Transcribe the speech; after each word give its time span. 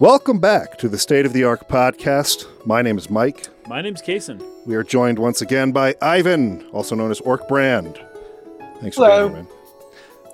Welcome 0.00 0.38
back 0.38 0.78
to 0.78 0.88
the 0.88 0.98
State 0.98 1.26
of 1.26 1.32
the 1.32 1.44
Arc 1.44 1.68
podcast. 1.68 2.46
My 2.64 2.82
name 2.82 2.98
is 2.98 3.10
Mike. 3.10 3.48
My 3.66 3.80
name's 3.82 4.00
Kason. 4.00 4.40
We 4.64 4.76
are 4.76 4.84
joined 4.84 5.18
once 5.18 5.42
again 5.42 5.72
by 5.72 5.96
Ivan, 6.00 6.64
also 6.72 6.94
known 6.94 7.10
as 7.10 7.20
Orc 7.20 7.48
Brand. 7.48 7.98
Thanks 8.80 8.96
for 8.96 9.06
Hello. 9.06 9.28
being 9.28 9.44
here, 9.44 9.44
man. 9.44 9.52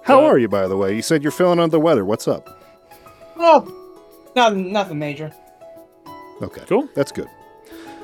How 0.02 0.16
Hello. 0.18 0.26
are 0.26 0.38
you, 0.38 0.48
by 0.48 0.68
the 0.68 0.76
way? 0.76 0.94
You 0.94 1.00
said 1.02 1.22
you're 1.22 1.32
feeling 1.32 1.58
under 1.58 1.72
the 1.72 1.80
weather. 1.80 2.04
What's 2.04 2.28
up? 2.28 2.60
Oh, 3.36 4.30
nothing, 4.36 4.70
nothing 4.70 4.98
major. 4.98 5.32
Okay. 6.42 6.62
Cool. 6.66 6.88
That's 6.94 7.10
good. 7.12 7.28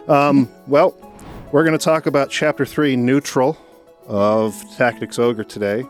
Um, 0.09 0.51
well, 0.67 0.97
we're 1.53 1.65
going 1.65 1.79
to 1.79 1.85
talk 1.85 2.07
about 2.07 2.31
Chapter 2.31 2.65
3 2.65 2.97
Neutral 2.97 3.59
of 4.07 4.55
Tactics 4.77 5.19
Ogre 5.19 5.45
today. 5.45 5.85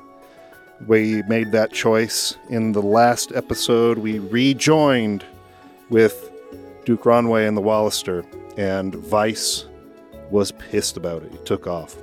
We 0.88 1.22
made 1.24 1.52
that 1.52 1.72
choice 1.72 2.36
in 2.48 2.72
the 2.72 2.82
last 2.82 3.30
episode. 3.36 3.98
We 3.98 4.18
rejoined 4.18 5.24
with 5.90 6.30
Duke 6.84 7.02
Ronway 7.02 7.46
and 7.46 7.56
the 7.56 7.60
Walister, 7.62 8.24
and 8.56 8.94
Vyce 8.94 9.66
was 10.30 10.52
pissed 10.52 10.96
about 10.96 11.22
it. 11.22 11.32
He 11.32 11.38
took 11.38 11.66
off. 11.66 11.96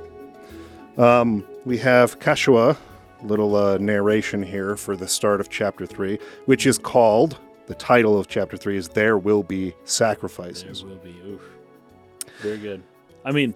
Um, 0.98 1.46
we 1.66 1.77
have 1.80 2.20
Catiua, 2.20 2.77
little 3.23 3.55
uh, 3.55 3.77
narration 3.77 4.44
here 4.44 4.76
for 4.76 4.96
the 4.96 5.08
start 5.08 5.40
of 5.41 5.50
Chapter 5.50 5.86
3, 5.86 6.20
which 6.46 6.66
is 6.68 6.77
called, 6.77 7.38
the 7.68 7.76
title 7.76 8.20
of 8.20 8.27
Chapter 8.27 8.58
3 8.58 8.77
is 8.77 8.90
There 8.90 9.18
Will 9.18 9.44
Be 9.44 9.73
Sacrifices." 9.86 10.82
There 10.82 10.90
will 10.90 10.98
be. 10.98 11.16
Oof. 11.27 11.41
Very 12.41 12.58
good. 12.58 12.84
I 13.26 13.32
mean, 13.32 13.55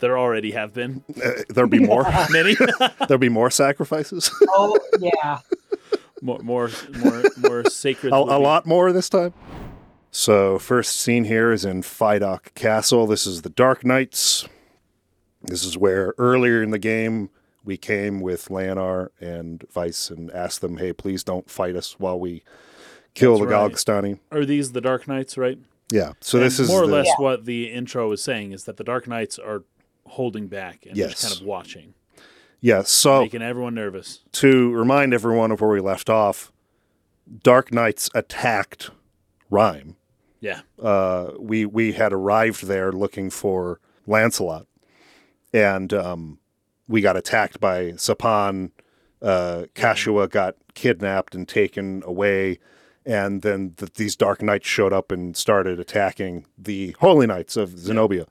there 0.00 0.18
already 0.18 0.50
have 0.50 0.74
been 0.74 1.02
Uh, 1.24 1.30
there'll 1.48 1.70
be 1.70 1.78
more. 1.78 2.02
many. 2.30 2.56
there'll 3.08 3.18
be 3.18 3.28
more 3.28 3.50
sacrifices. 3.50 4.30
Oh, 4.48 4.78
yeah. 4.98 5.38
More, 6.22 6.38
more, 6.38 6.70
more, 7.02 7.22
more 7.36 7.64
sacred. 7.68 8.12
a, 8.12 8.16
a 8.16 8.38
lot 8.38 8.64
more 8.64 8.92
this 8.92 9.08
time. 9.10 9.34
So, 10.10 10.58
first 10.58 10.96
scene 10.96 11.24
here 11.24 11.52
is 11.52 11.64
in 11.64 11.82
Phidoch 11.82 12.54
Castle. 12.54 13.06
This 13.06 13.26
is 13.26 13.42
the 13.42 13.48
Dark 13.50 13.84
Knights. 13.84 14.46
This 15.42 15.64
is 15.64 15.76
where 15.76 16.14
earlier 16.18 16.62
in 16.62 16.70
the 16.70 16.78
game 16.78 17.30
we 17.64 17.76
came 17.76 18.20
with 18.20 18.48
Leonar 18.48 19.08
and 19.20 19.64
Vyce 19.74 20.10
and 20.10 20.30
asked 20.30 20.60
them, 20.60 20.76
"Hey, 20.76 20.92
please 20.92 21.24
don't 21.24 21.50
fight 21.50 21.74
us 21.76 21.98
while 21.98 22.18
we 22.20 22.42
kill 23.14 23.38
That's 23.38 23.48
the 23.48 23.54
right. 23.56 23.72
Galgastani." 23.72 24.18
Are 24.30 24.44
these 24.44 24.72
the 24.72 24.80
Dark 24.80 25.08
Knights, 25.08 25.36
right? 25.36 25.58
Yeah. 25.90 26.12
So 26.20 26.38
this 26.38 26.58
is 26.60 26.68
more 26.68 26.84
or 26.84 26.86
the- 26.86 26.92
less 26.92 27.06
Yeah. 27.06 27.14
what 27.18 27.44
the 27.44 27.70
intro 27.72 28.12
is 28.12 28.22
saying 28.22 28.52
is 28.52 28.64
that 28.64 28.76
the 28.76 28.84
Dark 28.84 29.08
Knights 29.08 29.38
are 29.38 29.64
holding 30.06 30.46
back 30.46 30.86
and 30.86 30.96
Yes. 30.96 31.12
just 31.12 31.22
kind 31.28 31.40
of 31.40 31.46
watching, 31.46 31.94
yeah. 32.62 32.82
So 32.84 33.20
making 33.20 33.42
everyone 33.42 33.74
nervous. 33.74 34.20
to 34.32 34.72
remind 34.72 35.12
everyone 35.12 35.50
of 35.52 35.60
where 35.60 35.70
we 35.70 35.80
left 35.80 36.08
off, 36.08 36.50
Dark 37.42 37.70
Knights 37.72 38.08
attacked 38.14 38.90
Rhyme. 39.50 39.96
Yeah. 40.40 40.62
uh, 40.82 41.32
we 41.38 41.66
we 41.66 41.92
had 41.92 42.12
arrived 42.12 42.64
there 42.66 42.90
looking 42.90 43.28
for 43.30 43.78
Lanselot, 44.08 44.66
and 45.52 45.92
um, 45.92 46.38
we 46.88 47.00
got 47.00 47.16
attacked 47.16 47.60
by 47.60 47.92
Sapan. 47.92 48.70
Uh, 49.20 49.66
Catiua 49.76 50.28
got 50.28 50.56
kidnapped 50.74 51.34
and 51.36 51.46
taken 51.46 52.02
away, 52.04 52.58
and 53.06 53.42
then 53.42 53.74
th- 53.76 53.92
these 53.94 54.16
Dark 54.16 54.42
Knights 54.42 54.66
showed 54.66 54.92
up 54.92 55.12
and 55.12 55.36
started 55.36 55.78
attacking 55.78 56.44
the 56.58 56.96
Holy 56.98 57.26
Knights 57.28 57.56
of 57.56 57.70
Xenobia. 57.70 58.22
it 58.22 58.28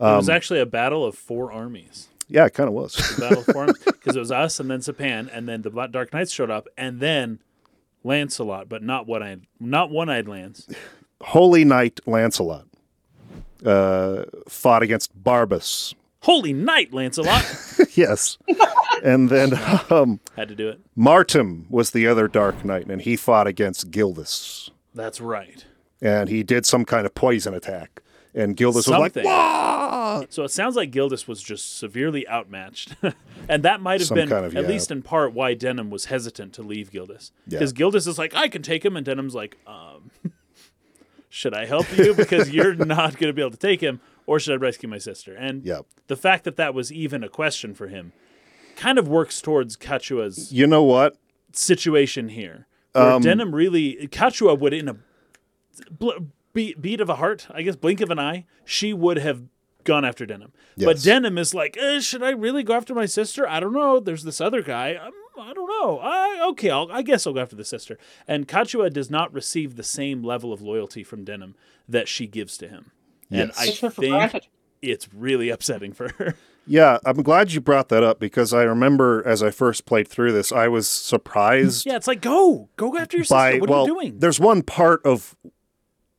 Um, 0.00 0.16
was 0.16 0.28
actually 0.28 0.60
a 0.60 0.66
battle 0.66 1.02
of 1.04 1.14
four 1.16 1.50
armies. 1.50 2.08
Yeah, 2.28 2.44
it 2.46 2.54
kind 2.54 2.68
of 2.68 2.74
was. 2.74 2.96
Battle 3.18 3.44
armies 3.56 3.78
because 3.84 4.16
it 4.16 4.20
was 4.20 4.30
us 4.32 4.60
and 4.60 4.70
then 4.70 4.80
Sapan 4.80 5.28
and 5.32 5.48
then 5.48 5.62
the 5.62 5.70
Dark 5.90 6.12
Knights 6.12 6.30
showed 6.30 6.50
up 6.50 6.68
and 6.76 7.00
then 7.00 7.40
Lanselot, 8.04 8.68
but 8.68 8.82
not 8.82 9.06
one 9.06 9.22
eyed, 9.22 9.42
not 9.58 9.90
one 9.90 10.08
eyed 10.08 10.28
Lance. 10.28 10.68
Holy 11.22 11.64
Knight 11.64 12.00
Lanselot 12.06 12.66
uh, 13.64 14.24
fought 14.48 14.82
against 14.82 15.20
Barbas. 15.22 15.94
Holy 16.22 16.52
Knight 16.52 16.90
Lanselot! 16.92 17.90
yes, 17.96 18.38
and 19.04 19.30
then 19.30 19.52
um, 19.90 20.20
Had 20.36 20.48
to 20.48 20.54
do 20.54 20.68
it. 20.68 20.80
Martym 20.96 21.68
was 21.70 21.90
the 21.90 22.06
other 22.06 22.28
Dark 22.28 22.64
Knight, 22.64 22.86
and 22.86 23.00
he 23.02 23.16
fought 23.16 23.46
against 23.46 23.90
Gildas. 23.90 24.70
That's 24.94 25.20
right. 25.20 25.64
and 26.02 26.28
he 26.28 26.42
did 26.42 26.66
some 26.66 26.84
kind 26.84 27.06
of 27.06 27.14
poison 27.14 27.54
attack. 27.54 28.02
And 28.34 28.56
Gildas 28.56 28.86
was 28.86 28.88
like, 28.88 29.14
Something. 29.14 29.24
"Wah!" 29.24 30.22
So 30.28 30.44
it 30.44 30.50
sounds 30.50 30.76
like 30.76 30.90
Gildas 30.90 31.26
was 31.26 31.42
just 31.42 31.78
severely 31.78 32.28
outmatched. 32.28 32.94
and 33.48 33.62
that 33.62 33.80
might 33.80 34.00
have 34.00 34.08
Some 34.08 34.16
been, 34.16 34.28
kind 34.28 34.44
of- 34.44 34.56
at 34.56 34.62
yeah. 34.64 34.68
least 34.68 34.90
in 34.90 35.02
part, 35.02 35.32
why 35.32 35.54
Denam 35.54 35.90
was 35.90 36.06
hesitant 36.06 36.52
to 36.54 36.62
leave 36.62 36.90
Gildas. 36.90 37.32
Yeah. 37.46 37.58
Because 37.58 37.72
Gildas 37.72 38.06
is 38.06 38.18
like, 38.18 38.34
I 38.34 38.48
can 38.48 38.62
take 38.62 38.84
him. 38.84 38.96
And 38.96 39.06
Denam's 39.06 39.34
like, 39.34 39.56
um, 39.66 40.10
should 41.28 41.54
I 41.54 41.66
help 41.66 41.86
you? 41.96 42.14
Because 42.14 42.50
you're 42.50 42.74
not 42.86 43.12
going 43.18 43.28
to 43.28 43.32
be 43.32 43.40
able 43.42 43.50
to 43.52 43.56
take 43.56 43.80
him. 43.80 44.00
Or 44.26 44.38
should 44.38 44.52
I 44.52 44.56
rescue 44.56 44.88
my 44.88 44.98
sister? 44.98 45.34
And 45.34 45.64
Yeah. 45.64 45.80
the 46.06 46.16
fact 46.16 46.44
that 46.44 46.56
that 46.56 46.74
was 46.74 46.92
even 46.92 47.24
a 47.24 47.28
question 47.30 47.74
for 47.74 47.88
him 47.88 48.12
kind 48.76 48.98
of 48.98 49.08
works 49.08 49.40
towards 49.40 49.76
Catiua's 49.76 50.52
You 50.52 50.66
know 50.66 50.82
what? 50.82 51.16
situation 51.52 52.28
here. 52.28 52.66
Where 52.92 53.12
Um, 53.12 53.22
Denam 53.22 53.52
really, 53.54 54.06
Catiua 54.08 54.58
would, 54.58 54.72
in 54.74 54.88
a 54.88 54.96
bl- 55.90 56.10
beat, 56.58 56.82
beat 56.82 57.00
of 57.00 57.08
a 57.08 57.14
heart, 57.14 57.46
I 57.52 57.62
guess, 57.62 57.76
blink 57.76 58.00
of 58.00 58.10
an 58.10 58.18
eye, 58.18 58.44
she 58.64 58.92
would 58.92 59.16
have 59.18 59.42
gone 59.84 60.04
after 60.04 60.26
Denam. 60.26 60.50
But 60.76 60.96
Denam 60.96 61.38
is 61.38 61.54
like, 61.54 61.76
eh, 61.78 62.00
should 62.00 62.20
I 62.20 62.30
really 62.30 62.64
go 62.64 62.74
after 62.74 62.96
my 62.96 63.06
sister? 63.06 63.48
I 63.48 63.60
don't 63.60 63.72
know. 63.72 64.00
There's 64.00 64.24
this 64.24 64.40
other 64.40 64.60
guy. 64.60 64.96
Um, 64.96 65.12
I 65.38 65.52
don't 65.52 65.68
know. 65.68 66.00
I, 66.00 66.44
okay, 66.48 66.70
I'll, 66.70 66.90
I 66.90 67.02
guess 67.02 67.28
I'll 67.28 67.32
go 67.32 67.40
after 67.40 67.54
the 67.54 67.64
sister. 67.64 67.96
And 68.26 68.48
Catiua 68.48 68.92
does 68.92 69.08
not 69.08 69.32
receive 69.32 69.76
the 69.76 69.84
same 69.84 70.24
level 70.24 70.52
of 70.52 70.60
loyalty 70.60 71.04
from 71.04 71.24
Denam 71.24 71.54
that 71.88 72.08
she 72.08 72.26
gives 72.26 72.58
to 72.58 72.66
him. 72.66 72.90
And 73.30 73.52
Yes. 73.56 73.58
I 73.60 73.70
for 73.70 73.90
think 73.90 74.48
it's 74.82 75.08
really 75.14 75.50
upsetting 75.50 75.92
for 75.92 76.08
her. 76.14 76.34
Yeah, 76.70 76.98
I'm 77.06 77.22
glad 77.22 77.52
you 77.52 77.62
brought 77.62 77.88
that 77.88 78.02
up 78.02 78.20
because 78.20 78.52
I 78.52 78.62
remember 78.64 79.26
as 79.26 79.42
I 79.42 79.50
first 79.50 79.86
played 79.86 80.06
through 80.06 80.32
this, 80.32 80.52
I 80.52 80.68
was 80.68 80.86
surprised 80.86 81.86
yeah, 81.86 81.96
it's 81.96 82.06
like, 82.06 82.20
go. 82.20 82.68
Go 82.76 82.94
after 82.98 83.16
your 83.16 83.24
sister. 83.24 83.34
by 83.34 83.58
what 83.58 83.70
well, 83.70 83.84
are 83.84 83.86
you 83.86 83.94
doing? 83.94 84.18
there's 84.18 84.38
one 84.38 84.60
part 84.60 85.00
of 85.06 85.34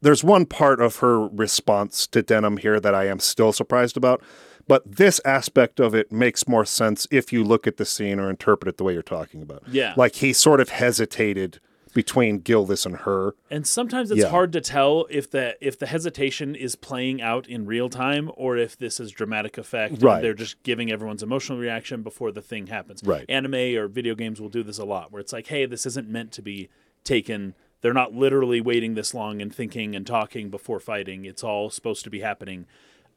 there's 0.02 0.24
one 0.24 0.46
part 0.46 0.82
of 0.82 0.98
her 0.98 1.28
response 1.28 2.08
to 2.08 2.24
Denam 2.24 2.60
here 2.60 2.80
that 2.80 2.96
I 2.96 3.08
am 3.08 3.20
still 3.20 3.52
surprised 3.52 3.98
about. 3.98 4.22
But 4.68 4.84
this 4.98 5.20
aspect 5.26 5.80
of 5.80 5.96
it 5.96 6.12
makes 6.12 6.48
more 6.48 6.64
sense 6.64 7.08
if 7.10 7.34
you 7.34 7.44
look 7.44 7.66
at 7.66 7.78
the 7.78 7.86
scene 7.86 8.20
or 8.20 8.30
interpret 8.30 8.68
it 8.70 8.78
the 8.78 8.84
way 8.84 8.94
you're 8.94 9.02
talking 9.02 9.42
about. 9.42 9.64
Yeah. 9.68 9.94
Like 9.98 10.16
he 10.16 10.32
sort 10.32 10.60
of 10.62 10.70
hesitated 10.70 11.60
between 11.96 12.38
Gildas 12.38 12.86
and 12.86 12.98
her. 12.98 13.34
And 13.50 13.66
sometimes 13.66 14.12
it's 14.12 14.22
Yeah. 14.22 14.30
hard 14.30 14.54
to 14.54 14.62
tell 14.62 15.08
if 15.10 15.32
the 15.32 15.58
if 15.60 15.80
the 15.80 15.88
hesitation 15.88 16.54
is 16.54 16.76
playing 16.76 17.20
out 17.20 17.48
in 17.48 17.66
real 17.66 17.90
time 17.90 18.30
or 18.36 18.58
if 18.58 18.78
this 18.78 19.00
is 19.00 19.10
dramatic 19.12 19.58
effect. 19.58 20.04
Right. 20.04 20.22
they're 20.22 20.36
just 20.36 20.62
giving 20.62 20.92
everyone's 20.92 21.24
emotional 21.24 21.58
reaction 21.58 22.04
before 22.04 22.32
the 22.32 22.44
thing 22.44 22.68
happens. 22.68 23.02
Right. 23.04 23.26
Anime 23.28 23.76
or 23.76 23.88
video 23.88 24.14
games 24.14 24.40
will 24.40 24.50
do 24.50 24.62
this 24.62 24.78
a 24.78 24.86
lot, 24.86 25.12
where 25.12 25.20
it's 25.20 25.34
like, 25.34 25.48
hey, 25.48 25.66
this 25.66 25.88
isn't 25.88 26.08
meant 26.08 26.32
to 26.34 26.44
be 26.44 26.70
taken. 27.04 27.56
They're 27.82 27.94
not 27.94 28.14
literally 28.14 28.62
waiting 28.62 28.94
this 28.96 29.14
long 29.14 29.42
and 29.42 29.54
thinking 29.54 29.96
and 29.96 30.06
talking 30.06 30.50
before 30.50 30.80
fighting. 30.80 31.26
It's 31.26 31.44
all 31.44 31.70
supposed 31.70 32.04
to 32.04 32.10
be 32.10 32.20
happening. 32.20 32.66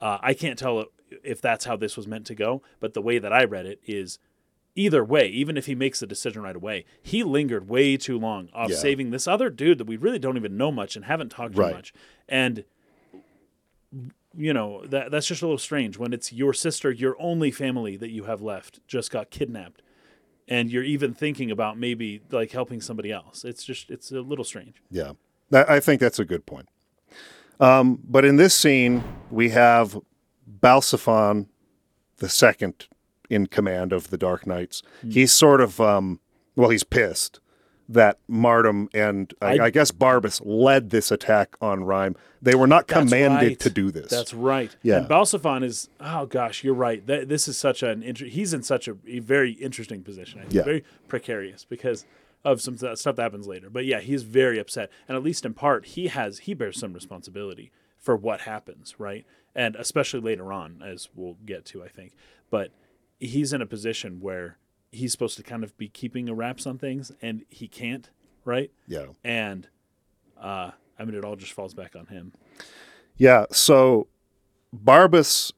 Uh, 0.00 0.18
I 0.22 0.34
can't 0.34 0.58
tell 0.58 0.86
if 1.22 1.40
that's 1.40 1.64
how 1.64 1.76
this 1.76 1.96
was 1.96 2.06
meant 2.06 2.26
to 2.26 2.34
go, 2.34 2.62
but 2.80 2.94
the 2.94 3.02
way 3.02 3.18
that 3.18 3.32
I 3.32 3.44
read 3.44 3.66
it 3.66 3.80
is 3.86 4.18
either 4.74 5.04
way, 5.04 5.26
even 5.28 5.56
if 5.56 5.66
he 5.66 5.74
makes 5.74 6.00
the 6.00 6.06
decision 6.06 6.42
right 6.42 6.56
away, 6.56 6.84
he 7.02 7.22
lingered 7.22 7.68
way 7.68 7.96
too 7.96 8.18
long 8.18 8.48
off 8.54 8.70
Yeah. 8.70 8.76
saving 8.76 9.10
this 9.10 9.28
other 9.28 9.50
dude 9.50 9.78
that 9.78 9.86
we 9.86 9.96
really 9.96 10.18
don't 10.18 10.36
even 10.36 10.56
know 10.56 10.72
much 10.72 10.96
and 10.96 11.04
haven't 11.04 11.28
talked 11.30 11.56
Right. 11.56 11.70
too 11.70 11.74
much. 11.76 11.92
And 12.28 12.64
you 14.34 14.54
know, 14.54 14.82
that 14.86 15.10
that's 15.10 15.26
just 15.26 15.42
a 15.42 15.44
little 15.44 15.58
strange 15.58 15.98
when 15.98 16.14
it's 16.14 16.32
your 16.32 16.54
sister, 16.54 16.90
your 16.90 17.14
only 17.20 17.50
family 17.50 17.98
that 17.98 18.10
you 18.10 18.24
have 18.24 18.40
left 18.40 18.80
just 18.86 19.10
got 19.10 19.28
kidnapped. 19.30 19.81
And 20.52 20.70
you're 20.70 20.82
even 20.84 21.14
thinking 21.14 21.50
about 21.50 21.78
maybe 21.78 22.20
like 22.30 22.50
helping 22.50 22.82
somebody 22.82 23.10
else. 23.10 23.42
It's 23.42 23.64
just 23.64 23.90
it's 23.90 24.12
a 24.12 24.20
little 24.20 24.44
strange. 24.44 24.82
Yeah, 24.90 25.12
I 25.50 25.80
think 25.80 26.00
that's 26.00 26.18
a 26.18 26.26
good 26.26 26.44
point. 26.44 26.68
Um, 27.58 28.00
but 28.04 28.24
in 28.24 28.36
this 28.36 28.54
scene, 28.54 29.02
we 29.30 29.50
have 29.50 29.98
Balxephon, 30.60 31.46
the 32.18 32.28
second 32.28 32.88
in 33.30 33.46
command 33.46 33.92
of 33.92 34.10
the 34.10 34.18
Dark 34.18 34.46
Knights. 34.46 34.82
Hmm. 35.00 35.10
He's 35.10 35.32
sort 35.32 35.60
of, 35.60 35.80
um, 35.80 36.20
well, 36.54 36.70
he's 36.70 36.84
pissed 36.84 37.40
that 37.92 38.18
Martym 38.30 38.88
and 38.94 39.32
I, 39.40 39.58
I- 39.58 39.64
I 39.66 39.70
guess 39.70 39.90
Barbas 39.90 40.40
led 40.44 40.90
this 40.90 41.10
attack 41.10 41.56
on 41.60 41.84
Rhyme. 41.84 42.16
They 42.40 42.54
were 42.54 42.66
not 42.66 42.88
commanded 42.88 43.48
right. 43.48 43.60
to 43.60 43.70
do 43.70 43.90
this. 43.90 44.10
That's 44.10 44.34
right. 44.34 44.74
Yeah. 44.82 44.98
And 44.98 45.08
Balxephon 45.08 45.62
is 45.62 45.88
oh 46.00 46.26
gosh, 46.26 46.64
you're 46.64 46.74
right. 46.74 47.06
That, 47.06 47.28
this 47.28 47.46
is 47.48 47.56
such 47.56 47.82
an 47.82 48.02
inter- 48.02 48.26
he's 48.26 48.52
in 48.52 48.62
such 48.62 48.88
a, 48.88 48.96
a 49.06 49.20
very 49.20 49.52
interesting 49.52 50.02
position. 50.02 50.40
I 50.40 50.42
think. 50.42 50.54
Yeah. 50.54 50.62
Very 50.62 50.84
precarious 51.08 51.64
because 51.64 52.04
of 52.44 52.60
some 52.60 52.76
stuff 52.76 53.16
that 53.16 53.18
happens 53.18 53.46
later. 53.46 53.70
But 53.70 53.84
yeah, 53.84 54.00
he's 54.00 54.24
very 54.24 54.58
upset, 54.58 54.90
and 55.06 55.16
at 55.16 55.22
least 55.22 55.44
in 55.44 55.54
part, 55.54 55.86
he 55.86 56.08
has 56.08 56.40
he 56.40 56.54
bears 56.54 56.78
some 56.78 56.92
responsibility 56.92 57.70
for 57.98 58.16
what 58.16 58.40
happens, 58.40 58.96
right? 58.98 59.24
And 59.54 59.76
especially 59.76 60.20
later 60.20 60.52
on, 60.52 60.82
as 60.84 61.08
we'll 61.14 61.36
get 61.46 61.64
to, 61.66 61.84
I 61.84 61.88
think. 61.88 62.14
But 62.50 62.72
he's 63.20 63.52
in 63.52 63.62
a 63.62 63.66
position 63.66 64.20
where 64.20 64.58
he's 64.92 65.10
supposed 65.10 65.36
to 65.38 65.42
kind 65.42 65.64
of 65.64 65.76
be 65.76 65.88
keeping 65.88 66.28
a 66.28 66.34
wraps 66.34 66.66
on 66.66 66.78
things, 66.78 67.10
and 67.20 67.44
he 67.48 67.66
can't, 67.66 68.10
right? 68.44 68.70
yeah. 68.86 69.06
and 69.24 69.68
uh, 70.40 70.70
I 70.98 71.04
mean, 71.04 71.14
it 71.14 71.24
all 71.24 71.36
just 71.36 71.52
falls 71.52 71.74
back 71.74 71.96
on 71.96 72.06
him. 72.06 72.32
Yeah. 73.16 73.46
So 73.50 74.08
Barbas 74.74 75.52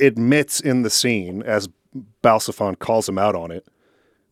admits 0.00 0.60
in 0.60 0.82
the 0.82 0.90
scene, 0.90 1.42
as 1.42 1.68
Balxephon 2.22 2.78
calls 2.78 3.08
him 3.08 3.18
out 3.18 3.34
on 3.34 3.50
it, 3.50 3.66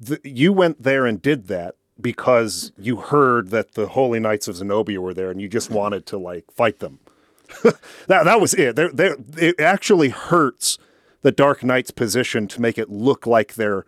th- 0.05 0.20
you 0.25 0.53
went 0.53 0.82
there 0.82 1.06
and 1.06 1.20
did 1.20 1.49
that 1.49 1.75
because 2.00 2.73
you 2.79 2.97
heard 2.97 3.50
that 3.50 3.73
the 3.73 3.88
Holy 3.88 4.20
Knights 4.20 4.49
of 4.49 4.56
Xenobia 4.56 4.99
were 4.99 5.14
there 5.14 5.31
and 5.31 5.41
you 5.41 5.49
just 5.49 5.70
wanted 5.70 6.06
to 6.06 6.19
like 6.19 6.50
fight 6.50 6.79
them. 6.81 7.00
that 7.62 8.25
that 8.25 8.41
was 8.41 8.55
it. 8.55 8.76
They're, 8.76 8.91
they're, 8.91 9.17
it 9.37 9.61
actually 9.61 10.11
hurts 10.11 10.79
the 11.23 11.32
Dark 11.32 11.64
Knight's 11.64 11.91
position 11.91 12.47
to 12.49 12.61
make 12.61 12.76
it 12.76 12.91
look 12.91 13.26
like 13.26 13.55
they're 13.55 13.87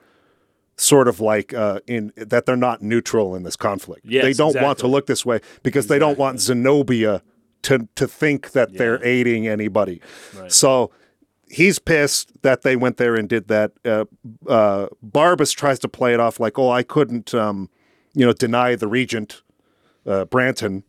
sort 0.78 1.08
of 1.08 1.20
like 1.20 1.52
uh, 1.52 1.80
in 1.86 2.12
that 2.16 2.46
they're 2.46 2.56
not 2.56 2.80
neutral 2.82 3.34
in 3.34 3.42
this 3.42 3.56
conflict. 3.56 4.02
Yes, 4.04 4.24
they 4.24 4.32
don't 4.32 4.60
want 4.60 4.78
to 4.78 4.86
look 4.86 5.06
this 5.06 5.26
way 5.26 5.40
because 5.62 5.88
they 5.88 5.98
don't 5.98 6.18
want 6.18 6.38
Xenobia 6.38 7.22
to 7.62 7.88
to 7.96 8.06
think 8.06 8.52
that 8.52 8.74
they're 8.74 9.04
aiding 9.04 9.46
anybody. 9.46 10.00
Right. 10.36 10.50
So 10.50 10.90
he's 11.50 11.78
pissed 11.78 12.42
that 12.42 12.62
they 12.62 12.76
went 12.76 12.96
there 12.96 13.14
and 13.14 13.28
did 13.28 13.48
that. 13.48 13.72
Uh, 13.84 14.04
uh, 14.46 14.88
Barbas 15.04 15.54
tries 15.54 15.78
to 15.80 15.88
play 15.88 16.14
it 16.14 16.20
off 16.20 16.38
like, 16.38 16.58
oh, 16.58 16.70
I 16.70 16.82
couldn't, 16.82 17.34
um, 17.34 17.70
you 18.14 18.24
know, 18.26 18.32
deny 18.32 18.74
the 18.74 18.86
regent, 18.86 19.42
uh, 20.06 20.26
Branton, 20.26 20.82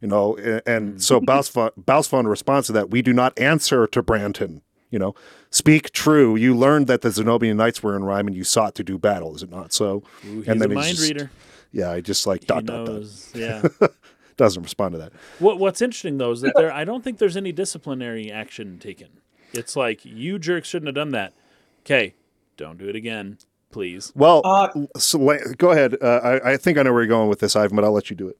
you 0.00 0.08
know, 0.08 0.36
and 0.66 1.02
so 1.02 1.20
Balxephon, 1.20 1.70
Balxephon 1.80 2.28
responds 2.28 2.66
to 2.68 2.72
that. 2.74 2.90
We 2.90 3.02
do 3.02 3.12
not 3.12 3.38
answer 3.38 3.86
to 3.88 4.02
Branton. 4.02 4.60
You 4.94 5.00
know, 5.00 5.14
speak 5.50 5.90
true. 5.90 6.36
You 6.36 6.56
learned 6.56 6.86
that 6.86 7.00
the 7.00 7.08
Xenobian 7.08 7.56
knights 7.56 7.82
were 7.82 7.96
in 7.96 8.04
Rhyme, 8.04 8.28
and 8.28 8.36
you 8.36 8.44
sought 8.44 8.76
to 8.76 8.84
do 8.84 8.96
battle. 8.96 9.34
Is 9.34 9.42
it 9.42 9.50
not 9.50 9.72
so? 9.72 10.04
Ooh, 10.24 10.36
he's 10.42 10.46
and 10.46 10.62
a 10.62 10.68
he's 10.68 10.74
mind 10.74 10.96
just- 10.96 11.02
reader. 11.08 11.30
Yeah, 11.72 11.90
I 11.90 12.00
just 12.00 12.24
like 12.28 12.42
He 12.42 12.46
dot 12.46 12.64
dot 12.64 12.86
dot. 12.86 13.02
Yeah. 13.34 13.62
Doesn't 14.36 14.62
respond 14.62 14.92
to 14.92 14.98
that. 14.98 15.12
What 15.40 15.58
What's 15.58 15.82
interesting 15.82 16.18
though 16.18 16.30
is 16.30 16.42
that 16.42 16.52
there, 16.54 16.72
I 16.72 16.84
don't 16.84 17.02
think 17.02 17.18
there's 17.18 17.36
any 17.36 17.50
disciplinary 17.50 18.30
action 18.30 18.78
taken. 18.78 19.08
It's 19.52 19.74
like 19.74 20.04
you 20.04 20.38
jerks 20.38 20.68
shouldn't 20.68 20.86
have 20.86 20.94
done 20.94 21.10
that. 21.10 21.32
Okay, 21.80 22.14
don't 22.56 22.78
do 22.78 22.88
it 22.88 22.94
again, 22.94 23.38
please. 23.72 24.12
Well, 24.14 24.42
Uh, 24.44 24.68
so, 24.96 25.18
go 25.58 25.72
ahead. 25.72 25.96
Uh, 26.00 26.20
I, 26.22 26.52
I 26.52 26.56
think 26.56 26.78
I 26.78 26.82
know 26.84 26.92
where 26.92 27.02
you're 27.02 27.08
going 27.08 27.28
with 27.28 27.40
this, 27.40 27.56
Ivan, 27.56 27.74
but 27.74 27.84
I'll 27.84 27.90
let 27.92 28.10
you 28.10 28.14
do 28.16 28.28
it. 28.28 28.38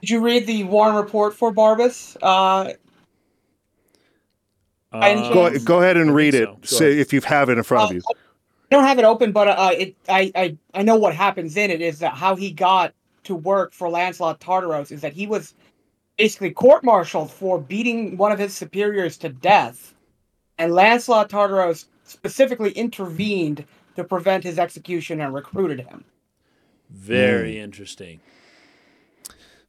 did 0.00 0.08
you 0.08 0.20
read 0.20 0.46
the 0.46 0.64
Warren 0.64 0.96
report 0.96 1.34
for 1.34 1.52
Barbas? 1.52 2.16
Uh, 2.22 2.64
By 2.64 2.68
any 2.70 2.76
Um, 4.92 5.32
Go, 5.32 5.58
go 5.60 5.80
ahead 5.80 5.96
and 5.96 6.14
read 6.14 6.34
think 6.34 6.48
it. 6.62 6.68
so. 6.68 6.76
Say 6.76 6.98
if 6.98 7.12
you 7.12 7.20
have 7.22 7.48
it 7.48 7.56
in 7.58 7.64
front 7.64 7.84
of 7.84 7.90
Uh, 7.90 7.94
you. 7.94 8.02
I 8.10 8.74
don't 8.74 8.84
have 8.84 8.98
it 8.98 9.04
open, 9.04 9.32
but 9.32 9.48
uh, 9.48 9.70
it 9.76 9.96
I, 10.08 10.32
I 10.34 10.56
I 10.74 10.82
know 10.82 10.96
what 10.96 11.14
happens 11.14 11.56
in 11.56 11.70
it 11.70 11.80
is 11.80 11.98
that 11.98 12.14
how 12.14 12.36
he 12.36 12.50
got 12.50 12.94
to 13.24 13.34
work 13.34 13.72
for 13.72 13.88
Lanselot 13.88 14.38
Tartaros 14.38 14.90
is 14.90 15.00
that 15.02 15.12
he 15.12 15.26
was 15.26 15.54
basically 16.16 16.50
court-martialed 16.50 17.30
for 17.30 17.58
beating 17.60 18.16
one 18.16 18.32
of 18.32 18.38
his 18.38 18.54
superiors 18.54 19.16
to 19.18 19.28
death, 19.28 19.94
and 20.58 20.72
Lanselot 20.72 21.28
Tartaros 21.28 21.86
specifically 22.04 22.70
intervened 22.72 23.64
to 23.96 24.04
prevent 24.04 24.42
his 24.44 24.58
execution 24.58 25.20
and 25.20 25.34
recruited 25.34 25.80
him. 25.80 26.04
Very 26.90 27.56
Hmm. 27.56 27.64
interesting. 27.64 28.20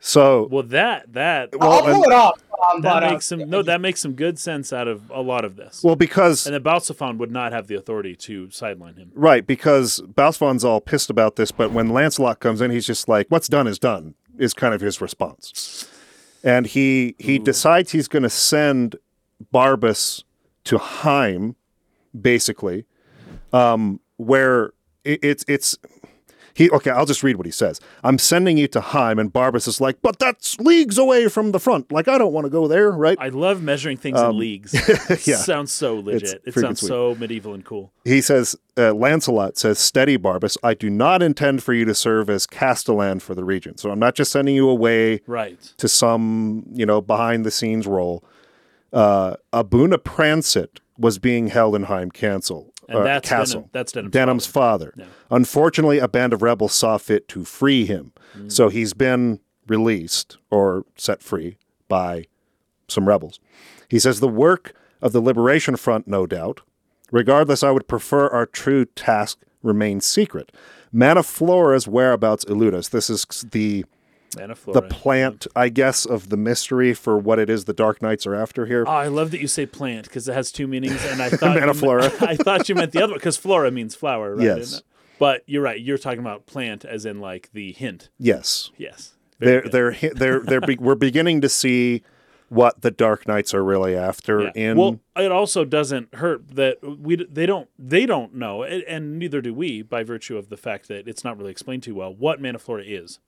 So 0.05 0.49
Well, 0.51 0.63
that 0.63 1.13
that 1.13 1.57
Well, 1.57 1.71
I'll 1.71 1.81
pull 1.81 2.03
it 2.03 2.11
up. 2.11 2.37
Um, 2.73 2.81
that 2.81 2.93
but, 2.93 3.03
uh, 3.03 3.11
makes 3.11 3.25
some 3.25 3.49
no. 3.49 3.61
That 3.61 3.79
makes 3.79 4.01
some 4.01 4.13
good 4.13 4.37
sense 4.37 4.73
out 4.73 4.87
of 4.89 5.09
a 5.09 5.21
lot 5.21 5.45
of 5.45 5.55
this. 5.55 5.81
well 5.81 5.95
because 5.95 6.45
and 6.45 6.53
then 6.53 6.61
Balxephon 6.61 7.17
would 7.19 7.31
not 7.31 7.53
have 7.53 7.67
the 7.67 7.75
authority 7.75 8.13
to 8.17 8.49
sideline 8.51 8.95
him. 8.95 9.11
right 9.15 9.47
because 9.47 10.01
Balxephon's 10.01 10.65
all 10.65 10.81
pissed 10.81 11.09
about 11.09 11.37
this, 11.37 11.51
but 11.51 11.71
when 11.71 11.89
Lanselot 11.89 12.39
comes 12.39 12.59
in, 12.59 12.69
he's 12.69 12.85
just 12.85 13.07
like, 13.07 13.27
"What's 13.29 13.47
done 13.47 13.65
is 13.65 13.79
done," 13.79 14.15
is 14.37 14.53
kind 14.53 14.73
of 14.73 14.81
his 14.81 14.99
response, 14.99 15.89
and 16.43 16.65
he 16.67 17.15
he 17.17 17.39
decides 17.39 17.93
he's 17.93 18.09
going 18.09 18.23
to 18.23 18.29
send 18.29 18.97
Barbas 19.53 20.23
to 20.65 20.77
Heim, 20.79 21.55
basically, 22.19 22.85
um, 23.53 24.01
where 24.17 24.73
it, 25.05 25.19
it's 25.23 25.45
it's. 25.47 25.77
He, 26.55 26.69
okay, 26.69 26.91
I'll 26.91 27.05
just 27.05 27.23
read 27.23 27.35
what 27.37 27.45
he 27.45 27.51
says. 27.51 27.79
I'm 28.03 28.17
sending 28.19 28.57
you 28.57 28.67
to 28.69 28.81
Heim, 28.81 29.17
and 29.19 29.31
Barbas 29.33 29.67
is 29.67 29.81
like, 29.81 30.01
but 30.01 30.19
that's 30.19 30.59
leagues 30.59 30.97
away 30.97 31.27
from 31.27 31.51
the 31.51 31.59
front. 31.59 31.91
Like, 31.91 32.07
I 32.07 32.17
don't 32.17 32.31
want 32.33 32.45
to 32.45 32.49
go 32.49 32.67
there, 32.67 32.91
right? 32.91 33.17
I 33.19 33.29
love 33.29 33.61
measuring 33.63 33.97
things 33.97 34.19
in 34.19 34.37
leagues. 34.37 34.73
Um, 35.13 35.17
yeah. 35.25 35.37
sounds 35.37 35.71
so 35.71 35.95
legit. 35.95 36.41
It 36.45 36.53
sounds 36.53 36.79
sweet. 36.79 36.87
so 36.89 37.15
medieval 37.15 37.53
and 37.53 37.65
cool. 37.65 37.91
he 38.03 38.21
says, 38.21 38.55
uh, 38.77 38.91
Lanselot 38.93 39.57
says, 39.57 39.79
Steady, 39.79 40.17
Barbas. 40.17 40.57
I 40.63 40.73
do 40.73 40.89
not 40.89 41.21
intend 41.23 41.63
for 41.63 41.73
you 41.73 41.85
to 41.85 41.95
serve 41.95 42.29
as 42.29 42.45
Castellan 42.45 43.19
for 43.19 43.33
the 43.35 43.43
region. 43.43 43.77
So 43.77 43.89
I'm 43.91 43.99
not 43.99 44.15
just 44.15 44.31
sending 44.31 44.55
you 44.55 44.69
away 44.69 45.21
Right. 45.27 45.59
to 45.77 45.87
some, 45.87 46.65
you 46.71 46.85
know, 46.85 47.01
behind 47.01 47.45
the 47.45 47.51
scenes 47.51 47.87
role. 47.87 48.23
Uh, 48.91 49.35
Abuna 49.51 49.97
Prancet 49.97 50.79
was 50.97 51.17
being 51.17 51.47
held 51.47 51.75
in 51.75 51.83
Heim 51.83 52.11
Castle. 52.11 52.72
And 52.89 52.99
uh, 52.99 53.03
that's 53.03 53.29
castle. 53.29 53.61
Denam, 53.61 53.69
that's 53.71 53.91
Denam's, 53.91 54.11
Denam's 54.11 54.45
father. 54.45 54.93
father. 54.97 55.09
Unfortunately, 55.31 55.99
a 55.99 56.07
band 56.07 56.33
of 56.33 56.41
rebels 56.41 56.73
saw 56.73 56.97
fit 56.97 57.27
to 57.29 57.45
free 57.45 57.85
him. 57.85 58.13
Mm. 58.37 58.51
So 58.51 58.69
he's 58.69 58.93
been 58.93 59.39
released 59.67 60.37
or 60.51 60.85
set 60.97 61.21
free 61.21 61.57
by 61.87 62.25
some 62.87 63.07
rebels. 63.07 63.39
He 63.89 63.99
says 63.99 64.19
the 64.19 64.27
work 64.27 64.73
of 65.01 65.11
the 65.11 65.21
Liberation 65.21 65.75
Front, 65.75 66.07
no 66.07 66.25
doubt. 66.25 66.61
Regardless, 67.11 67.63
I 67.63 67.71
would 67.71 67.87
prefer 67.87 68.27
our 68.29 68.45
true 68.45 68.85
task 68.85 69.39
remain 69.61 70.01
secret. 70.01 70.51
Mannaflora's 70.93 71.87
whereabouts 71.87 72.43
elude 72.45 72.73
us. 72.73 72.89
This 72.89 73.09
is 73.09 73.25
the. 73.51 73.85
The 74.35 74.81
plant, 74.89 75.47
I 75.55 75.69
guess, 75.69 76.05
of 76.05 76.29
the 76.29 76.37
mystery 76.37 76.93
for 76.93 77.17
what 77.17 77.39
it 77.39 77.49
is 77.49 77.65
the 77.65 77.73
Dark 77.73 78.01
Knights 78.01 78.25
are 78.27 78.35
after 78.35 78.65
here. 78.65 78.83
Oh, 78.87 78.91
I 78.91 79.07
love 79.07 79.31
that 79.31 79.39
you 79.41 79.47
say 79.47 79.65
plant 79.65 80.05
because 80.07 80.27
it 80.27 80.33
has 80.33 80.51
two 80.51 80.67
meanings, 80.67 81.03
and 81.05 81.21
I 81.21 81.29
thought 81.31 81.55
you 81.55 81.61
Mannaflora. 81.61 82.01
meant- 82.19 82.21
I 82.23 82.35
thought 82.35 82.69
you 82.69 82.75
meant 82.75 82.91
the 82.91 83.03
other 83.03 83.13
one 83.13 83.19
because 83.19 83.37
flora 83.37 83.71
means 83.71 83.95
flower, 83.95 84.35
right? 84.35 84.43
Yes. 84.45 84.81
But 85.19 85.43
you're 85.45 85.61
right. 85.61 85.79
You're 85.79 85.97
talking 85.97 86.19
about 86.19 86.45
plant 86.47 86.83
as 86.85 87.05
in 87.05 87.19
like 87.21 87.49
the 87.53 87.71
hint. 87.73 88.09
yes. 88.17 88.71
Yes. 88.77 89.13
They're 89.39 89.61
they're 89.61 89.91
they're 90.15 90.39
they're 90.39 90.61
be, 90.61 90.77
we're 90.77 90.95
beginning 90.95 91.41
to 91.41 91.49
see 91.49 92.01
what 92.49 92.81
the 92.81 92.91
Dark 92.91 93.27
Knights 93.27 93.53
are 93.53 93.63
really 93.63 93.95
after 93.95 94.43
Yeah. 94.43 94.51
in 94.55 94.77
well, 94.77 94.99
it 95.17 95.31
also 95.31 95.65
doesn't 95.65 96.15
hurt 96.15 96.55
that 96.55 96.77
we 96.99 97.15
they 97.15 97.45
don't 97.45 97.67
they 97.77 98.05
don't 98.05 98.35
know, 98.35 98.63
and 98.63 98.83
and 98.83 99.17
neither 99.19 99.41
do 99.41 99.53
we, 99.53 99.81
by 99.81 100.03
virtue 100.03 100.37
of 100.37 100.49
the 100.49 100.55
fact 100.57 100.87
that 100.87 101.07
it's 101.07 101.23
not 101.23 101.37
really 101.37 101.51
explained 101.51 101.83
too 101.83 101.95
well 101.95 102.13
what 102.13 102.39
Mannaflora 102.41 102.83
is. 102.85 103.19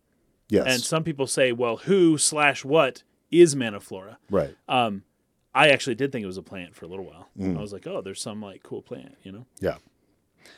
Yes 0.50 0.66
And 0.68 0.82
some 0.82 1.04
people 1.04 1.28
say, 1.28 1.52
well, 1.52 1.78
who 1.78 2.18
slash 2.18 2.64
what 2.64 3.04
is 3.32 3.56
Mannaflora? 3.56 4.18
right 4.30 4.56
Um, 4.68 5.04
I 5.54 5.70
actually 5.70 5.96
did 5.96 6.12
think 6.12 6.24
it 6.24 6.28
was 6.28 6.38
a 6.38 6.44
plant 6.44 6.75
for 6.75 6.86
a 6.86 6.88
little 6.88 7.06
while. 7.06 7.30
Mm. 7.40 7.58
I 7.58 7.62
was 7.62 7.72
like, 7.74 7.88
oh, 7.88 8.02
there's 8.02 8.22
some 8.22 8.42
like 8.42 8.62
cool 8.64 8.82
plant, 8.82 9.16
you 9.24 9.32
know? 9.32 9.46
yeah 9.60 9.78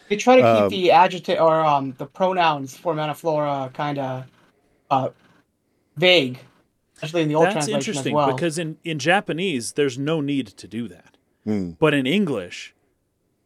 They 0.09 0.17
try 0.17 0.35
to 0.37 0.41
keep 0.41 0.63
Um, 0.63 0.69
the 0.69 0.91
adjective 0.91 1.39
or 1.39 1.63
um 1.63 1.93
the 1.97 2.05
pronouns 2.05 2.75
for 2.75 2.93
Mannaflora 2.93 3.73
kind 3.73 3.97
of 3.99 4.25
uh 4.89 5.09
vague, 5.95 6.39
especially 6.95 7.21
in 7.23 7.29
the 7.29 7.35
old 7.35 7.45
That's 7.47 7.53
translation 7.55 7.79
interesting 7.79 8.13
as 8.13 8.15
well. 8.15 8.33
because 8.33 8.57
in, 8.57 8.77
in 8.83 8.99
Japanese, 8.99 9.73
there's 9.73 9.97
no 9.97 10.21
need 10.21 10.47
to 10.47 10.67
do 10.67 10.87
that. 10.89 11.17
Hmm. 11.43 11.71
But 11.79 11.93
in 11.93 12.05
English, 12.05 12.75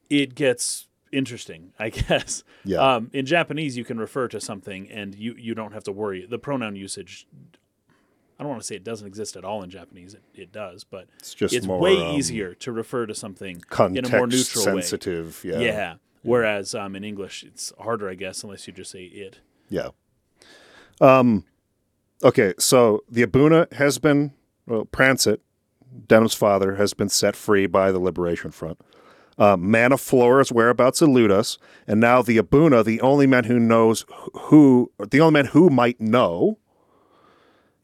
it 0.10 0.36
gets 0.36 0.88
interesting, 1.12 1.74
I 1.80 1.90
guess. 1.90 2.44
Yeah. 2.64 2.78
Um, 2.96 3.10
in 3.14 3.26
Japanese, 3.26 3.78
you 3.78 3.84
can 3.84 4.00
refer 4.00 4.28
to 4.30 4.40
something 4.40 4.90
and 4.90 5.16
you, 5.16 5.36
you 5.38 5.54
don't 5.56 5.74
have 5.74 5.84
to 5.86 5.92
worry. 5.92 6.26
The 6.26 6.40
pronoun 6.40 6.76
usage, 6.76 7.28
I 8.40 8.44
don't 8.44 8.50
want 8.50 8.62
to 8.62 8.68
say 8.68 8.76
it 8.76 8.84
doesn't 8.84 9.08
exist 9.08 9.36
at 9.36 9.44
all 9.44 9.62
in 9.64 9.70
Japanese. 9.70 10.14
It, 10.14 10.24
it 10.34 10.52
does, 10.52 10.84
but 10.84 11.08
It's 11.20 11.34
just 11.34 11.64
more, 11.66 11.80
way 11.80 11.98
um, 11.98 12.16
easier 12.16 12.54
to 12.56 12.72
refer 12.72 13.06
to 13.06 13.14
something 13.16 13.62
in 13.80 14.06
a 14.06 14.10
more 14.10 14.28
neutral 14.28 14.66
way. 14.66 14.82
sensitive 14.82 15.42
yeah 15.44 15.60
Yeah. 15.60 15.94
Whereas 16.24 16.76
um, 16.76 16.96
in 16.96 17.04
English, 17.04 17.44
it's 17.44 17.74
harder, 17.80 18.08
I 18.10 18.14
guess, 18.16 18.44
unless 18.44 18.68
you 18.68 18.74
just 18.74 18.92
say 18.92 19.04
it. 19.06 19.40
yeah 19.70 19.90
um 21.00 21.46
okay 22.24 22.54
so 22.60 23.04
the 23.10 23.24
Abuna 23.24 23.68
has 23.74 23.98
been 23.98 24.34
well 24.68 24.86
Prancet 24.86 25.40
Denam's 26.08 26.36
father 26.36 26.76
has 26.76 26.94
been 26.94 27.10
set 27.10 27.36
free 27.36 27.66
by 27.66 27.92
the 27.92 28.00
Liberation 28.00 28.52
Front 28.52 28.80
uh, 29.38 29.56
Mannaflora's 29.58 30.52
whereabouts 30.52 31.02
elude 31.02 31.32
us, 31.32 31.58
and 31.88 32.00
now 32.00 32.22
the 32.22 32.38
Abuna, 32.38 32.84
the 32.84 33.02
only 33.02 33.28
man 33.28 33.46
who 33.46 33.60
knows 33.60 34.06
who, 34.34 34.92
the 35.10 35.20
only 35.20 35.34
man 35.34 35.46
who 35.48 35.70
might 35.70 36.00
know, 36.00 36.58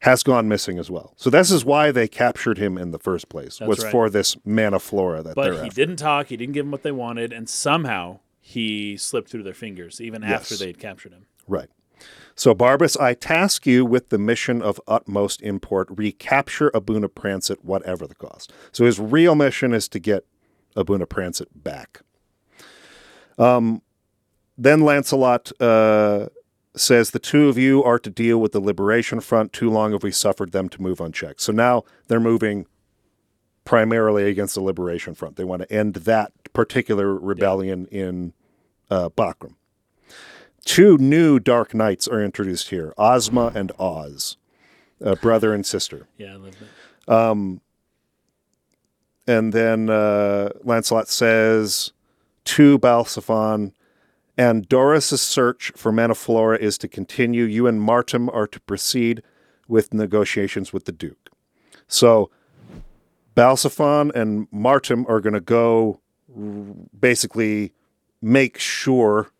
has 0.00 0.22
gone 0.22 0.48
missing 0.48 0.78
as 0.78 0.90
well. 0.90 1.12
So 1.16 1.28
this 1.30 1.50
is 1.50 1.64
why 1.64 1.90
they 1.90 2.06
captured 2.06 2.58
him 2.58 2.78
in 2.78 2.92
the 2.92 2.98
first 2.98 3.28
place. 3.28 3.58
That's 3.58 3.68
was 3.68 3.82
right. 3.84 3.90
for 3.90 4.08
this 4.08 4.36
Mannaflora 4.46 5.24
that 5.24 5.34
But 5.34 5.54
he 5.54 5.58
after. 5.60 5.74
didn't 5.74 5.96
talk. 5.96 6.28
He 6.28 6.36
didn't 6.36 6.54
give 6.54 6.66
them 6.66 6.70
what 6.70 6.82
they 6.84 6.92
wanted, 6.92 7.32
and 7.32 7.48
somehow 7.48 8.20
he 8.40 8.96
slipped 8.96 9.28
through 9.28 9.42
their 9.42 9.54
fingers, 9.54 10.00
even 10.00 10.22
after 10.22 10.56
they 10.56 10.68
had 10.68 10.78
captured 10.78 11.12
him. 11.12 11.26
Right. 11.46 11.68
So, 12.36 12.54
Barbas, 12.54 13.00
I 13.00 13.14
task 13.14 13.66
you 13.66 13.84
with 13.84 14.10
the 14.10 14.18
mission 14.18 14.62
of 14.62 14.80
utmost 14.86 15.42
import 15.42 15.88
recapture 15.90 16.70
Abuna 16.72 17.08
Prancet, 17.08 17.64
whatever 17.64 18.06
the 18.06 18.14
cost. 18.14 18.52
So, 18.70 18.84
his 18.84 19.00
real 19.00 19.34
mission 19.34 19.74
is 19.74 19.88
to 19.88 19.98
get 19.98 20.24
Abuna 20.78 21.06
Prancet 21.06 21.48
back. 21.54 22.00
Um, 23.38 23.82
then 24.56 24.80
Lanselot 24.80 25.52
uh, 25.60 26.28
says 26.76 27.10
the 27.10 27.18
two 27.18 27.48
of 27.48 27.58
you 27.58 27.82
are 27.84 27.98
to 27.98 28.10
deal 28.10 28.38
with 28.38 28.52
the 28.52 28.60
Liberation 28.60 29.20
Front. 29.20 29.52
Too 29.52 29.70
long 29.70 29.92
have 29.92 30.02
we 30.02 30.10
suffered 30.10 30.52
them 30.52 30.68
to 30.70 30.82
move 30.82 31.00
unchecked. 31.00 31.40
So 31.40 31.52
now 31.52 31.84
they're 32.06 32.20
moving 32.20 32.66
primarily 33.64 34.28
against 34.30 34.54
the 34.54 34.62
Liberation 34.62 35.14
Front. 35.14 35.36
They 35.36 35.44
want 35.44 35.62
to 35.62 35.72
end 35.72 35.94
that 35.94 36.32
particular 36.52 37.14
rebellion 37.14 37.86
in 37.86 38.32
uh, 38.90 39.10
Bakram. 39.10 39.54
Two 40.64 40.98
new 40.98 41.38
Dark 41.38 41.74
Knights 41.74 42.08
are 42.08 42.22
introduced 42.22 42.70
here 42.70 42.92
Ozma 42.98 43.52
and 43.54 43.72
Oz, 43.78 44.36
uh, 45.04 45.14
brother 45.16 45.54
and 45.54 45.64
sister. 45.64 46.08
Yeah, 46.16 46.32
I 46.32 46.36
love 46.36 46.56
that. 47.06 47.18
And 49.28 49.52
then 49.52 49.90
uh, 49.90 50.50
Lanselot 50.64 51.06
says 51.06 51.92
to 52.44 52.78
Balxephon, 52.78 53.72
and 54.38 54.66
Doris's 54.68 55.20
search 55.20 55.70
for 55.76 55.92
Mannaflora 55.92 56.58
is 56.58 56.78
to 56.78 56.88
continue. 56.88 57.44
You 57.44 57.66
and 57.66 57.80
Martym 57.80 58.32
are 58.32 58.46
to 58.46 58.60
proceed 58.60 59.22
with 59.68 59.92
negotiations 59.92 60.72
with 60.72 60.86
the 60.86 60.92
Duke. 60.92 61.30
So 61.88 62.30
Balxephon 63.36 64.14
and 64.14 64.50
Martym 64.50 65.08
are 65.08 65.20
going 65.20 65.34
to 65.34 65.40
go 65.40 66.00
basically 66.98 67.74
make 68.22 68.58
sure, 68.58 69.30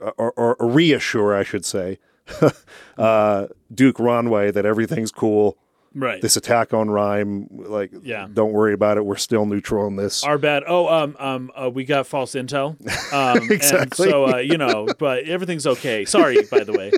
or, 0.00 0.32
or, 0.32 0.56
or 0.56 0.68
reassure, 0.68 1.34
I 1.34 1.44
should 1.44 1.64
say, 1.64 1.98
uh, 2.98 3.46
Duke 3.74 3.96
Ronway 3.96 4.52
that 4.52 4.66
everything's 4.66 5.12
cool. 5.12 5.56
Right. 5.94 6.20
This 6.20 6.36
attack 6.36 6.74
on 6.74 6.90
Rhyme, 6.90 7.48
like, 7.50 7.90
Yeah. 8.02 8.28
don't 8.32 8.52
worry 8.52 8.72
about 8.74 8.98
it. 8.98 9.04
We're 9.06 9.16
still 9.16 9.46
neutral 9.46 9.86
in 9.86 9.96
this. 9.96 10.22
Our 10.22 10.38
bad. 10.38 10.62
Oh, 10.66 10.86
um, 10.86 11.16
um, 11.18 11.50
uh, 11.56 11.70
we 11.70 11.84
got 11.84 12.06
false 12.06 12.32
intel. 12.34 12.76
Um, 13.12 13.50
Exactly. 13.50 14.10
So, 14.10 14.34
uh, 14.34 14.36
you 14.36 14.58
know, 14.58 14.86
but 14.98 15.24
everything's 15.24 15.66
okay. 15.66 16.04
Sorry, 16.04 16.42
by 16.50 16.62
the 16.62 16.72
way. 16.72 16.92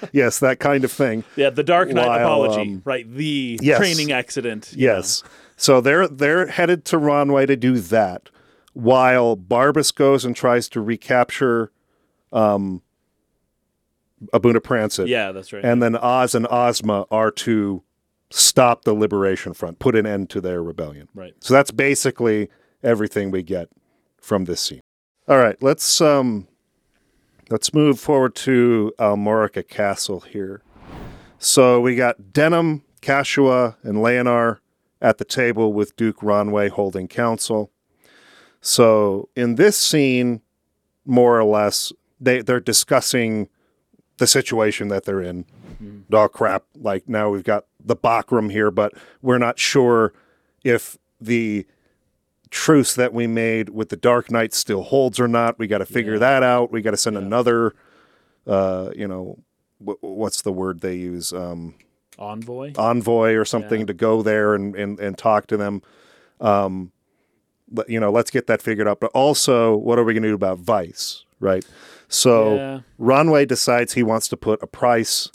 yes, 0.12 0.38
that 0.38 0.58
kind 0.58 0.84
of 0.84 0.90
thing. 0.92 1.22
Yeah, 1.36 1.50
the 1.50 1.62
Dark 1.62 1.90
Knight 1.90 2.06
While, 2.06 2.44
apology. 2.44 2.70
um, 2.72 2.82
right. 2.84 3.08
The 3.08 3.58
yes. 3.62 3.78
training 3.78 4.10
accident. 4.10 4.72
Yes. 4.74 5.22
So 5.56 5.80
they're 5.82 6.08
they're 6.08 6.46
headed 6.46 6.84
to 6.86 6.96
Ronway 6.98 7.46
to 7.46 7.56
do 7.56 7.78
that, 7.78 8.30
while 8.72 9.36
Barbas 9.36 9.94
goes 9.94 10.24
and 10.24 10.34
tries 10.34 10.68
to 10.70 10.80
recapture 10.80 11.70
um, 12.32 12.80
Abuna 14.32 14.60
Prancet. 14.60 15.08
Yeah, 15.08 15.32
that's 15.32 15.52
right. 15.52 15.64
And 15.64 15.82
then 15.82 15.94
Oz 15.96 16.34
and 16.34 16.46
Ozma 16.50 17.06
are 17.10 17.30
to 17.32 17.82
stop 18.30 18.84
the 18.84 18.94
Liberation 18.94 19.54
Front, 19.54 19.78
put 19.78 19.96
an 19.96 20.06
end 20.06 20.30
to 20.30 20.40
their 20.40 20.62
rebellion. 20.62 21.08
right. 21.14 21.34
So 21.40 21.54
that's 21.54 21.70
basically 21.70 22.50
everything 22.82 23.30
we 23.30 23.42
get 23.42 23.68
from 24.20 24.44
this 24.44 24.60
scene. 24.60 24.80
All 25.26 25.38
right, 25.38 25.60
let's 25.62 26.00
um 26.00 26.48
let's 27.50 27.72
move 27.72 28.00
forward 28.00 28.34
to 28.36 28.92
Almorica 28.98 29.66
Castle 29.66 30.20
here. 30.20 30.62
So 31.38 31.80
we 31.80 31.94
got 31.94 32.32
Denam, 32.32 32.82
Catiua, 33.00 33.76
and 33.82 33.98
Leonar 33.98 34.58
at 35.00 35.18
the 35.18 35.24
table 35.24 35.72
with 35.72 35.96
Duke 35.96 36.18
Ronway 36.18 36.68
holding 36.70 37.08
council. 37.08 37.70
So 38.60 39.28
in 39.36 39.54
this 39.54 39.78
scene, 39.78 40.42
more 41.04 41.38
or 41.38 41.44
less, 41.44 41.92
they, 42.20 42.42
they're 42.42 42.60
discussing 42.60 43.48
the 44.18 44.26
situation 44.26 44.88
that 44.88 45.04
they're 45.04 45.22
in. 45.22 45.44
Oh 46.12 46.28
crap, 46.28 46.64
like 46.74 47.08
now 47.08 47.30
we've 47.30 47.44
got 47.44 47.64
the 47.84 47.96
Bakram 47.96 48.50
here, 48.50 48.70
but 48.70 48.92
we're 49.22 49.38
not 49.38 49.58
sure 49.58 50.12
if 50.64 50.98
the 51.20 51.66
truce 52.50 52.94
that 52.94 53.12
we 53.12 53.26
made 53.26 53.68
with 53.68 53.90
the 53.90 53.96
Dark 53.96 54.30
Knight 54.30 54.54
still 54.54 54.82
holds 54.82 55.20
or 55.20 55.28
not. 55.28 55.58
We 55.58 55.66
got 55.66 55.78
to 55.78 55.86
figure 55.86 56.14
Yeah. 56.14 56.18
that 56.20 56.42
out. 56.42 56.72
We 56.72 56.80
got 56.82 56.92
to 56.92 56.96
send 56.96 57.14
Yeah. 57.16 57.22
another, 57.22 57.74
uh, 58.46 58.90
you 58.96 59.06
know, 59.06 59.38
wh- 59.84 60.02
what's 60.02 60.42
the 60.42 60.52
word 60.52 60.80
they 60.80 60.94
use? 60.94 61.32
Um, 61.32 61.74
Envoy. 62.18 62.72
envoy 62.76 63.34
or 63.34 63.44
something 63.44 63.80
Yeah. 63.80 63.86
to 63.86 63.94
go 63.94 64.22
there 64.22 64.54
and, 64.54 64.74
and, 64.74 64.98
and 64.98 65.16
talk 65.18 65.46
to 65.48 65.56
them. 65.56 65.82
Um, 66.40 66.90
but, 67.70 67.90
you 67.90 68.00
know, 68.00 68.10
let's 68.10 68.30
get 68.30 68.46
that 68.46 68.62
figured 68.62 68.88
out. 68.88 68.98
But 68.98 69.10
also, 69.12 69.76
what 69.76 69.98
are 69.98 70.04
we 70.04 70.14
going 70.14 70.22
to 70.22 70.30
do 70.30 70.34
about 70.34 70.58
Vyce, 70.58 71.24
right? 71.38 71.64
So 72.08 72.54
Yeah. 72.54 72.80
Ronway 72.98 73.46
decides 73.46 73.92
he 73.92 74.02
wants 74.02 74.26
to 74.28 74.36
put 74.38 74.62
a 74.62 74.66
price 74.66 75.30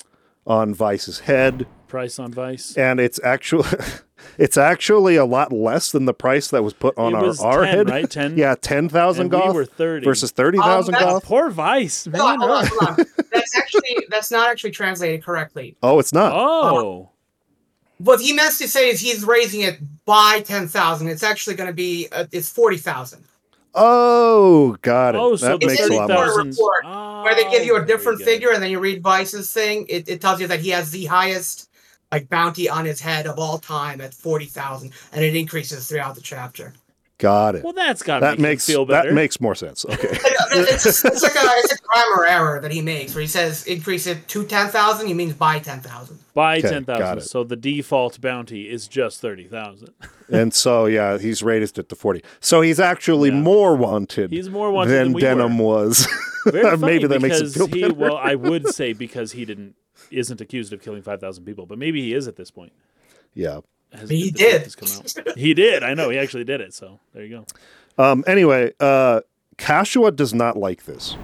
on 0.46 0.74
Vyce's 0.76 1.20
head, 1.22 1.66
Price 1.88 2.20
on 2.20 2.34
Vyce. 2.34 2.78
and 2.78 3.00
it's 3.00 3.20
actually 3.24 3.68
it's 4.38 4.58
actually 4.58 5.16
a 5.16 5.26
lot 5.26 5.52
less 5.54 5.92
than 5.92 6.06
the 6.06 6.14
price 6.14 6.50
that 6.50 6.64
was 6.64 6.74
put 6.74 6.98
on 6.98 7.14
It 7.14 7.18
our, 7.18 7.24
was 7.24 7.40
our 7.42 7.66
10, 7.66 7.76
head. 7.78 7.90
right? 7.90 8.10
10? 8.10 8.38
yeah, 8.38 8.56
ten 8.56 8.90
thousand 8.90 9.26
And 9.26 9.34
we 9.34 9.40
goth 9.40 9.56
were 9.56 9.66
30. 9.66 10.04
versus 10.06 10.32
thirty 10.32 10.58
thousand 10.58 10.96
Um, 10.96 11.00
that's- 11.00 11.14
goth. 11.20 11.26
Poor 11.26 11.52
Vyce, 11.52 12.08
man. 12.08 12.20
Hold 12.22 12.32
on, 12.32 12.40
hold 12.40 12.52
on, 12.52 12.66
hold 12.68 13.00
on. 13.00 13.06
That's 13.32 13.56
actually 13.58 13.98
that's 14.10 14.32
not 14.32 14.50
actually 14.50 14.72
translated 14.72 15.24
correctly. 15.24 15.76
Oh, 15.84 16.00
it's 16.00 16.14
not. 16.14 16.34
Oh. 16.34 17.10
What 18.00 18.20
he 18.20 18.34
meant 18.34 18.56
to 18.58 18.68
say 18.68 18.90
is 18.90 19.00
he's 19.00 19.24
raising 19.24 19.62
it 19.62 19.78
by 20.06 20.42
ten 20.46 20.68
thousand. 20.68 21.08
It's 21.08 21.24
actually 21.24 21.56
going 21.56 21.68
to 21.68 21.74
be 21.74 22.08
uh, 22.12 22.26
it's 22.32 22.50
forty 22.50 22.78
thousand. 22.78 23.24
Oh, 23.76 24.78
got 24.82 25.16
it. 25.16 25.18
Oh, 25.20 25.36
so 25.36 25.48
that 25.48 25.60
the 25.60 25.68
makes 25.68 25.82
a 25.82 25.94
lot 25.94 26.10
more. 26.10 26.18
thousand- 26.26 26.54
sense. 26.54 26.58
report 26.58 26.86
Where 27.24 27.36
they 27.36 27.50
give 27.50 27.66
you 27.66 27.74
Oh, 27.74 27.80
a 27.80 27.82
ah, 27.82 27.86
different 27.86 28.20
good. 28.20 28.26
figure 28.26 28.52
and 28.52 28.62
then 28.62 28.70
you 28.72 28.80
read 28.80 29.02
Vyce's 29.02 29.52
thing, 29.52 29.86
it, 29.90 30.08
it 30.08 30.22
tells 30.22 30.40
you 30.42 30.48
that 30.48 30.60
he 30.60 30.70
has 30.70 30.92
the 30.92 31.06
highest 31.06 31.70
like 32.12 32.30
bounty 32.30 32.70
on 32.70 32.86
his 32.86 33.02
head 33.02 33.26
of 33.26 33.40
all 33.40 33.58
time 33.58 34.00
at 34.00 34.14
forty 34.14 34.46
thousand, 34.46 34.92
and 35.12 35.26
it 35.26 35.36
increases 35.36 35.88
throughout 35.88 36.14
the 36.16 36.22
chapter. 36.22 36.74
Got 37.24 37.56
it. 37.56 37.64
Well, 37.64 37.72
that's 37.74 38.04
got 38.04 38.20
to 38.20 38.26
that 38.26 38.38
make 38.38 38.50
makes 38.52 38.66
feel 38.66 38.86
better. 38.86 39.08
that 39.10 39.16
makes 39.16 39.40
more 39.40 39.56
sense. 39.56 39.86
Okay. 39.86 40.18
Uh, 40.54 40.58
it's, 40.68 40.86
it's 40.86 41.04
like 41.24 41.34
a 41.36 41.40
it's 41.64 41.74
a 41.74 41.78
grammar 41.82 42.26
error 42.28 42.60
that 42.62 42.70
he 42.70 42.80
makes 42.80 43.16
where 43.16 43.22
he 43.24 43.28
says 43.28 43.66
increase 43.66 44.06
it 44.06 44.28
to 44.28 44.46
ten 44.46 44.68
thousand. 44.68 45.08
He 45.08 45.14
means 45.16 45.34
by 45.34 45.58
ten 45.58 45.80
thousand. 45.80 46.20
by 46.36 46.58
Okay, 46.60 46.70
ten 46.70 46.84
got 46.84 47.00
thousand. 47.00 47.18
it. 47.20 47.22
So 47.22 47.44
the 47.44 47.56
default 47.56 48.22
bounty 48.22 48.70
is 48.70 48.88
just 48.88 49.20
thirty 49.20 49.46
thousand. 49.48 49.90
and 50.30 50.54
so 50.54 50.86
yeah, 50.86 51.18
he's 51.18 51.42
raised 51.42 51.80
it 51.80 51.90
to 51.90 51.96
forty. 51.96 52.22
So 52.40 52.62
he's 52.62 52.80
actually 52.80 53.30
Yeah. 53.30 53.36
more 53.42 53.76
wanted. 53.76 54.30
He's 54.32 54.48
more 54.50 54.70
wanted 54.72 54.92
than, 54.92 55.04
than 55.06 55.14
we 55.14 55.22
Denam 55.24 55.58
were. 55.58 55.64
was. 55.86 56.08
Very 56.46 56.64
funny 56.78 56.86
Maybe 56.86 57.08
that 57.08 57.22
makes 57.22 57.40
him 57.40 57.48
because 57.48 57.56
feel 57.56 57.68
he, 57.68 57.82
better. 57.82 57.94
Well, 57.96 58.18
I 58.18 58.36
would 58.36 58.68
say 58.68 58.94
because 58.94 59.32
he 59.32 59.44
didn't 59.46 59.74
isn't 60.12 60.40
accused 60.40 60.72
of 60.72 60.84
killing 60.84 61.02
five 61.02 61.20
thousand 61.20 61.46
people, 61.46 61.66
but 61.66 61.80
maybe 61.80 62.00
he 62.02 62.14
is 62.14 62.28
at 62.28 62.36
this 62.36 62.52
point. 62.52 62.74
yeah. 63.34 63.62
Has- 63.94 64.10
He 64.10 64.28
if 64.30 64.34
this 64.34 64.42
book 64.42 64.52
did. 64.52 64.62
has 64.64 65.14
come 65.14 65.24
out. 65.34 65.38
He 65.38 65.54
did. 65.54 65.84
I 65.84 65.94
know. 65.94 66.10
He 66.10 66.18
actually 66.18 66.44
did 66.44 66.62
it. 66.62 66.74
So 66.74 67.00
there 67.14 67.24
you 67.26 67.44
go. 67.98 68.04
Um, 68.04 68.24
anyway, 68.28 68.74
uh, 68.80 69.22
Catiua 69.58 70.16
does 70.16 70.34
not 70.34 70.58
like 70.58 70.86
this. 70.86 71.16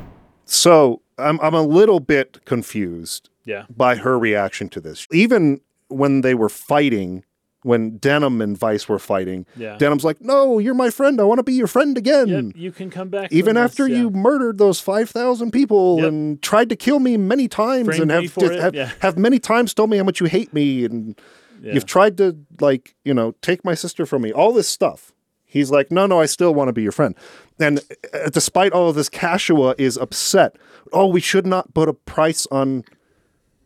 So 0.46 1.02
I'm, 1.18 1.40
I'm 1.42 1.54
a 1.54 1.62
little 1.64 2.00
bit 2.00 2.44
confused 2.46 3.30
Yeah. 3.46 3.66
by 3.76 3.96
her 3.96 4.18
reaction 4.20 4.70
to 4.70 4.82
this. 4.82 5.08
Even 5.12 5.62
when 5.88 6.22
they 6.22 6.34
were 6.36 6.50
fighting, 6.50 7.24
when 7.64 8.00
Denam 8.00 8.42
and 8.42 8.58
Vyce 8.60 8.88
were 8.88 9.00
fighting, 9.00 9.46
Yeah. 9.58 9.78
Denam's 9.78 10.04
like, 10.04 10.22
No, 10.22 10.60
you're 10.60 10.74
my 10.76 10.90
friend. 10.92 11.20
I 11.20 11.24
want 11.24 11.40
to 11.40 11.44
be 11.44 11.54
your 11.54 11.68
friend 11.68 11.98
again. 11.98 12.28
Yep, 12.28 12.56
you 12.56 12.72
can 12.72 12.90
come 12.90 13.10
back. 13.10 13.32
Even 13.32 13.56
from 13.56 13.64
this, 13.64 13.72
after 13.72 13.88
yeah. 13.88 13.98
you 13.98 14.10
murdered 14.12 14.58
those 14.60 14.80
5,000 14.80 15.52
people 15.52 15.98
Yep. 15.98 16.08
and 16.08 16.42
tried 16.42 16.70
to 16.70 16.76
kill 16.76 17.00
me 17.00 17.18
many 17.18 17.48
times 17.48 17.88
Framed 17.88 18.02
and 18.04 18.10
me 18.10 18.24
have, 18.26 18.32
for 18.34 18.42
just- 18.42 18.54
it, 18.54 18.60
have, 18.62 18.76
yeah. 18.76 18.92
have 19.02 19.18
many 19.18 19.40
times 19.40 19.74
told 19.74 19.90
me 19.90 19.98
how 19.98 20.04
much 20.04 20.20
you 20.22 20.28
hate 20.28 20.54
me 20.54 20.86
and 20.86 21.20
Yeah. 21.62 21.74
You've 21.74 21.86
tried 21.86 22.18
to 22.18 22.38
like, 22.60 22.96
you 23.04 23.14
know, 23.14 23.34
take 23.42 23.64
my 23.66 23.74
sister 23.74 24.06
from 24.06 24.22
me. 24.22 24.32
All 24.32 24.54
this 24.54 24.70
stuff. 24.70 25.12
He's 25.46 25.72
like, 25.72 25.92
no, 25.92 26.06
no, 26.06 26.20
I 26.22 26.26
still 26.28 26.54
want 26.54 26.68
to 26.68 26.74
be 26.74 26.84
your 26.84 26.92
friend. 26.92 27.16
And 27.60 27.80
uh, 28.14 28.30
despite 28.30 28.72
all 28.72 28.90
of 28.90 28.96
this, 28.96 29.10
Catiua 29.10 29.74
is 29.80 29.98
upset. 29.98 30.56
Oh, 30.94 31.08
we 31.08 31.20
should 31.20 31.48
not 31.48 31.74
put 31.74 31.90
a 31.90 31.94
price 31.94 32.46
on 32.52 32.84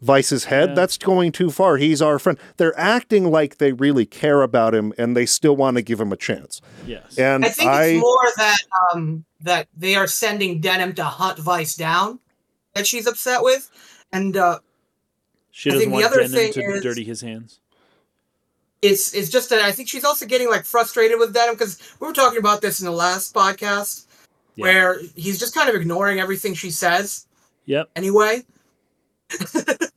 Vyce's 0.03 0.45
head. 0.45 0.69
Yeah. 0.69 0.75
That's 0.75 0.97
going 0.97 1.31
too 1.33 1.49
far. 1.51 1.75
He's 1.77 2.01
our 2.01 2.19
friend. 2.19 2.37
They're 2.57 2.77
acting 2.79 3.29
like 3.29 3.57
they 3.57 3.73
really 3.73 4.05
care 4.05 4.41
about 4.43 4.73
him 4.73 4.93
and 4.97 5.15
they 5.15 5.25
still 5.25 5.55
want 5.57 5.75
to 5.77 5.81
give 5.83 5.99
him 5.99 6.11
a 6.13 6.17
chance. 6.17 6.61
yes. 6.87 7.17
And 7.17 7.45
I 7.45 7.49
think 7.49 7.69
I, 7.69 7.83
it's 7.85 8.01
more 8.01 8.27
that 8.37 8.57
um 8.93 9.25
that 9.41 9.67
they 9.75 9.95
are 9.95 10.07
sending 10.07 10.61
Denam 10.61 10.95
to 10.95 11.03
hunt 11.03 11.37
Vyce 11.37 11.77
down 11.77 12.19
that 12.75 12.87
she's 12.87 13.07
upset 13.07 13.43
with, 13.43 13.69
and 14.11 14.35
uh, 14.37 14.59
she 15.51 15.69
I 15.69 15.73
doesn't 15.73 15.89
think 15.89 16.01
the 16.01 16.01
want 16.03 16.13
other 16.13 16.23
Denam 16.23 16.31
thing 16.33 16.53
to 16.53 16.61
is- 16.61 16.81
dirty 16.83 17.03
his 17.03 17.21
hands. 17.21 17.59
It's 18.83 19.13
it's 19.13 19.29
just 19.29 19.49
that 19.49 19.59
I 19.61 19.71
think 19.71 19.87
she's 19.89 20.03
also 20.03 20.25
getting 20.25 20.49
like 20.49 20.65
frustrated 20.65 21.17
with 21.17 21.33
Denam 21.33 21.51
because 21.53 21.79
we 21.99 22.05
were 22.07 22.13
talking 22.13 22.37
about 22.39 22.61
this 22.61 22.79
in 22.81 22.85
the 22.85 22.91
last 22.91 23.33
podcast 23.33 24.05
Yeah. 24.55 24.63
where 24.63 24.99
he's 25.15 25.39
just 25.39 25.55
kind 25.55 25.69
of 25.69 25.75
ignoring 25.75 26.19
everything 26.19 26.53
she 26.53 26.69
says 26.69 27.25
Yep. 27.65 27.89
anyway. 27.95 28.43
and 29.49 29.89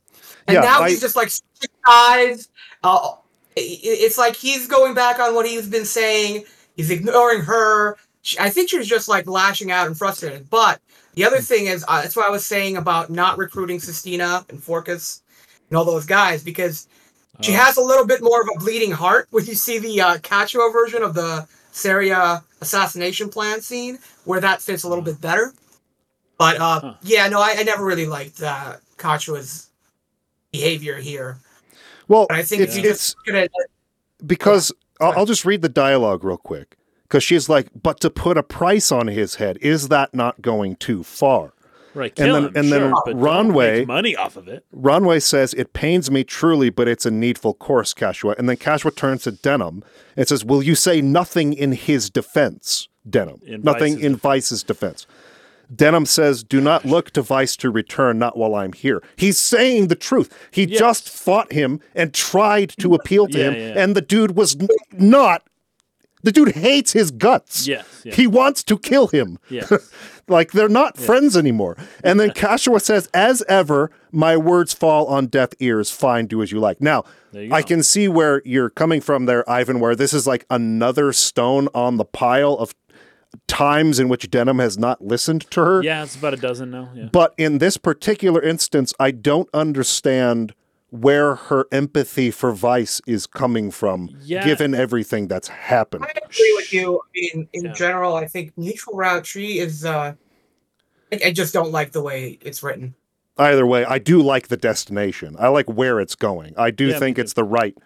Yeah, 0.49 0.61
now 0.61 0.81
I- 0.81 0.89
he's 0.89 1.01
just 1.01 1.15
like 1.15 1.29
switching 1.29 1.75
sides. 1.85 2.49
Uh, 2.83 3.11
i- 3.57 3.59
i- 3.59 3.79
it's 4.05 4.17
like 4.17 4.35
he's 4.35 4.67
going 4.67 4.93
back 4.93 5.19
on 5.19 5.35
what 5.35 5.45
he's 5.45 5.67
been 5.67 5.85
saying. 5.85 6.45
He's 6.75 6.89
ignoring 6.89 7.41
her. 7.41 7.97
She, 8.21 8.39
I 8.39 8.49
think 8.49 8.69
she's 8.69 8.87
just 8.87 9.07
like 9.07 9.27
lashing 9.27 9.71
out 9.71 9.87
and 9.87 9.97
frustrated. 9.97 10.49
But 10.49 10.79
the 11.15 11.25
other 11.25 11.39
thing 11.41 11.65
is, 11.65 11.83
uh, 11.87 12.01
that's 12.01 12.15
what 12.15 12.25
I 12.27 12.29
was 12.29 12.45
saying 12.45 12.77
about 12.77 13.09
not 13.09 13.37
recruiting 13.37 13.79
Sistina 13.79 14.47
and 14.49 14.61
Phorcys 14.61 15.21
and 15.69 15.77
all 15.77 15.85
those 15.85 16.05
guys 16.05 16.43
because 16.43 16.87
she 17.41 17.53
Oh. 17.53 17.55
has 17.57 17.77
a 17.77 17.81
little 17.81 18.05
bit 18.05 18.21
more 18.21 18.41
of 18.41 18.47
a 18.55 18.59
bleeding 18.59 18.91
heart 18.91 19.27
when 19.31 19.45
you 19.45 19.55
see 19.55 19.79
the 19.79 20.01
uh, 20.01 20.17
Catiua 20.17 20.71
version 20.73 21.03
of 21.03 21.13
the 21.13 21.47
Saria 21.71 22.43
assassination 22.61 23.29
plan 23.29 23.61
scene, 23.61 23.99
where 24.25 24.39
that 24.41 24.61
fits 24.61 24.83
a 24.83 24.89
little 24.89 25.03
bit 25.03 25.21
better. 25.21 25.53
But 26.37 26.57
uh, 26.57 26.79
Huh. 26.81 26.93
yeah, 27.03 27.27
no, 27.29 27.39
I, 27.41 27.55
I 27.57 27.63
never 27.63 27.83
really 27.85 28.05
liked 28.07 28.41
uh, 28.41 28.77
Catiua's 28.97 29.67
behavior 30.51 30.97
here. 30.97 31.37
Well, 32.07 32.25
But 32.29 32.37
I 32.37 32.43
think 32.43 32.61
it's, 32.63 32.75
if 32.77 32.83
you 32.83 32.89
it's 32.89 32.99
just 33.13 33.25
gonna 33.25 33.47
because 34.25 34.71
I'll, 34.99 35.11
I'll 35.19 35.25
just 35.25 35.45
read 35.45 35.61
the 35.61 35.69
dialogue 35.69 36.23
real 36.23 36.37
quick. 36.37 36.75
Because 37.03 37.23
she's 37.23 37.47
like, 37.47 37.67
but 37.81 38.01
to 38.01 38.09
put 38.09 38.37
a 38.37 38.43
price 38.43 38.91
on 38.91 39.07
his 39.07 39.35
head, 39.35 39.57
is 39.61 39.87
that 39.87 40.13
not 40.13 40.41
going 40.41 40.75
too 40.75 41.03
far? 41.03 41.53
Right, 41.97 42.13
And 42.19 42.33
then- 42.33 42.43
him, 42.45 42.51
and 42.55 42.71
then 42.71 42.81
sure, 42.91 43.01
but 43.05 43.15
Ronway- 43.15 43.87
money 43.87 44.15
off 44.15 44.37
of 44.37 44.47
it. 44.47 44.63
Ronway 44.75 45.21
says, 45.21 45.53
It 45.55 45.73
pains 45.73 46.11
me 46.11 46.23
truly, 46.23 46.69
but 46.69 46.87
it's 46.87 47.05
a 47.05 47.11
needful 47.11 47.53
course, 47.55 47.93
Catiua. 47.93 48.37
And 48.37 48.47
then 48.47 48.57
Catiua 48.57 48.95
turns 48.95 49.23
to 49.23 49.31
Denam 49.31 49.81
and 50.15 50.27
says, 50.27 50.45
Will 50.45 50.61
you 50.61 50.75
say 50.75 51.01
nothing 51.01 51.53
in 51.53 51.71
his 51.71 52.09
defense, 52.09 52.87
Denam? 53.09 53.41
In 53.43 53.61
nothing 53.63 53.95
Vyce's 53.95 54.03
in 54.03 54.11
defense. 54.13 54.21
Vyce's 54.51 54.63
defense. 54.63 55.07
Denam 55.75 56.07
says, 56.07 56.43
Do 56.43 56.61
not 56.61 56.85
look 56.85 57.11
to 57.11 57.21
Vyce 57.23 57.57
to 57.57 57.69
return, 57.69 58.17
not 58.19 58.37
while 58.37 58.55
I'm 58.55 58.71
here. 58.73 59.01
He's 59.17 59.37
saying 59.37 59.87
the 59.87 59.95
truth. 59.95 60.31
He 60.51 60.63
Yes. 60.65 60.79
just 60.79 61.09
fought 61.09 61.51
him 61.51 61.81
and 61.95 62.13
tried 62.13 62.69
to 62.79 62.93
appeal 62.95 63.27
to 63.27 63.37
Yeah, 63.39 63.51
him, 63.51 63.53
yeah. 63.75 63.83
and 63.83 63.95
the 63.95 64.01
dude 64.01 64.37
was 64.37 64.55
n- 64.57 64.67
not. 64.93 65.43
The 66.23 66.31
dude 66.31 66.55
hates 66.55 66.93
his 66.93 67.11
guts. 67.11 67.67
Yes, 67.67 67.85
yes. 68.03 68.15
He 68.15 68.27
wants 68.27 68.63
to 68.63 68.77
kill 68.77 69.07
him. 69.07 69.39
Yes. 69.49 69.71
Like 70.27 70.51
they're 70.51 70.67
not 70.69 70.97
friends 70.97 71.37
anymore. 71.37 71.77
And 72.03 72.19
then 72.19 72.29
Catiua 72.35 72.81
says, 72.81 73.09
as 73.13 73.43
ever, 73.47 73.91
my 74.11 74.35
words 74.35 74.73
fall 74.73 75.07
on 75.07 75.27
deaf 75.27 75.49
ears. 75.59 75.89
Fine, 75.89 76.27
do 76.27 76.41
as 76.41 76.51
you 76.51 76.59
like. 76.59 76.81
Now, 76.81 77.05
you 77.31 77.53
I 77.53 77.61
can 77.61 77.81
see 77.83 78.07
where 78.07 78.41
you're 78.43 78.69
coming 78.69 78.99
from 78.99 79.25
there, 79.25 79.49
Ivan, 79.49 79.79
where 79.79 79.95
this 79.95 80.13
is 80.13 80.27
like 80.27 80.45
another 80.49 81.13
stone 81.13 81.69
on 81.73 81.97
the 81.97 82.05
pile 82.05 82.53
of 82.53 82.75
times 83.47 83.99
in 83.99 84.09
which 84.09 84.29
Denam 84.29 84.59
has 84.59 84.77
not 84.77 85.03
listened 85.03 85.49
to 85.51 85.61
her. 85.61 85.83
Yeah, 85.83 86.03
it's 86.03 86.15
about 86.15 86.33
a 86.33 86.37
dozen 86.37 86.71
now. 86.71 86.89
Yeah. 86.93 87.09
But 87.11 87.33
in 87.37 87.59
this 87.59 87.77
particular 87.77 88.41
instance, 88.41 88.93
I 88.99 89.11
don't 89.11 89.49
understand 89.53 90.53
where 90.89 91.35
her 91.35 91.65
empathy 91.71 92.31
for 92.31 92.53
Vyce 92.53 93.01
is 93.05 93.27
coming 93.27 93.71
from, 93.71 94.09
Yeah. 94.21 94.45
given 94.45 94.73
everything 94.73 95.27
that's 95.27 95.49
happened. 95.49 96.05
I 96.05 96.11
agree 96.23 96.53
with 96.55 96.71
you. 96.71 97.01
I 97.03 97.09
mean, 97.13 97.49
in 97.53 97.65
Yeah. 97.65 97.73
general, 97.73 98.15
I 98.15 98.25
think 98.27 98.53
neutral 98.57 98.95
route 98.95 99.23
tree 99.25 99.59
is. 99.59 99.83
uh 99.85 100.13
I, 101.11 101.19
I 101.27 101.31
just 101.31 101.53
don't 101.53 101.71
like 101.71 101.91
the 101.93 102.01
way 102.01 102.37
it's 102.41 102.61
written. 102.63 102.93
Either 103.37 103.65
way, 103.65 103.85
I 103.85 103.97
do 103.99 104.21
like 104.21 104.47
the 104.49 104.57
destination. 104.57 105.35
I 105.39 105.47
like 105.49 105.67
where 105.67 105.99
it's 105.99 106.15
going. 106.15 106.53
I 106.57 106.71
do 106.71 106.87
Yeah, 106.87 106.99
think 106.99 107.17
it's 107.19 107.33
the 107.33 107.43
right, 107.43 107.77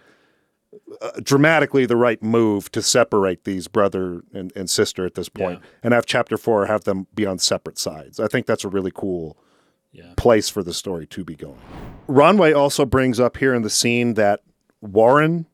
uh, 1.01 1.11
dramatically 1.21 1.85
the 1.85 1.97
right 1.97 2.21
move 2.23 2.71
to 2.71 2.81
separate 2.81 3.43
these 3.43 3.67
brother 3.67 4.23
and, 4.33 4.51
and 4.55 4.69
sister 4.69 5.05
at 5.05 5.15
this 5.15 5.27
point, 5.29 5.59
Yeah. 5.61 5.67
and 5.83 5.93
have 5.93 6.05
chapter 6.05 6.37
four 6.37 6.65
have 6.67 6.85
them 6.85 7.05
be 7.13 7.25
on 7.25 7.37
separate 7.37 7.77
sides. 7.77 8.19
I 8.19 8.27
think 8.27 8.45
that's 8.45 8.63
a 8.63 8.69
really 8.69 8.91
cool 8.93 9.37
Yeah. 9.93 10.13
place 10.17 10.47
for 10.49 10.63
the 10.63 10.73
story 10.73 11.05
to 11.07 11.23
be 11.23 11.35
going. 11.35 11.59
Ronway 12.07 12.55
also 12.55 12.85
brings 12.85 13.19
up 13.19 13.37
here 13.37 13.53
in 13.53 13.61
the 13.61 13.69
scene 13.69 14.13
that 14.15 14.41
Warren, 14.81 15.47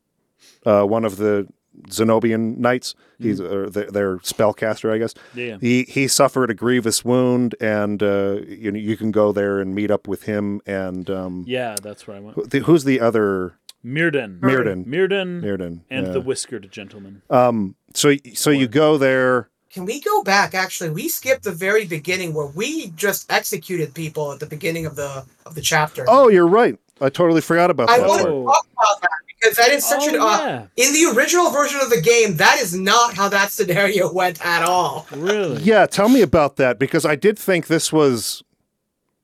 uh, 0.66 0.84
one 0.84 1.06
of 1.06 1.18
the 1.18 1.48
Xenobian 1.90 2.58
knights, 2.58 2.96
he's 3.20 3.40
uh, 3.40 3.70
their, 3.72 3.90
their 3.92 4.18
spellcaster, 4.18 4.92
I 4.92 4.98
guess. 4.98 5.14
Yeah. 5.36 5.58
He 5.62 5.84
he 5.84 6.08
suffered 6.08 6.50
a 6.50 6.54
grievous 6.54 7.06
wound, 7.06 7.56
and 7.62 8.02
uh, 8.02 8.40
you 8.48 8.72
know 8.72 8.80
you 8.80 8.98
can 8.98 9.12
go 9.12 9.32
there 9.32 9.60
and 9.60 9.76
meet 9.76 9.92
up 9.92 10.08
with 10.08 10.24
him. 10.24 10.62
And 10.66 11.10
um, 11.10 11.44
Yeah, 11.48 11.76
that's 11.82 12.08
where 12.08 12.18
I 12.18 12.20
went. 12.20 12.36
who- 12.36 12.46
the- 12.46 12.60
who's 12.60 12.84
the 12.84 13.00
other 13.00 13.58
Mirdyn. 13.86 14.40
Mirdyn? 14.40 14.86
Mirdyn 14.86 15.42
Mirdyn, 15.44 15.82
and 15.90 16.08
yeah. 16.08 16.14
the 16.14 16.22
whiskered 16.22 16.72
gentleman. 16.72 17.22
um. 17.30 17.76
So 17.94 18.16
so 18.34 18.50
you 18.50 18.68
go 18.68 18.98
there. 18.98 19.50
Can 19.78 19.86
we 19.86 20.00
go 20.00 20.24
back? 20.24 20.56
Actually, 20.56 20.90
we 20.90 21.08
skipped 21.08 21.44
the 21.44 21.52
very 21.52 21.86
beginning 21.86 22.34
where 22.34 22.48
we 22.48 22.88
just 22.96 23.32
executed 23.32 23.94
people 23.94 24.32
at 24.32 24.40
the 24.40 24.48
beginning 24.48 24.88
of 24.88 24.96
the 24.96 25.24
of 25.46 25.54
the 25.54 25.62
chapter. 25.62 26.04
Oh, 26.08 26.30
you're 26.30 26.48
right. 26.48 26.80
I 27.00 27.10
totally 27.10 27.42
forgot 27.42 27.70
about 27.70 27.92
I 27.92 28.00
that. 28.00 28.08
want 28.08 28.22
to 28.24 28.44
talk 28.44 28.66
about 28.74 29.02
that 29.02 29.10
because 29.28 29.56
that 29.58 29.70
is 29.70 29.86
such 29.86 30.02
oh, 30.02 30.16
an. 30.16 30.16
Uh, 30.20 30.68
yeah. 30.76 30.84
in 30.84 30.94
the 30.94 31.16
original 31.16 31.52
version 31.52 31.80
of 31.80 31.92
the 31.92 32.02
game, 32.02 32.38
that 32.38 32.58
is 32.60 32.74
not 32.74 33.14
how 33.14 33.30
that 33.30 33.52
scenario 33.52 34.12
went 34.22 34.44
at 34.44 34.64
all. 34.64 35.06
Really? 35.16 35.62
Yeah, 35.62 35.86
tell 35.86 36.10
me 36.10 36.24
about 36.24 36.56
that 36.56 36.80
because 36.80 37.06
I 37.06 37.16
did 37.16 37.38
think 37.38 37.68
this 37.68 37.94
was. 37.94 38.44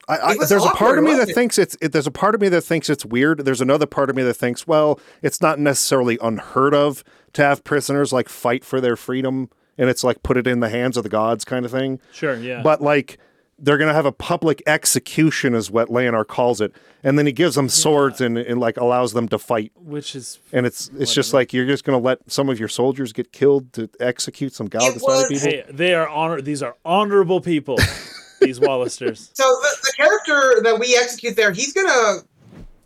I, 0.08 0.18
I, 0.18 0.32
It 0.34 0.38
was 0.38 0.50
there's 0.50 0.66
a 0.66 0.70
part 0.70 1.00
of 1.00 1.04
me 1.04 1.16
that 1.16 1.30
it? 1.30 1.34
thinks 1.34 1.58
it's. 1.58 1.76
It, 1.82 1.94
there's 1.94 2.06
a 2.06 2.12
part 2.12 2.36
of 2.36 2.42
me 2.42 2.50
that 2.50 2.62
thinks 2.62 2.92
it's 2.92 3.08
weird. 3.08 3.40
There's 3.40 3.60
another 3.60 3.88
part 3.88 4.12
of 4.12 4.16
me 4.16 4.22
that 4.22 4.36
thinks, 4.36 4.68
well, 4.68 5.00
it's 5.24 5.42
not 5.42 5.58
necessarily 5.58 6.20
unheard 6.22 6.76
of 6.76 7.04
to 7.34 7.42
have 7.42 7.64
prisoners 7.64 8.14
like 8.14 8.30
fight 8.30 8.64
for 8.64 8.80
their 8.80 8.96
freedom, 8.96 9.50
and 9.78 9.90
it's 9.90 10.04
like 10.04 10.24
put 10.24 10.38
it 10.38 10.48
in 10.48 10.60
the 10.60 10.70
hands 10.70 10.98
of 10.98 11.04
the 11.04 11.10
gods 11.10 11.46
kind 11.46 11.66
of 11.66 11.72
thing. 11.72 12.00
Sure, 12.12 12.36
yeah. 12.36 12.62
But 12.62 12.82
like 12.82 13.18
they're 13.60 13.78
gonna 13.78 13.94
have 13.94 14.06
a 14.06 14.12
public 14.12 14.62
execution, 14.66 15.54
is 15.56 15.72
what 15.72 15.90
Leonard 15.90 16.28
calls 16.28 16.60
it, 16.60 16.74
and 17.04 17.18
then 17.18 17.26
he 17.26 17.32
gives 17.32 17.56
them 17.56 17.70
swords 17.70 18.20
and, 18.20 18.38
and 18.38 18.60
like 18.60 18.78
allows 18.78 19.14
them 19.14 19.28
to 19.30 19.38
fight. 19.40 19.72
Which 19.76 20.16
is 20.16 20.40
And 20.52 20.66
it's 20.66 20.90
it's 20.98 21.14
just 21.14 21.34
like 21.34 21.54
you're 21.54 21.66
just 21.68 21.84
gonna 21.84 22.00
let 22.00 22.20
some 22.32 22.50
of 22.50 22.60
your 22.60 22.70
soldiers 22.70 23.14
get 23.14 23.32
killed 23.32 23.72
to 23.74 23.90
execute 24.00 24.54
some 24.54 24.68
godless 24.68 25.02
was- 25.02 25.28
people. 25.28 25.50
hey, 25.50 25.64
they 25.70 25.94
are 25.94 26.08
honor 26.08 26.42
these 26.42 26.62
are 26.64 26.76
honorable 26.84 27.42
people. 27.42 27.78
these 28.44 28.60
Wallisters. 28.60 29.32
So 29.34 29.44
the, 29.44 29.78
the 29.84 29.94
character 29.96 30.62
that 30.64 30.80
we 30.80 30.98
execute 30.98 31.36
there, 31.36 31.52
he's 31.52 31.74
gonna. 31.74 32.20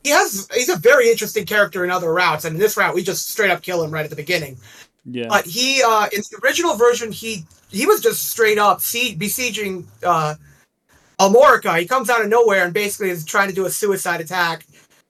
He 0.04 0.12
has. 0.12 0.48
He's 0.54 0.70
a 0.70 0.78
very 0.78 1.10
interesting 1.10 1.46
character 1.46 1.84
in 1.84 1.92
other 1.92 2.14
routes, 2.14 2.46
and 2.46 2.56
in 2.56 2.62
this 2.62 2.78
route, 2.78 2.96
we 2.96 3.04
just 3.04 3.30
straight 3.30 3.50
up 3.50 3.62
kill 3.62 3.84
him 3.84 3.92
right 3.92 4.04
at 4.04 4.10
the 4.10 4.16
beginning. 4.16 4.58
Yeah. 5.10 5.28
But 5.30 5.46
he, 5.46 5.82
uh, 5.82 6.08
in 6.14 6.22
the 6.30 6.40
original 6.44 6.76
version, 6.76 7.12
he 7.12 7.46
he 7.70 7.86
was 7.86 8.02
just 8.02 8.26
straight 8.30 8.58
up 8.58 8.82
sie- 8.82 9.16
besieging 9.16 9.88
uh, 10.04 10.36
Almorica. 11.20 11.80
He 11.80 11.86
comes 11.88 12.10
out 12.10 12.22
of 12.22 12.28
nowhere 12.30 12.66
and 12.66 12.74
basically 12.74 13.10
is 13.10 13.26
trying 13.26 13.48
to 13.50 13.56
do 13.56 13.66
a 13.66 13.70
suicide 13.70 14.22
attack. 14.22 14.66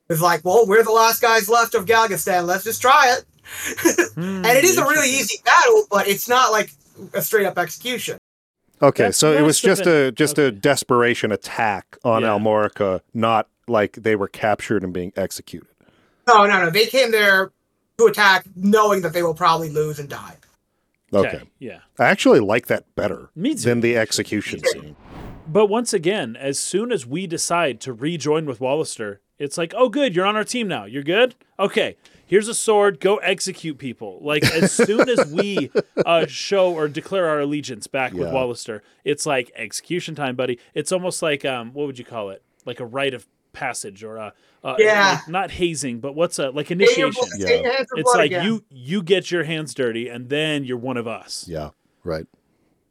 It's 0.10 0.22
like, 0.22 0.46
well, 0.46 0.66
we're 0.68 0.84
the 0.84 0.92
last 0.92 1.22
guys 1.22 1.50
left 1.50 1.76
of 1.76 1.86
Galgastan. 1.86 2.46
Let's 2.46 2.64
just 2.64 2.82
try 2.82 3.16
it. 3.18 3.26
Hmm, 4.16 4.44
and 4.46 4.58
it 4.58 4.64
is 4.64 4.78
a 4.78 4.84
really 4.84 5.10
easy 5.10 5.38
battle, 5.46 5.86
but 5.92 6.08
it's 6.08 6.28
not 6.28 6.52
like 6.52 6.72
a 7.14 7.22
straight 7.22 7.46
up 7.46 7.58
execution. 7.58 8.18
Okay, 8.82 9.04
That's- 9.04 9.18
so 9.18 9.32
it 9.32 9.42
was 9.44 9.60
just 9.62 9.84
been- 9.84 10.08
a 10.08 10.12
just 10.12 10.38
a 10.40 10.52
desperation 10.52 11.32
attack 11.32 11.98
on 12.04 12.24
Yeah. 12.24 12.30
Almorica, 12.30 13.02
not 13.14 13.48
like 13.68 13.94
they 13.94 14.16
were 14.16 14.28
captured 14.28 14.84
and 14.84 14.92
being 14.94 15.14
executed. 15.16 15.68
No, 16.28 16.46
no, 16.46 16.66
no. 16.66 16.70
They 16.72 16.88
came 16.88 17.12
there 17.12 17.52
to 17.98 18.06
attack, 18.06 18.46
knowing 18.56 19.02
that 19.02 19.12
they 19.14 19.24
will 19.24 19.34
probably 19.34 19.70
lose 19.70 19.98
and 20.00 20.08
die. 20.08 20.36
Okay, 21.14 21.42
Yeah. 21.60 21.80
I 21.98 22.06
actually 22.06 22.42
like 22.42 22.68
that 22.68 22.84
better 22.96 23.30
Me 23.36 23.56
too. 23.56 23.62
than 23.62 23.80
the 23.80 23.98
execution 23.98 24.60
Me 24.62 24.70
too. 24.74 24.80
scene. 24.82 24.96
But 25.48 25.68
once 25.68 25.94
again, 25.94 26.36
as 26.36 26.60
soon 26.60 26.92
as 26.92 27.06
we 27.08 27.26
decide 27.26 27.80
to 27.82 27.94
rejoin 27.94 28.46
with 28.46 28.60
Walister, 28.60 29.20
it's 29.40 29.58
like, 29.58 29.74
oh, 29.76 29.88
good, 29.90 30.16
you're 30.16 30.26
on 30.26 30.36
our 30.36 30.44
team 30.44 30.68
now. 30.68 30.84
You're 30.86 31.04
good? 31.04 31.34
Okay, 31.58 31.96
here's 32.26 32.48
a 32.50 32.54
sword. 32.54 33.00
Go 33.00 33.18
execute 33.18 33.78
people. 33.78 34.20
Like, 34.22 34.44
as 34.44 34.72
soon 34.74 35.08
as 35.10 35.26
we 35.32 35.72
uh, 36.06 36.26
show 36.28 36.74
or 36.74 36.88
declare 36.90 37.28
our 37.30 37.40
allegiance 37.40 37.88
back 37.88 38.12
with 38.14 38.28
Yeah. 38.28 38.34
Walister, 38.34 38.82
it's 39.06 39.26
like 39.26 39.52
execution 39.56 40.14
time, 40.14 40.36
buddy. 40.36 40.60
It's 40.76 40.92
almost 40.92 41.22
like, 41.24 41.46
um, 41.46 41.72
what 41.74 41.88
would 41.88 41.98
you 41.98 42.06
call 42.06 42.30
it? 42.32 42.44
Like 42.66 42.80
a 42.82 42.86
rite 42.86 43.14
of 43.14 43.26
passage 43.58 44.04
or 44.04 44.18
a, 44.18 44.34
uh, 44.64 44.76
Yeah. 44.78 45.14
like, 45.20 45.28
not 45.28 45.52
hazing, 45.52 46.00
but 46.00 46.14
what's 46.16 46.40
a, 46.40 46.50
like 46.52 46.70
initiation. 46.72 47.24
Yeah. 47.38 47.46
stay 47.46 47.62
your 47.64 47.72
hands 47.74 47.88
in 47.94 48.00
It's 48.00 48.14
like 48.14 48.26
again. 48.28 48.46
you 48.46 48.64
you 48.70 49.02
get 49.04 49.32
your 49.32 49.44
hands 49.44 49.74
dirty 49.74 50.08
and 50.10 50.30
then 50.30 50.64
you're 50.64 50.78
one 50.78 50.98
of 50.98 51.08
us. 51.08 51.46
Yeah, 51.48 51.70
right. 52.04 52.26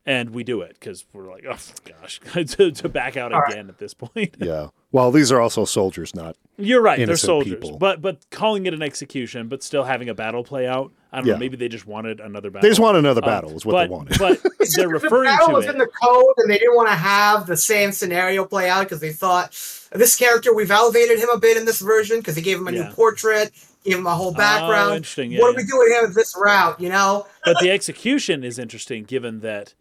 And 0.09 0.31
we 0.31 0.45
do 0.45 0.61
it 0.61 0.77
because 0.79 1.05
we're 1.13 1.29
like, 1.29 1.45
oh 1.49 1.59
gosh, 2.01 2.21
to, 2.33 2.71
to 2.71 2.89
back 2.89 3.17
out 3.17 3.33
All 3.33 3.41
right. 3.41 3.53
again 3.55 3.69
at 3.69 3.79
this 3.79 3.93
point. 3.93 4.37
Yeah. 4.41 4.69
Well, 4.93 5.11
these 5.11 5.33
are 5.33 5.41
also 5.41 5.65
soldiers, 5.65 6.15
not. 6.15 6.37
You're 6.57 6.81
right. 6.81 7.05
They're 7.05 7.17
soldiers, 7.17 7.61
people. 7.61 7.77
but 7.79 8.01
but 8.01 8.19
calling 8.31 8.67
it 8.67 8.73
an 8.73 8.83
execution, 8.83 9.49
but 9.49 9.63
still 9.65 9.83
having 9.83 10.09
a 10.09 10.15
battle 10.15 10.45
play 10.45 10.67
out. 10.69 10.93
I 11.13 11.17
don't 11.19 11.27
Yeah. 11.27 11.33
know. 11.35 11.39
Maybe 11.41 11.57
they 11.57 11.69
just 11.69 11.87
wanted 11.87 12.21
another 12.21 12.51
battle. 12.51 12.63
They 12.63 12.69
just 12.71 12.81
want 12.81 12.97
another 12.97 13.21
Uh, 13.23 13.27
battle, 13.27 13.51
is 13.57 13.67
what 13.67 13.73
but, 13.73 13.87
they 13.87 13.91
wanted. 13.91 14.19
But 14.19 14.41
they're 14.77 14.87
that 14.87 14.89
referring 14.89 15.25
the 15.25 15.37
battle 15.37 15.49
to 15.49 15.53
was 15.55 15.67
it. 15.67 15.71
in 15.73 15.79
the 15.79 15.89
code, 16.03 16.35
and 16.39 16.49
they 16.51 16.59
didn't 16.59 16.77
want 16.77 16.89
to 16.89 16.95
have 16.95 17.47
the 17.49 17.57
same 17.57 17.91
scenario 17.91 18.45
play 18.45 18.71
out 18.71 18.85
because 18.85 19.01
they 19.01 19.13
thought 19.13 19.51
this 19.93 20.15
character 20.17 20.55
we've 20.55 20.71
elevated 20.71 21.19
him 21.19 21.29
a 21.35 21.39
bit 21.39 21.57
in 21.57 21.65
this 21.65 21.81
version 21.81 22.19
because 22.19 22.37
they 22.37 22.43
gave 22.43 22.59
him 22.59 22.69
a 22.69 22.73
Yeah. 22.73 22.85
new 22.89 22.95
portrait, 22.95 23.51
gave 23.85 23.99
him 23.99 24.07
a 24.07 24.15
whole 24.15 24.29
Oh, 24.29 24.35
background. 24.35 24.97
interesting. 24.99 25.33
Yeah, 25.33 25.41
what 25.41 25.49
yeah. 25.49 25.53
are 25.55 25.57
we 25.57 25.67
doing 25.67 25.89
here 25.91 26.03
with 26.07 26.15
this 26.15 26.35
route? 26.41 26.81
You 26.81 26.91
know, 26.91 27.27
But 27.45 27.59
the 27.61 27.71
execution 27.73 28.45
is 28.45 28.59
interesting, 28.59 29.03
given 29.05 29.41
that 29.41 29.75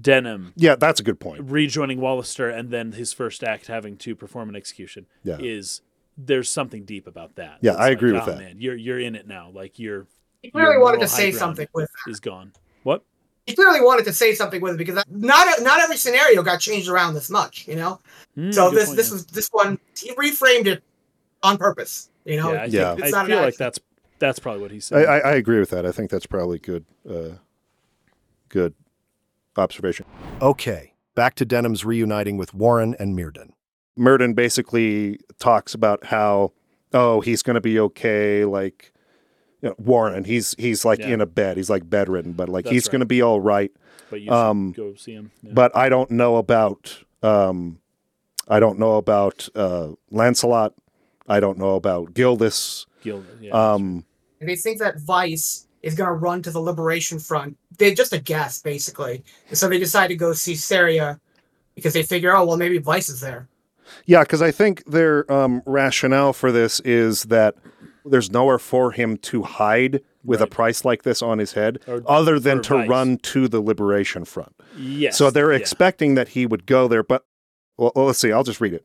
Denam 0.00 0.52
yeah, 0.56 0.76
that's 0.76 1.00
a 1.00 1.02
good 1.02 1.20
point. 1.20 1.42
Rejoining 1.44 2.00
Walister 2.00 2.48
and 2.48 2.70
then 2.70 2.92
his 2.92 3.12
first 3.12 3.42
act 3.44 3.66
having 3.66 3.96
to 3.98 4.14
perform 4.16 4.48
an 4.48 4.56
execution 4.56 5.06
Yeah. 5.24 5.36
is 5.40 5.82
there's 6.16 6.50
something 6.50 6.84
deep 6.84 7.06
about 7.06 7.36
that. 7.36 7.58
Yeah, 7.60 7.72
It's 7.72 7.80
I 7.80 7.82
like, 7.88 7.92
agree 7.98 8.12
with 8.12 8.22
oh, 8.22 8.26
that. 8.26 8.38
Man, 8.38 8.56
you're 8.58 8.76
you're 8.76 9.00
in 9.00 9.14
it 9.14 9.26
now. 9.26 9.50
Like 9.52 9.78
you're 9.78 10.06
he 10.42 10.50
clearly 10.50 10.74
Your 10.74 10.82
wanted 10.82 11.00
to 11.00 11.08
say 11.08 11.32
something 11.32 11.68
with. 11.74 11.90
is 12.06 12.20
gone. 12.20 12.52
What? 12.82 13.04
He 13.46 13.54
clearly 13.54 13.80
wanted 13.80 14.04
to 14.06 14.12
say 14.12 14.34
something 14.34 14.60
with 14.60 14.74
it 14.74 14.78
because 14.78 15.02
not 15.10 15.62
not 15.62 15.80
every 15.80 15.96
scenario 15.96 16.42
got 16.42 16.60
changed 16.60 16.88
around 16.88 17.14
this 17.14 17.30
much. 17.30 17.66
You 17.68 17.76
know, 17.76 18.00
Hmm, 18.34 18.52
so 18.52 18.70
this 18.70 18.86
point, 18.86 18.96
this 18.96 19.08
yeah. 19.08 19.12
was 19.14 19.26
this 19.26 19.48
one 19.48 19.78
he 19.98 20.12
reframed 20.14 20.66
it 20.66 20.82
on 21.42 21.56
purpose. 21.58 22.10
You 22.24 22.36
know, 22.36 22.52
yeah, 22.52 22.62
I, 22.62 22.64
Yeah. 22.66 22.94
think, 22.94 23.06
It's 23.06 23.14
I 23.14 23.18
not 23.18 23.24
an 23.24 23.30
feel 23.30 23.38
like 23.38 23.46
accident. 23.48 23.58
that's 23.74 23.78
that's 24.18 24.38
probably 24.38 24.60
what 24.62 24.70
he 24.70 24.76
I, 24.76 24.80
said. 24.80 25.06
I, 25.06 25.18
I 25.18 25.32
agree 25.32 25.58
with 25.58 25.70
that. 25.70 25.84
I 25.86 25.92
think 25.92 26.10
that's 26.10 26.26
probably 26.26 26.58
good. 26.58 26.84
Uh, 27.08 27.36
good 28.50 28.74
observation. 29.56 30.06
Okay, 30.40 30.94
back 31.14 31.34
to 31.36 31.46
Denam's 31.46 31.84
reuniting 31.84 32.36
with 32.36 32.54
Warren 32.54 32.94
and 32.98 33.16
Mirdyn. 33.16 33.50
Mirdyn 33.98 34.34
basically 34.34 35.18
talks 35.38 35.74
about 35.74 36.06
how, 36.06 36.52
oh, 36.92 37.20
he's 37.20 37.42
going 37.42 37.54
to 37.54 37.60
be 37.60 37.78
okay. 37.80 38.44
Like, 38.44 38.92
you 39.60 39.68
know, 39.70 39.74
Warren, 39.78 40.24
he's 40.24 40.54
he's 40.58 40.84
like 40.84 41.00
Yeah. 41.00 41.08
in 41.08 41.20
a 41.20 41.26
bed. 41.26 41.56
He's 41.56 41.68
like 41.70 41.88
bedridden, 41.90 42.32
but 42.32 42.48
like 42.48 42.64
That's 42.64 42.74
he's 42.74 42.86
right. 42.86 42.92
going 42.92 43.00
to 43.00 43.06
be 43.06 43.20
all 43.22 43.40
right. 43.40 43.70
But 44.08 44.22
you 44.22 44.32
Um, 44.32 44.72
go 44.72 44.94
see 44.94 45.12
him. 45.12 45.30
Yeah. 45.42 45.52
But 45.52 45.76
I 45.76 45.88
don't 45.88 46.10
know 46.12 46.36
about, 46.36 47.02
um, 47.22 47.78
I 48.48 48.58
don't 48.58 48.78
know 48.78 48.96
about 48.96 49.48
uh, 49.54 49.90
Lanselot. 50.12 50.72
I 51.28 51.38
don't 51.40 51.58
know 51.58 51.76
about 51.76 52.14
Gildas. 52.14 52.86
Gildas. 53.02 53.26
yeah, 53.40 53.52
Um, 53.52 54.04
And 54.40 54.48
they 54.48 54.56
think 54.56 54.78
that 54.80 54.98
Vice 55.00 55.66
is 55.82 55.94
going 55.94 56.08
to 56.08 56.14
run 56.14 56.42
to 56.42 56.50
the 56.50 56.60
Liberation 56.60 57.18
Front. 57.20 57.56
They 57.80 57.94
just 57.94 58.12
a 58.12 58.18
guess, 58.20 58.62
basically. 58.62 59.24
And 59.48 59.58
so 59.58 59.68
they 59.68 59.78
decide 59.78 60.08
to 60.08 60.16
go 60.16 60.32
see 60.34 60.54
Saria 60.54 61.18
because 61.74 61.94
they 61.94 62.02
figure, 62.02 62.36
oh, 62.36 62.44
well, 62.44 62.56
maybe 62.56 62.78
Vyce 62.78 63.08
is 63.10 63.20
there. 63.20 63.48
Yeah, 64.06 64.22
because 64.22 64.42
I 64.42 64.50
think 64.52 64.84
their 64.84 65.30
um, 65.32 65.62
rationale 65.66 66.32
for 66.32 66.52
this 66.52 66.78
is 66.80 67.24
that 67.24 67.56
there's 68.04 68.30
nowhere 68.30 68.58
for 68.58 68.92
him 68.92 69.16
to 69.16 69.42
hide 69.42 70.02
with 70.22 70.42
a 70.42 70.46
price 70.46 70.84
like 70.84 71.02
this 71.02 71.22
on 71.22 71.38
his 71.38 71.54
head, 71.54 71.80
Or 71.86 72.02
other 72.06 72.38
than 72.38 72.60
to 72.62 72.74
Vyce. 72.74 72.88
run 72.88 73.16
to 73.18 73.48
the 73.48 73.60
Liberation 73.60 74.24
Front. 74.26 74.54
Yes. 74.76 75.16
So 75.16 75.30
they're 75.30 75.52
yeah. 75.52 75.58
expecting 75.58 76.14
that 76.14 76.28
he 76.28 76.44
would 76.46 76.66
go 76.66 76.86
there, 76.86 77.02
but 77.02 77.24
well, 77.78 77.92
let's 77.94 78.18
see. 78.18 78.30
I'll 78.30 78.44
just 78.44 78.60
read 78.60 78.74
it. 78.74 78.84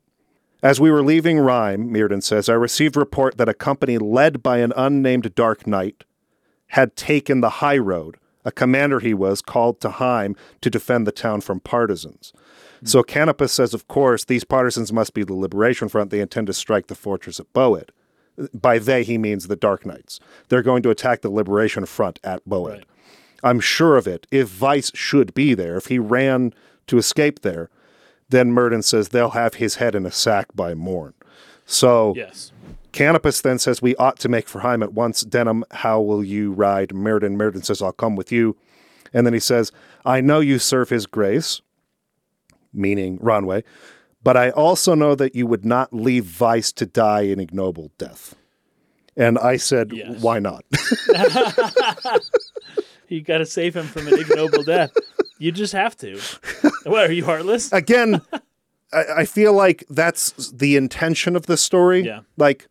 As 0.64 0.80
we 0.80 0.90
were 0.90 1.04
leaving 1.04 1.38
Rhyme, 1.38 1.90
Mirdyn 1.90 2.24
says, 2.24 2.48
I 2.48 2.54
received 2.54 2.96
report 2.96 3.38
that 3.38 3.50
a 3.50 3.54
company 3.54 3.98
led 3.98 4.42
by 4.42 4.60
an 4.60 4.72
unnamed 4.78 5.36
Dark 5.36 5.68
Knight 5.68 6.06
had 6.68 6.96
taken 6.96 7.42
the 7.42 7.50
high 7.50 7.78
road. 7.78 8.16
A 8.46 8.52
commander 8.52 9.00
he 9.00 9.14
was 9.14 9.42
called 9.42 9.82
to 9.82 9.90
Heim 9.90 10.36
to 10.62 10.70
defend 10.70 11.06
the 11.06 11.12
town 11.12 11.42
from 11.42 11.60
partisans. 11.60 12.32
Hmm. 12.80 12.86
So 12.86 13.04
Canopus 13.04 13.52
says, 13.52 13.74
of 13.74 13.88
course, 13.88 14.24
these 14.24 14.44
partisans 14.44 14.94
must 14.94 15.14
be 15.14 15.24
the 15.24 15.34
Liberation 15.34 15.90
Front. 15.90 16.12
They 16.12 16.22
intend 16.22 16.48
to 16.48 16.54
strike 16.54 16.88
the 16.88 16.96
fortress 16.96 17.40
at 17.40 17.52
Boed. 17.54 17.90
By 18.54 18.80
they, 18.80 19.04
he 19.04 19.18
means 19.18 19.48
the 19.48 19.56
Dark 19.56 19.86
Knights. 19.86 20.20
They're 20.50 20.62
going 20.62 20.84
to 20.84 20.90
attack 20.90 21.22
the 21.22 21.30
Liberation 21.30 21.86
Front 21.86 22.20
at 22.24 22.46
Boed. 22.48 22.70
Right. 22.70 22.86
I'm 23.44 23.60
sure 23.60 23.96
of 23.96 24.08
it. 24.08 24.28
If 24.32 24.50
Vyce 24.50 24.96
should 24.96 25.34
be 25.34 25.54
there, 25.54 25.78
if 25.78 25.88
he 25.88 26.00
ran 26.00 26.54
to 26.88 26.98
escape 26.98 27.42
there, 27.42 27.70
then 28.30 28.52
Mirdyn 28.52 28.84
says 28.84 29.10
they'll 29.10 29.32
have 29.32 29.56
his 29.56 29.76
head 29.76 29.96
in 29.96 30.06
a 30.06 30.12
sack 30.12 30.48
by 30.56 30.74
morn. 30.74 31.14
So 31.66 32.14
Yes. 32.16 32.52
Canopus 32.96 33.42
then 33.42 33.60
says 33.60 33.82
we 33.82 33.96
ought 33.98 34.18
to 34.20 34.30
make 34.30 34.48
for 34.48 34.60
Heim 34.62 34.82
at 34.82 34.94
once. 34.94 35.24
Denam, 35.24 35.64
how 35.72 36.00
will 36.02 36.24
you 36.24 36.52
ride? 36.54 36.90
Mirdyn, 36.90 37.36
Mirdyn 37.36 37.64
says 37.64 37.82
I'll 37.82 37.92
come 37.92 38.16
with 38.16 38.32
you. 38.32 38.56
And 39.14 39.26
then 39.26 39.34
he 39.34 39.40
says, 39.40 39.72
I 40.06 40.22
know 40.22 40.40
you 40.40 40.58
serve 40.60 40.90
his 40.90 41.06
grace, 41.06 41.62
meaning 42.74 43.20
Ronway, 43.20 43.64
but 44.24 44.36
I 44.36 44.50
also 44.50 44.96
know 44.96 45.14
that 45.16 45.36
you 45.36 45.46
would 45.46 45.66
not 45.66 45.94
leave 45.94 46.24
Vyce 46.24 46.74
to 46.76 46.86
die 46.86 47.22
an 47.24 47.40
ignoble 47.40 47.92
death. 47.98 48.34
And 49.16 49.38
I 49.40 49.58
said, 49.58 49.92
Yes. 49.94 50.22
why 50.22 50.40
not? 50.40 50.66
You 53.08 53.22
got 53.22 53.38
to 53.38 53.46
save 53.46 53.76
him 53.76 53.86
from 53.86 54.08
an 54.08 54.20
ignoble 54.20 54.64
death. 54.64 54.92
You 55.38 55.52
just 55.52 55.74
have 55.74 55.96
to. 55.98 56.20
What 56.86 57.08
are 57.10 57.14
you 57.14 57.24
heartless? 57.26 57.72
again, 57.72 58.22
I, 58.94 59.04
I 59.18 59.26
feel 59.26 59.54
like 59.54 59.84
that's 59.90 60.32
the 60.52 60.76
intention 60.76 61.36
of 61.36 61.46
the 61.46 61.58
story. 61.58 62.02
Yeah. 62.06 62.22
Like 62.38 62.68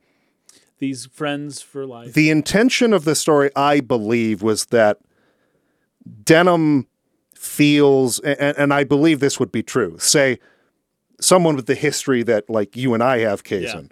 These 0.85 1.07
friends 1.07 1.63
for 1.63 1.87
life. 1.87 2.13
the 2.13 2.29
intention 2.31 2.93
of 2.93 3.05
the 3.05 3.15
story, 3.15 3.51
I 3.57 3.81
believe, 3.81 4.43
was 4.43 4.67
that 4.67 4.99
Denam 6.25 6.87
feels, 7.35 8.19
and, 8.21 8.57
and 8.59 8.75
I 8.75 8.85
believe 8.85 9.21
this 9.21 9.39
would 9.41 9.51
be 9.53 9.63
true. 9.63 9.97
Say, 9.99 10.39
someone 11.21 11.57
with 11.57 11.67
the 11.67 11.75
history 11.75 12.23
that 12.25 12.51
like 12.51 12.77
you 12.77 12.93
and 12.95 13.03
I 13.03 13.19
have, 13.21 13.45
Kazan, 13.45 13.91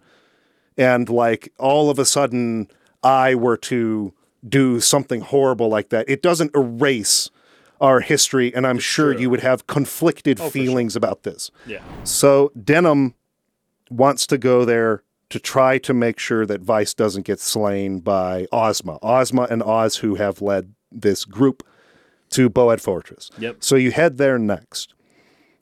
and 0.76 1.08
like 1.08 1.52
all 1.58 1.88
of 1.88 1.98
a 1.98 2.04
sudden 2.04 2.68
I 3.02 3.34
were 3.34 3.56
to 3.58 4.12
do 4.46 4.80
something 4.80 5.20
horrible 5.22 5.68
like 5.68 5.88
that, 5.90 6.08
it 6.10 6.20
doesn't 6.20 6.54
erase 6.54 7.30
our 7.80 8.00
history, 8.00 8.54
and 8.54 8.66
I'm 8.66 8.78
sure 8.78 9.12
true. 9.12 9.22
you 9.22 9.30
would 9.30 9.40
have 9.40 9.66
conflicted 9.66 10.40
Oh, 10.40 10.50
feelings 10.50 10.94
about 10.96 11.22
this. 11.22 11.50
yeah. 11.66 11.80
So 12.04 12.52
Denam 12.58 13.14
wants 13.90 14.26
to 14.28 14.38
go 14.38 14.64
there 14.64 15.02
to 15.32 15.40
try 15.40 15.78
to 15.78 15.94
make 15.94 16.18
sure 16.18 16.44
that 16.44 16.62
Vyce 16.62 16.94
doesn't 16.94 17.24
get 17.24 17.40
slain 17.40 18.00
by 18.00 18.46
Ozma. 18.52 18.98
Ozma 19.02 19.46
and 19.50 19.62
Oz, 19.62 19.96
who 19.96 20.16
have 20.16 20.42
led 20.42 20.74
this 20.90 21.24
group 21.24 21.66
to 22.30 22.50
Boed 22.50 22.80
Fortress. 22.80 23.30
Yep. 23.38 23.56
So 23.60 23.76
you 23.76 23.92
head 23.92 24.18
there 24.18 24.38
next, 24.38 24.92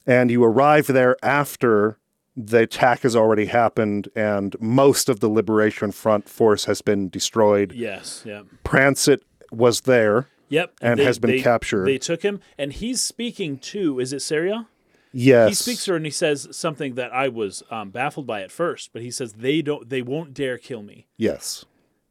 and 0.07 0.29
you 0.29 0.43
arrive 0.43 0.89
there 0.89 1.17
after 1.23 1.99
the 2.37 2.63
attack 2.63 3.03
has 3.03 3.15
already 3.15 3.47
happened 3.47 4.09
and 4.17 4.57
most 4.61 5.09
of 5.09 5.21
the 5.21 5.29
Liberation 5.29 5.93
Front 5.93 6.29
force 6.29 6.65
has 6.65 6.83
been 6.83 7.09
destroyed. 7.09 7.73
Yes. 7.73 8.25
Yep. 8.27 8.47
Prancet 8.65 9.21
was 9.53 9.83
there. 9.83 10.27
Yep. 10.49 10.73
And 10.83 10.99
has 10.99 11.21
been 11.21 11.41
captured. 11.41 11.87
They 11.87 11.99
took 11.99 12.23
him, 12.23 12.41
and 12.59 12.73
he's 12.73 13.01
speaking 13.01 13.57
to. 13.59 14.01
Is 14.01 14.13
it 14.13 14.19
Saria? 14.19 14.67
Yes. 15.13 15.49
He 15.49 15.55
speaks 15.55 15.85
to 15.87 15.93
her, 15.93 15.97
and 15.97 16.05
he 16.07 16.11
says 16.13 16.49
something 16.53 16.95
that 16.95 17.13
I 17.13 17.29
was 17.29 17.63
um, 17.71 17.91
baffled 17.91 18.27
by 18.27 18.43
at 18.43 18.51
first. 18.53 18.93
But 18.93 19.03
he 19.03 19.11
says 19.11 19.33
they 19.35 19.61
don't. 19.63 19.89
They 19.89 20.03
won't 20.03 20.35
dare 20.35 20.57
kill 20.59 20.83
me. 20.83 21.07
Yes. 21.17 21.65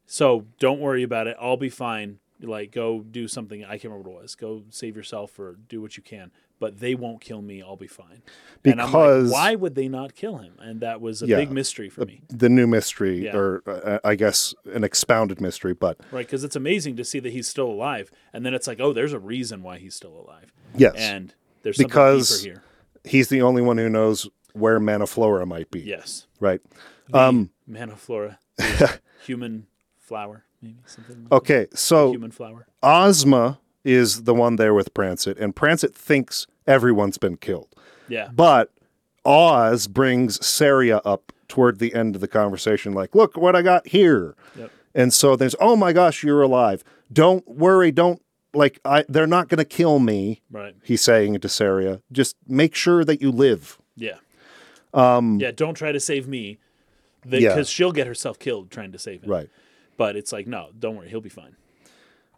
So 0.06 0.46
don't 0.60 0.80
worry 0.80 1.04
about 1.04 1.28
it. 1.28 1.38
I'll 1.40 1.58
be 1.58 1.70
fine. 1.70 2.20
Like 2.42 2.72
go 2.72 3.02
do 3.02 3.28
something. 3.28 3.64
I 3.66 3.72
can't 3.78 3.86
remember 3.86 4.10
what 4.12 4.20
it 4.20 4.22
was. 4.24 4.36
Go 4.36 4.64
save 4.70 4.96
yourself 4.96 5.38
or 5.40 5.58
do 5.68 5.82
what 5.82 5.98
you 5.98 6.04
can. 6.04 6.32
But 6.58 6.80
they 6.80 6.94
won't 6.96 7.22
kill 7.22 7.42
me. 7.42 7.62
I'll 7.62 7.76
be 7.78 7.88
fine. 7.88 8.22
and 8.66 8.82
I'm 8.82 8.88
Because- 8.88 9.30
like, 9.32 9.34
why 9.34 9.56
would 9.56 9.76
they 9.76 9.88
not 9.88 10.14
kill 10.16 10.38
him? 10.40 10.54
And 10.60 10.82
that 10.82 11.00
was 11.00 11.22
a 11.22 11.28
Yeah. 11.28 11.38
big 11.38 11.52
mystery 11.52 11.90
for 11.90 12.06
me. 12.06 12.22
The 12.30 12.50
new 12.50 12.68
mystery, 12.68 13.26
Yeah. 13.26 13.36
or 13.38 13.62
uh, 13.66 14.00
I 14.04 14.16
guess 14.16 14.54
an 14.74 14.84
expounded 14.84 15.40
mystery, 15.40 15.74
but 15.74 16.00
Right, 16.12 16.26
because 16.26 16.44
it's 16.44 16.58
amazing 16.58 16.98
to 16.98 17.06
see 17.06 17.20
that 17.20 17.32
he's 17.32 17.48
still 17.48 17.68
alive, 17.70 18.12
and 18.34 18.46
then 18.46 18.54
it's 18.54 18.68
like, 18.68 18.82
oh, 18.82 18.92
there's 18.92 19.14
a 19.14 19.20
reason 19.20 19.64
why 19.64 19.78
he's 19.78 19.96
still 19.96 20.12
alive, 20.18 20.52
yes. 20.76 20.96
and 20.98 21.34
there's 21.64 21.78
something 21.78 21.88
Because- 21.88 22.42
deeper 22.42 22.56
here. 22.56 22.64
He's 23.04 23.30
the 23.30 23.42
only 23.42 23.62
one 23.62 23.78
who 23.78 23.90
knows 23.90 24.28
where 24.54 24.80
Maniflora 24.80 25.48
might 25.48 25.72
be. 25.72 25.82
Yes, 25.82 26.28
Right. 26.40 26.62
Um, 27.12 27.50
Maniflora, 27.70 28.38
the 28.58 29.00
human 29.26 29.66
flower, 29.98 30.46
maybe 30.62 30.78
something. 30.86 31.24
Like 31.24 31.34
okay. 31.34 31.66
that. 31.66 31.78
So 31.78 32.12
human 32.12 32.32
flower. 32.32 32.68
Ozma 32.84 33.60
is 33.84 34.24
the 34.24 34.34
one 34.36 34.58
there 34.58 34.74
with 34.74 34.94
Prancet, 34.94 35.40
and 35.40 35.56
Prancet 35.56 35.96
thinks 35.96 36.46
everyone's 36.68 37.18
been 37.18 37.38
killed. 37.38 37.68
Yeah, 38.08 38.30
But 38.34 38.72
Oz 39.26 39.88
brings 39.88 40.44
Saria 40.46 40.98
up 41.06 41.32
toward 41.48 41.80
the 41.80 41.94
end 41.94 42.16
of 42.16 42.22
the 42.22 42.28
conversation, 42.28 42.94
like, 42.94 43.14
look 43.16 43.36
what 43.36 43.56
I 43.56 43.62
got 43.62 43.88
here. 43.88 44.36
Yep. 44.58 44.72
And 44.96 45.14
so 45.14 45.36
there's, 45.36 45.56
oh 45.60 45.76
my 45.76 45.94
gosh, 45.94 46.24
you're 46.24 46.42
alive. 46.42 46.84
Don't 47.12 47.48
worry. 47.48 47.92
Don't, 47.92 48.22
like, 48.54 48.80
I, 48.86 49.06
they're 49.10 49.28
not 49.28 49.48
going 49.48 49.58
to 49.60 49.66
kill 49.66 50.00
me, 50.00 50.42
right. 50.52 50.76
he's 50.84 51.02
saying 51.02 51.40
to 51.40 51.50
Saria. 51.50 52.02
Just 52.12 52.36
make 52.48 52.76
sure 52.76 53.04
that 53.06 53.22
you 53.22 53.32
live. 53.32 53.78
Yeah, 53.96 54.18
um, 54.94 55.40
yeah. 55.40 55.52
Don't 55.52 55.76
try 55.76 55.92
to 55.92 56.00
save 56.00 56.28
me, 56.28 56.58
because 57.24 57.42
Yeah. 57.42 57.64
she'll 57.64 57.92
get 57.92 58.08
herself 58.08 58.40
killed 58.40 58.72
trying 58.72 58.92
to 58.92 59.00
save 59.00 59.24
him. 59.24 59.30
Right. 59.32 59.50
But 59.98 60.16
it's 60.16 60.32
like, 60.32 60.48
no, 60.48 60.70
don't 60.78 60.96
worry, 60.96 61.10
he'll 61.10 61.22
be 61.22 61.30
fine. 61.30 61.56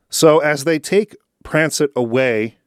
So 0.09 0.39
as 0.39 0.63
they 0.65 0.79
take 0.79 1.15
Prancet 1.43 1.89
away, 1.95 2.57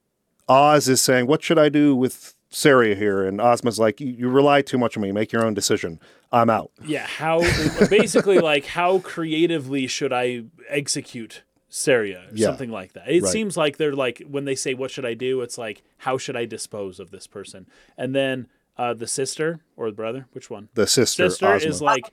Oz 0.48 0.88
is 0.88 1.00
saying, 1.00 1.26
"What 1.26 1.42
should 1.42 1.58
I 1.58 1.68
do 1.68 1.94
with 1.96 2.34
Saria 2.50 2.94
here?" 2.94 3.24
And 3.26 3.40
Ozma's 3.40 3.78
like, 3.78 4.00
"You, 4.00 4.08
you 4.08 4.28
rely 4.28 4.62
too 4.62 4.78
much 4.78 4.96
on 4.96 5.02
me. 5.02 5.10
Make 5.12 5.32
your 5.32 5.44
own 5.44 5.54
decision. 5.54 5.98
I'm 6.32 6.48
out." 6.50 6.70
Yeah, 6.84 7.06
how 7.06 7.40
basically 7.88 8.38
like 8.38 8.66
how 8.66 8.98
creatively 9.00 9.86
should 9.86 10.12
I 10.12 10.44
execute 10.68 11.42
Saria 11.76 12.28
or 12.30 12.36
Yeah. 12.36 12.46
something 12.46 12.70
like 12.70 12.92
that. 12.92 13.08
It 13.10 13.22
Right. 13.24 13.32
seems 13.32 13.56
like 13.56 13.78
they're 13.78 13.92
like 13.94 14.22
when 14.30 14.44
they 14.44 14.54
say 14.54 14.74
what 14.74 14.92
should 14.92 15.04
I 15.04 15.14
do, 15.14 15.40
it's 15.40 15.58
like 15.58 15.82
how 15.98 16.16
should 16.16 16.36
I 16.36 16.44
dispose 16.44 17.00
of 17.00 17.10
this 17.10 17.26
person? 17.26 17.66
And 17.98 18.14
then 18.14 18.46
uh, 18.78 18.94
the 18.94 19.08
sister 19.08 19.58
or 19.76 19.90
the 19.90 19.96
brother, 19.96 20.26
which 20.32 20.48
one? 20.50 20.68
The 20.74 20.86
sister, 20.86 21.28
Sister 21.28 21.52
Ozma. 21.54 21.68
is 21.68 21.82
like 21.82 22.12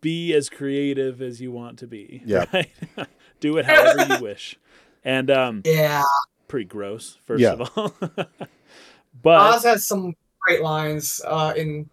be 0.00 0.34
as 0.34 0.48
creative 0.48 1.22
as 1.22 1.40
you 1.40 1.52
want 1.52 1.78
to 1.78 1.86
be. 1.86 2.22
Yeah. 2.26 2.46
Right? 2.52 2.70
do 3.40 3.56
it 3.56 3.66
however 3.66 4.04
you 4.04 4.20
wish. 4.20 4.58
And 5.04 5.30
um 5.30 5.62
Yeah. 5.64 6.02
pretty 6.48 6.64
gross, 6.66 7.18
first 7.24 7.42
Yeah. 7.42 7.52
of 7.52 7.70
all. 7.76 7.94
but 9.22 9.54
Oz 9.54 9.62
has 9.62 9.86
some 9.86 10.14
great 10.40 10.60
lines 10.62 11.20
uh, 11.24 11.52
in, 11.56 11.88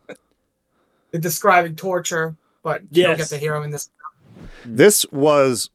in 1.13 1.21
describing 1.21 1.75
torture, 1.75 2.36
but 2.63 2.81
you 2.89 3.03
don't 3.03 3.17
get 3.17 3.27
to 3.27 3.38
hear 3.38 3.53
them 3.53 3.63
in 3.63 3.69
this. 3.71 3.91
this 4.65 5.05
was, 5.12 5.69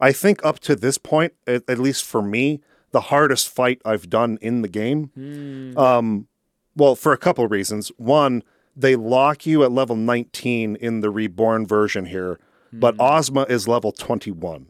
I 0.00 0.12
think, 0.12 0.44
up 0.44 0.60
to 0.60 0.76
this 0.76 0.98
point, 0.98 1.32
at, 1.46 1.62
at 1.68 1.78
least 1.78 2.04
for 2.04 2.22
me, 2.22 2.60
the 2.92 3.00
hardest 3.02 3.48
fight 3.48 3.80
I've 3.84 4.08
done 4.08 4.38
in 4.40 4.62
the 4.62 4.68
game. 4.68 5.10
Hmm. 5.14 5.76
Um, 5.78 6.28
well, 6.76 6.94
for 6.94 7.12
a 7.12 7.18
couple 7.18 7.44
of 7.44 7.50
reasons. 7.50 7.90
One, 7.96 8.42
they 8.76 8.94
lock 8.96 9.44
you 9.46 9.64
at 9.64 9.72
level 9.72 9.96
19 9.96 10.76
in 10.76 11.00
the 11.00 11.10
reborn 11.10 11.66
version 11.66 12.06
here, 12.06 12.38
but 12.72 12.94
Hmm. 12.94 13.00
Ozma 13.00 13.42
is 13.48 13.66
level 13.66 13.92
21. 13.92 14.68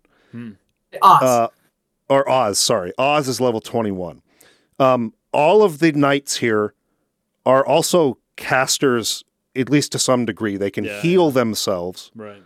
Oz. 1.03 1.23
uh, 1.23 1.49
or 2.09 2.29
Oz, 2.29 2.59
sorry. 2.59 2.93
Oz 2.99 3.29
is 3.29 3.41
level 3.41 3.61
21. 3.61 4.23
Um, 4.79 5.13
all 5.33 5.63
of 5.63 5.79
the 5.81 5.93
knights 5.93 6.37
here 6.39 6.73
are 7.45 7.65
also 7.67 8.19
casters, 8.37 9.25
at 9.55 9.69
least 9.69 9.93
to 9.93 9.99
some 9.99 10.25
degree. 10.25 10.57
They 10.57 10.71
can 10.71 10.85
Yeah. 10.85 11.01
heal 11.03 11.31
themselves. 11.31 12.11
Right. 12.15 12.43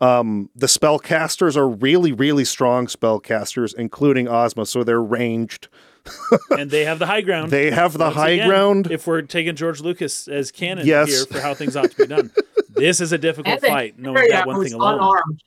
Um, 0.00 0.50
the 0.56 0.66
spellcasters 0.66 1.56
are 1.56 1.68
really, 1.68 2.12
really 2.12 2.44
strong 2.44 2.86
spellcasters, 2.86 3.74
including 3.76 4.28
Ozma, 4.28 4.66
so 4.66 4.84
they're 4.84 5.02
ranged. 5.02 5.68
And 6.50 6.70
they 6.70 6.84
have 6.84 6.98
the 6.98 7.06
high 7.06 7.22
ground. 7.22 7.50
They 7.50 7.70
have 7.70 7.94
the 7.94 8.04
Once 8.04 8.14
high 8.16 8.30
again, 8.30 8.48
ground. 8.48 8.90
If 8.90 9.06
we're 9.06 9.22
taking 9.22 9.56
George 9.56 9.80
Lucas 9.80 10.28
as 10.28 10.50
canon 10.50 10.86
Yes. 10.86 11.08
here 11.08 11.24
for 11.26 11.40
how 11.40 11.54
things 11.54 11.76
ought 11.76 11.90
to 11.92 11.96
be 11.96 12.06
done, 12.06 12.30
this 12.68 13.00
is 13.00 13.12
a 13.12 13.18
difficult 13.18 13.54
And 13.54 13.60
they- 13.62 13.68
fight. 13.68 13.98
Knowing 13.98 14.28
that 14.28 14.46
one 14.46 14.62
thing 14.62 14.74
alone. 14.74 14.94
unarmed. 14.94 15.42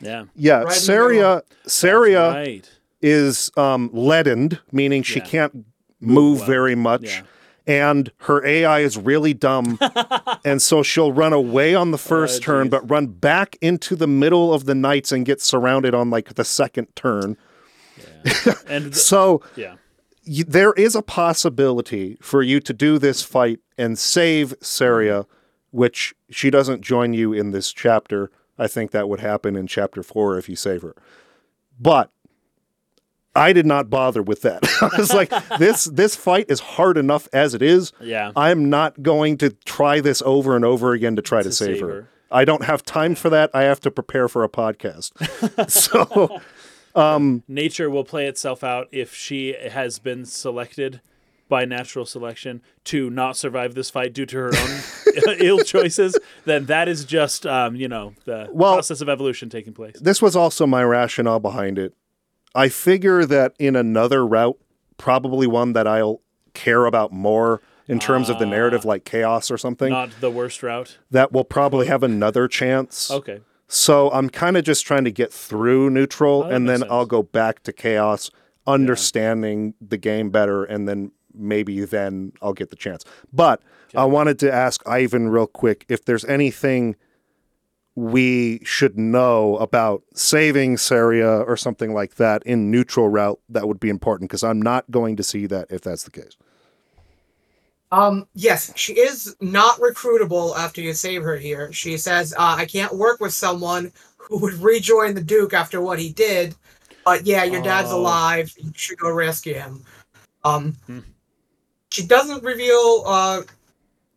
Yeah. 0.00 0.24
yeah, 0.36 0.58
Right 0.62 0.74
in 0.76 0.80
Saria, 0.80 1.42
Saria 1.66 2.30
Right. 2.30 2.70
is 3.02 3.50
um, 3.56 3.90
leadened, 3.92 4.60
meaning 4.70 5.02
she 5.02 5.18
Yeah. 5.18 5.24
can't 5.26 5.64
move 6.00 6.38
well. 6.38 6.46
very 6.46 6.76
much. 6.76 7.02
Yeah. 7.04 7.22
And 7.68 8.10
her 8.22 8.44
AI 8.44 8.80
is 8.80 8.96
really 8.96 9.34
dumb. 9.34 9.78
and 10.44 10.60
so 10.60 10.82
she'll 10.82 11.12
run 11.12 11.32
away 11.34 11.74
on 11.74 11.90
the 11.92 11.96
oh, 11.96 11.98
first 11.98 12.40
Oh, 12.42 12.44
turn, 12.44 12.68
but 12.70 12.88
run 12.90 13.06
back 13.08 13.56
into 13.60 13.94
the 13.94 14.06
middle 14.08 14.52
of 14.54 14.64
the 14.64 14.74
knights 14.74 15.12
and 15.12 15.24
get 15.26 15.40
surrounded 15.40 15.94
on 15.94 16.08
like 16.10 16.34
the 16.34 16.44
second 16.44 16.88
turn. 16.96 17.36
And 18.68 18.84
th- 18.86 18.94
So 18.96 19.42
yeah. 19.54 19.74
y- 20.26 20.44
there 20.48 20.72
is 20.72 20.94
a 20.96 21.02
possibility 21.02 22.16
for 22.20 22.42
you 22.42 22.58
to 22.60 22.72
do 22.72 22.98
this 22.98 23.22
fight 23.22 23.60
and 23.76 23.98
save 23.98 24.54
Saria, 24.60 25.20
mm-hmm. 25.22 25.78
which 25.78 26.14
she 26.30 26.50
doesn't 26.50 26.80
join 26.82 27.12
you 27.12 27.32
in 27.32 27.50
this 27.52 27.72
chapter. 27.72 28.30
I 28.58 28.66
think 28.66 28.90
that 28.90 29.08
would 29.08 29.20
happen 29.20 29.56
in 29.56 29.66
chapter 29.66 30.02
four 30.02 30.36
if 30.38 30.48
you 30.48 30.56
save 30.56 30.82
her. 30.82 30.94
But 31.78 32.10
I 33.34 33.52
did 33.52 33.66
not 33.66 33.88
bother 33.90 34.22
with 34.22 34.42
that. 34.42 34.60
I 34.82 34.98
was 34.98 35.12
like, 35.12 35.30
this 35.58 35.84
this 35.84 36.16
fight 36.16 36.46
is 36.48 36.60
hard 36.60 36.96
enough 36.98 37.28
as 37.32 37.54
it 37.54 37.62
is. 37.62 37.92
Yeah. 38.00 38.32
I'm 38.34 38.68
not 38.70 39.02
going 39.02 39.38
to 39.38 39.50
try 39.50 40.00
this 40.00 40.22
over 40.22 40.56
and 40.56 40.64
over 40.64 40.92
again 40.92 41.16
to 41.16 41.22
try 41.22 41.42
to, 41.42 41.48
To 41.48 41.54
save, 41.54 41.76
save 41.76 41.80
her. 41.82 41.88
her. 41.88 42.08
I 42.30 42.44
don't 42.44 42.64
have 42.64 42.82
time 42.84 43.14
for 43.14 43.30
that. 43.30 43.50
I 43.54 43.62
have 43.62 43.80
to 43.80 43.90
prepare 43.90 44.28
for 44.28 44.44
a 44.44 44.48
podcast. 44.48 45.12
so 45.70 46.40
um, 46.94 47.42
nature 47.48 47.88
will 47.88 48.04
play 48.04 48.26
itself 48.26 48.62
out 48.64 48.88
if 48.92 49.14
she 49.14 49.54
has 49.54 49.98
been 49.98 50.24
selected 50.26 51.00
by 51.48 51.64
natural 51.64 52.04
selection 52.04 52.60
to 52.84 53.08
not 53.08 53.34
survive 53.36 53.74
this 53.74 53.88
fight 53.88 54.12
due 54.12 54.26
to 54.26 54.36
her 54.36 54.50
own 54.54 55.36
ill 55.38 55.60
choices, 55.60 56.18
then 56.44 56.66
that 56.66 56.88
is 56.88 57.06
just 57.06 57.46
um, 57.46 57.74
you 57.76 57.88
know 57.88 58.12
the 58.26 58.48
Well- 58.52 58.74
process 58.74 59.00
of 59.00 59.08
evolution 59.08 59.48
taking 59.48 59.72
place. 59.72 59.98
this 60.00 60.20
was 60.20 60.36
also 60.36 60.66
my 60.66 60.82
rationale 60.84 61.40
behind 61.40 61.78
it. 61.78 61.94
I 62.58 62.68
figure 62.68 63.24
that 63.24 63.54
in 63.60 63.76
another 63.76 64.26
route, 64.26 64.58
probably 64.96 65.46
one 65.46 65.74
that 65.74 65.86
I'll 65.86 66.22
care 66.54 66.86
about 66.86 67.12
more 67.12 67.62
in 67.86 68.00
terms 68.00 68.28
of 68.28 68.40
the 68.40 68.46
ah. 68.46 68.50
narrative, 68.50 68.84
like 68.84 69.04
chaos 69.04 69.48
or 69.48 69.56
something, 69.56 69.90
Not 69.90 70.10
the 70.20 70.28
worst 70.28 70.62
route. 70.64 70.98
that 71.10 71.30
will 71.30 71.44
probably 71.44 71.86
have 71.86 72.02
another 72.02 72.48
chance. 72.48 73.12
Okay. 73.12 73.40
So 73.68 74.10
I'm 74.10 74.28
kind 74.28 74.56
of 74.56 74.64
just 74.64 74.84
trying 74.84 75.04
to 75.04 75.12
get 75.12 75.32
through 75.32 75.90
neutral, 75.90 76.40
Oh, 76.40 76.48
that 76.48 76.54
and 76.54 76.68
then 76.68 76.80
makes 76.80 76.90
I'll 76.90 77.06
go 77.06 77.22
back 77.22 77.62
to 77.62 77.72
chaos, 77.72 78.28
understanding 78.66 79.74
the 79.80 79.96
game 79.96 80.30
better, 80.30 80.64
and 80.64 80.88
then 80.88 81.12
maybe 81.32 81.84
then 81.84 82.32
I'll 82.42 82.54
get 82.54 82.70
the 82.70 82.76
chance. 82.76 83.04
But 83.32 83.62
I 83.94 84.04
wanted 84.04 84.40
to 84.40 84.52
ask 84.52 84.82
Ivan 84.84 85.28
real 85.28 85.46
quick 85.46 85.86
if 85.88 86.04
there's 86.04 86.24
anything 86.24 86.96
we 87.98 88.60
should 88.64 88.96
know 88.96 89.56
about 89.56 90.02
saving 90.14 90.76
Saria 90.76 91.40
or 91.40 91.56
something 91.56 91.92
like 91.92 92.14
that 92.14 92.44
in 92.44 92.70
neutral 92.70 93.08
route 93.08 93.40
that 93.48 93.66
would 93.66 93.80
be 93.80 93.88
important 93.88 94.30
because 94.30 94.44
I'm 94.44 94.62
not 94.62 94.88
going 94.90 95.16
to 95.16 95.24
see 95.24 95.46
that 95.46 95.66
if 95.70 95.80
that's 95.80 96.04
the 96.04 96.12
case. 96.12 96.36
Um, 97.90 98.28
yes, 98.34 98.72
she 98.76 98.92
is 98.92 99.34
not 99.40 99.80
recruitable 99.80 100.56
after 100.56 100.80
you 100.80 100.92
save 100.92 101.22
her 101.24 101.36
here. 101.36 101.72
She 101.72 101.96
says, 101.96 102.32
uh, 102.34 102.54
I 102.56 102.66
can't 102.66 102.94
work 102.96 103.18
with 103.20 103.32
someone 103.32 103.90
who 104.16 104.38
would 104.42 104.54
rejoin 104.54 105.14
the 105.14 105.22
Duke 105.22 105.52
after 105.52 105.80
what 105.80 105.98
he 105.98 106.12
did. 106.12 106.54
But 107.04 107.26
yeah, 107.26 107.42
your 107.44 107.62
dad's 107.62 107.90
Oh. 107.90 107.98
alive. 107.98 108.54
You 108.58 108.70
should 108.76 108.98
go 108.98 109.10
rescue 109.10 109.54
him. 109.54 109.84
Um, 110.44 110.76
Hmm. 110.86 111.00
she 111.90 112.06
doesn't 112.06 112.44
reveal 112.44 113.02
uh, 113.06 113.42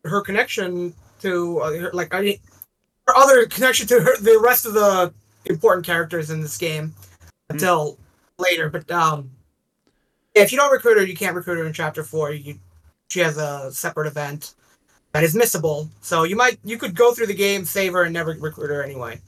her 0.04 0.20
connection 0.20 0.94
to, 1.22 1.58
uh, 1.60 1.72
her, 1.80 1.90
like, 1.92 2.14
I 2.14 2.20
mean, 2.20 2.38
her 3.06 3.16
other 3.16 3.46
connection 3.46 3.86
to 3.88 4.00
her, 4.00 4.16
the 4.18 4.38
rest 4.42 4.66
of 4.66 4.74
the 4.74 5.12
important 5.46 5.84
characters 5.84 6.30
in 6.30 6.40
this 6.40 6.56
game 6.56 6.94
until 7.50 7.98
later. 8.38 8.68
But 8.70 8.90
um, 8.90 9.30
if 10.34 10.52
you 10.52 10.58
don't 10.58 10.72
recruit 10.72 10.98
her, 10.98 11.04
you 11.06 11.16
can't 11.16 11.34
recruit 11.34 11.58
her 11.58 11.66
in 11.66 11.72
chapter 11.72 12.02
four. 12.04 12.32
You 12.32 12.58
she 13.08 13.20
has 13.20 13.36
a 13.36 13.70
separate 13.72 14.06
event 14.06 14.54
that 15.12 15.22
is 15.22 15.34
missable. 15.34 15.88
So 16.00 16.22
you 16.24 16.36
might 16.36 16.58
you 16.64 16.78
could 16.78 16.94
go 16.94 17.12
through 17.12 17.26
the 17.26 17.34
game, 17.34 17.64
save 17.64 17.92
her, 17.92 18.04
and 18.04 18.12
never 18.12 18.32
recruit 18.38 18.68
her 18.68 18.82
anyway. 18.82 19.20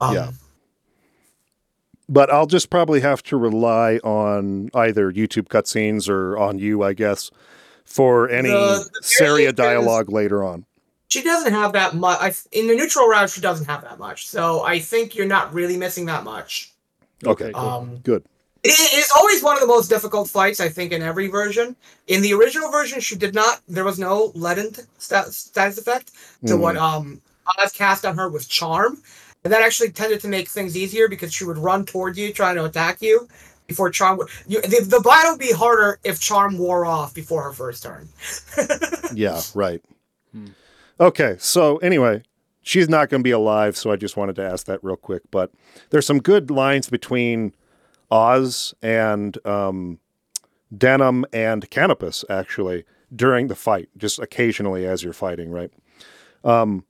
Um, 0.00 0.14
Yeah. 0.14 0.30
But 2.10 2.30
I'll 2.32 2.46
just 2.46 2.70
probably 2.70 3.00
have 3.00 3.22
to 3.24 3.36
rely 3.36 3.96
on 3.98 4.70
either 4.72 5.12
YouTube 5.12 5.48
cutscenes 5.48 6.08
or 6.08 6.38
on 6.38 6.58
you, 6.58 6.82
I 6.82 6.94
guess, 6.94 7.30
for 7.84 8.30
any 8.30 8.48
The- 8.48 8.88
the 8.92 9.02
Saria 9.02 9.52
dialogue 9.52 10.10
later 10.10 10.42
on. 10.42 10.64
She 11.08 11.22
doesn't 11.22 11.52
have 11.52 11.72
that 11.72 11.94
much. 11.94 12.36
In 12.52 12.66
the 12.66 12.76
neutral 12.76 13.08
round, 13.08 13.30
she 13.30 13.40
doesn't 13.40 13.66
have 13.66 13.82
that 13.82 13.98
much. 13.98 14.28
So 14.28 14.62
I 14.62 14.78
think 14.78 15.14
you're 15.14 15.26
not 15.26 15.52
really 15.54 15.76
missing 15.76 16.06
that 16.06 16.22
much. 16.24 16.72
Okay. 17.26 17.50
Um, 17.52 17.96
good. 18.04 18.24
It 18.64 18.70
is 18.70 19.10
always 19.16 19.42
one 19.42 19.54
of 19.56 19.60
the 19.60 19.66
most 19.66 19.88
difficult 19.88 20.28
fights, 20.28 20.60
I 20.60 20.68
think, 20.68 20.92
in 20.92 21.00
every 21.00 21.28
version. 21.28 21.76
In 22.08 22.20
the 22.22 22.34
original 22.34 22.70
version, 22.70 23.00
she 23.00 23.16
did 23.16 23.34
not. 23.34 23.60
There 23.68 23.84
was 23.84 23.98
no 23.98 24.32
leaden 24.34 24.72
sta- 24.98 25.30
status 25.30 25.78
effect 25.78 26.12
to 26.46 26.54
Mm. 26.54 26.60
what 26.60 26.76
um 26.76 27.22
Oz 27.64 27.72
cast 27.72 28.04
on 28.04 28.16
her 28.18 28.28
was 28.28 28.46
charm, 28.46 29.00
and 29.44 29.52
that 29.52 29.62
actually 29.62 29.90
tended 29.90 30.20
to 30.20 30.28
make 30.28 30.48
things 30.48 30.76
easier 30.76 31.08
because 31.08 31.32
she 31.32 31.44
would 31.44 31.56
run 31.56 31.86
toward 31.86 32.18
you, 32.18 32.30
trying 32.32 32.56
to 32.56 32.64
attack 32.66 33.00
you. 33.00 33.26
Before 33.68 33.88
charm, 33.90 34.18
would, 34.18 34.28
you, 34.46 34.60
the, 34.60 34.84
the 34.84 35.00
battle 35.00 35.32
would 35.32 35.40
be 35.40 35.52
harder 35.52 35.98
if 36.04 36.20
charm 36.20 36.58
wore 36.58 36.84
off 36.84 37.14
before 37.14 37.42
her 37.44 37.52
first 37.52 37.82
turn. 37.82 38.08
Yeah, 39.14 39.40
right. 39.54 39.82
Hmm. 40.32 40.48
Okay, 41.00 41.36
so 41.38 41.76
anyway, 41.78 42.22
she's 42.62 42.88
not 42.88 43.08
going 43.08 43.20
to 43.20 43.24
be 43.24 43.30
alive, 43.30 43.76
so 43.76 43.92
I 43.92 43.96
just 43.96 44.16
wanted 44.16 44.36
to 44.36 44.42
ask 44.42 44.66
that 44.66 44.82
real 44.82 44.96
quick. 44.96 45.22
But 45.30 45.52
there's 45.90 46.06
some 46.06 46.18
good 46.18 46.50
lines 46.50 46.90
between 46.90 47.54
Oz 48.10 48.74
and 48.82 49.38
um, 49.46 49.98
Denam 50.76 51.24
and 51.32 51.68
Canopus, 51.70 52.24
actually, 52.28 52.84
during 53.14 53.46
the 53.46 53.54
fight, 53.54 53.88
just 53.96 54.18
occasionally 54.18 54.86
as 54.86 55.02
you're 55.04 55.12
fighting, 55.12 55.50
right? 55.50 55.70
Um, 56.44 56.84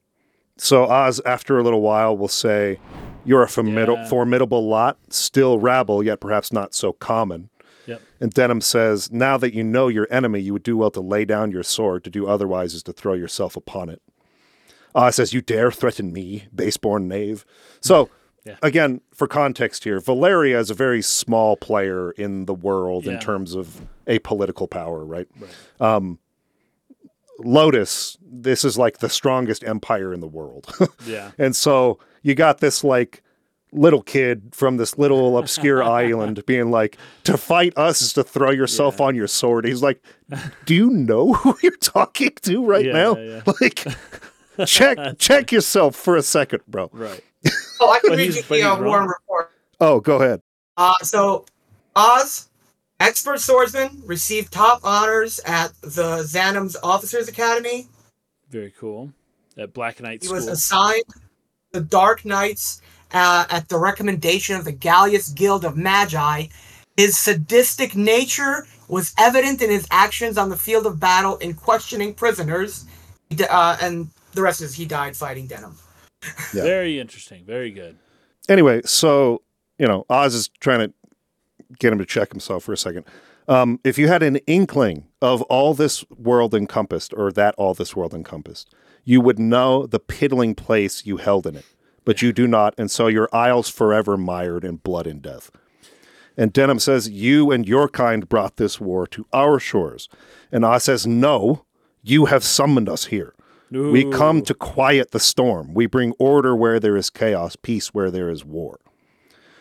so 0.56 0.84
Oz, 0.90 1.20
after 1.26 1.58
a 1.58 1.62
little 1.62 1.82
while, 1.82 2.16
will 2.16 2.28
say, 2.28 2.78
You're 3.24 3.42
a 3.42 3.46
formid- 3.46 3.88
Yeah. 3.94 4.08
formidable 4.08 4.66
lot, 4.66 4.96
still 5.10 5.58
rabble, 5.58 6.02
yet 6.02 6.18
perhaps 6.18 6.50
not 6.50 6.72
so 6.74 6.92
common. 6.94 7.50
Yep. 7.88 8.02
And 8.20 8.34
Denam 8.34 8.62
says, 8.62 9.10
Now 9.10 9.36
that 9.38 9.54
you 9.54 9.64
know 9.64 9.88
your 9.88 10.06
enemy, 10.10 10.40
you 10.40 10.52
would 10.52 10.62
do 10.62 10.76
well 10.76 10.90
to 10.92 11.00
lay 11.00 11.24
down 11.24 11.50
your 11.50 11.62
sword. 11.64 12.04
To 12.04 12.10
do 12.10 12.26
otherwise 12.28 12.74
is 12.74 12.82
to 12.84 12.92
throw 12.92 13.14
yourself 13.14 13.56
upon 13.56 13.88
it. 13.88 14.00
Uh, 14.94 15.10
says, 15.10 15.32
You 15.32 15.40
dare 15.40 15.72
threaten 15.72 16.12
me, 16.12 16.46
baseborn 16.54 17.04
knave. 17.06 17.44
So, 17.80 18.08
Yeah. 18.44 18.56
again, 18.62 19.00
for 19.12 19.26
context 19.26 19.84
here, 19.84 20.00
Valeria 20.00 20.58
is 20.60 20.70
a 20.70 20.74
very 20.74 21.02
small 21.02 21.56
player 21.56 22.12
in 22.12 22.44
the 22.46 22.54
world 22.54 23.06
in 23.06 23.18
terms 23.20 23.54
of 23.54 23.82
a 24.06 24.18
political 24.20 24.66
power, 24.68 25.04
right? 25.04 25.28
Right. 25.38 25.50
Um, 25.80 26.18
Lodis, 27.40 28.16
this 28.20 28.64
is 28.64 28.76
like 28.76 28.98
the 28.98 29.08
strongest 29.08 29.62
empire 29.64 30.12
in 30.12 30.20
the 30.20 30.26
world. 30.28 30.74
Yeah. 31.06 31.30
And 31.38 31.54
so 31.56 31.98
you 32.22 32.34
got 32.34 32.58
this 32.58 32.82
like 32.84 33.22
little 33.72 34.02
kid 34.02 34.42
from 34.52 34.76
this 34.78 34.96
little 34.98 35.36
obscure 35.42 35.82
island 35.82 36.44
being 36.46 36.70
like, 36.70 36.96
to 37.24 37.36
fight 37.36 37.72
us 37.76 38.00
is 38.02 38.12
to 38.14 38.24
throw 38.24 38.50
yourself 38.50 38.96
Yeah. 38.98 39.06
on 39.06 39.14
your 39.14 39.26
sword. 39.28 39.64
He's 39.66 39.82
like, 39.82 40.02
do 40.64 40.74
you 40.74 40.90
know 40.90 41.32
who 41.34 41.56
you're 41.62 41.72
talking 41.76 42.30
to 42.42 42.64
right 42.64 42.84
Yeah, 42.86 42.92
now? 42.92 43.16
yeah. 43.16 43.42
Like, 43.60 43.84
check 44.66 44.98
check 45.18 45.52
yourself 45.52 45.94
for 45.96 46.16
a 46.16 46.22
second, 46.22 46.62
bro. 46.66 46.90
Right. 46.92 47.22
Oh, 47.80 47.90
I 47.90 48.00
can 48.00 48.10
But 48.10 48.18
read 48.18 48.34
you 48.34 48.42
the 48.42 48.62
uh. 48.62 48.82
Warren 48.82 49.06
report. 49.08 49.52
Oh, 49.80 50.00
go 50.00 50.16
ahead. 50.16 50.42
Uh, 50.76 50.94
so, 51.02 51.44
Oz, 51.94 52.48
expert 52.98 53.40
swordsman, 53.40 54.02
received 54.04 54.52
top 54.52 54.80
honors 54.82 55.38
at 55.46 55.72
the 55.82 56.22
Zanim's 56.24 56.76
Officers 56.82 57.28
Academy. 57.28 57.86
Very 58.50 58.72
cool. 58.76 59.12
At 59.56 59.72
Black 59.74 60.00
Knight 60.00 60.22
He 60.22 60.26
School. 60.26 60.36
was 60.36 60.46
assigned 60.48 61.04
the 61.72 61.80
Dark 61.80 62.24
Knights 62.24 62.80
uh, 63.12 63.46
at 63.50 63.68
the 63.68 63.78
recommendation 63.78 64.56
of 64.56 64.64
the 64.64 64.72
Gallius 64.72 65.34
Guild 65.34 65.64
of 65.64 65.76
Magi. 65.76 66.46
His 66.96 67.16
sadistic 67.16 67.94
nature 67.94 68.66
was 68.88 69.14
evident 69.18 69.62
in 69.62 69.70
his 69.70 69.86
actions 69.90 70.36
on 70.38 70.48
the 70.48 70.56
field 70.56 70.86
of 70.86 70.98
battle 70.98 71.36
in 71.38 71.54
questioning 71.54 72.14
prisoners. 72.14 72.86
Uh, 73.48 73.76
and 73.80 74.08
the 74.32 74.42
rest 74.42 74.62
is 74.62 74.74
he 74.74 74.84
died 74.84 75.16
fighting 75.16 75.46
Denam. 75.46 75.74
Yeah. 76.52 76.62
Very 76.62 76.98
interesting. 76.98 77.44
Very 77.44 77.70
good. 77.70 77.96
Anyway, 78.48 78.80
so, 78.84 79.42
you 79.78 79.86
know, 79.86 80.06
Oz 80.08 80.34
is 80.34 80.48
trying 80.60 80.88
to 80.88 80.94
get 81.78 81.92
him 81.92 81.98
to 81.98 82.06
check 82.06 82.30
himself 82.30 82.64
for 82.64 82.72
a 82.72 82.76
second. 82.76 83.04
Um, 83.46 83.80
if 83.84 83.98
you 83.98 84.08
had 84.08 84.22
an 84.22 84.36
inkling 84.46 85.06
of 85.22 85.42
all 85.42 85.74
this 85.74 86.04
world 86.10 86.54
encompassed, 86.54 87.14
or 87.14 87.30
that 87.32 87.54
all 87.56 87.74
this 87.74 87.94
world 87.94 88.14
encompassed, 88.14 88.74
you 89.04 89.20
would 89.20 89.38
know 89.38 89.86
the 89.86 89.98
piddling 89.98 90.54
place 90.54 91.06
you 91.06 91.16
held 91.16 91.46
in 91.46 91.56
it, 91.56 91.64
but 92.08 92.22
you 92.22 92.32
do 92.32 92.46
not, 92.46 92.72
and 92.78 92.90
so 92.90 93.06
your 93.06 93.28
isles 93.34 93.68
forever 93.68 94.16
mired 94.16 94.64
in 94.64 94.76
blood 94.76 95.06
and 95.06 95.20
death. 95.20 95.50
And 96.38 96.54
Denam 96.54 96.80
says, 96.80 97.10
You 97.10 97.50
and 97.50 97.68
your 97.68 97.86
kind 97.86 98.26
brought 98.26 98.56
this 98.56 98.80
war 98.80 99.06
to 99.08 99.26
our 99.30 99.60
shores. 99.60 100.08
And 100.50 100.64
Oz 100.64 100.84
says, 100.84 101.06
No, 101.06 101.66
you 102.02 102.24
have 102.24 102.42
summoned 102.42 102.88
us 102.88 103.04
here. 103.06 103.34
We 103.70 104.10
come 104.10 104.40
to 104.44 104.54
quiet 104.54 105.10
the 105.10 105.20
storm. 105.20 105.74
We 105.74 105.84
bring 105.84 106.14
order 106.18 106.56
where 106.56 106.80
there 106.80 106.96
is 106.96 107.10
chaos, 107.10 107.56
peace 107.56 107.88
where 107.88 108.10
there 108.10 108.30
is 108.30 108.42
war. 108.42 108.80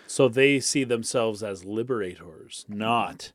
So 0.08 0.30
they 0.30 0.62
see 0.62 0.86
themselves 0.86 1.44
as 1.44 1.66
liberators, 1.66 2.66
not 2.70 3.34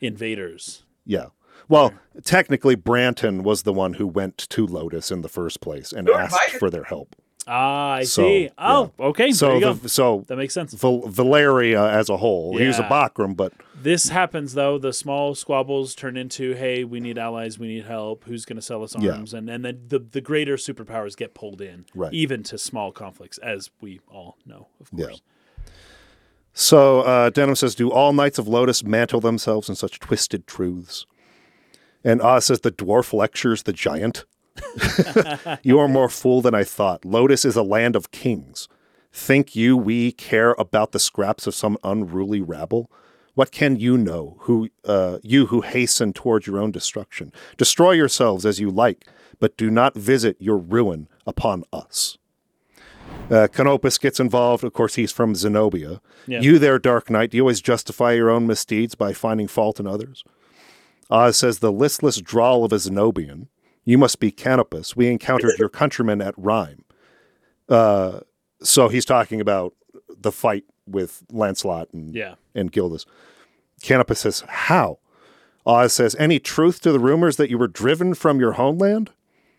invaders. 0.00 0.84
Yeah. 1.04 1.30
Well, 1.68 1.94
technically, 2.22 2.76
Brantyn 2.76 3.42
was 3.42 3.64
the 3.64 3.72
one 3.72 3.94
who 3.94 4.06
went 4.06 4.38
to 4.38 4.64
Lodis 4.68 5.10
in 5.10 5.22
the 5.22 5.28
first 5.28 5.60
place 5.60 5.92
and 5.92 6.06
They 6.06 6.12
were 6.12 6.20
asked 6.20 6.34
invited. 6.44 6.58
for 6.60 6.70
their 6.70 6.84
help. 6.84 7.16
Ah, 7.46 7.92
I 7.94 8.04
So, 8.04 8.22
see. 8.22 8.50
Oh, 8.58 8.90
okay. 8.98 9.24
there 9.26 9.32
So, 9.34 9.74
the, 9.74 9.88
so 9.88 10.24
that 10.28 10.36
makes 10.36 10.54
sense. 10.54 10.72
Val- 10.74 11.02
Valeria 11.06 11.82
as 11.90 12.08
a 12.08 12.16
whole, 12.16 12.56
he 12.56 12.66
was 12.66 12.78
a 12.78 12.82
Yeah. 12.82 12.88
Bakram, 12.88 13.36
but 13.36 13.52
This 13.80 14.08
happens 14.08 14.54
though. 14.54 14.78
The 14.78 14.92
small 14.94 15.34
squabbles 15.34 15.94
turn 15.94 16.16
into, 16.16 16.54
"Hey, 16.54 16.84
we 16.84 17.00
need 17.00 17.18
allies. 17.18 17.58
We 17.58 17.66
need 17.68 17.84
help. 17.84 18.24
Who's 18.24 18.44
going 18.46 18.56
to 18.56 18.62
sell 18.62 18.82
us 18.82 18.94
Yeah. 18.98 19.12
arms?" 19.12 19.34
And 19.34 19.50
and 19.50 19.62
then 19.64 19.80
the 19.88 19.98
the 19.98 20.22
greater 20.22 20.56
superpowers 20.56 21.14
get 21.16 21.34
pulled 21.34 21.60
in, 21.60 21.84
Right. 21.94 22.12
even 22.14 22.42
to 22.44 22.56
small 22.56 22.92
conflicts, 22.92 23.36
as 23.38 23.68
we 23.82 24.00
all 24.10 24.38
know, 24.46 24.68
of 24.80 24.88
Yeah. 24.92 25.06
course. 25.08 25.22
So 26.52 27.00
uh, 27.00 27.30
Denam 27.30 27.56
says, 27.56 27.74
Do 27.74 27.90
all 27.90 28.12
knights 28.12 28.38
of 28.38 28.46
Lodis 28.46 28.84
mantle 28.84 29.20
themselves 29.20 29.68
in 29.68 29.74
such 29.74 29.98
twisted 29.98 30.46
truths? 30.46 31.04
And 32.04 32.22
Oz 32.22 32.44
says, 32.46 32.60
The 32.60 32.70
dwarf 32.70 33.12
lectures 33.12 33.64
the 33.64 33.72
giant. 33.72 34.24
you 35.62 35.78
are 35.78 35.88
more 35.88 36.08
fool 36.08 36.40
than 36.40 36.54
I 36.54 36.64
thought. 36.64 37.02
Lodis 37.02 37.44
is 37.44 37.56
a 37.56 37.62
land 37.62 37.96
of 37.96 38.10
kings. 38.10 38.68
Think 39.12 39.54
you 39.54 39.76
we 39.76 40.12
care 40.12 40.52
about 40.58 40.92
the 40.92 40.98
scraps 40.98 41.46
of 41.46 41.54
some 41.54 41.78
unruly 41.84 42.40
rabble? 42.40 42.90
What 43.34 43.50
can 43.50 43.76
you 43.76 43.98
know, 43.98 44.36
who 44.40 44.68
uh, 44.84 45.18
you 45.22 45.46
who 45.46 45.60
hasten 45.60 46.12
toward 46.12 46.46
your 46.46 46.58
own 46.58 46.70
destruction? 46.70 47.32
Destroy 47.56 47.92
yourselves 47.92 48.46
as 48.46 48.60
you 48.60 48.70
like, 48.70 49.06
but 49.40 49.56
do 49.56 49.70
not 49.70 49.94
visit 49.96 50.36
your 50.38 50.58
ruin 50.58 51.08
upon 51.26 51.64
us. 51.72 52.18
Uh, 53.30 53.48
Canopus 53.52 53.98
gets 53.98 54.20
involved. 54.20 54.64
Of 54.64 54.72
course, 54.72 54.96
he's 54.96 55.12
from 55.12 55.34
Xenobia. 55.34 56.00
Yeah. 56.26 56.40
You 56.40 56.58
there, 56.58 56.78
Dark 56.78 57.10
Knight, 57.10 57.30
do 57.30 57.36
you 57.36 57.42
always 57.42 57.60
justify 57.60 58.12
your 58.12 58.30
own 58.30 58.46
misdeeds 58.46 58.94
by 58.94 59.12
finding 59.12 59.48
fault 59.48 59.80
in 59.80 59.86
others? 59.86 60.24
Oz 61.10 61.36
says, 61.36 61.58
the 61.58 61.72
listless 61.72 62.20
drawl 62.20 62.64
of 62.64 62.72
a 62.72 62.76
Xenobian. 62.76 63.48
You 63.84 63.98
must 63.98 64.18
be 64.20 64.30
Canopus. 64.30 64.96
We 64.96 65.08
encountered 65.08 65.58
your 65.58 65.68
countrymen 65.68 66.22
at 66.22 66.34
Rhime. 66.36 66.84
Uh, 67.68 68.20
so 68.62 68.88
he's 68.88 69.04
talking 69.04 69.40
about 69.40 69.74
the 70.08 70.32
fight 70.32 70.64
with 70.86 71.22
Lanselot 71.32 71.92
and, 71.92 72.14
Yeah. 72.14 72.34
and 72.54 72.70
Gildas. 72.72 73.04
Canopus 73.82 74.20
says, 74.20 74.42
how? 74.48 74.98
Oz 75.66 75.92
says, 75.92 76.14
any 76.18 76.38
truth 76.38 76.80
to 76.82 76.92
the 76.92 76.98
rumors 76.98 77.36
that 77.36 77.50
you 77.50 77.58
were 77.58 77.68
driven 77.68 78.14
from 78.14 78.40
your 78.40 78.52
homeland? 78.52 79.10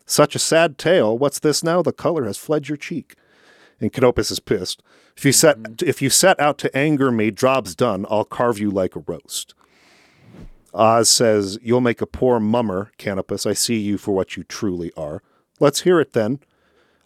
Such 0.05 0.35
a 0.35 0.39
sad 0.39 0.77
tale. 0.77 1.17
What's 1.17 1.39
this 1.39 1.63
now? 1.63 1.81
The 1.81 1.91
color 1.91 2.25
has 2.25 2.37
fled 2.37 2.67
your 2.69 2.77
cheek. 2.77 3.15
And 3.81 3.91
Canopus 3.91 4.31
is 4.31 4.39
pissed. 4.39 4.81
If 5.17 5.25
you 5.25 5.31
set 5.31 5.57
if 5.83 6.01
you 6.01 6.09
set 6.09 6.39
out 6.39 6.57
to 6.59 6.77
anger 6.77 7.11
me, 7.11 7.31
job's 7.31 7.75
done. 7.75 8.05
I'll 8.09 8.23
carve 8.23 8.59
you 8.59 8.69
like 8.71 8.95
a 8.95 8.99
roast. 8.99 9.53
Oz 10.75 11.09
says, 11.09 11.57
You'll 11.61 11.81
make 11.81 12.01
a 12.01 12.05
poor 12.05 12.39
mummer, 12.39 12.91
Canopus. 12.97 13.45
I 13.45 13.53
see 13.53 13.77
you 13.79 13.97
for 13.97 14.13
what 14.13 14.37
you 14.37 14.43
truly 14.43 14.91
are. 14.95 15.23
Let's 15.59 15.81
hear 15.81 15.99
it 15.99 16.13
then. 16.13 16.39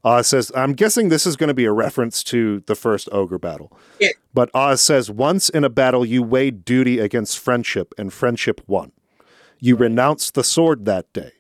Oz 0.04 0.28
says, 0.28 0.52
I'm 0.56 0.74
guessing 0.74 1.10
this 1.10 1.28
is 1.28 1.36
going 1.36 1.50
to 1.50 1.54
be 1.54 1.66
a 1.66 1.72
reference 1.72 2.24
to 2.26 2.62
the 2.62 2.76
first 2.76 3.10
ogre 3.12 3.38
battle. 3.38 3.72
Yeah. 4.00 4.10
But 4.34 4.50
Oz 4.54 4.82
says, 4.82 5.12
Once 5.12 5.50
in 5.50 5.64
a 5.64 5.70
battle 5.70 6.06
you 6.06 6.24
weighed 6.24 6.66
duty 6.66 7.00
against 7.00 7.38
friendship, 7.40 7.94
and 7.98 8.12
friendship 8.12 8.62
won. 8.68 8.92
You 9.60 9.76
renounced 9.76 10.34
the 10.34 10.44
sword 10.44 10.86
that 10.86 11.12
day. 11.14 11.34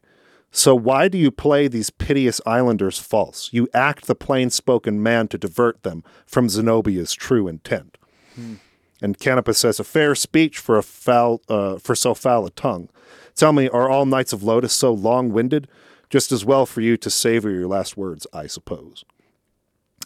So 0.52 0.76
why 0.76 1.08
do 1.08 1.18
you 1.18 1.32
play 1.32 1.68
these 1.68 1.90
piteous 1.90 2.42
islanders 2.46 2.98
false? 2.98 3.50
You 3.54 3.68
act 3.74 4.08
the 4.08 4.16
plain 4.16 4.50
spoken 4.50 5.02
man 5.02 5.28
to 5.30 5.38
divert 5.38 5.84
them 5.84 6.04
from 6.26 6.48
Xenobia's 6.48 7.14
true 7.14 7.48
intent. 7.48 7.98
Hmm. 8.36 8.56
And 9.02 9.18
Canopus 9.18 9.58
says, 9.58 9.80
a 9.80 9.84
fair 9.84 10.14
speech 10.16 10.58
for 10.60 10.78
a 10.78 10.84
foul, 10.84 11.42
uh, 11.48 11.78
for 11.78 11.96
so 11.96 12.14
foul 12.14 12.46
a 12.46 12.50
tongue. 12.50 12.90
Tell 13.36 13.54
me, 13.54 13.70
are 13.70 13.90
all 13.90 14.06
knights 14.06 14.34
of 14.34 14.42
Lodis 14.42 14.72
so 14.72 14.92
long-winded? 14.94 15.68
Just 16.10 16.32
as 16.32 16.44
well 16.44 16.66
for 16.66 16.82
you 16.82 16.98
to 16.98 17.10
savor 17.10 17.50
your 17.50 17.68
last 17.68 17.96
words, 17.96 18.26
I 18.34 18.48
suppose. 18.48 19.06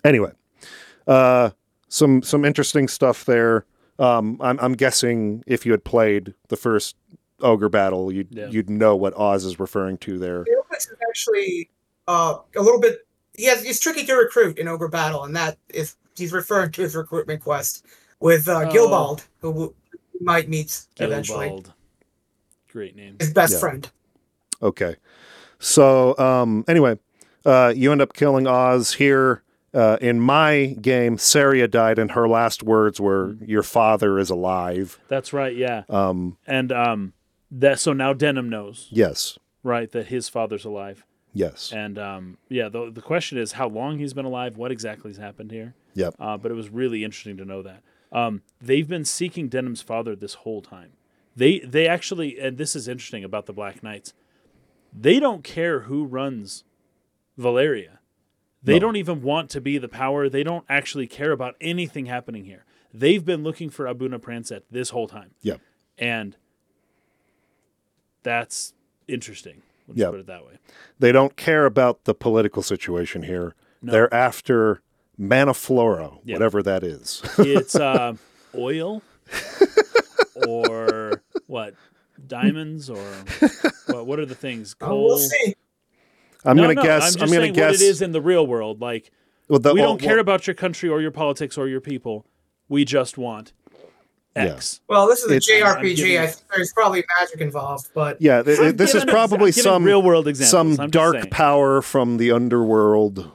Anyway, 0.03 0.31
uh, 1.07 1.51
some 1.87 2.21
some 2.21 2.43
interesting 2.43 2.87
stuff 2.89 3.23
there. 3.23 3.65
Um, 3.99 4.37
I'm, 4.41 4.59
I'm 4.59 4.73
guessing 4.73 5.43
if 5.47 5.65
you 5.65 5.71
had 5.71 5.85
played 5.85 6.33
the 6.49 6.57
first 6.57 6.97
ogre 7.39 7.69
battle, 7.69 8.11
you'd 8.11 8.27
Yeah. 8.35 8.47
you'd 8.47 8.69
know 8.69 8.97
what 8.97 9.13
Oz 9.15 9.45
is 9.45 9.59
referring 9.59 9.97
to 9.99 10.19
there. 10.19 10.43
Canopus 10.43 10.87
is 10.87 10.97
actually 11.07 11.69
uh, 12.07 12.35
a 12.55 12.61
little 12.61 12.81
bit. 12.81 13.07
He 13.37 13.45
has 13.45 13.63
he's 13.63 13.79
tricky 13.79 14.05
to 14.05 14.13
recruit 14.13 14.57
in 14.59 14.67
Ogre 14.67 14.89
Battle, 14.89 15.23
and 15.23 15.33
that 15.37 15.57
is 15.69 15.95
he's 16.17 16.33
referring 16.33 16.71
to 16.73 16.81
his 16.81 16.95
recruitment 16.97 17.41
quest 17.41 17.85
with 18.23 18.47
uh, 18.47 18.63
Oh. 18.65 18.71
Gilbald, 18.71 19.27
who 19.41 19.51
we 19.51 19.69
might 20.21 20.47
meet 20.49 20.85
eventually. 20.97 21.49
Gilbald. 21.49 21.73
Great 22.71 22.95
name. 22.95 23.17
His 23.19 23.31
best 23.33 23.53
Yeah. 23.53 23.59
friend. 23.59 23.89
Okay. 24.61 24.95
So 25.59 26.17
um, 26.17 26.63
anyway, 26.67 26.97
uh, 27.45 27.73
you 27.75 27.91
end 27.91 28.01
up 28.01 28.13
killing 28.13 28.47
Oz 28.47 28.93
here. 28.93 29.43
Uh, 29.73 29.97
in 30.01 30.19
my 30.19 30.77
game, 30.81 31.17
Saria 31.17 31.67
died, 31.67 31.97
and 31.97 32.11
her 32.11 32.27
last 32.27 32.61
words 32.61 32.99
were, 33.01 33.35
"Your 33.43 33.63
father 33.63 34.19
is 34.19 34.29
alive." 34.29 34.99
That's 35.07 35.33
right. 35.33 35.55
Yeah. 35.55 35.81
Um, 35.89 36.37
And 36.45 36.71
um, 36.71 37.13
that 37.49 37.79
so 37.79 37.91
now 37.91 38.13
Denam 38.13 38.49
knows, 38.49 38.87
yes, 38.91 39.39
right, 39.63 39.91
that 39.91 40.07
his 40.07 40.29
father's 40.29 40.63
alive. 40.63 41.03
yes, 41.33 41.71
And 41.73 41.97
um, 41.97 42.37
yeah, 42.49 42.69
the 42.69 42.91
the 42.91 43.01
question 43.01 43.39
is 43.39 43.53
how 43.53 43.67
long 43.67 43.97
he's 43.97 44.13
been 44.13 44.25
alive, 44.25 44.57
what 44.57 44.71
exactly 44.71 45.09
has 45.09 45.17
happened 45.17 45.49
here. 45.51 45.73
yep, 45.95 46.13
Uh, 46.19 46.37
but 46.37 46.51
it 46.51 46.55
was 46.55 46.69
really 46.69 47.03
interesting 47.03 47.37
to 47.37 47.45
know 47.45 47.63
that. 47.63 47.81
Um, 48.13 48.43
they've 48.61 48.87
been 48.87 49.03
seeking 49.05 49.49
Denam's 49.49 49.81
father 49.81 50.15
this 50.15 50.35
whole 50.35 50.61
time. 50.61 50.91
They 51.35 51.59
they 51.59 51.87
actually, 51.87 52.39
and 52.39 52.57
this 52.57 52.75
is 52.75 52.87
interesting 52.87 53.23
about 53.23 53.47
the 53.47 53.53
Black 53.53 53.81
Knights. 53.83 54.13
They 54.97 55.19
don't 55.19 55.43
care 55.43 55.81
who 55.81 56.05
runs 56.05 56.63
Valeria. 57.37 57.99
They 58.61 58.73
No. 58.73 58.79
don't 58.79 58.95
even 58.97 59.23
want 59.23 59.49
to 59.49 59.59
be 59.61 59.79
the 59.79 59.89
power. 59.89 60.29
They 60.29 60.43
don't 60.43 60.63
actually 60.69 61.07
care 61.07 61.31
about 61.31 61.55
anything 61.59 62.05
happening 62.05 62.45
here. 62.45 62.65
They've 62.93 63.25
been 63.25 63.41
looking 63.43 63.71
for 63.71 63.87
Abuna 63.87 64.19
Prancet 64.19 64.61
this 64.69 64.91
whole 64.91 65.07
time, 65.07 65.31
yep. 65.41 65.59
and 65.97 66.37
that's 68.21 68.73
interesting. 69.07 69.63
Let's 69.87 69.99
Yep. 69.99 70.11
put 70.11 70.19
it 70.19 70.27
that 70.27 70.45
way. 70.45 70.59
They 70.99 71.11
don't 71.11 71.35
care 71.35 71.65
about 71.65 72.03
the 72.05 72.13
political 72.13 72.61
situation 72.61 73.23
here. 73.23 73.55
No. 73.81 73.91
They're 73.91 74.13
after 74.13 74.82
Mannaflora, 75.19 76.19
Yeah. 76.23 76.35
whatever 76.35 76.63
that 76.63 76.83
is. 76.83 77.21
It's 77.39 77.75
uh, 77.75 78.13
oil 78.55 79.01
or 80.47 81.21
what? 81.47 81.75
Diamonds 82.27 82.89
or 82.89 83.03
what? 83.87 84.05
What 84.07 84.19
are 84.19 84.25
the 84.25 84.35
things? 84.35 84.75
Uh, 84.79 84.85
Coal. 84.87 85.05
we'll 85.05 85.17
see. 85.19 85.55
I'm 86.45 86.57
No, 86.57 86.63
gonna 86.63 86.73
no, 86.75 86.83
guess. 86.83 87.01
I'm 87.03 87.07
just 87.07 87.21
I'm 87.21 87.27
gonna 87.29 87.41
saying 87.41 87.53
guess. 87.53 87.71
what 87.73 87.81
it 87.81 87.85
is 87.85 88.01
in 88.01 88.11
the 88.11 88.21
real 88.21 88.45
world. 88.47 88.81
Like 88.81 89.11
well, 89.47 89.59
the- 89.59 89.73
we 89.73 89.81
well, 89.81 89.89
don't 89.91 89.99
care 90.01 90.13
well, 90.15 90.19
about 90.21 90.47
your 90.47 90.53
country 90.55 90.89
or 90.89 91.01
your 91.01 91.11
politics 91.11 91.57
or 91.57 91.67
your 91.67 91.81
people. 91.81 92.25
We 92.69 92.85
just 92.85 93.17
want 93.17 93.53
Yeah. 94.35 94.45
X. 94.55 94.79
Well, 94.87 95.07
this 95.07 95.23
is 95.23 95.31
a 95.31 95.35
It's- 95.35 95.49
I'm 95.63 95.81
JRPG. 95.83 95.95
giving- 95.95 96.17
I 96.17 96.27
think 96.27 96.41
there's 96.55 96.73
probably 96.73 97.03
magic 97.19 97.41
involved, 97.41 97.89
but 97.93 98.21
Yeah, 98.21 98.41
th- 98.41 98.59
I'm 98.59 98.75
this 98.77 98.95
is 98.95 99.03
probably 99.05 99.49
I'm 99.49 99.51
some 99.53 99.83
real 99.83 100.01
world 100.01 100.27
examples. 100.27 100.77
some 100.77 100.89
dark 100.89 101.15
saying. 101.15 101.29
power 101.29 101.81
from 101.81 102.17
the 102.17 102.31
underworld, 102.31 103.29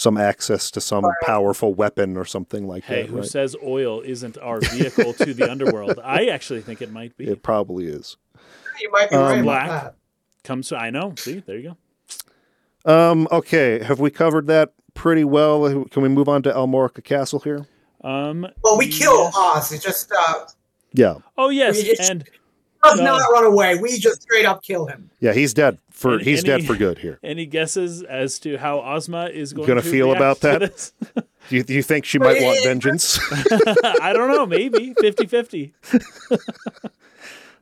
some 0.00 0.16
access 0.16 0.70
to 0.70 0.80
some 0.80 1.04
powerful 1.24 1.74
weapon 1.74 2.16
or 2.16 2.24
something 2.24 2.66
like 2.66 2.86
that. 2.86 2.94
Hey, 3.02 3.06
who 3.06 3.16
right? 3.18 3.24
says 3.26 3.54
oil 3.62 4.00
isn't 4.00 4.38
our 4.38 4.58
vehicle 4.60 5.12
to 5.12 5.34
the 5.34 5.50
underworld? 5.50 6.00
I 6.04 6.26
actually 6.28 6.62
think 6.62 6.80
it 6.80 6.90
might 6.90 7.14
be. 7.18 7.28
It 7.28 7.42
probably 7.42 7.86
is. 7.86 8.16
you 8.80 8.90
might 8.90 9.10
be 9.10 9.16
Um, 9.16 9.22
right 9.24 9.42
Black. 9.42 9.66
about 9.68 9.82
that. 9.84 9.94
Comes 10.42 10.68
to 10.68 10.76
I 10.78 10.88
know. 10.88 11.12
See, 11.18 11.40
there 11.40 11.58
you 11.58 11.74
go. 12.84 12.90
Um, 12.90 13.28
okay, 13.30 13.82
have 13.84 14.00
we 14.00 14.10
covered 14.10 14.46
that 14.46 14.72
pretty 14.94 15.22
well? 15.24 15.84
Can 15.90 16.02
we 16.02 16.08
move 16.08 16.30
on 16.30 16.42
to 16.44 16.50
Almorica 16.50 17.04
Castle 17.04 17.40
here? 17.40 17.66
Um. 18.02 18.46
Well, 18.64 18.78
we 18.78 18.88
kill. 18.88 19.30
Oz. 19.36 19.70
It 19.70 19.82
just 19.82 20.10
uh, 20.16 20.46
Yeah, 20.94 21.16
Oh 21.36 21.50
yes, 21.50 21.76
We 21.76 21.94
just- 21.94 22.10
and 22.10 22.24
does 22.82 22.98
No. 22.98 23.04
not 23.18 23.30
run 23.32 23.44
away. 23.44 23.76
We 23.78 23.98
just 23.98 24.22
straight 24.22 24.44
up 24.46 24.62
kill 24.62 24.86
him. 24.86 25.10
yeah, 25.20 25.32
he's 25.32 25.52
dead 25.54 25.78
for 25.90 26.14
And 26.14 26.22
he's 26.22 26.42
dead 26.42 26.64
for 26.64 26.74
good 26.76 26.98
here. 26.98 27.18
Any 27.24 27.46
guesses 27.46 28.02
as 28.02 28.38
to 28.40 28.56
how 28.58 28.80
Ozma 28.80 29.26
is 29.26 29.52
going 29.52 29.68
Gonna 29.68 29.82
to 29.82 29.88
feel 29.90 30.06
react 30.12 30.18
about 30.20 30.40
that? 30.40 30.92
Do 31.48 31.56
you, 31.56 31.62
do 31.64 31.72
you 31.74 31.82
think 31.82 32.04
she 32.04 32.18
might 32.18 32.40
want 32.42 32.62
vengeance? 32.62 33.18
I 34.00 34.12
don't 34.12 34.28
know. 34.30 34.46
Maybe 34.46 34.94
50 35.00 35.26
50. 35.26 35.72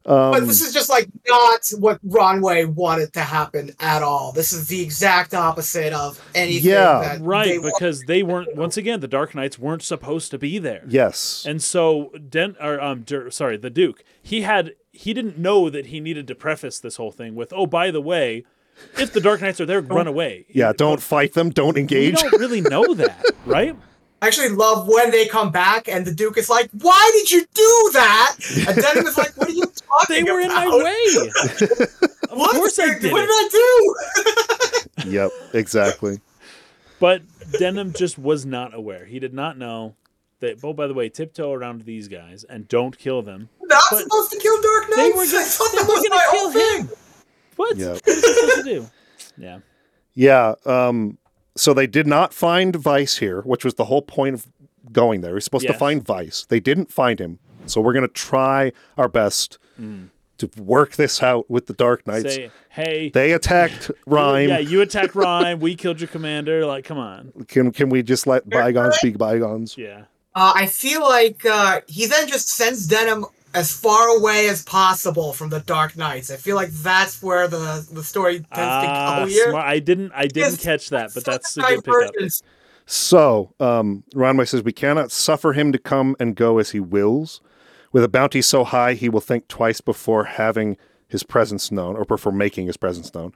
But 0.04 0.38
Um, 0.40 0.46
this 0.46 0.62
is 0.62 0.72
just 0.72 0.88
like 0.88 1.08
not 1.26 1.60
what 1.78 1.98
Ronway 2.06 2.66
wanted 2.66 3.12
to 3.14 3.20
happen 3.20 3.72
at 3.78 4.02
all. 4.02 4.32
This 4.32 4.52
is 4.52 4.66
the 4.68 4.80
exact 4.82 5.34
opposite 5.34 5.92
of 5.92 6.20
anything. 6.34 6.70
Yeah. 6.70 7.00
that 7.00 7.20
Right, 7.20 7.60
they 7.62 7.70
because 7.70 8.02
they 8.02 8.22
weren't. 8.22 8.56
Once 8.56 8.76
again, 8.76 9.00
the 9.00 9.08
Dark 9.08 9.34
Knights 9.34 9.58
weren't 9.58 9.82
supposed 9.82 10.30
to 10.30 10.38
be 10.38 10.58
there. 10.58 10.82
yes. 10.88 11.44
And 11.46 11.62
so, 11.62 12.10
Den, 12.28 12.56
or 12.60 12.80
um, 12.80 13.02
Dur- 13.02 13.30
sorry, 13.30 13.56
the 13.58 13.70
Duke, 13.70 14.02
he 14.22 14.42
had 14.42 14.72
he 15.02 15.14
didn't 15.14 15.38
know 15.38 15.70
that 15.70 15.86
he 15.86 16.00
needed 16.00 16.26
to 16.26 16.34
preface 16.34 16.80
this 16.80 16.96
whole 16.96 17.12
thing 17.12 17.36
with, 17.36 17.52
oh, 17.54 17.66
by 17.66 17.90
the 17.92 18.00
way, 18.00 18.44
if 18.98 19.12
the 19.12 19.20
Dark 19.20 19.40
Knights 19.40 19.60
are 19.60 19.66
there, 19.66 19.80
run 19.80 20.08
away. 20.08 20.44
yeah, 20.48 20.72
don't 20.72 21.00
fight 21.00 21.34
them. 21.34 21.50
Don't 21.50 21.74
We 21.74 21.80
engage. 21.82 22.20
don't 22.20 22.40
really 22.40 22.60
know 22.60 22.94
that, 23.02 23.24
right? 23.46 23.76
I 24.20 24.26
actually 24.26 24.48
love 24.48 24.88
when 24.88 25.12
they 25.12 25.26
come 25.28 25.52
back 25.52 25.86
and 25.88 26.04
the 26.04 26.12
Duke 26.12 26.36
is 26.38 26.48
like, 26.50 26.68
"Why 26.72 27.10
did 27.14 27.30
you 27.30 27.42
do 27.54 27.90
that?" 27.92 28.34
And 28.66 28.76
Denam 28.76 29.06
is 29.06 29.16
like, 29.16 29.36
"What 29.36 29.48
are 29.48 29.52
you 29.52 29.62
talking 29.76 29.76
about?" 29.96 30.08
They 30.08 30.22
were 30.24 30.40
in 30.40 30.48
my 30.48 30.66
way. 30.66 31.86
Of 32.30 32.36
What? 32.36 32.54
course 32.56 32.78
I 32.78 32.98
did. 32.98 33.10
what 33.12 33.20
did 33.20 33.28
did 33.28 33.58
it. 33.60 33.96
I 34.96 35.02
do?" 35.04 35.10
yep, 35.10 35.30
exactly. 35.54 36.20
But 37.00 37.22
Denam 37.52 37.96
just 37.96 38.18
was 38.18 38.44
not 38.44 38.74
aware. 38.74 39.04
He 39.06 39.18
did 39.20 39.32
not 39.32 39.56
know 39.56 39.94
that. 40.40 40.58
Oh, 40.62 40.72
by 40.72 40.86
the 40.86 40.94
way, 40.94 41.08
tiptoe 41.08 41.52
around 41.52 41.82
these 41.82 42.08
guys 42.08 42.44
and 42.44 42.66
don't 42.68 42.96
kill 42.98 43.22
them. 43.22 43.48
Not 43.62 43.82
But 43.90 44.02
supposed 44.02 44.32
to 44.32 44.38
kill 44.38 44.60
Dark 44.62 44.86
They 44.94 45.10
Knights. 45.10 45.16
were 45.32 45.38
I 45.38 45.44
thought 45.44 45.72
they 45.72 45.78
that 45.78 45.88
were 45.88 45.94
was 45.94 46.02
gonna 46.08 46.14
my 46.14 46.26
kill 46.30 46.50
whole 46.50 46.78
him. 46.80 46.90
What? 47.56 47.76
Yeah. 47.76 47.92
What 47.92 48.08
is 48.08 48.14
he 48.24 48.32
supposed 48.32 48.56
to 48.56 48.62
do? 48.62 48.90
Yeah. 49.36 49.58
Yeah. 50.14 50.54
Um, 50.66 51.18
so 51.56 51.72
they 51.74 51.86
did 51.86 52.06
not 52.06 52.32
find 52.34 52.74
Vyce 52.74 53.18
here, 53.20 53.42
which 53.42 53.64
was 53.64 53.74
the 53.74 53.84
whole 53.84 54.02
point 54.02 54.34
of 54.34 54.46
going 54.92 55.20
there. 55.20 55.32
We're 55.34 55.40
supposed 55.40 55.66
to 55.68 55.74
find 55.74 56.04
Vyce. 56.04 56.46
They 56.48 56.58
didn't 56.60 56.90
find 56.90 57.20
him. 57.20 57.38
So 57.66 57.80
we're 57.80 57.92
going 57.92 58.06
to 58.06 58.12
try 58.12 58.72
our 58.96 59.08
best 59.08 59.58
to 60.38 60.50
work 60.56 60.96
this 60.96 61.22
out 61.22 61.48
with 61.50 61.66
the 61.66 61.72
Dark 61.72 62.04
Knights. 62.06 62.34
Say, 62.34 62.50
hey, 62.70 63.10
they 63.10 63.32
attacked 63.32 63.90
Rhime. 64.06 64.48
Yeah, 64.48 64.58
you 64.58 64.80
attacked 64.80 65.14
Rhime. 65.16 65.60
We 65.60 65.74
killed 65.76 66.00
your 66.00 66.08
commander. 66.08 66.64
Like, 66.66 66.84
come 66.84 66.98
on. 66.98 67.32
Can 67.46 67.70
can 67.72 67.88
we 67.88 68.02
just 68.02 68.26
let 68.26 68.48
bygones 68.48 68.98
be 69.02 69.10
bygones? 69.12 69.76
Yeah. 69.78 70.04
Uh, 70.38 70.52
I 70.54 70.66
feel 70.66 71.00
like 71.02 71.44
uh, 71.44 71.80
he 71.88 72.06
then 72.06 72.28
just 72.28 72.48
sends 72.48 72.86
Denam 72.86 73.24
as 73.54 73.72
far 73.72 74.16
away 74.16 74.48
as 74.48 74.62
possible 74.62 75.32
from 75.32 75.48
the 75.48 75.58
Dark 75.58 75.96
Knights. 75.96 76.30
I 76.30 76.36
feel 76.36 76.54
like 76.54 76.68
that's 76.70 77.20
where 77.20 77.48
the 77.48 77.84
the 77.90 78.04
story 78.04 78.34
tends 78.34 78.48
Ah, 78.54 79.16
to 79.16 79.22
go 79.22 79.26
here. 79.28 79.50
smart. 79.50 79.66
I 79.66 79.80
didn't. 79.80 80.12
I 80.14 80.28
didn't 80.28 80.52
Yes, 80.52 80.62
catch 80.62 80.90
that, 80.90 81.10
but 81.12 81.24
that's 81.24 81.56
a 81.56 81.62
good 81.62 81.82
pickup. 81.82 82.14
So, 82.86 83.52
um, 83.58 84.04
Ronway 84.14 84.46
says, 84.46 84.62
We 84.62 84.72
cannot 84.72 85.10
suffer 85.10 85.54
him 85.54 85.72
to 85.72 85.78
come 85.78 86.14
and 86.20 86.36
go 86.36 86.58
as 86.58 86.70
he 86.70 86.78
wills. 86.80 87.40
With 87.90 88.04
a 88.04 88.08
bounty 88.08 88.40
so 88.40 88.62
high, 88.64 88.94
he 88.94 89.08
will 89.08 89.20
think 89.20 89.48
twice 89.48 89.80
before 89.80 90.24
having 90.24 90.76
his 91.08 91.22
presence 91.24 91.72
known 91.72 91.96
or 91.96 92.04
before 92.04 92.32
making 92.32 92.66
his 92.66 92.76
presence 92.76 93.12
known. 93.12 93.32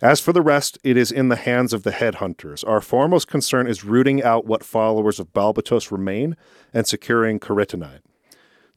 As 0.00 0.20
for 0.20 0.32
the 0.32 0.42
rest, 0.42 0.78
it 0.84 0.96
is 0.96 1.10
in 1.10 1.28
the 1.28 1.36
hands 1.36 1.72
of 1.72 1.82
the 1.82 1.90
headhunters. 1.90 2.66
Our 2.66 2.80
foremost 2.80 3.26
concern 3.26 3.66
is 3.66 3.84
rooting 3.84 4.22
out 4.22 4.46
what 4.46 4.62
followers 4.62 5.18
of 5.18 5.32
Balbatos 5.32 5.90
remain 5.90 6.36
and 6.72 6.86
securing 6.86 7.40
Caritanide. 7.40 8.00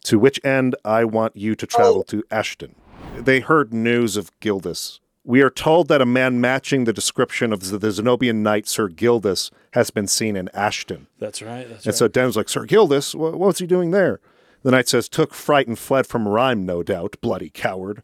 To 0.06 0.18
which 0.18 0.40
end 0.44 0.76
I 0.84 1.04
want 1.06 1.36
you 1.38 1.56
to 1.56 1.68
travel 1.68 2.04
to 2.06 2.24
Ashton. 2.32 2.76
They 3.16 3.40
heard 3.40 3.72
news 3.72 4.18
of 4.18 4.32
Gildas. 4.40 5.00
We 5.24 5.44
are 5.44 5.52
told 5.52 5.88
that 5.90 6.02
a 6.02 6.06
man 6.08 6.42
matching 6.42 6.86
the 6.86 6.94
description 6.94 7.54
of 7.54 7.70
the, 7.70 7.78
Xenobian 7.78 8.38
knight 8.38 8.68
Sir 8.68 8.88
Gildas 8.88 9.52
has 9.74 9.92
been 9.92 10.08
seen 10.08 10.36
in 10.36 10.50
Ashton. 10.56 11.06
That's 11.20 11.44
right. 11.44 11.70
That's 11.70 11.86
And 11.86 11.94
right. 11.94 11.96
so 11.96 12.08
Den's 12.08 12.36
like, 12.36 12.50
Sir 12.50 12.66
Gildas, 12.66 13.14
wha- 13.14 13.36
what's 13.36 13.60
he 13.60 13.68
doing 13.68 13.92
there? 13.92 14.20
The 14.64 14.72
knight 14.72 14.88
says, 14.90 15.08
took 15.08 15.36
fright 15.36 15.68
and 15.68 15.78
fled 15.78 16.08
from 16.08 16.28
Rhime, 16.28 16.66
no 16.66 16.82
doubt, 16.82 17.18
bloody 17.22 17.52
coward. 17.52 18.02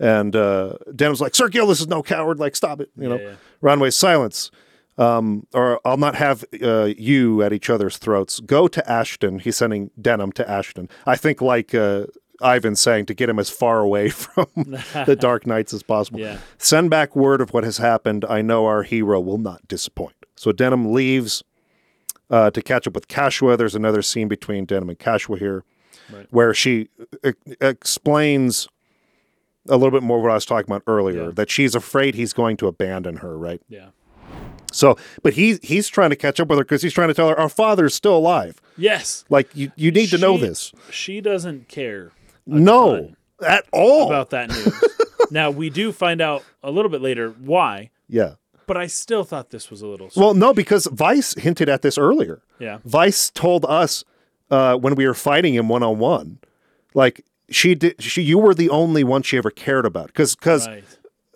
And 0.00 0.36
uh, 0.36 0.74
Den's 0.94 1.20
like, 1.20 1.34
Sir 1.34 1.48
Gildas 1.48 1.80
is 1.80 1.88
no 1.88 2.02
coward. 2.02 2.38
Like, 2.38 2.54
stop 2.54 2.80
it. 2.80 2.90
You 2.96 3.08
know, 3.08 3.18
yeah. 3.18 3.32
Ronway's 3.62 3.96
silence. 3.96 4.50
Um, 4.96 5.46
or 5.54 5.80
I'll 5.84 5.96
not 5.96 6.14
have 6.16 6.44
uh, 6.62 6.90
you 6.96 7.42
at 7.42 7.52
each 7.52 7.70
other's 7.70 7.98
throats. 7.98 8.40
Go 8.40 8.66
to 8.68 8.90
Ashton. 8.90 9.38
He's 9.38 9.56
sending 9.56 9.90
Denam 10.00 10.32
to 10.34 10.48
Ashton. 10.48 10.88
I 11.06 11.16
think, 11.16 11.40
like 11.40 11.72
uh, 11.74 12.06
Ivan 12.40 12.74
saying, 12.76 13.06
to 13.06 13.14
get 13.14 13.28
him 13.28 13.38
as 13.38 13.48
far 13.50 13.78
away 13.80 14.08
from 14.08 14.46
the 14.56 15.16
Dark 15.20 15.46
Knights 15.46 15.72
as 15.72 15.82
possible. 15.84 16.20
Yeah. 16.20 16.38
Send 16.58 16.90
back 16.90 17.14
word 17.16 17.40
of 17.40 17.52
what 17.52 17.62
has 17.64 17.78
happened. 17.78 18.24
I 18.28 18.42
know 18.42 18.66
our 18.66 18.82
hero 18.84 19.20
will 19.20 19.38
not 19.38 19.66
disappoint. 19.68 20.14
So 20.36 20.50
Denam 20.52 20.92
leaves 20.92 21.42
uh, 22.30 22.50
to 22.50 22.60
catch 22.62 22.86
up 22.86 22.94
with 22.94 23.08
Catiua. 23.08 23.56
There's 23.56 23.74
another 23.76 24.02
scene 24.02 24.26
between 24.28 24.66
Denam 24.66 24.88
and 24.90 24.98
Catiua 24.98 25.38
here 25.38 25.64
Right. 26.12 26.26
where 26.30 26.54
she 26.54 26.88
e- 27.24 27.32
explains 27.60 28.66
a 29.68 29.76
little 29.76 29.90
bit 29.90 30.02
more 30.02 30.20
what 30.20 30.30
I 30.30 30.34
was 30.34 30.44
talking 30.46 30.70
about 30.70 30.82
earlier 30.86 31.26
Yeah. 31.26 31.30
that 31.34 31.50
she's 31.50 31.74
afraid 31.74 32.14
he's 32.14 32.32
going 32.32 32.56
to 32.58 32.66
abandon 32.66 33.18
her, 33.18 33.36
right? 33.36 33.60
Yeah. 33.68 33.88
So, 34.70 34.96
but 35.22 35.32
he 35.34 35.58
he's 35.62 35.88
trying 35.88 36.10
to 36.10 36.16
catch 36.16 36.38
up 36.40 36.48
with 36.48 36.58
her 36.58 36.64
because 36.64 36.82
he's 36.82 36.92
trying 36.92 37.08
to 37.08 37.14
tell 37.14 37.28
her 37.28 37.38
our 37.38 37.48
father's 37.48 37.94
still 37.94 38.16
alive. 38.16 38.60
Yes. 38.76 39.24
Like 39.30 39.48
you, 39.54 39.72
you 39.76 39.90
need 39.90 40.10
to 40.10 40.18
know 40.18 40.36
this. 40.36 40.72
She 40.90 41.20
doesn't 41.22 41.68
care 41.68 42.12
No, 42.46 43.12
at 43.46 43.64
all. 43.72 44.08
about 44.08 44.30
that 44.30 44.50
news. 44.50 44.84
now 45.30 45.50
we 45.50 45.70
do 45.70 45.90
find 45.92 46.20
out 46.20 46.44
a 46.62 46.70
little 46.70 46.90
bit 46.90 47.00
later 47.00 47.30
why, 47.30 47.90
yeah. 48.08 48.34
but 48.66 48.76
I 48.76 48.86
still 48.88 49.24
thought 49.24 49.50
this 49.50 49.70
was 49.70 49.80
a 49.80 49.86
little. 49.86 50.10
Well, 50.14 50.34
no, 50.34 50.52
because 50.52 50.86
Vyce 50.88 51.38
hinted 51.38 51.70
at 51.70 51.80
this 51.82 51.96
earlier. 51.96 52.42
yeah. 52.58 52.78
Vyce 52.86 53.32
told 53.32 53.64
us 53.64 54.04
uh, 54.50 54.76
when 54.76 54.94
we 54.96 55.06
were 55.06 55.14
fighting 55.14 55.54
him 55.54 55.68
one 55.70 55.82
on 55.82 55.98
one, 55.98 56.38
like 56.92 57.24
she 57.50 57.74
did. 57.74 58.02
She 58.02 58.22
you 58.22 58.38
were 58.38 58.54
the 58.54 58.70
only 58.70 59.04
one 59.04 59.22
she 59.22 59.36
ever 59.38 59.50
cared 59.50 59.86
about 59.86 60.08
because 60.08 60.34
because 60.34 60.66
Right. 60.66 60.84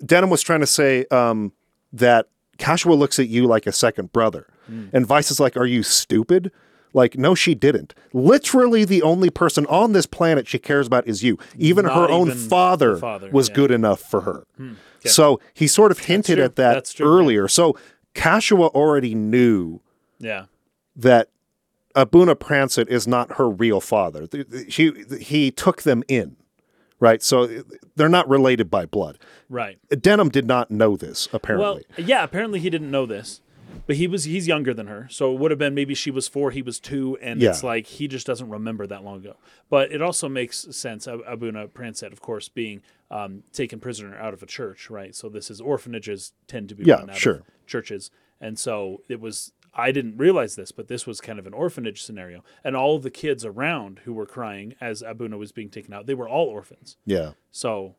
Denam 0.04 0.30
was 0.30 0.42
trying 0.42 0.60
to 0.60 0.66
say 0.66 1.06
um, 1.10 1.52
that 1.92 2.26
Catiua 2.58 2.96
looks 2.98 3.18
at 3.18 3.28
you 3.28 3.46
like 3.46 3.66
a 3.66 3.72
second 3.72 4.12
brother, 4.12 4.46
Hmm. 4.66 4.86
and 4.92 5.06
Vyce 5.06 5.30
is 5.30 5.40
like, 5.40 5.56
"Are 5.56 5.66
you 5.66 5.82
stupid?" 5.82 6.50
Like, 6.94 7.16
no, 7.16 7.34
she 7.34 7.54
didn't. 7.54 7.94
Literally, 8.12 8.84
the 8.84 9.00
only 9.00 9.30
person 9.30 9.64
on 9.66 9.92
this 9.94 10.04
planet 10.04 10.46
she 10.46 10.58
cares 10.58 10.86
about 10.86 11.08
is 11.08 11.22
you. 11.24 11.38
Even 11.56 11.86
Not 11.86 11.94
her 11.96 12.10
own 12.12 12.26
even 12.28 12.38
father, 12.48 12.98
father, 12.98 13.30
was 13.30 13.48
yeah. 13.48 13.54
good 13.54 13.70
enough 13.70 14.00
for 14.00 14.20
her. 14.22 14.44
Yeah. 14.58 15.10
So 15.10 15.40
he 15.54 15.66
sort 15.66 15.90
of 15.90 16.00
hinted 16.00 16.38
at 16.38 16.56
that 16.56 16.84
true, 16.84 17.06
yeah. 17.06 17.12
earlier. 17.18 17.48
So 17.48 17.78
Catiua 18.14 18.68
already 18.74 19.14
knew 19.14 19.80
Yeah. 20.18 20.44
that 20.94 21.28
Abuna 21.94 22.34
Prancet 22.36 22.88
is 22.88 23.06
not 23.06 23.32
her 23.32 23.48
real 23.48 23.80
father. 23.80 24.26
Th- 24.26 24.48
th- 24.50 24.72
She, 24.72 24.92
he 25.20 25.50
took 25.50 25.82
them 25.82 26.02
in, 26.08 26.36
right? 27.00 27.22
So 27.22 27.64
they're 27.96 28.08
not 28.08 28.28
related 28.28 28.70
by 28.70 28.86
blood. 28.86 29.18
Right. 29.48 29.78
Denam 29.90 30.30
did 30.30 30.46
not 30.46 30.70
know 30.70 30.96
this, 30.96 31.28
apparently. 31.32 31.84
Well, 31.96 32.06
yeah. 32.06 32.24
Apparently 32.24 32.60
he 32.60 32.70
didn't 32.70 32.90
know 32.90 33.04
this, 33.06 33.40
but 33.86 33.96
he 33.96 34.06
was 34.06 34.24
he's 34.24 34.46
younger 34.48 34.72
than 34.72 34.86
her, 34.86 35.06
so 35.10 35.32
it 35.32 35.38
would 35.38 35.50
have 35.50 35.58
been 35.58 35.74
maybe 35.74 35.94
she 35.94 36.10
was 36.10 36.28
four, 36.28 36.50
he 36.50 36.62
was 36.62 36.78
two, 36.80 37.18
and 37.20 37.40
Yeah. 37.40 37.50
it's 37.50 37.62
like 37.64 37.86
he 37.86 38.06
just 38.08 38.26
doesn't 38.26 38.48
remember 38.48 38.86
that 38.86 39.02
long 39.04 39.18
ago. 39.18 39.36
But 39.68 39.92
it 39.92 40.00
also 40.00 40.28
makes 40.28 40.66
sense. 40.76 41.06
Abuna 41.06 41.68
Prancet, 41.68 42.12
of 42.12 42.20
course, 42.20 42.48
being 42.48 42.80
um, 43.10 43.42
taken 43.52 43.80
prisoner 43.80 44.16
out 44.16 44.32
of 44.34 44.42
a 44.42 44.46
church, 44.46 44.88
right? 44.88 45.14
So 45.14 45.28
this 45.28 45.50
is 45.50 45.60
orphanages 45.60 46.32
tend 46.46 46.68
to 46.70 46.74
be 46.74 46.84
Yeah, 46.84 46.96
run 47.00 47.10
out 47.10 47.16
sure. 47.16 47.42
churches, 47.66 48.10
and 48.40 48.58
so 48.58 49.02
it 49.08 49.20
was. 49.20 49.52
I 49.74 49.90
didn't 49.92 50.18
realize 50.18 50.54
this, 50.54 50.70
but 50.72 50.88
this 50.88 51.06
was 51.06 51.20
kind 51.20 51.38
of 51.38 51.46
an 51.46 51.54
orphanage 51.54 52.02
scenario, 52.02 52.44
and 52.62 52.76
all 52.76 52.96
of 52.96 53.02
the 53.02 53.10
kids 53.10 53.44
around 53.44 54.00
who 54.04 54.12
were 54.12 54.26
crying 54.26 54.74
as 54.80 55.02
Abuna 55.02 55.38
was 55.38 55.50
being 55.52 55.70
taken 55.70 55.94
out, 55.94 56.06
they 56.06 56.14
were 56.14 56.28
all 56.28 56.46
orphans. 56.48 56.96
yeah, 57.06 57.32
So 57.50 57.94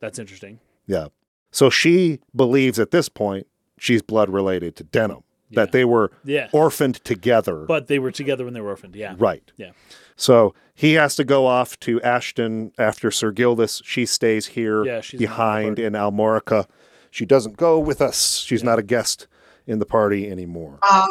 that's 0.00 0.18
interesting. 0.18 0.60
yeah. 0.86 1.08
So 1.50 1.68
she 1.70 2.20
believes 2.34 2.78
at 2.78 2.92
this 2.92 3.08
point 3.08 3.46
she's 3.78 4.00
blood 4.00 4.30
related 4.30 4.76
to 4.76 4.84
Denam, 4.84 5.22
Yeah. 5.50 5.56
that 5.64 5.72
they 5.72 5.84
were 5.84 6.12
Yeah. 6.24 6.48
orphaned 6.52 7.02
together. 7.04 7.64
But 7.66 7.88
they 7.88 7.98
were 7.98 8.12
together 8.12 8.44
when 8.44 8.54
they 8.54 8.60
were 8.60 8.70
orphaned. 8.70 8.94
Yeah. 8.96 9.16
right. 9.18 9.50
Yeah. 9.56 9.72
So 10.16 10.54
he 10.74 10.92
has 10.94 11.16
to 11.16 11.24
go 11.24 11.46
off 11.46 11.78
to 11.80 12.00
Ashton 12.02 12.72
after 12.78 13.10
Sir 13.10 13.32
Gildas. 13.32 13.82
She 13.84 14.06
stays 14.06 14.46
here 14.48 14.84
Yeah, 14.84 15.00
she's 15.00 15.20
not 15.20 15.24
in 15.24 15.24
the 15.24 15.26
behind 15.26 15.78
in 15.80 15.92
Almorica. 15.94 16.66
She 17.10 17.26
doesn't 17.26 17.56
go 17.56 17.78
with 17.78 18.00
us. 18.00 18.38
She's 18.38 18.62
not 18.62 18.78
a 18.78 18.82
guest 18.82 19.26
in 19.66 19.78
the 19.78 19.86
party 19.86 20.30
anymore. 20.30 20.78
Uh, 20.82 21.06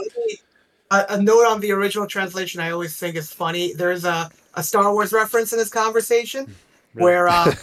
a, 0.91 1.05
a 1.09 1.21
note 1.21 1.45
on 1.47 1.59
the 1.61 1.71
original 1.71 2.05
translation 2.07 2.61
I 2.61 2.71
always 2.71 2.97
think 2.97 3.15
is 3.15 3.31
funny. 3.31 3.73
There's 3.73 4.05
a, 4.05 4.29
a 4.55 4.63
Star 4.63 4.91
Wars 4.93 5.13
reference 5.13 5.53
in 5.53 5.59
this 5.59 5.69
conversation 5.69 6.53
Really? 6.93 7.05
where 7.05 7.27
uh, 7.27 7.45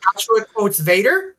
Catiua 0.00 0.46
quotes 0.54 0.78
Vader. 0.80 1.36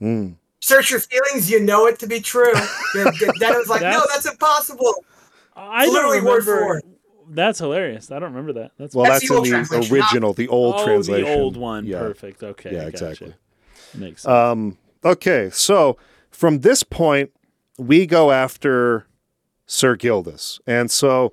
Mm. 0.00 0.36
Search 0.60 0.90
your 0.90 1.00
feelings, 1.00 1.50
you 1.50 1.60
know 1.60 1.86
it 1.86 1.98
to 2.00 2.06
be 2.06 2.20
true. 2.20 2.52
then 2.94 3.04
then 3.40 3.52
it 3.54 3.58
was 3.58 3.68
like, 3.68 3.82
no, 3.82 3.90
That's- 3.90 4.14
that's 4.14 4.26
impossible. 4.26 4.94
I 5.54 5.86
don't 5.86 5.94
Literally 5.94 6.20
word 6.20 6.44
for 6.44 6.66
word. 6.66 6.82
That's 7.28 7.58
hilarious. 7.58 8.10
I 8.10 8.18
don't 8.18 8.30
remember 8.34 8.52
that. 8.60 8.72
That's 8.78 8.94
Well, 8.94 9.04
That's 9.04 9.26
that's, 9.26 9.28
the 9.28 9.36
in 9.36 9.42
the 9.42 9.48
translation, 9.48 9.96
original, 9.96 10.32
the 10.34 10.48
old 10.48 10.76
oh, 10.78 10.84
translation. 10.84 11.24
the 11.24 11.34
old 11.34 11.56
one. 11.56 11.86
Yeah. 11.86 11.98
Perfect. 12.00 12.42
Okay. 12.42 12.72
Yeah, 12.72 12.84
gotcha. 12.84 12.88
exactly. 13.10 13.34
Makes 13.94 14.22
sense. 14.22 14.30
Um, 14.32 14.78
okay, 15.04 15.50
so 15.50 15.96
from 16.30 16.60
this 16.60 16.82
point, 16.82 17.30
we 17.78 18.06
go 18.06 18.30
after 18.30 19.06
Sir 19.66 19.96
Gildas. 19.96 20.60
And 20.66 20.90
so 20.90 21.32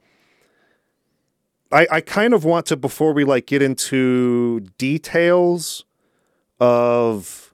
I, 1.71 1.87
I 1.91 2.01
kind 2.01 2.33
of 2.33 2.43
want 2.45 2.65
to 2.67 2.77
before 2.77 3.13
we 3.13 3.23
like 3.23 3.45
get 3.47 3.61
into 3.61 4.61
details 4.77 5.85
of 6.59 7.53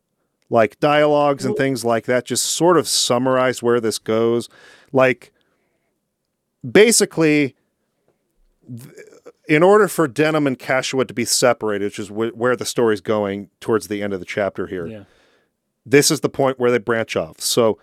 like 0.49 0.79
dialogues 0.79 1.45
and 1.45 1.55
things 1.55 1.85
like 1.85 2.05
that, 2.05 2.25
just 2.25 2.45
sort 2.45 2.77
of 2.77 2.87
summarize 2.87 3.61
where 3.61 3.79
this 3.79 3.99
goes. 3.99 4.49
Like 4.91 5.31
basically, 6.69 7.55
th- 8.67 8.89
in 9.47 9.63
order 9.63 9.87
for 9.87 10.07
Denam 10.07 10.45
and 10.47 10.57
Catiua 10.59 11.07
to 11.07 11.13
be 11.13 11.25
separated, 11.25 11.85
which 11.85 11.99
is 11.99 12.07
wh- 12.09 12.35
where 12.37 12.55
the 12.55 12.65
story's 12.65 13.01
going 13.01 13.49
towards 13.59 13.87
the 13.87 14.01
end 14.03 14.13
of 14.13 14.19
the 14.19 14.25
chapter 14.25 14.67
here, 14.67 14.85
Yeah. 14.87 15.03
this 15.85 16.11
is 16.11 16.19
the 16.21 16.29
point 16.29 16.59
where 16.59 16.71
they 16.71 16.77
branch 16.77 17.15
off. 17.15 17.39
So 17.39 17.79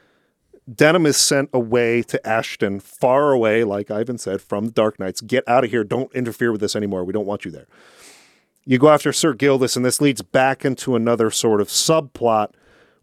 Denam 0.71 1.07
is 1.07 1.17
sent 1.17 1.51
away 1.53 2.03
to 2.03 2.27
Ashton, 2.27 2.81
far 2.81 3.33
away, 3.33 3.63
like 3.65 3.91
Ivan 3.91 4.19
said, 4.19 4.41
from 4.41 4.67
the 4.67 4.73
Dark 4.73 4.99
Knights. 4.99 5.21
Get 5.21 5.45
out 5.49 5.65
of 5.65 5.71
here. 5.71 5.85
Don't 5.85 6.13
interfere 6.13 6.51
with 6.51 6.61
this 6.61 6.75
anymore. 6.75 7.05
We 7.05 7.13
don't 7.13 7.27
want 7.27 7.45
you 7.45 7.51
there. 7.51 7.67
You 8.65 8.79
go 8.79 8.89
after 8.89 9.13
Sir 9.13 9.33
Gildas, 9.33 9.77
and 9.77 9.85
this 9.85 10.01
leads 10.01 10.23
back 10.23 10.65
into 10.65 10.97
another 10.97 11.31
sort 11.31 11.61
of 11.61 11.69
subplot 11.69 12.51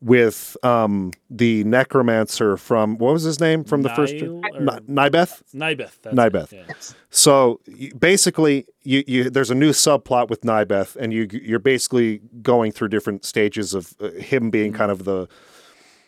with 0.01 0.57
um, 0.63 1.13
the 1.29 1.63
necromancer 1.63 2.57
from 2.57 2.97
what 2.97 3.13
was 3.13 3.23
his 3.23 3.39
name 3.39 3.63
from 3.63 3.83
the 3.83 3.89
first 3.89 4.13
Nile 4.15 4.41
Ni- 4.59 4.93
Nybeth. 4.93 5.41
Nybeth. 5.55 6.01
Nybeth. 6.03 6.51
It, 6.51 6.65
yeah. 6.67 6.75
So 7.09 7.61
you, 7.65 7.95
basically, 7.95 8.65
you, 8.83 9.05
you 9.07 9.29
there's 9.29 9.49
a 9.49 9.55
new 9.55 9.71
subplot 9.71 10.29
with 10.29 10.41
Nybeth, 10.41 10.97
and 10.97 11.13
you 11.13 11.29
you're 11.31 11.59
basically 11.59 12.19
going 12.41 12.73
through 12.73 12.89
different 12.89 13.23
stages 13.23 13.73
of 13.73 13.93
uh, 14.01 14.09
him 14.11 14.49
being 14.49 14.73
kind 14.73 14.91
of 14.91 15.05
the 15.05 15.29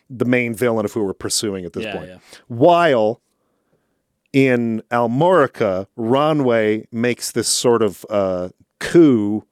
the 0.09 0.25
main 0.25 0.53
villain 0.53 0.85
of 0.85 0.93
who 0.93 1.03
we're 1.03 1.13
pursuing 1.13 1.65
at 1.65 1.73
this 1.73 1.83
Yeah, 1.85 1.95
point. 1.95 2.09
yeah. 2.09 2.17
While 2.47 3.21
in 4.33 4.81
Almorica, 4.91 5.87
Ronway 5.97 6.85
makes 6.91 7.31
this 7.31 7.47
sort 7.47 7.81
of 7.81 8.05
uh, 8.09 8.49
coup 8.79 9.45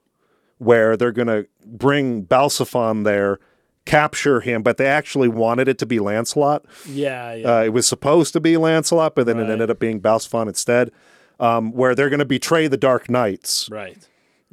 where 0.58 0.96
they're 0.96 1.12
going 1.12 1.28
to 1.28 1.46
bring 1.66 2.24
Balxephon 2.24 3.04
there, 3.04 3.38
capture 3.86 4.40
him, 4.40 4.62
but 4.62 4.76
they 4.76 4.86
actually 4.86 5.28
wanted 5.28 5.68
it 5.68 5.78
to 5.78 5.86
be 5.86 5.98
Lanselot. 5.98 6.64
Yeah, 6.86 7.34
yeah. 7.34 7.56
Uh, 7.58 7.62
it 7.64 7.68
was 7.70 7.86
supposed 7.86 8.32
to 8.34 8.40
be 8.40 8.52
Lanselot, 8.54 9.14
but 9.14 9.26
then 9.26 9.38
Right. 9.38 9.48
it 9.48 9.52
ended 9.52 9.70
up 9.70 9.78
being 9.78 10.00
Balxephon 10.00 10.48
instead. 10.48 10.90
Um, 11.40 11.72
where 11.72 11.96
they're 11.96 12.10
going 12.10 12.20
to 12.20 12.24
betray 12.24 12.68
the 12.68 12.76
Dark 12.76 13.10
Knights 13.10 13.68
right. 13.68 13.98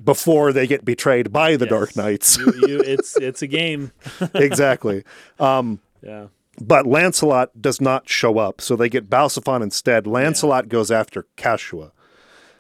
before 0.03 0.51
they 0.51 0.65
get 0.65 0.83
betrayed 0.83 1.31
by 1.31 1.55
the 1.55 1.67
Dark 1.67 1.95
Knights. 1.95 2.37
you, 2.39 2.51
you, 2.67 2.79
it's 2.79 3.15
it's 3.17 3.43
a 3.43 3.47
game. 3.47 3.91
exactly. 4.33 5.03
Yeah. 6.01 6.27
But 6.59 6.85
Lanselot 6.85 7.47
does 7.59 7.79
not 7.79 8.09
show 8.09 8.37
up, 8.37 8.59
so 8.61 8.75
they 8.75 8.89
get 8.89 9.09
Balxephon 9.09 9.63
instead. 9.63 10.03
Lanselot 10.05 10.67
goes 10.67 10.91
after 10.91 11.25
Catiua. 11.37 11.91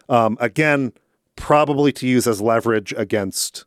Um, 0.07 0.37
again, 0.39 0.93
probably 1.35 1.91
to 1.93 2.07
use 2.07 2.25
as 2.27 2.41
leverage 2.41 2.93
against 2.95 3.65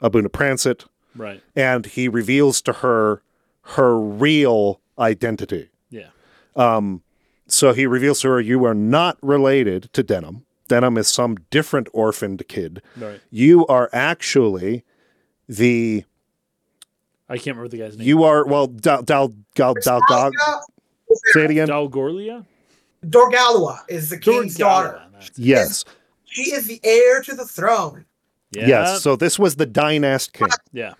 Abuna 0.00 0.28
Prancet, 0.28 0.84
Right. 1.14 1.42
and 1.54 1.86
he 1.86 2.08
reveals 2.08 2.60
to 2.62 2.72
her 2.74 3.22
her 3.70 3.98
real 3.98 4.80
identity. 4.98 5.70
Yeah. 5.90 6.08
So 7.48 7.72
he 7.72 7.86
reveals 7.86 8.20
to 8.20 8.28
her, 8.28 8.40
You 8.40 8.64
are 8.64 8.74
not 8.74 9.18
related 9.22 9.92
to 9.92 10.02
Denam. 10.04 10.42
Denam 10.68 10.98
is 10.98 11.08
some 11.08 11.36
different 11.50 11.88
orphaned 11.92 12.46
kid. 12.48 12.82
Right. 12.96 13.20
You 13.30 13.66
are 13.68 13.88
actually 13.92 14.84
the 15.48 16.04
I 17.28 17.36
can't 17.36 17.56
remember 17.56 17.68
the 17.68 17.78
guy's 17.78 17.96
name. 17.96 18.06
you 18.06 18.24
are 18.24 18.44
well 18.46 18.66
Dal 18.68 19.02
Dal 19.02 19.34
Gal 19.54 19.74
Dal 19.74 20.00
Dal 20.08 20.18
Alga 20.18 20.60
say 21.32 21.44
it 21.44 21.50
again. 21.50 21.68
Dalgorlia? 21.68 22.44
Dorgalua 23.04 23.80
is 23.88 24.10
the 24.10 24.18
king's 24.18 24.56
Dorgala, 24.56 24.58
daughter. 24.58 25.02
that's- 25.12 25.30
Yes. 25.36 25.84
She 26.24 26.52
is 26.52 26.66
the 26.66 26.80
heir 26.84 27.22
to 27.22 27.34
the 27.34 27.44
throne. 27.46 28.04
Yeah. 28.50 28.66
Yes. 28.66 29.02
So 29.02 29.16
this 29.16 29.38
was 29.38 29.56
the 29.56 29.66
Dynast 29.66 30.32
king. 30.32 30.48
yeah. 30.72 30.94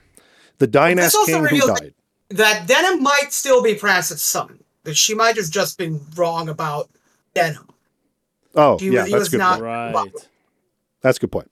The 0.58 0.66
Dynast 0.68 1.14
king 1.26 1.44
who 1.44 1.60
died. 1.66 1.94
That 2.30 2.66
Denam 2.66 3.00
might 3.00 3.32
still 3.32 3.62
be 3.62 3.74
Prancet's 3.74 4.22
son. 4.22 4.58
That 4.84 4.96
she 4.96 5.14
might 5.14 5.36
have 5.36 5.50
just 5.50 5.78
been 5.78 6.00
wrong 6.16 6.48
about 6.48 6.88
Denam. 7.34 7.68
Oh, 8.54 8.78
He 8.78 8.86
yeah, 8.90 9.00
was- 9.02 9.06
he 9.06 9.12
that's 9.12 9.20
was 9.20 9.28
good 9.30 9.38
not- 9.38 9.60
point. 9.60 10.14
Right. 10.14 10.28
That's 11.02 11.18
a 11.18 11.20
good 11.20 11.32
point. 11.32 11.50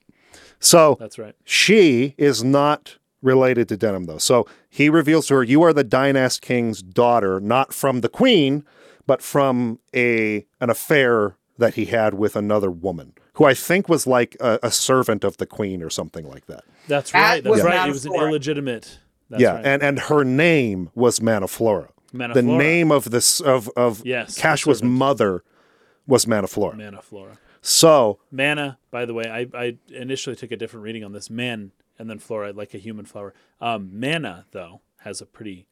So 0.59 0.97
That's 0.99 1.19
right. 1.19 1.35
she 1.43 2.15
is 2.17 2.43
not 2.43 2.97
related 3.25 3.67
to 3.69 3.77
Denam, 3.77 4.05
though. 4.05 4.19
So 4.19 4.47
he 4.69 4.89
reveals 4.89 5.27
to 5.27 5.35
her, 5.35 5.43
"You 5.43 5.63
are 5.63 5.73
the 5.73 5.83
Dynast 5.83 6.41
king's 6.41 6.81
daughter, 6.81 7.39
not 7.39 7.73
from 7.73 8.01
the 8.01 8.09
queen, 8.09 8.63
but 9.05 9.21
from 9.21 9.79
a 9.93 10.45
an 10.61 10.69
affair 10.69 11.35
that 11.57 11.73
he 11.73 11.85
had 11.85 12.13
with 12.13 12.35
another 12.35 12.69
woman, 12.69 13.13
who 13.33 13.45
I 13.45 13.53
think 13.53 13.89
was 13.89 14.05
like 14.05 14.37
a, 14.39 14.59
a 14.63 14.71
servant 14.71 15.23
of 15.23 15.37
the 15.37 15.45
queen 15.45 15.81
or 15.83 15.89
something 15.89 16.27
like 16.29 16.45
that." 16.45 16.63
That's 16.87 17.11
That 17.11 17.19
right. 17.19 17.43
That's 17.43 17.51
was 17.51 17.63
right. 17.63 17.89
It 17.89 17.91
was 17.91 18.05
an 18.05 18.13
illegitimate. 18.13 18.99
That's 19.29 19.41
yeah, 19.41 19.55
right. 19.55 19.65
and 19.65 19.81
and 19.83 19.99
her 19.99 20.23
name 20.23 20.91
was 20.93 21.19
Mannaflora. 21.19 21.89
Mannaflora. 22.13 22.33
The 22.33 22.43
name 22.43 22.91
of 22.91 23.09
this 23.11 23.41
of 23.41 23.69
of 23.75 24.05
Yes, 24.05 24.35
the 24.35 24.41
Catiua's 24.41 24.83
mother 24.83 25.43
was 26.07 26.25
Mannaflora. 26.25 26.75
Mannaflora. 26.75 27.37
So 27.61 28.19
Mana, 28.29 28.77
by 28.91 29.05
the 29.05 29.15
way, 29.15 29.23
I, 29.25 29.47
I 29.59 29.77
initially 29.89 30.35
took 30.35 30.51
a 30.51 30.55
different 30.55 30.83
reading 30.83 31.03
on 31.03 31.13
this. 31.13 31.31
Man 31.31 31.71
and 31.97 32.09
then 32.09 32.19
flora, 32.19 32.53
like 32.53 32.73
a 32.73 32.77
human 32.77 33.05
flower. 33.05 33.33
Um, 33.61 33.89
mana, 33.93 34.45
though, 34.51 34.81
has 34.97 35.21
a 35.21 35.25
pretty 35.25 35.67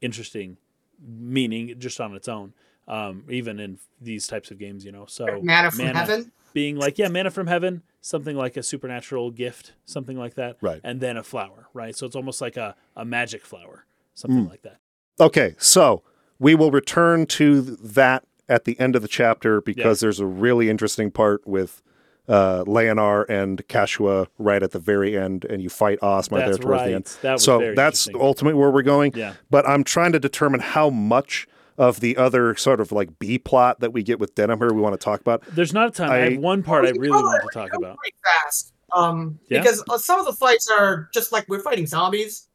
interesting 0.00 0.58
meaning 1.00 1.74
just 1.78 2.00
on 2.00 2.14
its 2.14 2.28
own, 2.28 2.52
um, 2.88 3.24
even 3.28 3.58
in 3.58 3.78
these 4.00 4.26
types 4.26 4.50
of 4.50 4.58
games, 4.58 4.84
you 4.84 4.92
know. 4.92 5.06
So 5.06 5.40
Manna 5.42 5.70
from 5.70 5.86
heaven. 5.86 6.32
being 6.52 6.76
like, 6.76 6.98
yeah, 6.98 7.08
mana 7.08 7.30
from 7.30 7.46
heaven, 7.46 7.82
something 8.00 8.36
like 8.36 8.56
a 8.56 8.62
supernatural 8.62 9.30
gift, 9.30 9.72
something 9.84 10.16
like 10.16 10.34
that. 10.34 10.56
Right. 10.60 10.80
And 10.84 11.00
then 11.00 11.16
a 11.16 11.22
flower, 11.22 11.68
right? 11.72 11.96
So 11.96 12.06
it's 12.06 12.16
almost 12.16 12.40
like 12.40 12.56
a, 12.56 12.76
a 12.96 13.04
magic 13.04 13.44
flower, 13.44 13.86
something 14.14 14.48
like 14.48 14.62
that. 14.62 14.78
Okay, 15.20 15.54
so 15.58 16.02
we 16.38 16.54
will 16.54 16.70
return 16.70 17.26
to 17.26 17.60
that 17.60 18.24
at 18.48 18.64
the 18.64 18.78
end 18.80 18.96
of 18.96 19.02
the 19.02 19.08
chapter 19.08 19.60
because 19.60 20.00
there's 20.00 20.20
a 20.20 20.26
really 20.26 20.68
interesting 20.68 21.10
part 21.10 21.46
with 21.46 21.82
uh, 22.28 22.64
Leonar 22.64 23.24
and 23.28 23.66
Catiua 23.68 24.26
right 24.38 24.62
at 24.62 24.70
the 24.72 24.78
very 24.78 25.16
end, 25.18 25.44
and 25.44 25.62
you 25.62 25.68
fight 25.68 25.98
Ozma 26.02 26.38
there 26.38 26.46
That's 26.48 26.58
towards 26.58 26.82
the 26.84 26.94
end. 26.94 27.04
That 27.22 27.32
was 27.34 27.44
so 27.44 27.74
that's 27.74 28.08
ultimately 28.14 28.58
where 28.58 28.70
we're 28.70 28.82
going. 28.82 29.12
Yeah. 29.14 29.34
But 29.50 29.68
I'm 29.68 29.84
trying 29.84 30.12
to 30.12 30.20
determine 30.20 30.60
how 30.60 30.88
much 30.90 31.46
of 31.78 32.00
the 32.00 32.16
other 32.16 32.54
sort 32.54 32.80
of 32.80 32.92
like 32.92 33.18
B 33.18 33.38
plot 33.38 33.80
that 33.80 33.92
we 33.92 34.02
get 34.02 34.20
with 34.20 34.34
Denam 34.34 34.58
here 34.58 34.72
we 34.72 34.80
want 34.80 34.92
to 34.98 35.02
talk 35.04 35.20
about. 35.20 35.42
There's 35.48 35.72
not 35.72 35.88
a 35.88 35.90
ton. 35.90 36.10
I, 36.10 36.14
I- 36.16 36.30
have 36.30 36.38
one 36.38 36.62
part 36.62 36.84
I 36.84 36.90
really 36.90 37.10
want 37.10 37.42
to 37.42 37.58
talk 37.58 37.74
about. 37.74 37.96
Pretty 37.98 38.14
fast. 38.44 38.72
Um, 38.92 39.38
Yeah? 39.48 39.60
because 39.60 39.82
uh, 39.88 39.96
some 39.98 40.20
of 40.20 40.26
the 40.26 40.34
fights 40.34 40.70
are 40.70 41.08
just 41.14 41.32
like 41.32 41.48
we're 41.48 41.60
fighting 41.62 41.86
zombies. 41.86 42.46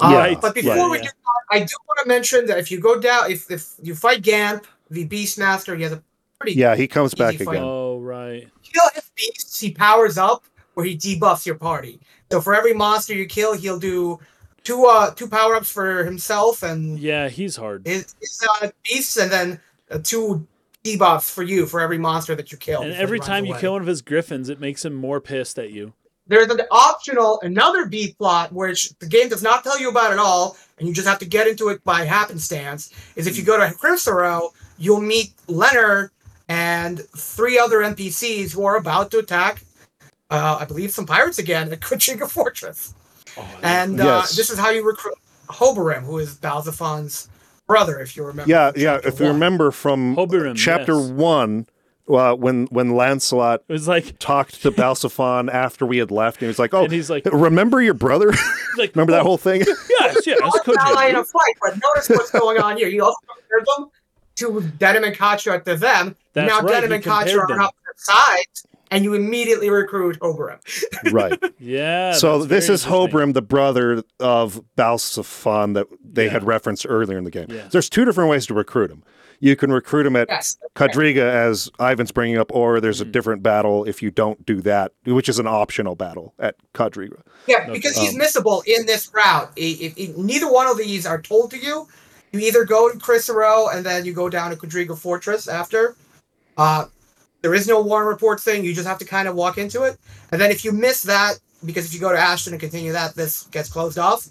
Yeah, 0.00 0.06
Uh, 0.08 0.12
Right, 0.14 0.40
But 0.40 0.54
before 0.54 0.74
right, 0.74 0.90
we 0.90 0.96
yeah. 0.98 1.02
do 1.04 1.08
that, 1.08 1.56
I 1.56 1.58
do 1.60 1.74
want 1.86 1.98
to 2.02 2.08
mention 2.08 2.46
that 2.46 2.58
if 2.58 2.70
you 2.70 2.80
go 2.80 2.98
down, 2.98 3.30
if 3.30 3.50
if 3.50 3.74
you 3.82 3.94
fight 3.94 4.22
Gamp, 4.22 4.66
the 4.90 5.06
Beastmaster, 5.06 5.76
he 5.76 5.82
has 5.82 5.92
a 5.92 6.02
pretty 6.40 6.54
Yeah, 6.58 6.76
he 6.76 6.88
comes 6.88 7.12
Easy 7.12 7.18
back 7.22 7.34
fight. 7.36 7.56
again. 7.56 7.62
Right. 8.06 8.48
kill 8.62 8.82
his 8.94 9.10
beasts, 9.16 9.60
he 9.60 9.72
powers 9.72 10.16
up 10.18 10.44
where 10.74 10.86
he 10.86 10.96
debuffs 10.96 11.44
your 11.46 11.56
party. 11.56 12.00
So 12.30 12.40
for 12.40 12.54
every 12.54 12.72
monster 12.74 13.14
you 13.14 13.26
kill, 13.26 13.54
he'll 13.54 13.78
do 13.78 14.18
two 14.64 14.84
uh 14.86 15.12
two 15.14 15.28
power 15.28 15.54
ups 15.54 15.70
for 15.70 16.04
himself 16.04 16.62
and 16.62 16.98
Yeah, 16.98 17.28
he's 17.28 17.56
hard. 17.56 17.86
his, 17.86 18.14
his 18.20 18.46
uh, 18.62 18.70
beasts, 18.84 19.16
and 19.16 19.30
then 19.30 19.60
uh, 19.90 19.98
two 20.02 20.46
debuffs 20.84 21.30
for 21.30 21.42
you 21.42 21.66
for 21.66 21.80
every 21.80 21.98
monster 21.98 22.34
that 22.34 22.52
you 22.52 22.58
kill. 22.58 22.82
And 22.82 22.92
every 22.92 23.18
time 23.20 23.44
you 23.44 23.52
away. 23.52 23.60
kill 23.60 23.72
one 23.72 23.82
of 23.82 23.88
his 23.88 24.02
griffins, 24.02 24.48
it 24.48 24.60
makes 24.60 24.84
him 24.84 24.94
more 24.94 25.20
pissed 25.20 25.58
at 25.58 25.70
you. 25.70 25.92
there's 26.26 26.48
an 26.48 26.60
optional 26.70 27.40
another 27.42 27.86
B 27.86 28.14
plot 28.18 28.52
which 28.52 28.90
the 28.98 29.06
game 29.06 29.28
does 29.28 29.42
not 29.42 29.62
tell 29.62 29.78
you 29.80 29.88
about 29.88 30.12
at 30.12 30.18
all, 30.18 30.56
and 30.78 30.86
you 30.86 30.94
just 30.94 31.08
have 31.08 31.18
to 31.20 31.26
get 31.26 31.46
into 31.46 31.68
it 31.70 31.82
by 31.84 32.04
happenstance. 32.04 32.92
Is 33.16 33.26
if 33.26 33.36
you 33.38 33.44
go 33.44 33.56
to 33.58 33.72
Crisero, 33.74 34.50
you'll 34.78 35.00
meet 35.00 35.32
Leonard 35.46 36.10
and 36.48 37.00
three 37.16 37.58
other 37.58 37.78
NPCs 37.78 38.52
who 38.52 38.64
are 38.64 38.76
about 38.76 39.10
to 39.12 39.18
attack. 39.18 39.62
Uh, 40.30 40.58
I 40.60 40.64
believe 40.64 40.90
some 40.90 41.06
pirates 41.06 41.38
again 41.38 41.72
at 41.72 41.80
Kuchinga 41.80 42.28
Fortress, 42.28 42.94
Oh, 43.36 43.58
and 43.62 44.00
uh, 44.00 44.22
this 44.22 44.50
is 44.50 44.58
how 44.58 44.70
you 44.70 44.86
recruit 44.86 45.14
Hobyrim, 45.48 46.02
who 46.02 46.18
is 46.18 46.34
Balxephon's 46.36 47.28
brother, 47.66 47.98
if 48.00 48.16
you 48.16 48.24
remember. 48.24 48.50
Yeah, 48.50 48.72
from 48.72 48.80
yeah. 48.80 48.94
chapter 48.94 49.08
If 49.08 49.20
you 49.20 49.26
one. 49.26 49.34
remember 49.34 49.70
from 49.70 50.16
Hobyrim, 50.16 50.56
chapter 50.56 50.98
yes. 50.98 51.10
one, 51.10 51.66
uh, 52.08 52.34
when 52.34 52.66
when 52.66 52.92
Lanselot 52.92 53.58
it 53.68 53.72
was 53.72 53.88
like, 53.88 54.18
talked 54.18 54.62
to 54.62 54.70
Balxephon 54.72 55.52
after 55.52 55.84
we 55.84 55.98
had 55.98 56.10
left, 56.10 56.36
and 56.38 56.42
he 56.42 56.46
was 56.46 56.58
like, 56.58 56.72
"Oh, 56.72 56.84
and 56.84 56.92
he's 56.92 57.10
like, 57.10 57.26
remember 57.26 57.82
your 57.82 57.94
brother? 57.94 58.32
like 58.78 58.94
remember 58.94 59.12
that 59.12 59.22
oh, 59.22 59.24
whole 59.24 59.38
thing?" 59.38 59.60
Yes, 60.00 60.26
yes, 60.26 60.40
Not 60.40 60.64
could 60.64 60.78
ally 60.78 61.08
in 61.08 61.16
a 61.16 61.24
fight, 61.24 61.54
but 61.60 61.78
notice 61.82 62.08
what's 62.08 62.30
going 62.30 62.58
on 62.58 62.76
here. 62.78 62.88
He 62.88 63.00
also 63.00 63.18
compared 63.34 63.66
them 63.76 63.90
to 64.36 64.60
Denam 64.78 65.06
and 65.06 65.16
Catiua 65.16 65.64
to 65.64 65.76
them. 65.76 66.16
That's 66.32 66.48
now 66.50 66.60
right, 66.60 66.82
Denam 66.84 66.94
and 66.94 67.04
Catiua 67.04 67.38
are 67.40 67.46
them. 67.48 67.60
on 67.60 67.66
opposite 67.66 67.98
sides. 67.98 68.66
and 68.90 69.02
you 69.02 69.14
immediately 69.14 69.68
recruit 69.68 70.16
Oberon. 70.22 70.58
right. 71.12 71.36
Yeah. 71.58 72.12
so 72.12 72.44
this 72.44 72.68
is 72.68 72.84
interesting. 72.86 72.92
Hobyrim, 73.20 73.34
the 73.34 73.42
brother 73.42 74.04
of 74.20 74.60
Balxephon 74.76 75.74
that 75.74 75.86
they 76.04 76.26
Yeah. 76.26 76.30
had 76.32 76.44
referenced 76.44 76.86
earlier 76.88 77.18
in 77.18 77.24
the 77.24 77.30
game. 77.30 77.46
Yeah. 77.50 77.68
There's 77.70 77.88
two 77.90 78.04
different 78.04 78.30
ways 78.30 78.46
to 78.46 78.54
recruit 78.54 78.90
him. 78.90 79.02
You 79.40 79.54
can 79.56 79.70
recruit 79.72 80.06
him 80.06 80.16
at 80.16 80.28
Yes. 80.30 80.56
Kadriga, 80.74 81.18
as 81.20 81.70
Ivan's 81.78 82.10
bringing 82.12 82.38
up, 82.38 82.50
or 82.54 82.80
there's 82.80 83.00
a 83.02 83.04
Mhm. 83.04 83.12
different 83.12 83.42
battle 83.42 83.84
if 83.84 84.02
you 84.02 84.10
don't 84.10 84.46
do 84.46 84.60
that, 84.62 84.92
which 85.04 85.28
is 85.28 85.38
an 85.38 85.46
optional 85.46 85.94
battle 85.94 86.32
at 86.38 86.54
Kadriga. 86.72 87.20
Yeah, 87.46 87.68
because 87.70 87.96
he's 87.98 88.14
Um, 88.14 88.20
missable 88.20 88.62
in 88.66 88.86
this 88.86 89.10
route. 89.12 89.50
I- 89.58 89.60
If, 89.80 89.98
if 89.98 90.16
neither 90.16 90.50
one 90.50 90.68
of 90.68 90.78
these 90.78 91.04
are 91.06 91.20
told 91.20 91.50
to 91.50 91.58
you, 91.58 91.86
you 92.40 92.46
either 92.48 92.64
go 92.64 92.90
to 92.90 92.98
Crisero 92.98 93.74
and 93.74 93.84
then 93.84 94.04
you 94.04 94.12
go 94.12 94.28
down 94.28 94.50
to 94.50 94.56
Quadriga 94.56 94.98
Fortress 94.98 95.48
after. 95.48 95.96
Uh, 96.56 96.86
there 97.42 97.54
is 97.54 97.68
no 97.68 97.80
Warren 97.80 98.08
Report 98.08 98.40
thing. 98.40 98.64
You 98.64 98.74
just 98.74 98.86
have 98.86 98.98
to 98.98 99.04
kind 99.04 99.28
of 99.28 99.34
walk 99.34 99.58
into 99.58 99.82
it. 99.82 99.98
And 100.32 100.40
then 100.40 100.50
if 100.50 100.64
you 100.64 100.72
miss 100.72 101.02
that, 101.02 101.38
because 101.64 101.86
if 101.86 101.94
you 101.94 102.00
go 102.00 102.12
to 102.12 102.18
Ashton 102.18 102.52
and 102.52 102.60
continue 102.60 102.92
that, 102.92 103.14
this 103.14 103.44
gets 103.44 103.68
closed 103.68 103.98
off. 103.98 104.28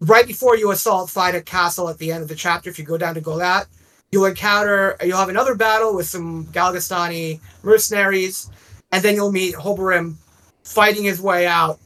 Right 0.00 0.26
before 0.26 0.56
you 0.56 0.70
assault 0.70 1.10
fight 1.10 1.34
a 1.34 1.40
castle 1.40 1.88
at 1.88 1.98
the 1.98 2.12
end 2.12 2.22
of 2.22 2.28
the 2.28 2.34
chapter, 2.34 2.68
if 2.68 2.78
you 2.78 2.84
go 2.84 2.98
down 2.98 3.14
to 3.14 3.20
Golat, 3.20 3.66
you'll 4.12 4.26
encounter, 4.26 4.96
you'll 5.02 5.18
have 5.18 5.28
another 5.28 5.54
battle 5.54 5.94
with 5.94 6.06
some 6.06 6.46
Galgastani 6.46 7.40
mercenaries, 7.62 8.50
and 8.92 9.02
then 9.02 9.14
you'll 9.14 9.32
meet 9.32 9.54
Hobyrim 9.54 10.14
fighting 10.62 11.04
his 11.04 11.20
way 11.20 11.46
out 11.46 11.78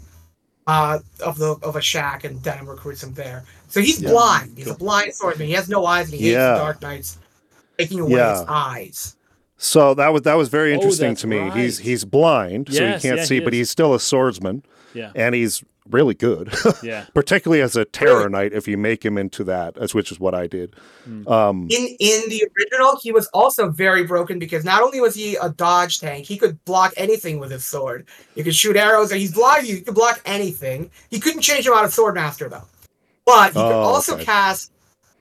uh, 0.67 0.99
of 1.25 1.39
the 1.39 1.57
of 1.63 1.77
a 1.77 1.81
shack, 1.81 2.25
and 2.25 2.41
Denam 2.41 2.69
recruits 2.69 3.03
him 3.03 3.15
there. 3.15 3.45
So 3.69 3.81
he's 3.81 4.01
Yeah. 4.01 4.11
blind. 4.11 4.59
He's 4.59 4.67
a 4.69 4.75
blind 4.75 5.15
swordsman. 5.15 5.47
He 5.47 5.55
has 5.55 5.69
no 5.69 5.85
eyes, 5.87 6.07
and 6.11 6.15
he 6.19 6.27
hates 6.29 6.37
the 6.37 6.55
Dark 6.55 6.83
Knights 6.83 7.19
taking 7.79 8.01
away 8.01 8.13
Yeah. 8.19 8.39
his 8.41 8.45
eyes. 8.49 9.17
So 9.57 9.95
that 9.95 10.13
was 10.13 10.23
that 10.23 10.35
was 10.37 10.49
very 10.49 10.71
Oh, 10.73 10.75
interesting 10.75 11.11
that's 11.11 11.21
to 11.23 11.27
me. 11.27 11.51
He's 11.51 11.79
right. 11.79 11.87
he's 11.87 12.05
blind, 12.05 12.69
so 12.73 12.83
Yes, 12.83 13.03
he 13.03 13.09
can't 13.09 13.21
yeah, 13.21 13.25
see, 13.25 13.35
he 13.37 13.41
but 13.41 13.53
he's 13.53 13.69
still 13.71 13.93
a 13.95 14.01
swordsman, 14.01 14.63
Yeah. 14.95 15.11
and 15.15 15.35
he's 15.35 15.63
really 15.91 16.15
good. 16.15 16.53
Yeah. 16.83 17.07
Particularly 17.15 17.61
as 17.63 17.75
a 17.75 17.85
terror 17.87 18.29
knight, 18.29 18.53
if 18.53 18.69
you 18.69 18.77
make 18.79 19.05
him 19.05 19.17
into 19.19 19.43
that, 19.45 19.77
as 19.79 19.95
which 19.95 20.13
is 20.13 20.21
what 20.21 20.35
I 20.35 20.47
did. 20.47 20.77
Mm. 21.09 21.29
Um, 21.31 21.67
In 21.71 21.87
in 21.99 22.29
the 22.29 22.45
original, 22.57 22.99
he 23.03 23.11
was 23.11 23.27
also 23.35 23.69
very 23.71 24.05
broken 24.05 24.39
because 24.39 24.65
not 24.65 24.81
only 24.83 25.01
was 25.01 25.15
he 25.17 25.35
a 25.37 25.49
dodge 25.49 25.99
tank, 25.99 26.27
he 26.27 26.37
could 26.37 26.63
block 26.65 26.93
anything 26.97 27.39
with 27.41 27.51
his 27.51 27.65
sword. 27.65 28.07
You 28.37 28.45
could 28.45 28.55
shoot 28.55 28.77
arrows, 28.77 29.11
and 29.11 29.21
he's 29.21 29.33
blind. 29.33 29.67
You 29.67 29.81
could 29.81 29.95
block 29.95 30.21
anything. 30.25 30.91
He 31.11 31.19
couldn't 31.19 31.41
change 31.43 31.67
him 31.67 31.73
out 31.73 31.85
of 31.85 31.91
Swordmaster 31.93 32.49
though, 32.51 32.65
but 33.29 33.53
could 33.53 33.61
Oh, 33.61 33.81
also 33.93 34.15
okay. 34.15 34.25
cast 34.25 34.73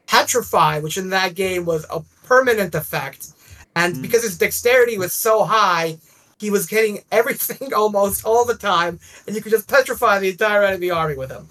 Petrify, 0.07 0.79
which 0.79 0.97
in 0.97 1.09
that 1.09 1.35
game 1.35 1.65
was 1.65 1.85
a 1.89 1.99
permanent 2.25 2.73
effect. 2.75 3.27
And 3.75 3.95
Mm. 3.95 4.01
because 4.01 4.23
his 4.23 4.37
dexterity 4.37 4.97
was 4.97 5.13
so 5.13 5.43
high, 5.43 5.97
he 6.39 6.49
was 6.49 6.69
hitting 6.69 6.99
everything 7.11 7.73
almost 7.73 8.25
all 8.25 8.45
the 8.45 8.55
time, 8.55 8.99
and 9.25 9.35
you 9.35 9.41
could 9.41 9.51
just 9.51 9.67
petrify 9.67 10.19
the 10.19 10.29
entire 10.29 10.63
enemy 10.63 10.89
army 10.89 11.15
with 11.17 11.31
him. 11.31 11.47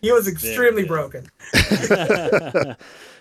He 0.00 0.12
was 0.12 0.26
extremely 0.28 0.82
yeah. 0.82 0.88
broken. 0.88 1.22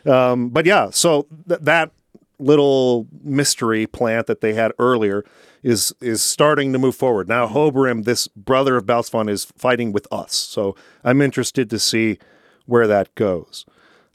Um, 0.06 0.50
but 0.50 0.66
yeah, 0.66 0.90
so 0.92 1.28
th- 1.50 1.60
that 1.62 1.92
little 2.40 3.08
mystery 3.24 3.88
plant 3.88 4.28
that 4.28 4.40
they 4.42 4.54
had 4.54 4.72
earlier 4.80 5.26
is 5.64 5.94
is 6.00 6.22
starting 6.22 6.72
to 6.72 6.80
move 6.80 6.96
forward. 6.96 7.28
Now 7.28 7.48
Hobyrim, 7.48 8.06
this 8.06 8.28
brother 8.30 8.78
of 8.78 8.86
Balxephon, 8.86 9.28
is 9.30 9.46
fighting 9.58 9.92
with 9.92 10.08
us. 10.12 10.34
So 10.34 10.76
I'm 11.04 11.22
interested 11.22 11.70
to 11.72 11.80
see 11.80 12.20
where 12.68 12.88
that 12.88 13.14
goes. 13.16 13.66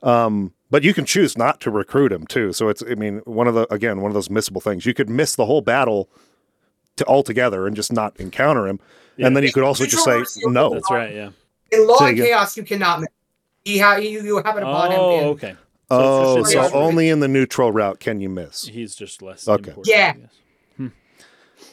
Um, 0.03 0.53
but 0.71 0.83
you 0.85 0.95
can 0.95 1.05
choose 1.05 1.37
not 1.37 1.61
to 1.61 1.71
recruit 1.71 2.13
him 2.13 2.27
too. 2.27 2.53
So 2.53 2.69
it's 2.69 2.83
I 2.89 2.95
mean 2.95 3.19
one 3.25 3.47
of 3.47 3.55
the 3.55 3.73
again 3.73 4.01
one 4.01 4.11
of 4.11 4.15
those 4.15 4.29
missable 4.29 4.63
things. 4.63 4.87
You 4.87 4.95
could 4.95 5.11
miss 5.11 5.35
the 5.37 5.45
whole 5.47 5.61
battle 5.61 6.09
to 6.97 7.05
altogether 7.07 7.67
and 7.67 7.75
just 7.77 7.93
not 7.93 8.19
encounter 8.19 8.67
him. 8.67 8.81
Yeah. 9.17 9.27
And 9.27 9.37
then 9.37 9.43
you 9.45 9.53
could 9.53 9.65
also 9.65 9.85
just 9.85 10.05
say 10.05 10.23
no. 10.45 10.71
That's 10.75 10.91
right. 10.91 11.15
Yeah. 11.15 11.31
In 11.71 11.87
Law 11.87 11.99
Say 11.99 12.05
and 12.11 12.13
again. 12.15 12.27
Chaos, 12.27 12.57
you 12.57 12.63
cannot 12.65 13.01
miss. 13.01 13.09
He 13.65 13.79
ha- 13.79 13.97
you, 13.97 14.23
you 14.23 14.37
have 14.45 14.57
it 14.57 14.63
upon 14.63 14.93
Oh, 14.93 15.11
him. 15.17 15.19
in- 15.23 15.29
okay. 15.31 15.57
Oh, 15.91 16.43
so 16.45 16.71
only 16.73 17.11
in 17.11 17.21
the 17.21 17.29
neutral 17.29 17.71
route 17.71 18.01
can 18.01 18.21
you 18.21 18.31
miss. 18.31 18.65
He's 18.65 18.95
just 18.95 19.21
less 19.21 19.47
Okay. 19.47 19.69
important. 19.71 19.87
Yeah. 19.95 20.13
I 20.17 20.21
guess. 20.21 20.35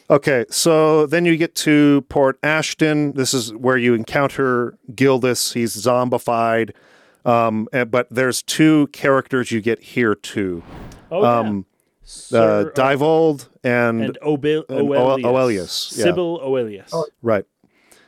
Okay, 0.08 0.44
so 0.50 1.06
then 1.06 1.24
you 1.24 1.36
get 1.36 1.54
to 1.56 2.04
Port 2.08 2.38
Ashton. 2.42 3.12
This 3.12 3.32
is 3.32 3.54
where 3.54 3.76
you 3.76 3.94
encounter 3.94 4.76
Gildas. 4.94 5.52
He's 5.52 5.74
zombified. 5.76 6.72
Um, 7.24 7.68
and- 7.72 7.90
but 7.90 8.08
there's 8.10 8.42
two 8.42 8.86
characters 8.88 9.52
you 9.52 9.60
get 9.60 9.80
here 9.80 10.14
too. 10.14 10.62
Oh, 11.10 11.22
yeah. 11.22 11.38
Um, 11.38 11.66
uh, 11.68 12.06
Sir- 12.06 12.72
Divold 12.74 13.48
and, 13.62 14.02
and 14.02 14.18
Obe- 14.22 14.44
and 14.68 14.88
Oelius. 14.88 15.22
Oelius, 15.24 15.96
yeah. 15.98 16.04
Sybil 16.04 16.40
Oelius. 16.40 16.88
Oh. 16.92 17.06
right, 17.22 17.44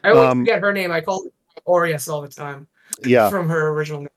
I 0.03 0.11
always 0.11 0.29
Um, 0.31 0.41
forget 0.41 0.61
her 0.61 0.73
name. 0.73 0.91
I 0.91 1.01
call 1.03 1.23
her 1.25 1.31
Aureus 1.69 2.09
all 2.09 2.21
the 2.23 2.29
time 2.29 2.67
yeah. 3.05 3.31
from 3.31 3.49
her 3.49 3.69
original 3.69 4.01
name. 4.01 4.09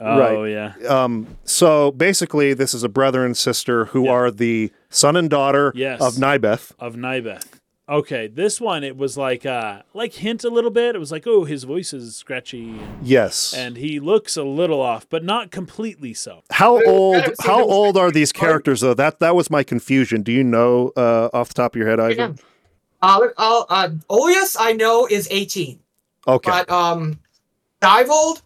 Oh, 0.00 0.44
yeah. 0.44 0.74
Um, 0.88 1.26
so 1.44 1.90
basically, 1.92 2.54
this 2.54 2.74
is 2.74 2.82
a 2.82 2.88
brother 2.88 3.24
and 3.24 3.36
sister 3.36 3.86
who 3.86 4.04
Yeah. 4.06 4.10
are 4.12 4.30
the 4.30 4.72
son 4.90 5.16
and 5.16 5.28
daughter 5.30 5.72
Yes. 5.74 6.00
of 6.00 6.14
Nybeth. 6.14 6.72
Of 6.78 6.94
Nybeth. 6.94 7.44
Okay, 7.88 8.26
this 8.28 8.60
one 8.60 8.84
it 8.84 8.96
was 8.96 9.18
like 9.18 9.44
uh 9.44 9.82
like 9.92 10.14
hint 10.14 10.44
a 10.44 10.48
little 10.48 10.70
bit. 10.70 10.94
It 10.94 10.98
was 10.98 11.10
like, 11.12 11.26
oh, 11.26 11.44
his 11.44 11.64
voice 11.64 11.92
is 11.92 12.14
scratchy 12.16 12.70
and, 12.70 13.06
Yes. 13.06 13.52
and 13.52 13.76
he 13.76 13.98
looks 14.00 14.36
a 14.36 14.44
little 14.44 14.80
off, 14.80 15.06
but 15.10 15.24
not 15.24 15.50
completely 15.50 16.14
so. 16.14 16.42
how 16.52 16.82
old? 16.86 17.24
How 17.42 17.60
old 17.62 17.96
are 17.98 18.10
these 18.12 18.32
characters 18.32 18.80
though? 18.80 18.94
That 18.94 19.18
that 19.18 19.34
was 19.34 19.50
my 19.50 19.62
confusion. 19.64 20.22
Do 20.22 20.30
you 20.32 20.44
know 20.44 20.92
uh, 20.96 21.28
off 21.34 21.48
the 21.48 21.54
top 21.54 21.74
of 21.74 21.78
your 21.78 21.88
head, 21.88 21.98
Ivan? 22.00 22.38
Uh, 23.02 23.28
uh, 23.36 23.64
uh, 23.68 23.88
Aureus, 24.08 24.56
I 24.58 24.72
know, 24.72 25.06
is 25.10 25.26
18. 25.30 25.80
Okay. 26.28 26.50
But 26.50 26.70
um, 26.70 27.18
Deovold. 27.82 28.42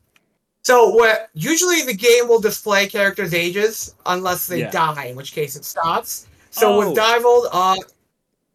So 0.67 0.89
what? 0.89 1.29
Usually 1.33 1.83
the 1.83 1.95
game 1.95 2.27
will 2.27 2.41
display 2.41 2.89
characters' 2.89 3.33
ages 3.33 3.95
unless 4.05 4.49
they 4.49 4.59
Yeah. 4.63 4.71
die, 4.73 5.05
in 5.05 5.15
which 5.15 5.31
case 5.33 5.55
it 5.55 5.65
stops. 5.65 6.27
So 6.51 6.73
Oh. 6.73 6.79
with 6.89 6.99
Deovold, 6.99 7.49
uh, 7.53 7.77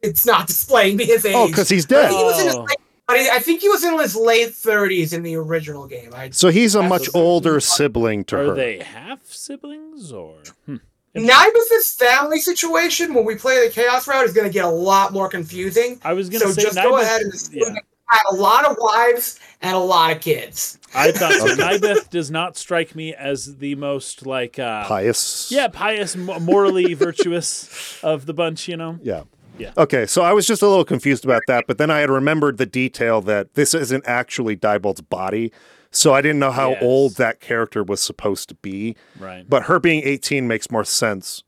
it's 0.02 0.26
not 0.26 0.46
displaying 0.54 0.98
me 0.98 1.06
his 1.06 1.26
age. 1.26 1.34
oh, 1.38 1.48
because 1.48 1.70
he's 1.70 1.86
But 1.86 2.10
dead. 2.10 2.12
he 2.12 2.18
was 2.22 2.40
in 2.42 2.48
his 2.48 2.56
Oh. 2.58 2.66
but 3.08 3.16
I 3.18 3.40
think 3.40 3.62
he 3.62 3.70
was 3.70 3.86
in 3.86 3.98
his 3.98 4.14
late 4.18 4.54
30s 4.54 5.14
in 5.14 5.24
the 5.24 5.38
original 5.38 5.88
game. 5.88 6.10
I, 6.14 6.32
So 6.32 6.50
he's 6.50 6.76
a 6.76 6.84
much 6.84 7.08
a- 7.08 7.12
older 7.14 7.62
sibling 7.62 8.26
to 8.26 8.36
Are 8.36 8.44
her. 8.44 8.52
Are 8.52 8.56
they 8.56 8.80
half 8.80 9.20
siblings 9.28 10.12
or 10.12 10.40
hmm. 10.66 10.76
Nybeth's 11.16 11.96
family 11.96 12.40
situation 12.42 13.14
when 13.14 13.24
we 13.24 13.36
play 13.36 13.66
the 13.66 13.72
Chaos 13.74 14.06
route 14.06 14.26
is 14.26 14.34
going 14.34 14.48
to 14.48 14.54
get 14.54 14.66
a 14.66 14.70
lot 14.70 15.14
more 15.14 15.30
confusing. 15.30 15.98
I 16.04 16.12
was 16.12 16.30
gonna 16.30 16.46
So 16.46 16.52
say 16.52 16.62
just 16.64 16.76
go 16.76 16.98
ahead 16.98 17.22
and 17.22 17.34
assume 17.34 17.54
yeah. 17.56 17.76
That 18.12 18.24
he 18.30 18.36
had 18.36 18.38
a 18.38 18.42
lot 18.42 18.66
of 18.66 18.78
wives 18.80 19.40
and 19.62 19.76
a 19.76 19.80
lot 19.80 20.12
of 20.16 20.22
kids. 20.22 20.78
I 20.94 21.12
thought 21.12 21.32
so. 21.34 21.54
Okay. 21.54 21.62
Nybeth 21.62 22.10
does 22.10 22.30
not 22.30 22.58
strike 22.58 22.96
me 22.96 23.14
as 23.14 23.58
the 23.58 23.76
most 23.76 24.26
like 24.26 24.60
uh 24.60 24.86
Pious. 24.88 25.52
yeah, 25.52 25.68
pious, 25.70 26.16
morally 26.16 26.94
virtuous 26.96 27.98
of 28.04 28.26
the 28.26 28.34
bunch, 28.34 28.68
you 28.68 28.78
know. 28.78 29.00
Yeah. 29.02 29.24
Yeah. 29.58 29.74
Okay, 29.78 30.06
so 30.08 30.24
I 30.24 30.34
was 30.34 30.48
just 30.48 30.62
a 30.64 30.68
little 30.68 30.86
confused 30.86 31.24
about 31.24 31.44
that, 31.48 31.66
but 31.68 31.78
then 31.78 31.92
I 31.92 32.00
had 32.00 32.10
remembered 32.10 32.58
the 32.58 32.66
detail 32.66 33.22
that 33.22 33.54
this 33.54 33.74
isn't 33.76 34.04
actually 34.08 34.58
Deovold's 34.58 35.02
body, 35.02 35.52
so 35.92 36.14
I 36.14 36.22
didn't 36.22 36.40
know 36.40 36.52
how 36.52 36.72
Yes. 36.72 36.80
old 36.82 37.16
that 37.18 37.42
character 37.42 37.84
was 37.84 38.02
supposed 38.02 38.50
to 38.50 38.56
be. 38.56 38.96
Right. 39.20 39.48
But 39.48 39.64
her 39.64 39.80
being 39.80 40.02
18 40.04 40.48
makes 40.48 40.72
more 40.72 40.86
sense. 40.86 41.44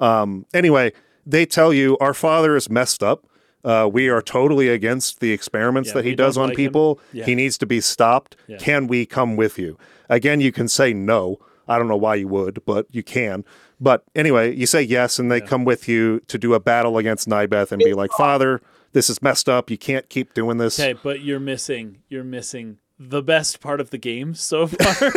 Um, 0.00 0.44
anyway, 0.52 0.92
they 1.24 1.46
tell 1.46 1.72
you 1.72 1.96
our 2.00 2.14
father 2.14 2.56
is 2.56 2.68
messed 2.68 3.02
up. 3.02 3.26
Uh, 3.64 3.88
we 3.92 4.08
are 4.08 4.20
totally 4.22 4.68
against 4.68 5.20
the 5.20 5.32
experiments 5.32 5.88
Yeah, 5.90 5.94
that 5.94 6.04
he 6.04 6.14
does 6.14 6.36
on 6.36 6.48
like 6.48 6.56
people. 6.56 6.98
Yeah. 7.12 7.24
He 7.24 7.34
needs 7.34 7.56
to 7.58 7.66
be 7.66 7.80
stopped. 7.80 8.34
Yeah. 8.48 8.56
Can 8.58 8.86
we 8.88 9.06
come 9.06 9.36
with 9.36 9.58
you? 9.58 9.78
Again, 10.08 10.40
you 10.40 10.50
can 10.52 10.68
say 10.68 10.92
no. 10.92 11.38
I 11.68 11.78
don't 11.78 11.86
know 11.88 11.96
why 11.96 12.16
you 12.16 12.26
would, 12.28 12.64
but 12.66 12.86
you 12.90 13.02
can. 13.04 13.44
But 13.80 14.02
anyway, 14.16 14.54
you 14.54 14.66
say 14.66 14.82
yes, 14.82 15.18
and 15.18 15.30
they 15.30 15.38
Yeah. 15.38 15.46
come 15.46 15.64
with 15.64 15.88
you 15.88 16.20
to 16.28 16.38
do 16.38 16.54
a 16.54 16.60
battle 16.60 16.98
against 16.98 17.28
Nybeth 17.28 17.70
and 17.72 17.78
be 17.78 17.94
like, 17.94 18.10
Father, 18.12 18.60
this 18.92 19.08
is 19.08 19.22
messed 19.22 19.48
up. 19.48 19.70
You 19.70 19.78
can't 19.78 20.08
keep 20.08 20.34
doing 20.34 20.58
this. 20.58 20.78
Okay, 20.78 20.98
but 21.02 21.20
you're 21.20 21.40
missing 21.40 21.98
you're 22.08 22.24
missing 22.24 22.78
the 22.98 23.22
best 23.22 23.60
part 23.60 23.80
of 23.80 23.90
the 23.90 23.98
game 23.98 24.34
so 24.34 24.66
far. 24.66 25.12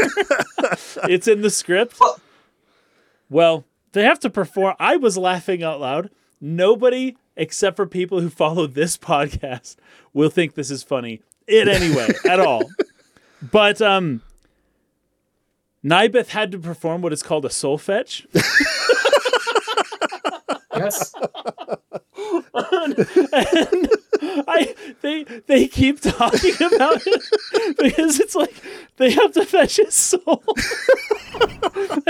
it's 1.09 1.27
in 1.27 1.41
the 1.41 1.49
script. 1.49 1.99
Well- 1.99 2.19
Well, 3.29 3.65
they 3.93 4.03
have 4.03 4.19
to 4.19 4.29
perform. 4.29 4.75
I 4.79 4.97
was 4.97 5.17
laughing 5.17 5.63
out 5.63 5.79
loud. 5.79 6.09
Nobody 6.39 7.17
except 7.37 7.75
for 7.75 7.85
people 7.85 8.19
who 8.21 8.29
follow 8.29 8.67
this 8.67 8.97
podcast 9.11 9.75
will 10.13 10.29
think 10.29 10.55
this 10.55 10.71
is 10.71 10.83
funny 10.83 11.21
in 11.47 11.67
any 11.69 11.93
way 11.95 12.09
at 12.29 12.39
all. 12.39 12.63
But 13.51 13.81
um 13.81 14.21
Nybeth 15.83 16.29
had 16.29 16.51
to 16.53 16.57
perform 16.57 17.01
what 17.03 17.13
is 17.13 17.21
called 17.21 17.45
a 17.45 17.49
soul 17.49 17.77
fetch. 17.77 18.25
Yes. 20.77 21.13
and 22.53 23.87
I 24.47 24.75
they 25.01 25.23
they 25.47 25.67
keep 25.67 26.01
talking 26.01 26.53
about 26.55 27.01
it 27.05 27.77
because 27.77 28.19
it's 28.19 28.35
like 28.35 28.53
they 28.97 29.11
have 29.11 29.31
to 29.33 29.45
fetch 29.45 29.77
his 29.77 29.93
soul. 29.95 30.43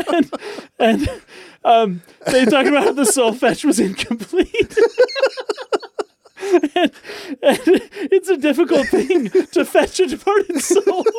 and 0.07 0.32
and 0.80 1.21
um, 1.66 2.03
they 2.28 2.45
talk 2.45 2.68
about 2.68 2.84
how 2.84 2.91
the 2.93 3.05
soul 3.05 3.34
fetch 3.34 3.66
was 3.66 3.80
incomplete. 3.80 4.78
and, 6.39 6.91
and 7.41 7.82
it's 8.11 8.30
a 8.30 8.38
difficult 8.38 8.88
thing 8.88 9.30
to 9.30 9.66
fetch 9.66 9.99
a 9.99 10.05
departed 10.05 10.61
soul. 10.61 11.03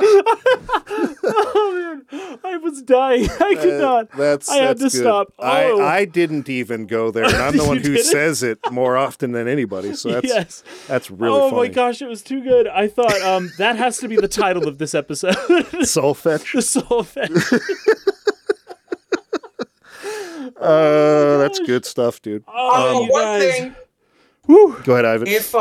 oh 0.00 2.04
man, 2.10 2.38
I 2.44 2.56
was 2.58 2.82
dying. 2.82 3.28
I 3.40 3.54
could 3.54 3.74
Uh, 3.74 3.78
not. 3.80 4.10
That's 4.12 4.48
I 4.50 4.56
had 4.56 4.78
that's 4.78 4.92
to 4.92 4.98
good. 4.98 5.04
stop. 5.04 5.28
I, 5.38 5.64
Oh. 5.64 5.80
I 5.80 6.04
didn't 6.04 6.48
even 6.48 6.86
go 6.86 7.10
there, 7.10 7.24
and 7.24 7.34
I'm 7.36 7.56
the 7.56 7.64
one 7.64 7.78
who 7.78 7.94
didn't? 7.94 8.04
says 8.04 8.42
it 8.42 8.58
more 8.70 8.96
often 8.96 9.32
than 9.32 9.48
anybody. 9.48 9.94
So 9.94 10.10
that's 10.12 10.28
yes. 10.28 10.62
that's 10.88 11.10
really 11.10 11.38
oh 11.38 11.50
funny. 11.50 11.68
my 11.68 11.74
gosh, 11.74 12.02
it 12.02 12.08
was 12.08 12.22
too 12.22 12.42
good. 12.42 12.66
I 12.68 12.88
thought 12.88 13.20
um 13.22 13.50
that 13.58 13.76
has 13.76 13.98
to 13.98 14.08
be 14.08 14.16
the 14.16 14.28
title 14.28 14.68
of 14.68 14.78
this 14.78 14.94
episode. 14.94 15.36
Soul 15.86 16.14
fetch. 16.14 16.52
the 16.52 16.62
soul 16.62 17.02
fetch. 17.02 17.30
Uh, 20.60 21.38
that's 21.38 21.58
good 21.60 21.84
stuff, 21.84 22.20
dude. 22.22 22.44
Oh, 22.48 23.04
you 23.04 23.12
one 23.12 23.22
guys. 23.22 23.54
thing, 23.56 23.74
Whew. 24.46 24.76
Go 24.84 24.92
ahead, 24.94 25.04
Ivan. 25.04 25.26
if 25.28 25.54
uh, 25.54 25.60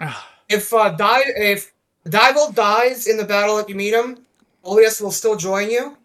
if 0.48 0.72
uh, 0.72 0.90
Di- 0.90 1.22
if 1.36 1.72
Deovold 2.06 2.54
dies 2.54 3.06
in 3.06 3.16
the 3.16 3.24
battle 3.24 3.58
if 3.58 3.68
you 3.68 3.74
meet 3.74 3.92
him, 3.94 4.18
Olius 4.64 5.00
will 5.00 5.10
still 5.10 5.36
join 5.36 5.70
you. 5.70 5.96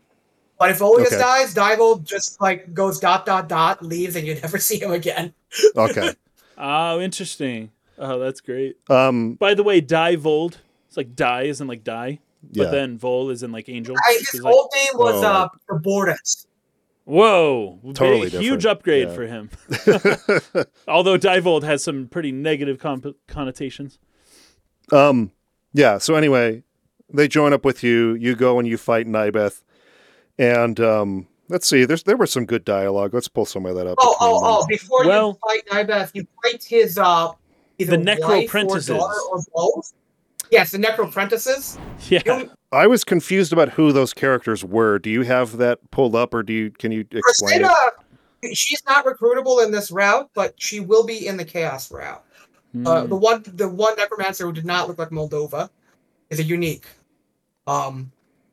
But 0.59 0.71
if 0.71 0.79
Olius 0.79 1.07
Okay. 1.07 1.17
dies, 1.17 1.53
Deovold 1.55 2.03
just 2.03 2.39
like 2.41 2.73
goes 2.73 2.99
dot 2.99 3.25
dot 3.25 3.47
dot, 3.49 3.83
leaves, 3.83 4.15
and 4.15 4.25
you 4.27 4.35
never 4.35 4.57
see 4.69 4.79
him 4.79 4.91
again. 4.91 5.33
Okay. 5.75 6.11
Oh, 6.57 6.99
interesting. 7.01 7.71
Oh, 7.97 8.19
that's 8.19 8.41
great. 8.41 8.77
Um. 8.89 9.33
By 9.35 9.53
the 9.53 9.63
way, 9.63 9.81
Die 9.81 10.15
Vold. 10.15 10.59
It's 10.87 10.97
like 10.97 11.15
die 11.15 11.43
is 11.43 11.61
in 11.61 11.67
like 11.67 11.83
die, 11.83 12.19
but 12.43 12.63
Yeah. 12.65 12.69
then 12.71 12.97
Vol 12.97 13.29
is 13.31 13.43
in 13.43 13.51
like 13.51 13.69
angel. 13.69 13.95
I, 13.97 14.17
It's 14.19 14.31
his 14.31 14.41
like- 14.41 14.53
old 14.53 14.69
name 14.75 14.93
was 14.97 15.23
Oh. 15.23 15.27
uh, 15.27 15.47
Abortus. 15.69 16.45
Whoa, 17.05 17.79
Totally 17.93 18.29
big, 18.29 18.39
huge 18.41 18.65
upgrade 18.65 19.07
Yeah. 19.09 19.13
for 19.15 19.25
him. 19.25 19.49
Although 20.87 21.17
Deovold 21.17 21.63
has 21.63 21.83
some 21.83 22.07
pretty 22.07 22.31
negative 22.31 22.77
comp- 22.79 23.15
connotations. 23.27 23.97
Um. 24.91 25.31
Yeah. 25.73 25.97
So 25.97 26.15
anyway, 26.15 26.63
they 27.13 27.27
join 27.27 27.53
up 27.53 27.65
with 27.65 27.83
you. 27.83 28.15
You 28.15 28.35
go 28.35 28.59
and 28.59 28.67
you 28.67 28.77
fight 28.77 29.07
Nybeth, 29.07 29.63
and 30.37 30.79
um. 30.79 31.27
Let's 31.49 31.67
see. 31.67 31.83
There's 31.83 32.03
there 32.03 32.15
was 32.15 32.31
some 32.31 32.45
good 32.45 32.63
dialogue. 32.63 33.13
Let's 33.13 33.27
pull 33.27 33.45
some 33.45 33.65
of 33.65 33.75
that 33.75 33.85
up. 33.85 33.97
Oh, 33.99 34.15
oh, 34.21 34.39
them. 34.39 34.41
oh! 34.45 34.65
Before 34.69 35.05
Well- 35.05 35.37
you 35.43 35.61
fight 35.69 35.87
Nybeth, 35.87 36.11
you 36.13 36.25
fight 36.41 36.63
his 36.63 36.97
uh, 36.97 37.31
either 37.77 37.97
The 37.97 38.17
wife 38.21 38.55
or 38.55 39.35
or 39.35 39.43
both. 39.53 39.91
Yes, 40.49 40.71
the 40.71 40.77
Necroprentices. 40.77 41.77
Yeah. 42.09 42.21
You- 42.25 42.51
I 42.71 42.87
was 42.87 43.03
confused 43.03 43.51
about 43.51 43.67
who 43.67 43.91
those 43.91 44.13
characters 44.13 44.63
were. 44.63 44.97
Do 44.97 45.09
you 45.09 45.23
have 45.23 45.57
that 45.57 45.79
pulled 45.91 46.15
up, 46.15 46.33
or 46.33 46.41
do 46.41 46.53
you 46.53 46.71
can 46.71 46.93
you 46.93 47.01
explain 47.11 47.59
Priscilla, 47.59 47.91
it? 48.43 48.55
she's 48.55 48.81
not 48.85 49.03
recruitable 49.05 49.61
in 49.61 49.71
this 49.73 49.91
route, 49.91 50.29
but 50.33 50.53
she 50.57 50.79
will 50.79 51.05
be 51.05 51.27
in 51.27 51.35
the 51.35 51.43
Chaos 51.43 51.91
route. 51.91 52.23
Uh, 52.85 53.03
Hmm. 53.03 53.09
the 53.09 53.15
one, 53.15 53.43
the 53.45 53.67
one 53.67 53.95
Necromancer 53.97 54.45
who 54.45 54.53
did 54.53 54.65
not 54.65 54.87
look 54.87 54.97
like 54.97 55.09
Moldova, 55.09 55.69
is 56.29 56.39
a 56.39 56.43
unique. 56.43 56.85
Um, 57.67 58.11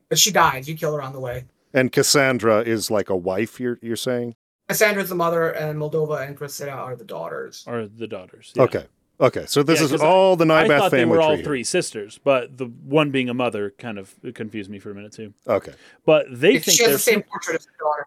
but 0.09 0.19
she 0.19 0.31
dies. 0.33 0.69
You 0.69 0.77
kill 0.77 0.95
her 0.95 1.03
on 1.03 1.13
the 1.13 1.21
way. 1.21 1.45
And 1.75 1.93
Cassandra 1.93 2.61
is 2.63 2.91
like 2.91 3.11
a 3.11 3.17
wife. 3.17 3.61
You're 3.61 3.79
you're 3.83 3.97
saying? 3.97 4.35
Cassandra's 4.69 5.09
the 5.09 5.15
mother, 5.15 5.51
and 5.51 5.79
Moldova 5.79 6.27
and 6.27 6.37
Priscilla 6.37 6.73
are 6.73 6.97
the 6.97 7.05
daughters. 7.05 7.65
Are 7.67 7.87
the 7.87 8.07
daughters. 8.07 8.53
yeah. 8.55 8.63
Okay. 8.65 8.87
Okay. 9.21 9.47
So 9.47 9.63
this 9.63 9.79
Yeah, 9.81 9.85
is 9.87 9.91
'cause 9.93 10.01
all 10.03 10.37
the 10.37 10.45
I 10.45 10.65
Nybeth 10.65 10.79
thought 10.79 10.91
they 10.91 11.05
were 11.05 11.21
all 11.21 11.29
tree 11.31 11.37
here. 11.37 11.45
three 11.45 11.65
sisters, 11.65 12.19
but 12.23 12.57
the 12.59 12.67
one 12.67 13.11
being 13.11 13.29
a 13.29 13.35
mother 13.35 13.71
kind 13.79 13.99
of 13.99 14.15
confused 14.35 14.71
me 14.71 14.79
for 14.79 14.91
a 14.91 14.95
minute 14.95 15.13
too. 15.13 15.33
Okay. 15.47 15.73
But 16.05 16.27
they 16.31 16.55
If 16.55 16.65
think 16.65 16.77
she 16.77 16.83
has 16.85 16.91
they're 16.91 16.97
the 16.97 16.99
same 16.99 17.23
portrait 17.23 17.57
as 17.57 17.67
her 17.67 17.73
daughter. 17.79 18.07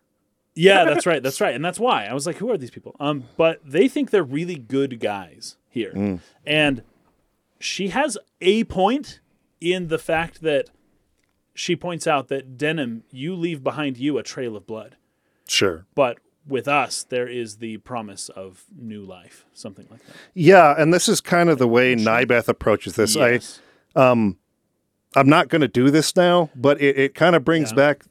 Yeah, 0.56 0.84
that's 0.86 1.06
right. 1.06 1.24
That's 1.24 1.40
right. 1.42 1.56
And 1.56 1.64
that's 1.64 1.80
why 1.80 2.06
I 2.06 2.14
was 2.14 2.26
like, 2.28 2.38
who 2.38 2.52
are 2.52 2.58
these 2.58 2.72
people? 2.72 2.96
Um, 3.00 3.24
but 3.38 3.60
they 3.66 3.88
think 3.88 4.10
they're 4.10 4.24
really 4.24 4.56
good 4.56 5.00
guys 5.00 5.56
here. 5.72 5.92
Mm. 5.96 6.20
And 6.46 6.84
she 7.60 7.88
has 7.90 8.18
a 8.40 8.64
point 8.66 9.20
in 9.60 9.88
the 9.88 9.98
fact 9.98 10.42
that 10.42 10.70
she 11.54 11.76
points 11.76 12.06
out 12.08 12.28
that 12.30 12.58
Denam, 12.58 13.02
you 13.12 13.36
leave 13.36 13.64
behind 13.64 13.98
you 13.98 14.18
a 14.18 14.24
trail 14.24 14.56
of 14.56 14.66
blood. 14.68 14.96
Sure. 15.48 15.86
But 15.96 16.20
with 16.48 16.68
us, 16.68 17.04
there 17.04 17.28
is 17.28 17.58
the 17.58 17.78
promise 17.78 18.30
of 18.30 18.64
new 18.76 19.02
life, 19.04 19.46
something 19.54 19.88
like 19.92 20.06
that. 20.06 20.16
Yeah, 20.34 20.74
and 20.78 20.94
this 20.94 21.08
is 21.08 21.22
kind 21.22 21.50
of 21.50 21.58
the 21.60 21.68
way 21.68 21.96
Nybeth 21.96 22.48
approaches 22.48 22.96
this. 22.96 23.16
Yes. 23.16 23.60
I 23.96 24.02
um 24.10 24.38
I'm 25.16 25.28
not 25.28 25.50
going 25.50 25.62
to 25.62 25.68
do 25.68 25.92
this 25.92 26.16
now, 26.16 26.50
but 26.56 26.80
it, 26.80 26.98
it 26.98 27.16
kind 27.16 27.36
of 27.36 27.44
brings 27.44 27.72
Yeah. 27.72 27.76
back 27.76 28.06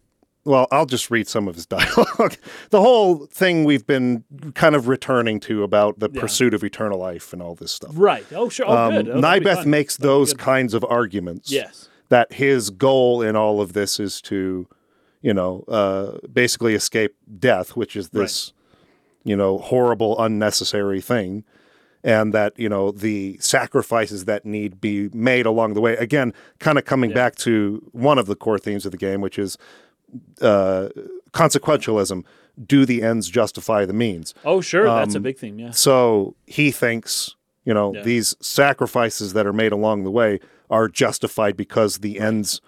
well, 0.45 0.67
I'll 0.71 0.87
just 0.87 1.11
read 1.11 1.29
some 1.29 1.49
of 1.49 1.55
his 1.55 1.67
dialogue. 1.77 2.37
the 2.71 2.81
whole 2.81 3.27
thing 3.27 3.65
we've 3.65 3.87
been 3.87 4.25
kind 4.55 4.75
of 4.75 4.89
returning 4.89 5.39
to 5.41 5.63
about 5.63 5.99
the 5.99 6.11
Yeah. 6.13 6.21
pursuit 6.21 6.55
of 6.55 6.65
eternal 6.65 6.99
life 6.99 7.33
and 7.33 7.43
all 7.43 7.55
this 7.55 7.73
stuff. 7.73 7.93
right. 7.95 8.25
Oh, 8.35 8.49
sure. 8.49 8.67
Oh, 8.69 8.77
Um, 8.77 8.95
good. 8.95 9.09
Oh, 9.11 9.21
Nybeth 9.21 9.67
makes 9.67 9.97
That'll 9.97 10.19
those 10.21 10.35
kinds 10.35 10.75
of 10.75 10.85
arguments. 10.89 11.51
Yes. 11.51 11.89
That 12.09 12.33
his 12.33 12.71
goal 12.71 13.23
in 13.23 13.37
all 13.37 13.61
of 13.61 13.73
this 13.75 14.01
is 14.01 14.21
to, 14.23 14.67
you 15.23 15.35
know, 15.35 15.65
uh, 15.69 16.27
basically 16.33 16.75
escape 16.75 17.15
death, 17.39 17.77
which 17.77 17.95
is 17.95 18.09
this, 18.09 18.53
you 19.23 19.37
know, 19.37 19.59
horrible, 19.59 20.19
unnecessary 20.21 21.01
thing. 21.01 21.45
And 22.03 22.33
that, 22.33 22.59
you 22.59 22.71
know, 22.71 22.91
the 22.93 23.37
sacrifices 23.41 24.25
that 24.25 24.47
need 24.47 24.81
be 24.81 25.11
made 25.13 25.45
along 25.45 25.75
the 25.75 25.83
way. 25.83 25.97
Again, 25.99 26.33
kind 26.59 26.79
of 26.79 26.87
coming 26.87 27.11
Yeah. 27.11 27.15
back 27.17 27.37
to 27.37 27.87
one 27.93 28.19
of 28.19 28.25
the 28.27 28.35
core 28.35 28.59
themes 28.59 28.87
of 28.87 28.93
the 28.93 28.97
game, 28.99 29.21
which 29.21 29.39
is 29.39 29.59
uh, 30.41 30.89
consequentialism. 31.33 32.25
Do 32.67 32.85
the 32.85 33.03
ends 33.03 33.29
justify 33.31 33.85
the 33.87 33.93
means? 33.95 34.35
Oh, 34.45 34.61
sure. 34.61 34.85
that's 34.85 35.15
a 35.15 35.19
Um, 35.19 35.23
big 35.23 35.39
thing. 35.39 35.59
Yeah. 35.59 35.71
So 35.71 36.35
he 36.47 36.71
thinks, 36.71 37.35
you 37.65 37.73
know, 37.73 37.95
Yeah. 37.95 38.03
these 38.03 38.37
sacrifices 38.41 39.33
that 39.33 39.47
are 39.47 39.53
made 39.53 39.73
along 39.73 40.05
the 40.05 40.11
way 40.11 40.41
are 40.69 40.89
justified 40.89 41.57
because 41.57 41.99
the 41.99 42.19
ends 42.21 42.61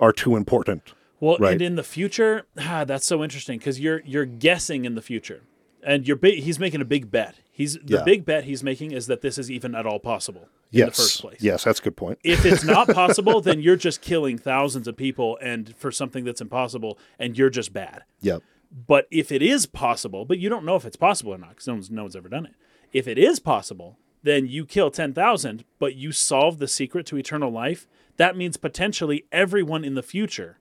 are 0.00 0.12
too 0.12 0.34
important. 0.36 0.92
Well, 1.20 1.36
Right. 1.38 1.52
and 1.52 1.62
in 1.62 1.76
the 1.76 1.82
future, 1.84 2.46
ah, 2.58 2.84
that's 2.84 3.06
so 3.06 3.22
interesting 3.22 3.58
because 3.58 3.78
you're 3.80 4.02
you're 4.04 4.24
guessing 4.26 4.84
in 4.84 4.94
the 4.94 5.02
future, 5.02 5.42
and 5.82 6.06
you're 6.06 6.16
big, 6.16 6.42
he's 6.42 6.58
making 6.58 6.80
a 6.80 6.84
big 6.84 7.10
bet. 7.10 7.36
He's 7.50 7.74
the 7.74 7.98
Yeah. 7.98 8.04
big 8.04 8.24
bet 8.24 8.44
he's 8.44 8.62
making 8.64 8.90
is 8.92 9.06
that 9.06 9.20
this 9.20 9.38
is 9.38 9.50
even 9.50 9.74
at 9.74 9.86
all 9.86 9.98
possible 10.00 10.48
in 10.72 10.78
yes. 10.78 10.96
the 10.96 11.02
first 11.02 11.20
place. 11.20 11.42
Yes, 11.42 11.64
that's 11.64 11.80
a 11.80 11.82
good 11.82 11.96
point. 11.96 12.18
If 12.22 12.44
it's 12.44 12.64
not 12.64 12.88
possible, 12.94 13.40
then 13.40 13.60
you're 13.60 13.76
just 13.76 14.00
killing 14.00 14.38
thousands 14.38 14.86
of 14.86 14.96
people, 14.96 15.38
and 15.40 15.74
for 15.76 15.90
something 15.90 16.24
that's 16.24 16.40
impossible, 16.40 16.98
and 17.18 17.36
you're 17.36 17.50
just 17.50 17.72
bad. 17.72 18.04
Yep. 18.20 18.42
But 18.86 19.06
if 19.10 19.32
it 19.32 19.42
is 19.42 19.66
possible, 19.66 20.24
but 20.24 20.38
you 20.38 20.48
don't 20.48 20.64
know 20.64 20.76
if 20.76 20.84
it's 20.84 20.96
possible 20.96 21.32
or 21.32 21.38
not 21.38 21.50
because 21.50 21.66
no 21.66 21.74
one's, 21.74 21.90
no 21.90 22.02
one's 22.02 22.16
ever 22.16 22.28
done 22.28 22.46
it. 22.46 22.54
If 22.92 23.08
it 23.08 23.18
is 23.18 23.38
possible, 23.38 23.98
then 24.22 24.46
you 24.46 24.66
kill 24.66 24.90
10,000, 24.90 25.64
but 25.78 25.94
you 25.94 26.12
solve 26.12 26.58
the 26.58 26.68
secret 26.68 27.06
to 27.06 27.16
eternal 27.16 27.50
life. 27.50 27.86
That 28.16 28.36
means 28.36 28.56
potentially 28.56 29.24
everyone 29.32 29.84
in 29.84 29.94
the 29.94 30.02
future 30.02 30.58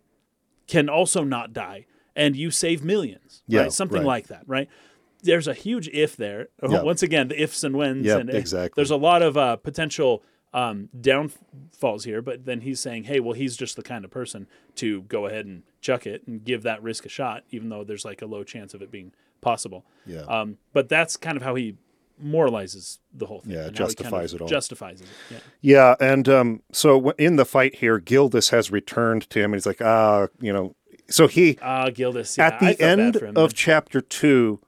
can 0.68 0.89
also 0.89 1.24
not 1.24 1.53
die 1.53 1.86
and 2.16 2.36
you 2.36 2.51
save 2.51 2.84
millions. 2.84 3.43
Yeah, 3.47 3.62
right? 3.62 3.74
Something 3.74 3.99
right. 3.99 4.08
like 4.08 4.28
that, 4.28 4.43
right? 4.47 4.70
There's 5.24 5.47
a 5.47 5.53
huge 5.53 5.88
if 5.89 6.15
there. 6.15 6.49
Yeah. 6.61 6.84
Once 6.84 7.03
again, 7.03 7.28
the 7.30 7.41
ifs 7.41 7.63
and 7.63 7.76
whens. 7.76 8.05
Yep, 8.05 8.20
and 8.20 8.30
exactly. 8.30 8.74
There's 8.82 8.91
a 8.91 8.97
lot 8.97 9.22
of 9.22 9.38
uh, 9.38 9.55
potential 9.57 10.24
um, 10.53 10.89
downfalls 10.99 12.03
here, 12.05 12.22
but 12.22 12.45
then 12.45 12.61
he's 12.61 12.80
saying, 12.80 13.05
hey, 13.05 13.20
well, 13.20 13.34
he's 13.34 13.57
just 13.57 13.76
the 13.76 13.84
kind 13.84 14.05
of 14.05 14.11
person 14.11 14.47
to 14.76 15.01
go 15.03 15.26
ahead 15.26 15.45
and 15.45 15.63
chuck 15.82 16.07
it 16.07 16.26
and 16.28 16.43
give 16.43 16.63
that 16.63 16.82
risk 16.82 17.05
a 17.05 17.09
shot, 17.09 17.43
even 17.51 17.70
though 17.70 17.84
there's 17.84 18.05
like 18.05 18.22
a 18.22 18.26
low 18.26 18.43
chance 18.43 18.74
of 18.74 18.82
it 18.82 18.91
being 18.91 19.11
possible. 19.41 19.86
Yeah. 20.05 20.22
Um, 20.22 20.57
but 20.74 20.89
that's 20.89 21.18
kind 21.18 21.38
of 21.38 21.43
how 21.43 21.55
he 21.55 21.76
moralizes 22.24 22.99
the 23.13 23.26
whole 23.26 23.41
thing. 23.41 23.53
Yeah, 23.53 23.68
and 23.68 23.78
how 23.78 23.86
kind 23.86 23.89
justifies 23.89 24.34
of 24.34 24.39
it 24.39 24.43
all. 24.43 24.47
Justifies 24.47 25.01
it. 25.01 25.07
Yeah. 25.30 25.38
Yeah, 25.61 25.95
and 25.99 26.30
um, 26.30 26.61
so 26.72 27.11
in 27.11 27.36
the 27.36 27.45
fight 27.45 27.76
here, 27.76 27.99
Gildas 27.99 28.49
has 28.49 28.72
returned 28.72 29.30
to 29.30 29.39
him, 29.39 29.53
and 29.53 29.55
he's 29.55 29.65
like, 29.65 29.82
ah, 29.82 30.28
you 30.39 30.51
know, 30.53 30.76
so 31.09 31.28
he 31.28 31.57
Ah, 31.61 31.89
Gildas. 31.89 32.38
Yeah, 32.38 32.47
at 32.47 32.59
the 32.59 32.82
end 32.82 33.18
him, 33.18 33.30
of 33.30 33.36
man. 33.36 33.49
chapter 33.53 34.01
two, 34.01 34.59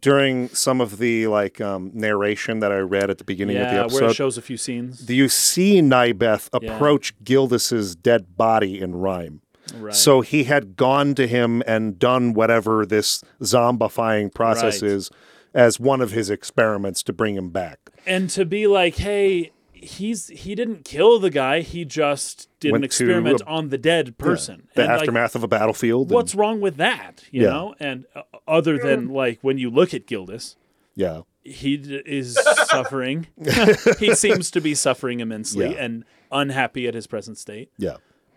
during 0.00 0.48
some 0.48 0.80
of 0.80 0.98
the 0.98 1.26
like 1.26 1.60
um, 1.60 1.90
narration 1.94 2.60
that 2.60 2.72
I 2.72 2.78
read 2.78 3.10
at 3.10 3.18
the 3.18 3.24
beginning 3.24 3.56
of 3.58 3.68
the 3.68 3.74
yeah, 3.74 3.80
where 3.80 3.84
episode, 3.84 4.10
it 4.10 4.14
shows 4.14 4.38
a 4.38 4.42
few 4.42 4.56
scenes. 4.56 5.00
do 5.00 5.14
you 5.14 5.28
see 5.28 5.80
Nybeth 5.80 6.48
Yeah. 6.60 6.74
approach 6.74 7.14
Gildas's 7.22 7.94
dead 7.94 8.36
body 8.36 8.80
in 8.80 8.94
Rhime? 8.96 9.40
right. 9.76 9.94
So 9.94 10.20
he 10.20 10.44
had 10.44 10.76
gone 10.76 11.14
to 11.14 11.26
him 11.26 11.62
and 11.66 11.98
done 11.98 12.34
whatever 12.34 12.84
this 12.86 13.22
zombifying 13.40 14.32
process 14.34 14.82
Right. 14.82 14.90
is 14.90 15.10
as 15.54 15.78
one 15.78 16.00
of 16.00 16.10
his 16.10 16.30
experiments 16.30 17.02
to 17.04 17.12
bring 17.12 17.36
him 17.36 17.50
back. 17.50 17.78
and 18.06 18.28
to 18.30 18.44
be 18.44 18.66
like, 18.66 18.96
hey, 18.96 19.50
he's 19.84 20.28
he 20.28 20.54
didn't 20.54 20.84
kill 20.84 21.18
the 21.18 21.30
guy. 21.30 21.60
He 21.60 21.84
just 21.84 22.48
did 22.60 22.72
Went 22.72 22.82
an 22.82 22.84
experiment 22.86 23.40
a- 23.40 23.46
on 23.46 23.68
the 23.68 23.78
dead 23.78 24.18
person. 24.18 24.68
The 24.74 24.82
And, 24.82 24.90
like, 24.92 25.00
aftermath 25.00 25.34
of 25.34 25.42
a 25.44 25.48
battlefield. 25.48 26.08
and- 26.08 26.14
what's 26.14 26.34
wrong 26.34 26.60
with 26.60 26.76
that? 26.76 27.24
You 27.30 27.42
Yeah. 27.42 27.48
know, 27.50 27.74
and 27.80 28.06
uh, 28.14 28.22
other 28.48 28.78
than 28.78 29.08
like 29.08 29.38
when 29.42 29.58
you 29.58 29.70
look 29.70 29.94
at 29.94 30.06
Gildas, 30.06 30.56
yeah. 30.94 31.22
he 31.42 31.76
d- 31.76 32.02
is 32.06 32.38
suffering. 32.66 33.26
he 33.98 34.14
seems 34.14 34.50
to 34.52 34.60
be 34.60 34.74
suffering 34.74 35.20
immensely 35.20 35.70
Yeah. 35.72 35.82
and 35.84 36.04
unhappy 36.32 36.88
at 36.88 36.94
his 36.94 37.06
present 37.06 37.38
state. 37.38 37.70
Yeah. 37.78 37.96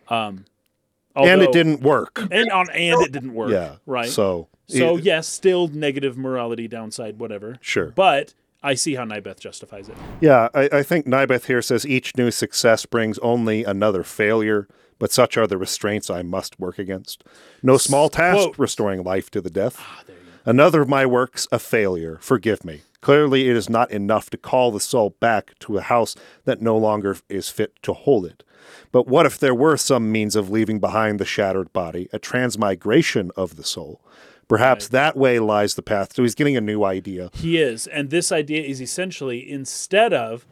Um, 0.10 0.46
and 1.16 1.42
it 1.42 1.52
didn't 1.52 1.82
work. 1.82 2.20
And 2.32 2.52
on 2.52 2.70
and 2.70 3.02
it 3.02 3.12
didn't 3.12 3.34
work. 3.34 3.52
Yeah. 3.52 3.76
Right. 3.88 4.10
So 4.10 4.50
So 4.68 4.98
it- 4.98 5.04
yes, 5.04 5.28
still 5.28 5.68
negative 5.68 6.18
morality, 6.18 6.68
downside, 6.68 7.18
whatever. 7.20 7.58
Sure. 7.62 7.88
But 7.96 8.34
I 8.68 8.74
see 8.74 8.96
how 8.96 9.06
Nybeth 9.06 9.40
justifies 9.40 9.88
it. 9.88 9.96
Yeah, 10.20 10.50
I, 10.54 10.68
I 10.74 10.84
think 10.84 11.06
Nybeth 11.06 11.46
here 11.46 11.62
says 11.62 11.86
each 11.86 12.18
new 12.18 12.32
success 12.32 12.86
brings 12.86 13.18
only 13.20 13.64
another 13.64 14.04
failure, 14.04 14.68
but 15.00 15.10
such 15.10 15.38
are 15.38 15.48
the 15.48 15.58
restraints 15.58 16.10
I 16.10 16.22
must 16.22 16.60
work 16.60 16.78
against. 16.78 17.24
No 17.64 17.78
small 17.78 18.10
task 18.10 18.60
restoring 18.60 19.04
life 19.04 19.32
to 19.32 19.40
the 19.40 19.50
death. 19.50 19.78
Ah, 19.80 20.04
there 20.06 20.18
you 20.18 20.22
go. 20.22 20.52
Another 20.52 20.82
of 20.82 20.90
my 20.90 21.06
works 21.06 21.48
a 21.50 21.60
failure. 21.60 22.18
Forgive 22.20 22.66
me. 22.66 22.82
Clearly, 23.00 23.48
it 23.48 23.56
is 23.56 23.70
not 23.70 23.90
enough 23.90 24.30
to 24.32 24.38
call 24.38 24.72
the 24.72 24.82
soul 24.82 25.12
back 25.22 25.58
to 25.60 25.78
a 25.78 25.82
house 25.82 26.14
that 26.44 26.62
no 26.62 26.78
longer 26.78 27.16
is 27.30 27.48
fit 27.48 27.82
to 27.84 27.94
hold 27.94 28.26
it. 28.26 28.44
But 28.92 29.08
what 29.08 29.26
if 29.26 29.40
there 29.40 29.56
were 29.56 29.78
some 29.78 30.12
means 30.12 30.36
of 30.36 30.50
leaving 30.50 30.80
behind 30.80 31.20
the 31.20 31.26
shattered 31.26 31.72
body, 31.72 32.10
a 32.12 32.20
transmigration 32.20 33.32
of 33.38 33.56
the 33.56 33.64
soul? 33.64 34.02
Perhaps 34.48 34.86
Right. 34.86 34.92
that 34.92 35.18
way 35.18 35.40
lies 35.40 35.76
the 35.76 35.82
path. 35.82 36.14
So 36.16 36.24
he's 36.24 36.36
getting 36.36 36.56
a 36.58 36.62
new 36.62 36.84
idea. 36.84 37.30
He 37.34 37.58
is, 37.58 37.86
and 37.88 38.10
this 38.10 38.32
idea 38.32 38.64
is 38.64 38.82
essentially 38.82 39.50
instead 39.50 40.14
of 40.14 40.46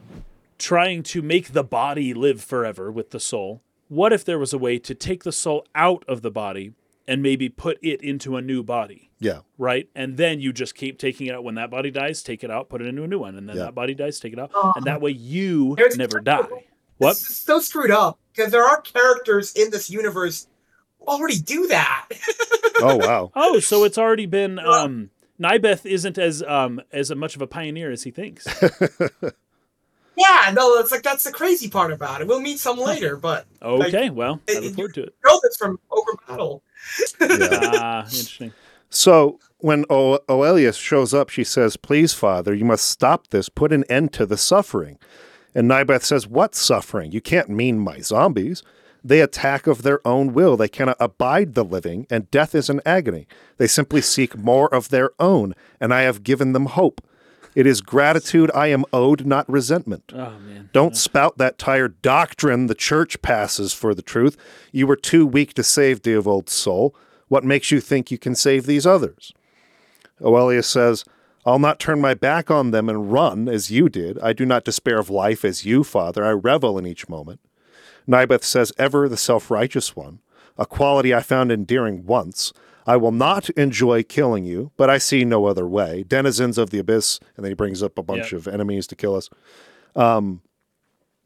trying 0.58 1.02
to 1.02 1.22
make 1.22 1.52
the 1.52 1.64
body 1.64 2.12
live 2.14 2.42
forever 2.42 2.90
with 2.92 3.10
the 3.10 3.20
soul, 3.20 3.62
what 3.88 4.12
if 4.12 4.24
there 4.24 4.38
was 4.38 4.52
a 4.52 4.58
way 4.58 4.78
to 4.78 4.94
take 4.94 5.24
the 5.24 5.32
soul 5.32 5.64
out 5.74 6.04
of 6.08 6.22
the 6.22 6.30
body 6.30 6.72
and 7.08 7.22
maybe 7.22 7.48
put 7.48 7.78
it 7.82 8.02
into 8.02 8.36
a 8.36 8.42
new 8.42 8.62
body? 8.62 9.02
Yeah. 9.18 9.40
right? 9.56 9.88
And 9.94 10.18
then 10.18 10.40
you 10.40 10.52
just 10.52 10.74
keep 10.74 10.98
taking 10.98 11.26
it 11.28 11.34
out. 11.34 11.42
When 11.42 11.54
that 11.54 11.70
body 11.70 11.90
dies, 11.90 12.22
take 12.22 12.44
it 12.44 12.50
out, 12.50 12.68
put 12.68 12.82
it 12.82 12.86
into 12.86 13.02
a 13.02 13.06
new 13.06 13.18
one, 13.18 13.34
and 13.36 13.48
then 13.48 13.56
Yeah. 13.56 13.62
that 13.64 13.74
body 13.74 13.94
dies, 13.94 14.20
take 14.20 14.34
it 14.34 14.38
out, 14.38 14.50
Oh. 14.54 14.74
and 14.76 14.84
that 14.84 15.00
way 15.00 15.10
you 15.12 15.74
never 15.96 16.20
die. 16.20 16.66
What? 16.98 17.12
It's 17.12 17.34
so 17.38 17.58
screwed 17.60 17.90
up 17.90 18.18
because 18.34 18.52
there 18.52 18.62
are 18.62 18.78
characters 18.82 19.54
in 19.54 19.70
this 19.70 19.88
universe 19.88 20.48
who 20.48 20.55
already 21.06 21.38
do 21.38 21.66
that. 21.68 22.06
Oh, 22.78 22.96
wow. 22.96 23.30
Oh, 23.34 23.58
so 23.58 23.84
it's 23.84 23.96
already 23.96 24.26
been. 24.26 24.58
Um, 24.58 25.08
Nybeth 25.40 25.86
isn't 25.86 26.18
as 26.18 26.42
um 26.42 26.82
as 26.92 27.10
much 27.14 27.34
of 27.34 27.40
a 27.40 27.46
pioneer 27.46 27.90
as 27.90 28.02
he 28.02 28.10
thinks. 28.10 28.46
yeah, 30.16 30.50
no, 30.52 30.78
it's 30.78 30.90
like 30.92 31.02
that's 31.02 31.24
the 31.24 31.32
crazy 31.32 31.70
part 31.70 31.90
about 31.90 32.20
it. 32.20 32.26
We'll 32.26 32.40
meet 32.40 32.58
some 32.58 32.78
later, 32.78 33.16
but 33.16 33.46
Okay, 33.62 34.10
well, 34.10 34.40
I 34.48 34.58
look 34.58 34.74
forward 34.74 34.94
to 34.94 35.04
it. 35.04 35.14
know 35.24 35.40
this 35.42 35.56
from 35.56 35.78
Ogre 35.90 36.18
Battle. 36.28 36.62
Ah, 37.22 38.02
interesting. 38.04 38.52
So 38.90 39.40
when 39.58 39.84
o- 39.90 40.20
Oelius 40.28 40.78
shows 40.78 41.14
up, 41.14 41.30
she 41.30 41.44
says, 41.44 41.76
Please, 41.78 42.12
Father, 42.12 42.54
you 42.54 42.64
must 42.66 42.86
stop 42.86 43.28
this, 43.28 43.48
put 43.48 43.72
an 43.72 43.84
end 43.84 44.12
to 44.14 44.26
the 44.26 44.36
suffering. 44.36 44.98
And 45.54 45.70
Nybeth 45.70 46.02
says, 46.02 46.26
What 46.26 46.54
suffering? 46.54 47.12
You 47.12 47.20
can't 47.20 47.48
mean 47.48 47.78
my 47.78 48.00
zombies. 48.00 48.62
They 49.06 49.20
attack 49.20 49.68
of 49.68 49.82
their 49.82 50.04
own 50.04 50.32
will. 50.34 50.56
They 50.56 50.66
cannot 50.66 50.96
abide 50.98 51.54
the 51.54 51.64
living, 51.64 52.08
and 52.10 52.28
death 52.32 52.56
is 52.56 52.68
an 52.68 52.80
agony. 52.84 53.28
They 53.56 53.68
simply 53.68 54.00
seek 54.00 54.36
more 54.36 54.72
of 54.74 54.88
their 54.88 55.10
own, 55.20 55.54
and 55.80 55.94
I 55.94 56.02
have 56.02 56.24
given 56.24 56.52
them 56.52 56.66
hope. 56.66 57.00
It 57.54 57.68
is 57.68 57.80
gratitude 57.82 58.50
I 58.52 58.66
am 58.66 58.84
owed, 58.92 59.24
not 59.24 59.48
resentment. 59.48 60.12
Oh 60.12 60.38
man, 60.40 60.70
Don't 60.72 60.96
spout 60.96 61.38
that 61.38 61.56
tired 61.56 62.02
doctrine 62.02 62.66
the 62.66 62.74
church 62.74 63.22
passes 63.22 63.72
for 63.72 63.94
the 63.94 64.02
truth. 64.02 64.36
You 64.72 64.88
were 64.88 64.96
too 64.96 65.24
weak 65.24 65.54
to 65.54 65.62
save 65.62 66.02
Deovold's 66.02 66.52
soul. 66.52 66.92
What 67.28 67.44
makes 67.44 67.70
you 67.70 67.80
think 67.80 68.10
you 68.10 68.18
can 68.18 68.34
save 68.34 68.66
these 68.66 68.86
others? 68.86 69.32
Oelius 70.20 70.66
says, 70.66 71.04
I'll 71.46 71.60
not 71.60 71.78
turn 71.78 72.00
my 72.00 72.14
back 72.14 72.50
on 72.50 72.72
them 72.72 72.88
and 72.88 73.12
run 73.12 73.48
as 73.48 73.70
you 73.70 73.88
did. 73.88 74.18
I 74.18 74.32
do 74.32 74.44
not 74.44 74.64
despair 74.64 74.98
of 74.98 75.10
life 75.10 75.44
as 75.44 75.64
you, 75.64 75.84
Father. 75.84 76.24
I 76.24 76.32
revel 76.32 76.76
in 76.76 76.86
each 76.86 77.08
moment. 77.08 77.38
Nybeth 78.08 78.44
says, 78.44 78.72
Ever 78.78 79.08
the 79.08 79.16
self 79.16 79.50
righteous 79.50 79.96
one, 79.96 80.20
a 80.56 80.66
quality 80.66 81.14
I 81.14 81.20
found 81.20 81.50
endearing 81.52 82.06
once. 82.06 82.52
I 82.86 82.96
will 82.96 83.12
not 83.12 83.50
enjoy 83.50 84.04
killing 84.04 84.44
you, 84.44 84.70
but 84.76 84.88
I 84.88 84.98
see 84.98 85.24
no 85.24 85.46
other 85.46 85.66
way. 85.66 86.04
Denizens 86.06 86.56
of 86.56 86.70
the 86.70 86.78
abyss, 86.78 87.18
and 87.36 87.44
then 87.44 87.50
he 87.50 87.54
brings 87.56 87.82
up 87.82 87.98
a 87.98 88.02
bunch 88.02 88.30
Yeah. 88.30 88.38
of 88.38 88.46
enemies 88.46 88.86
to 88.88 88.94
kill 88.96 89.16
us. 89.16 89.28
Um, 89.96 90.40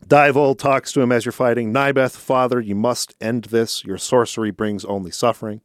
Deovold 0.07 0.59
talks 0.59 0.93
to 0.93 1.03
him 1.03 1.13
as 1.13 1.27
you're 1.27 1.33
fighting. 1.33 1.71
Nybeth, 1.73 2.17
Father, 2.17 2.61
you 2.61 2.75
must 2.75 3.15
end 3.21 3.45
this. 3.47 3.85
Your 3.85 3.99
sorcery 3.99 4.51
brings 4.51 4.87
only 4.87 5.11
suffering. 5.11 5.61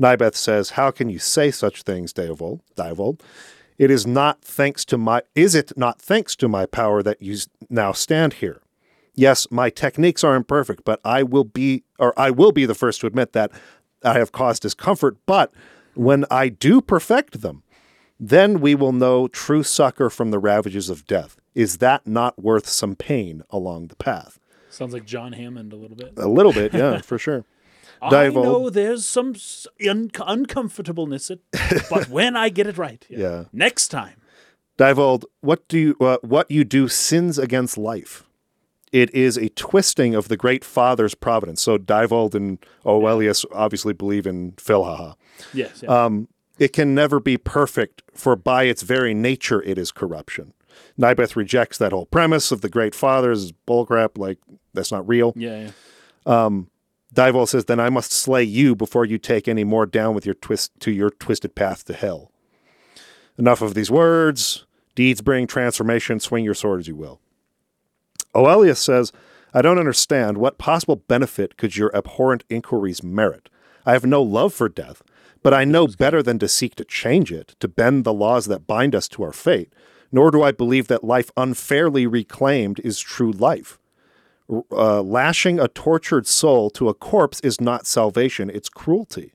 Nybeth 0.00 0.34
says, 0.34 0.70
How 0.70 0.90
can 0.90 1.10
you 1.10 1.18
say 1.18 1.50
such 1.50 1.82
things, 1.82 2.14
Deovold? 2.14 2.60
Deovold? 2.76 3.20
It 3.76 3.90
is 3.90 4.06
not 4.06 4.40
thanks 4.42 4.86
to 4.86 4.96
my 4.96 5.20
is 5.34 5.54
it 5.54 5.76
not 5.76 6.00
thanks 6.00 6.34
to 6.36 6.48
my 6.48 6.64
power 6.64 7.02
that 7.02 7.20
you 7.20 7.36
now 7.68 7.92
stand 7.92 8.34
here? 8.34 8.62
Yes, 9.16 9.50
my 9.50 9.70
techniques 9.70 10.22
are 10.22 10.34
imperfect, 10.36 10.84
but 10.84 11.00
I 11.04 11.22
will 11.22 11.44
be 11.44 11.84
or 11.98 12.12
I 12.18 12.30
will 12.30 12.52
be 12.52 12.66
the 12.66 12.74
first 12.74 13.00
to 13.00 13.06
admit 13.06 13.32
that 13.32 13.50
I 14.04 14.18
have 14.18 14.30
caused 14.30 14.62
discomfort, 14.62 15.16
but 15.26 15.52
when 15.94 16.24
I 16.30 16.48
do 16.50 16.80
perfect 16.82 17.40
them, 17.40 17.62
then 18.20 18.60
we 18.60 18.74
will 18.74 18.92
know 18.92 19.26
true 19.28 19.62
succor 19.62 20.10
from 20.10 20.30
the 20.30 20.38
ravages 20.38 20.90
of 20.90 21.06
death. 21.06 21.36
Is 21.54 21.78
that 21.78 22.06
not 22.06 22.38
worth 22.42 22.68
some 22.68 22.94
pain 22.94 23.42
along 23.50 23.88
the 23.88 23.96
path? 23.96 24.38
sounds 24.68 24.92
like 24.92 25.06
John 25.06 25.32
Hammond 25.32 25.72
a 25.72 25.76
little 25.76 25.96
bit. 25.96 26.12
A 26.18 26.28
little 26.28 26.52
bit, 26.52 26.74
yeah, 26.74 26.98
for 27.02 27.18
sure. 27.18 27.46
I 28.02 28.10
Deovold. 28.10 28.44
know 28.44 28.68
there's 28.68 29.06
some 29.06 29.34
un- 29.88 30.10
uncomfortableness, 30.26 31.30
it, 31.30 31.40
but 31.88 32.08
when 32.10 32.36
I 32.36 32.50
get 32.50 32.66
it 32.66 32.76
right, 32.76 33.02
Yeah. 33.08 33.44
next 33.54 33.88
time. 33.88 34.20
Deovold, 34.78 35.24
what 35.40 35.66
do 35.68 35.78
you, 35.78 35.96
uh, 36.00 36.18
what 36.20 36.50
you 36.50 36.62
do 36.64 36.88
sins 36.88 37.38
against 37.38 37.78
life. 37.78 38.24
It 38.96 39.14
is 39.14 39.36
a 39.36 39.50
twisting 39.50 40.14
of 40.14 40.28
the 40.28 40.38
great 40.38 40.64
Father's 40.64 41.14
providence. 41.14 41.60
So 41.60 41.76
Deovold 41.76 42.34
and 42.34 42.64
Oelius 42.86 43.44
obviously 43.52 43.92
believe 43.92 44.26
in 44.26 44.52
Philhaha. 44.52 45.16
Yes, 45.52 45.82
yeah. 45.82 45.90
Um, 46.04 46.28
it 46.58 46.72
can 46.72 46.94
never 46.94 47.20
be 47.20 47.36
perfect, 47.36 48.00
for 48.14 48.36
by 48.36 48.62
its 48.62 48.80
very 48.80 49.12
nature 49.12 49.62
it 49.64 49.76
is 49.76 49.92
corruption. 49.92 50.54
Nybeth 50.98 51.36
rejects 51.36 51.76
that 51.76 51.92
whole 51.92 52.06
premise 52.06 52.50
of 52.50 52.62
the 52.62 52.70
great 52.70 52.94
fathers 52.94 53.52
bullcrap, 53.68 54.16
like 54.16 54.38
that's 54.72 54.90
not 54.90 55.06
real. 55.06 55.34
yeah, 55.36 55.68
yeah. 56.26 56.48
Um, 56.48 56.70
says, 57.44 57.66
"Then 57.66 57.80
I 57.80 57.90
must 57.90 58.12
slay 58.12 58.44
you 58.44 58.74
before 58.74 59.04
you 59.04 59.18
take 59.18 59.46
any 59.46 59.64
more 59.64 59.84
down 59.84 60.14
with 60.14 60.24
your 60.24 60.36
twist 60.36 60.72
to 60.80 60.90
your 60.90 61.10
twisted 61.10 61.54
path 61.54 61.84
to 61.84 61.92
hell." 61.92 62.32
Enough 63.36 63.60
of 63.60 63.74
these 63.74 63.90
words. 63.90 64.64
Deeds 64.94 65.20
bring 65.20 65.46
transformation. 65.46 66.18
Swing 66.18 66.46
your 66.46 66.54
sword 66.54 66.80
as 66.80 66.88
you 66.88 66.96
will. 66.96 67.20
Oelius 68.36 68.78
says, 68.78 69.12
"I 69.54 69.62
don't 69.62 69.78
understand 69.78 70.38
what 70.38 70.58
possible 70.58 70.96
benefit 70.96 71.56
could 71.56 71.76
your 71.76 71.94
abhorrent 71.96 72.44
inquiries 72.48 73.02
merit. 73.02 73.48
I 73.84 73.92
have 73.92 74.04
no 74.04 74.22
love 74.22 74.52
for 74.52 74.68
death, 74.68 75.02
but 75.42 75.54
I 75.54 75.64
know 75.64 75.86
better 75.86 76.22
than 76.22 76.38
to 76.40 76.48
seek 76.48 76.74
to 76.76 76.84
change 76.84 77.32
it, 77.32 77.54
to 77.60 77.68
bend 77.68 78.04
the 78.04 78.12
laws 78.12 78.46
that 78.46 78.66
bind 78.66 78.94
us 78.94 79.08
to 79.08 79.22
our 79.22 79.32
fate. 79.32 79.72
Nor 80.12 80.30
do 80.30 80.42
I 80.42 80.52
believe 80.52 80.88
that 80.88 81.04
life 81.04 81.30
unfairly 81.36 82.06
reclaimed 82.06 82.80
is 82.80 83.00
true 83.00 83.32
life." 83.32 83.78
uh, 84.70 85.02
lashing 85.02 85.58
a 85.58 85.68
tortured 85.68 86.26
soul 86.26 86.70
to 86.70 86.88
a 86.88 86.94
corpse 86.94 87.40
is 87.40 87.60
not 87.60 87.86
salvation, 87.86 88.50
it's 88.50 88.68
cruelty. 88.68 89.32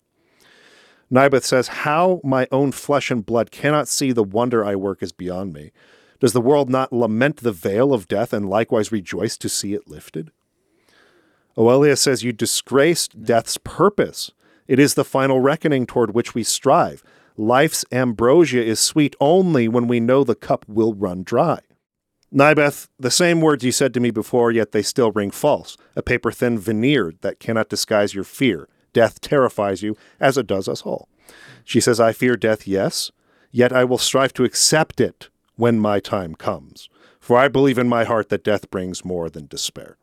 Nybeth 1.11 1.43
says, 1.43 1.67
How 1.67 2.21
my 2.23 2.47
own 2.51 2.71
flesh 2.71 3.11
and 3.11 3.25
blood 3.25 3.51
cannot 3.51 3.87
see 3.87 4.11
the 4.11 4.23
wonder 4.23 4.63
I 4.63 4.75
work 4.75 5.03
is 5.03 5.11
beyond 5.11 5.53
me. 5.53 5.71
Does 6.21 6.33
the 6.33 6.39
world 6.39 6.69
not 6.69 6.93
lament 6.93 7.37
the 7.37 7.51
veil 7.51 7.95
of 7.95 8.07
death 8.07 8.31
and 8.31 8.47
likewise 8.47 8.91
rejoice 8.91 9.37
to 9.37 9.49
see 9.49 9.73
it 9.73 9.89
lifted? 9.89 10.31
Oelia 11.57 11.97
says, 11.97 12.23
You 12.23 12.31
disgraced 12.31 13.23
death's 13.23 13.57
purpose. 13.57 14.31
It 14.67 14.77
is 14.77 14.93
the 14.93 15.03
final 15.03 15.39
reckoning 15.39 15.87
toward 15.87 16.13
which 16.13 16.35
we 16.35 16.43
strive. 16.43 17.03
Life's 17.37 17.83
ambrosia 17.91 18.63
is 18.63 18.79
sweet 18.79 19.15
only 19.19 19.67
when 19.67 19.87
we 19.87 19.99
know 19.99 20.23
the 20.23 20.35
cup 20.35 20.63
will 20.67 20.93
run 20.93 21.23
dry. 21.23 21.59
Nybeth, 22.31 22.87
the 22.99 23.09
same 23.09 23.41
words 23.41 23.63
you 23.63 23.71
said 23.71 23.91
to 23.95 23.99
me 23.99 24.11
before, 24.11 24.51
yet 24.51 24.73
they 24.73 24.83
still 24.83 25.11
ring 25.11 25.31
false. 25.31 25.75
A 25.95 26.03
paper 26.03 26.31
thin 26.31 26.59
veneer 26.59 27.13
that 27.21 27.39
cannot 27.39 27.67
disguise 27.67 28.13
your 28.13 28.23
fear. 28.23 28.69
Death 28.93 29.21
terrifies 29.21 29.81
you, 29.81 29.97
as 30.19 30.37
it 30.37 30.45
does 30.45 30.67
us 30.67 30.83
all. 30.83 31.09
She 31.63 31.81
says, 31.81 31.99
I 31.99 32.13
fear 32.13 32.37
death, 32.37 32.67
yes, 32.67 33.11
yet 33.49 33.73
I 33.73 33.85
will 33.85 33.97
strive 33.97 34.33
to 34.33 34.43
accept 34.43 35.01
it 35.01 35.30
when 35.55 35.79
my 35.79 35.99
time 35.99 36.35
comes. 36.35 36.89
For 37.19 37.37
I 37.37 37.47
believe 37.47 37.77
in 37.77 37.87
my 37.87 38.03
heart 38.03 38.29
that 38.29 38.43
death 38.43 38.69
brings 38.71 39.05
more 39.05 39.29
than 39.29 39.45
despair. 39.47 39.97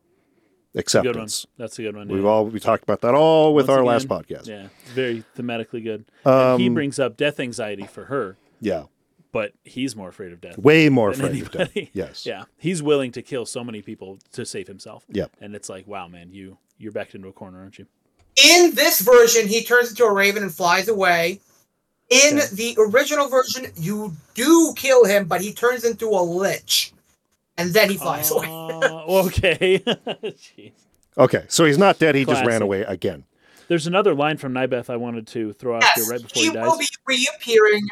Good. 0.73 0.79
Acceptance. 0.81 1.45
That's 1.57 1.77
a 1.79 1.81
good 1.81 1.95
one. 1.95 2.07
We've 2.07 2.21
yeah. 2.23 2.29
all 2.29 2.45
we 2.45 2.59
talked 2.59 2.83
about 2.83 3.01
that 3.01 3.15
all 3.15 3.53
with 3.55 3.67
Once 3.67 3.77
our 3.77 3.83
last 3.83 4.07
podcast. 4.07 4.47
Yeah, 4.47 4.67
very 4.93 5.23
thematically 5.37 5.83
good. 5.83 6.05
and 6.23 6.61
he 6.61 6.67
Um, 6.67 6.73
brings 6.75 6.99
up 6.99 7.17
death 7.17 7.39
anxiety 7.39 7.87
for 7.87 8.05
her, 8.05 8.37
Yeah. 8.61 8.83
but 9.31 9.53
he's 9.63 9.95
more 9.95 10.09
afraid 10.09 10.31
of 10.31 10.39
death. 10.39 10.57
Way 10.59 10.87
more 10.89 11.11
than 11.13 11.25
afraid 11.25 11.41
of 11.41 11.51
death. 11.73 11.89
Yes. 11.93 12.23
Yeah, 12.25 12.43
he's 12.57 12.83
willing 12.83 13.11
to 13.13 13.21
kill 13.23 13.45
so 13.47 13.63
many 13.63 13.81
people 13.81 14.19
to 14.33 14.45
save 14.45 14.67
himself. 14.67 15.03
Yeah, 15.09 15.25
And 15.41 15.55
it's 15.55 15.69
like, 15.69 15.87
wow, 15.87 16.07
man, 16.07 16.31
you 16.31 16.57
you're 16.77 16.91
backed 16.91 17.15
into 17.15 17.27
a 17.27 17.33
corner, 17.33 17.59
aren't 17.59 17.79
you? 17.79 17.87
In 18.51 18.75
this 18.75 19.01
version, 19.01 19.47
he 19.47 19.63
turns 19.63 19.89
into 19.89 20.05
a 20.05 20.13
raven 20.13 20.43
and 20.43 20.53
flies 20.53 20.87
away. 20.87 21.41
In 22.09 22.39
Okay. 22.39 22.47
the 22.53 22.75
original 22.79 23.27
version, 23.27 23.71
you 23.75 24.15
do 24.33 24.73
kill 24.75 25.05
him, 25.05 25.25
but 25.25 25.41
he 25.41 25.53
turns 25.53 25.83
into 25.83 26.07
a 26.09 26.21
lich. 26.23 26.91
And 27.57 27.71
then 27.73 27.89
he 27.89 27.97
flies 27.97 28.31
away. 28.31 28.47
Uh, 28.47 29.03
okay. 29.25 29.79
Jeez. 29.87 30.71
Okay. 31.17 31.45
So 31.49 31.65
he's 31.65 31.77
not 31.77 31.99
dead. 31.99 32.15
He 32.15 32.25
just 32.25 32.45
ran 32.45 32.61
away 32.61 32.81
again. 32.81 33.25
There's 33.67 33.85
another 33.85 34.15
line 34.15 34.37
from 34.37 34.53
Nybeth 34.53 34.89
I 34.89 34.95
wanted 34.95 35.27
to 35.27 35.53
throw 35.53 35.75
out 35.75 35.83
Yes, 35.83 35.95
here 35.97 36.05
right 36.13 36.21
before 36.21 36.41
he 36.41 36.49
he, 36.49 36.57
will 36.57 36.77
dies. 36.77 36.79
be 36.79 36.87
reappearing 37.05 37.87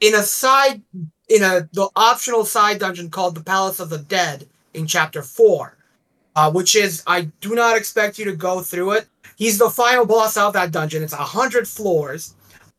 in 0.00 0.14
a 0.14 0.22
side 0.22 0.80
in 1.28 1.42
a 1.42 1.68
the 1.72 1.88
optional 1.96 2.44
side 2.44 2.78
dungeon 2.78 3.10
called 3.10 3.34
the 3.34 3.42
Palace 3.42 3.80
of 3.80 3.90
the 3.90 3.98
Dead 3.98 4.46
in 4.74 4.86
chapter 4.86 5.22
four, 5.22 5.76
uh, 6.36 6.52
which 6.52 6.76
is 6.76 7.02
I 7.08 7.22
do 7.40 7.56
not 7.56 7.76
expect 7.76 8.16
you 8.18 8.24
to 8.26 8.36
go 8.36 8.60
through 8.60 8.92
it. 8.92 9.08
He's 9.34 9.58
the 9.58 9.70
final 9.70 10.06
boss 10.06 10.36
of 10.36 10.52
that 10.52 10.70
dungeon. 10.70 11.02
It's 11.02 11.12
a 11.12 11.16
hundred 11.16 11.66
floors, 11.66 12.34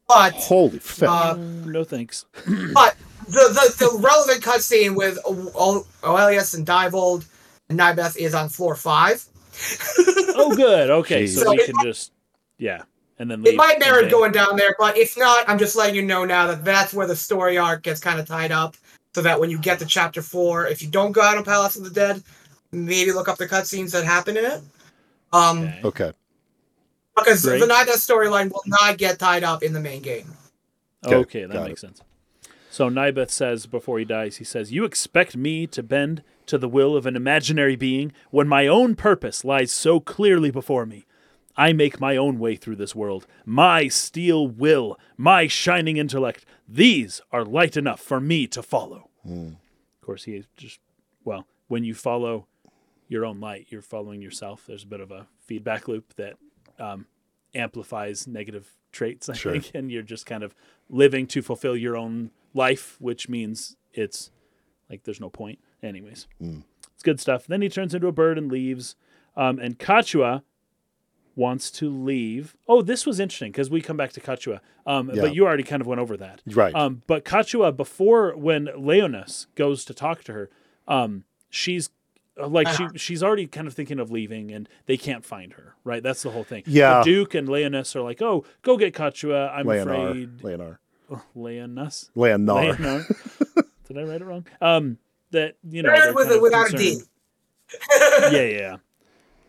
but 0.09 0.33
Holy 0.35 0.79
fuck. 0.79 1.07
uh, 1.09 1.37
no 1.65 1.83
thanks. 1.83 2.25
but 2.73 2.97
the, 3.27 3.31
the, 3.31 3.75
the 3.85 3.99
relevant 3.99 4.43
cutscene 4.43 4.95
with 4.95 5.19
O- 5.23 5.51
O- 5.55 5.87
Oelius 6.01 6.55
and 6.57 6.65
Deovold 6.65 7.25
and 7.69 7.79
Nybeth 7.79 8.17
is 8.17 8.33
on 8.33 8.49
floor 8.49 8.75
five. 8.75 9.23
oh, 10.35 10.53
good. 10.55 10.89
Okay, 10.89 11.27
so, 11.27 11.41
Jesus. 11.41 11.49
we 11.49 11.59
So 11.59 11.65
can 11.65 11.79
just 11.79 12.11
yeah, 12.57 12.81
and 13.19 13.29
then 13.29 13.45
It 13.45 13.55
might 13.55 13.79
merit 13.79 14.05
Okay. 14.05 14.09
going 14.09 14.31
down 14.31 14.55
there, 14.55 14.75
but 14.79 14.97
if 14.97 15.15
not, 15.17 15.47
I'm 15.47 15.59
just 15.59 15.75
letting 15.75 15.95
you 15.95 16.01
know 16.01 16.25
now 16.25 16.47
that 16.47 16.65
that's 16.65 16.93
where 16.93 17.07
the 17.07 17.15
story 17.15 17.57
arc 17.57 17.83
gets 17.83 17.99
kind 17.99 18.19
of 18.19 18.27
tied 18.27 18.51
up. 18.51 18.75
So 19.15 19.21
that 19.23 19.39
when 19.39 19.49
you 19.49 19.57
get 19.57 19.79
to 19.79 19.85
chapter 19.85 20.21
four, 20.21 20.67
if 20.67 20.81
you 20.83 20.87
don't 20.87 21.11
go 21.11 21.21
out 21.21 21.37
on 21.37 21.43
Palace 21.43 21.75
of 21.75 21.83
the 21.83 21.89
Dead, 21.89 22.21
maybe 22.71 23.11
look 23.11 23.27
up 23.27 23.37
the 23.39 23.47
cutscenes 23.47 23.91
that 23.91 24.05
happen 24.05 24.37
in 24.37 24.45
it. 24.45 24.61
Um, 25.33 25.63
Okay. 25.63 25.81
okay. 25.83 26.13
Because 27.23 27.43
Great. 27.43 27.59
the 27.59 27.67
Nybeth 27.67 27.97
storyline 27.97 28.51
will 28.51 28.63
not 28.65 28.97
get 28.97 29.19
tied 29.19 29.43
up 29.43 29.63
in 29.63 29.73
the 29.73 29.79
main 29.79 30.01
game. 30.01 30.33
Okay, 31.05 31.15
Okay, 31.15 31.45
that 31.45 31.53
got 31.53 31.67
makes 31.67 31.81
sense. 31.81 32.01
So 32.69 32.89
Nybeth 32.89 33.31
says 33.31 33.65
before 33.65 33.99
he 33.99 34.05
dies, 34.05 34.37
he 34.37 34.43
says, 34.43 34.71
"You 34.71 34.85
expect 34.85 35.35
me 35.35 35.67
to 35.67 35.81
bend 35.83 36.23
to 36.45 36.57
the 36.57 36.69
will 36.69 36.95
of 36.95 37.05
an 37.05 37.15
imaginary 37.15 37.75
being 37.75 38.11
when 38.31 38.47
my 38.47 38.67
own 38.67 38.95
purpose 38.95 39.43
lies 39.43 39.71
so 39.71 39.99
clearly 39.99 40.51
before 40.51 40.85
me. 40.85 41.05
I 41.57 41.73
make 41.73 41.99
my 41.99 42.15
own 42.15 42.39
way 42.39 42.55
through 42.55 42.77
this 42.77 42.95
world. 42.95 43.27
My 43.45 43.87
steel 43.87 44.47
will, 44.47 44.97
my 45.17 45.47
shining 45.47 45.97
intellect, 45.97 46.45
these 46.67 47.21
are 47.31 47.43
light 47.43 47.75
enough 47.75 47.99
for 47.99 48.19
me 48.19 48.47
to 48.47 48.61
follow." 48.63 49.09
Hmm. 49.23 49.47
Of 49.47 50.01
course, 50.01 50.23
he 50.23 50.43
just 50.55 50.79
well, 51.23 51.47
when 51.67 51.83
you 51.83 51.93
follow 51.93 52.47
your 53.07 53.25
own 53.25 53.39
light, 53.39 53.67
you're 53.69 53.81
following 53.81 54.21
yourself. 54.21 54.65
There's 54.67 54.83
a 54.83 54.87
bit 54.87 55.01
of 55.01 55.11
a 55.11 55.27
feedback 55.39 55.87
loop 55.87 56.15
that 56.15 56.35
um, 56.79 57.05
amplifies 57.53 58.27
negative 58.27 58.75
traits, 58.91 59.29
I 59.29 59.33
Sure. 59.33 59.51
think, 59.53 59.71
and 59.73 59.91
you're 59.91 60.01
just 60.03 60.25
kind 60.25 60.43
of 60.43 60.53
living 60.89 61.27
to 61.27 61.41
fulfill 61.41 61.75
your 61.77 61.95
own 61.97 62.31
life, 62.53 62.95
which 62.99 63.29
means 63.29 63.75
it's 63.93 64.31
like 64.89 65.03
there's 65.03 65.19
no 65.21 65.29
point. 65.29 65.59
Anyways, 65.83 66.27
it's 66.39 67.03
good 67.03 67.19
stuff. 67.19 67.45
Then 67.47 67.61
he 67.61 67.69
turns 67.69 67.93
into 67.93 68.07
a 68.07 68.11
bird 68.11 68.37
and 68.37 68.51
leaves, 68.51 68.95
um, 69.37 69.59
and 69.59 69.77
Catiua 69.79 70.43
wants 71.35 71.71
to 71.71 71.89
leave. 71.89 72.57
Oh, 72.67 72.81
this 72.81 73.05
was 73.05 73.19
interesting 73.19 73.51
because 73.51 73.69
we 73.69 73.81
come 73.81 73.95
back 73.95 74.11
to 74.13 74.19
Catiua, 74.19 74.59
um, 74.85 75.09
Yeah. 75.13 75.21
but 75.21 75.35
you 75.35 75.45
already 75.45 75.63
kind 75.63 75.81
of 75.81 75.87
went 75.87 76.01
over 76.01 76.17
that. 76.17 76.41
Right. 76.45 76.75
Um, 76.75 77.01
but 77.07 77.23
Catiua, 77.23 77.75
before 77.75 78.35
when 78.35 78.65
Leonis 78.75 79.47
goes 79.55 79.85
to 79.85 79.93
talk 79.93 80.23
to 80.25 80.33
her, 80.33 80.49
um, 80.87 81.23
she's 81.49 81.91
like 82.47 82.67
she 82.69 82.87
she's 82.95 83.23
already 83.23 83.47
kind 83.47 83.67
of 83.67 83.73
thinking 83.73 83.99
of 83.99 84.11
leaving, 84.11 84.51
and 84.51 84.67
they 84.85 84.97
can't 84.97 85.25
find 85.25 85.53
her. 85.53 85.75
Right, 85.83 86.01
that's 86.03 86.23
the 86.23 86.31
whole 86.31 86.43
thing. 86.43 86.63
Yeah. 86.65 86.99
the 86.99 87.03
Duke 87.05 87.35
and 87.35 87.47
Leonis 87.49 87.95
are 87.95 88.01
like, 88.01 88.21
"Oh, 88.21 88.45
go 88.61 88.77
get 88.77 88.93
Catiua." 88.93 89.51
I'm 89.53 89.65
Leonard. 89.65 89.87
afraid 90.09 90.43
Leonard. 90.43 90.77
Leonis. 91.35 92.09
Leonard. 92.15 92.79
Leonard. 92.79 93.05
Did 93.87 93.97
I 93.97 94.03
write 94.03 94.21
it 94.21 94.25
wrong? 94.25 94.45
Um, 94.61 94.97
that 95.31 95.55
you 95.67 95.81
know, 95.83 95.91
with 96.13 96.27
kind 96.27 96.41
without 96.41 96.67
a 96.67 96.69
concerned. 96.69 97.01
D. 97.69 97.77
yeah, 98.21 98.29
yeah. 98.31 98.41
yeah. 98.57 98.77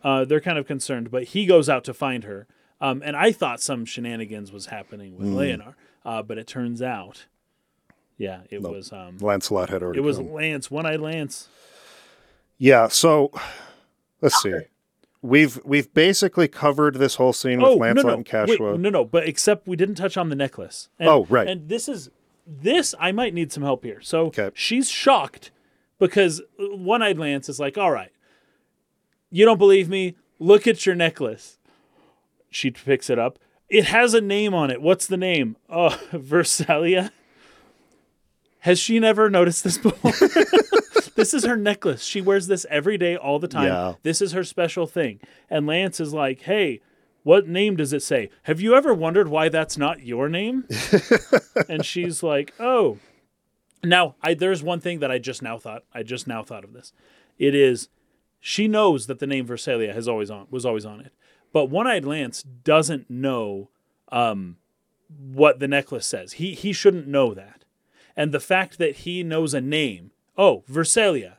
Uh, 0.03 0.25
they're 0.25 0.41
kind 0.41 0.59
of 0.59 0.67
concerned, 0.67 1.11
but 1.11 1.25
he 1.25 1.45
goes 1.45 1.69
out 1.69 1.85
to 1.85 1.93
find 1.95 2.25
her. 2.25 2.47
Um, 2.81 3.03
and 3.05 3.15
I 3.15 3.33
thought 3.33 3.61
some 3.61 3.85
shenanigans 3.85 4.51
was 4.51 4.67
happening 4.67 5.19
with 5.19 5.29
Leonard, 5.29 5.75
uh, 6.07 6.23
but 6.23 6.39
it 6.39 6.47
turns 6.47 6.81
out, 6.81 7.27
yeah, 8.17 8.41
it 8.49 8.63
No. 8.63 8.71
was 8.71 8.91
um, 8.91 9.19
Lanselot 9.19 9.69
had 9.69 9.83
already 9.83 9.99
it 9.99 10.03
was 10.03 10.17
come. 10.17 10.33
Lance, 10.33 10.71
one-eyed 10.71 11.01
Lance. 11.01 11.49
Yeah, 12.63 12.89
so 12.89 13.33
let's 14.21 14.41
see. 14.43 14.53
We've 15.23 15.59
we've 15.65 15.93
basically 15.95 16.47
covered 16.47 16.97
this 16.97 17.15
whole 17.15 17.33
scene 17.33 17.59
with 17.61 17.71
oh 17.71 17.79
Lanselot 17.79 17.95
no, 17.97 18.03
no, 18.03 18.15
and 18.17 18.27
Catiua. 18.27 18.73
Wait, 18.73 18.81
no, 18.81 18.91
no, 18.91 19.05
but 19.05 19.27
except 19.27 19.67
we 19.67 19.77
didn't 19.77 19.95
touch 19.95 20.19
on 20.19 20.29
the 20.29 20.37
necklace. 20.37 20.91
And, 20.99 21.09
Oh, 21.09 21.27
right. 21.31 21.49
And 21.49 21.71
this 21.71 21.89
is 21.89 22.11
this 22.47 22.95
I 23.01 23.13
might 23.13 23.33
need 23.33 23.51
some 23.51 23.63
help 23.63 23.83
here. 23.83 24.03
So 24.03 24.27
Okay. 24.27 24.51
she's 24.53 24.91
shocked 24.91 25.51
because 25.99 26.43
one-eyed 26.59 27.19
Lance 27.19 27.49
is 27.49 27.59
like, 27.59 27.79
"All 27.79 27.91
right, 27.91 28.13
you 29.31 29.47
don't 29.47 29.59
believe 29.59 29.89
me? 29.89 30.17
Look 30.39 30.67
at 30.67 30.85
your 30.85 30.95
necklace." 30.95 31.57
She 32.51 32.71
picks 32.71 33.09
it 33.09 33.19
up. 33.19 33.39
It 33.71 33.87
has 33.87 34.13
a 34.13 34.21
name 34.21 34.53
on 34.53 34.71
it. 34.71 34.83
What's 34.83 35.07
the 35.07 35.17
name? 35.17 35.57
Oh, 35.71 35.91
Versalia. 36.13 37.11
Has 38.61 38.79
she 38.79 38.99
never 38.99 39.31
noticed 39.31 39.65
this 39.65 39.79
before? 39.79 40.13
this 41.21 41.35
is 41.35 41.45
her 41.45 41.57
necklace. 41.57 42.03
She 42.03 42.21
wears 42.21 42.47
this 42.47 42.67
every 42.69 42.99
day, 42.99 43.17
all 43.17 43.39
the 43.39 43.49
time. 43.49 43.69
Yeah. 43.69 43.95
This 44.03 44.21
is 44.21 44.33
her 44.33 44.45
special 44.45 44.87
thing. 44.87 45.21
And 45.49 45.67
Lance 45.67 46.01
is 46.01 46.13
like, 46.13 46.43
hey, 46.43 46.81
what 47.23 47.47
name 47.47 47.77
does 47.77 47.93
it 47.93 48.03
say? 48.03 48.31
Have 48.45 48.61
you 48.61 48.75
ever 48.75 48.95
wondered 48.95 49.29
why 49.29 49.49
that's 49.49 49.77
not 49.77 50.03
your 50.03 50.29
name? 50.29 50.65
and 51.69 51.85
she's 51.85 52.23
like, 52.23 52.55
oh. 52.59 52.99
Now, 53.83 54.15
I, 54.23 54.35
there's 54.35 54.63
one 54.63 54.81
thing 54.81 55.01
that 55.01 55.11
I 55.11 55.19
just 55.19 55.43
now 55.43 55.59
thought. 55.59 55.85
I 55.93 56.03
just 56.03 56.27
now 56.27 56.43
thought 56.43 56.65
of 56.65 56.73
this. 56.73 56.93
It 57.39 57.55
is, 57.55 57.89
she 58.41 58.69
knows 58.69 59.07
that 59.07 59.19
the 59.19 59.27
name 59.27 59.47
Versalia 59.47 59.95
has 59.95 60.09
always 60.09 60.31
on 60.31 60.47
was 60.51 60.67
always 60.67 60.85
on 60.85 61.01
it, 61.01 61.13
but 61.53 61.67
One-Eyed 61.67 62.05
Lance 62.05 62.43
doesn't 62.43 63.09
know 63.09 63.71
um, 64.11 64.57
what 65.09 65.59
the 65.61 65.69
necklace 65.69 66.07
says. 66.07 66.35
He 66.35 66.55
he 66.55 66.73
shouldn't 66.73 67.07
know 67.07 67.35
that, 67.35 67.65
and 68.17 68.33
the 68.33 68.41
fact 68.41 68.79
that 68.79 68.97
he 68.97 69.23
knows 69.23 69.55
a 69.55 69.61
name. 69.61 70.11
Oh, 70.37 70.65
Versalia. 70.71 71.35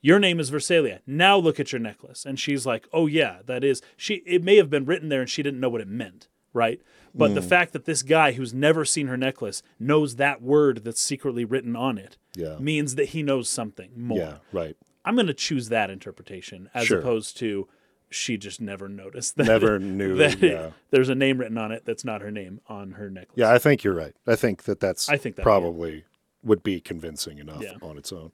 Your 0.00 0.18
name 0.18 0.40
is 0.40 0.50
Versalia. 0.50 0.98
Now 1.06 1.36
look 1.36 1.60
at 1.60 1.70
your 1.72 1.78
necklace. 1.78 2.26
And 2.26 2.38
she's 2.38 2.66
like, 2.66 2.88
"Oh 2.92 3.06
yeah, 3.06 3.38
that 3.46 3.62
is." 3.62 3.80
She 3.96 4.14
it 4.26 4.42
may 4.42 4.56
have 4.56 4.68
been 4.68 4.84
written 4.84 5.08
there 5.08 5.20
and 5.20 5.30
she 5.30 5.42
didn't 5.44 5.60
know 5.60 5.68
what 5.68 5.80
it 5.80 5.86
meant, 5.88 6.28
right? 6.52 6.80
But 7.14 7.34
the 7.34 7.42
hmm. 7.42 7.48
fact 7.48 7.72
that 7.72 7.84
this 7.84 8.02
guy 8.02 8.32
who's 8.32 8.54
never 8.54 8.84
seen 8.84 9.06
her 9.06 9.16
necklace 9.16 9.62
knows 9.78 10.16
that 10.16 10.42
word 10.42 10.82
that's 10.82 11.00
secretly 11.00 11.44
written 11.44 11.76
on 11.76 11.98
it 11.98 12.16
Yeah. 12.34 12.56
means 12.58 12.94
that 12.94 13.10
he 13.10 13.22
knows 13.22 13.48
something 13.48 13.90
more. 13.96 14.18
Yeah, 14.18 14.34
right. 14.52 14.76
I'm 15.04 15.14
going 15.14 15.26
to 15.26 15.34
choose 15.34 15.68
that 15.68 15.90
interpretation 15.90 16.70
as 16.74 16.86
Sure. 16.86 17.00
opposed 17.00 17.36
to 17.38 17.68
she 18.08 18.36
just 18.36 18.60
never 18.60 18.88
noticed 18.88 19.36
that 19.36 19.46
Never 19.46 19.78
knew. 19.78 20.16
that 20.16 20.42
it- 20.42 20.52
yeah. 20.52 20.70
there's 20.90 21.08
a 21.08 21.14
name 21.14 21.38
written 21.38 21.58
on 21.58 21.70
it 21.72 21.84
that's 21.84 22.04
not 22.04 22.22
her 22.22 22.30
name 22.30 22.60
on 22.66 22.92
her 22.92 23.10
necklace. 23.10 23.36
Yeah, 23.36 23.52
I 23.52 23.58
think 23.58 23.84
you're 23.84 23.94
right. 23.94 24.14
I 24.26 24.36
think 24.36 24.62
that 24.64 24.80
that's 24.80 25.08
I 25.08 25.16
think 25.16 25.36
that'd 25.36 25.44
be 25.44 25.50
probably 25.50 26.04
would 26.42 26.62
be 26.62 26.80
convincing 26.80 27.38
enough 27.38 27.62
Yeah. 27.62 27.74
on 27.82 27.96
its 27.98 28.12
own. 28.12 28.32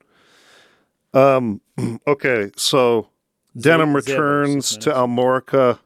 Um. 1.15 1.61
Okay, 2.07 2.51
so 2.57 3.09
Denam 3.57 3.93
Zebos, 3.93 3.95
returns 3.95 4.67
six 4.67 4.85
to. 4.85 4.91
Almorica. 4.93 5.79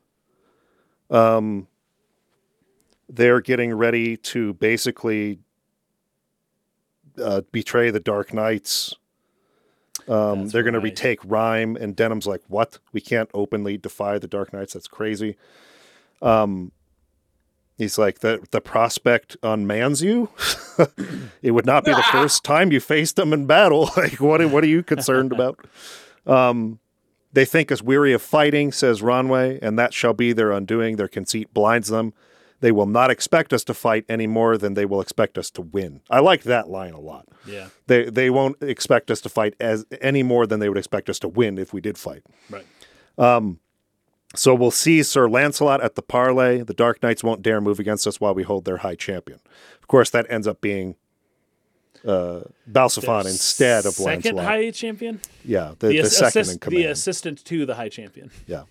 Um. 1.10 1.66
They're 3.08 3.40
getting 3.42 3.74
ready 3.74 4.16
to 4.16 4.54
basically 4.54 5.38
uh, 7.22 7.42
betray 7.52 7.90
the 7.90 8.00
Dark 8.00 8.32
Knights. 8.32 8.94
Um, 10.08 10.48
they're 10.48 10.62
going 10.62 10.72
to 10.74 10.80
retake 10.80 11.20
Rhime, 11.24 11.76
and 11.76 11.94
Denam's 11.94 12.26
like, 12.26 12.40
"What? 12.48 12.78
We 12.92 13.00
can't 13.02 13.28
openly 13.34 13.76
defy 13.76 14.18
the 14.18 14.26
Dark 14.26 14.52
Knights. 14.52 14.72
That's 14.72 14.88
crazy." 14.88 15.36
Um, 16.22 16.72
he's 17.78 17.98
like, 17.98 18.20
"the 18.20 18.46
The 18.50 18.60
prospect 18.60 19.36
unmans 19.42 20.02
you. 20.02 20.28
it 21.42 21.52
would 21.52 21.66
not 21.66 21.84
be 21.84 21.92
the 21.92 22.02
first 22.12 22.44
time 22.44 22.72
you 22.72 22.80
faced 22.80 23.16
them 23.16 23.32
in 23.32 23.46
battle. 23.46 23.90
like, 23.96 24.20
what? 24.20 24.44
What 24.50 24.64
are 24.64 24.68
you 24.68 24.82
concerned 24.82 25.32
about?" 25.32 25.64
Um, 26.26 26.78
they 27.32 27.44
think 27.44 27.72
us 27.72 27.82
weary 27.82 28.12
of 28.12 28.22
fighting, 28.22 28.72
says 28.72 29.00
Ronway, 29.00 29.58
and 29.62 29.78
that 29.78 29.94
shall 29.94 30.12
be 30.12 30.32
their 30.32 30.52
undoing. 30.52 30.96
Their 30.96 31.08
conceit 31.08 31.52
blinds 31.54 31.88
them. 31.88 32.12
They 32.60 32.70
will 32.70 32.86
not 32.86 33.10
expect 33.10 33.52
us 33.52 33.64
to 33.64 33.74
fight 33.74 34.04
any 34.08 34.28
more 34.28 34.56
than 34.56 34.74
they 34.74 34.84
will 34.84 35.00
expect 35.00 35.36
us 35.36 35.50
to 35.50 35.62
win. 35.62 36.00
I 36.08 36.20
like 36.20 36.44
that 36.44 36.68
line 36.68 36.92
a 36.92 37.00
lot. 37.00 37.26
Yeah. 37.44 37.68
They 37.88 38.08
they 38.08 38.30
won't 38.30 38.62
expect 38.62 39.10
us 39.10 39.20
to 39.22 39.28
fight 39.28 39.54
as 39.58 39.84
any 40.00 40.22
more 40.22 40.46
than 40.46 40.60
they 40.60 40.68
would 40.68 40.78
expect 40.78 41.10
us 41.10 41.18
to 41.20 41.28
win 41.28 41.58
if 41.58 41.72
we 41.72 41.80
did 41.80 41.98
fight. 41.98 42.22
Right. 42.48 42.66
So 44.34 44.54
we'll 44.54 44.70
see 44.70 45.02
Sir 45.02 45.28
Lanselot 45.28 45.84
at 45.84 45.94
the 45.94 46.02
parley. 46.02 46.62
The 46.62 46.74
Dark 46.74 47.02
Knights 47.02 47.22
won't 47.22 47.42
dare 47.42 47.60
move 47.60 47.78
against 47.78 48.06
us 48.06 48.20
while 48.20 48.34
we 48.34 48.42
hold 48.42 48.64
their 48.64 48.78
high 48.78 48.94
champion. 48.94 49.40
Of 49.80 49.88
course, 49.88 50.10
that 50.10 50.26
ends 50.30 50.46
up 50.46 50.60
being 50.60 50.96
uh, 52.06 52.40
Balxephon 52.70 53.26
instead 53.26 53.84
of 53.86 53.92
second 53.94 54.36
Lanselot. 54.38 54.44
high 54.44 54.70
champion. 54.70 55.20
yeah, 55.44 55.74
the, 55.78 55.88
the, 55.88 55.98
ass- 56.00 56.12
second 56.16 56.26
assist- 56.28 56.52
in 56.54 56.58
command. 56.58 56.82
the 56.84 56.90
assistant 56.90 57.44
to 57.44 57.66
the 57.66 57.74
high 57.74 57.88
champion. 57.88 58.30
yeah. 58.46 58.62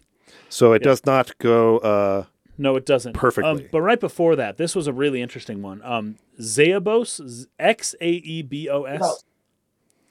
So 0.49 0.73
it 0.73 0.83
does 0.83 1.05
not 1.05 1.37
go. 1.37 1.77
Uh, 1.77 2.25
No, 2.57 2.75
it 2.75 2.85
doesn't. 2.85 3.13
Perfectly. 3.13 3.49
Um, 3.49 3.69
but 3.71 3.81
right 3.81 3.99
before 3.99 4.35
that, 4.35 4.57
this 4.57 4.75
was 4.75 4.85
a 4.87 4.91
really 4.93 5.21
interesting 5.21 5.61
one. 5.61 5.81
Um, 5.83 6.17
Xaebos, 6.41 7.45
X 7.57 7.95
A 8.01 8.09
E 8.09 8.41
B 8.41 8.67
O 8.67 8.83
S. 8.83 9.23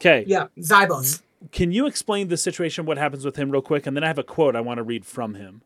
Okay. 0.01 0.25
Yeah, 0.27 0.47
Xaebos. 0.59 1.21
Can 1.53 1.73
you 1.73 1.87
explain 1.87 2.29
the 2.29 2.37
situation, 2.37 2.85
what 2.85 2.99
happens 2.99 3.25
with 3.25 3.37
him, 3.37 3.51
real 3.51 3.63
quick? 3.63 3.87
And 3.87 3.97
then 3.97 4.05
I 4.05 4.09
have 4.09 4.19
a 4.19 4.23
quote 4.23 4.55
I 4.55 4.61
want 4.61 4.79
to 4.79 4.83
read 4.83 5.07
from 5.07 5.35
him. 5.35 5.63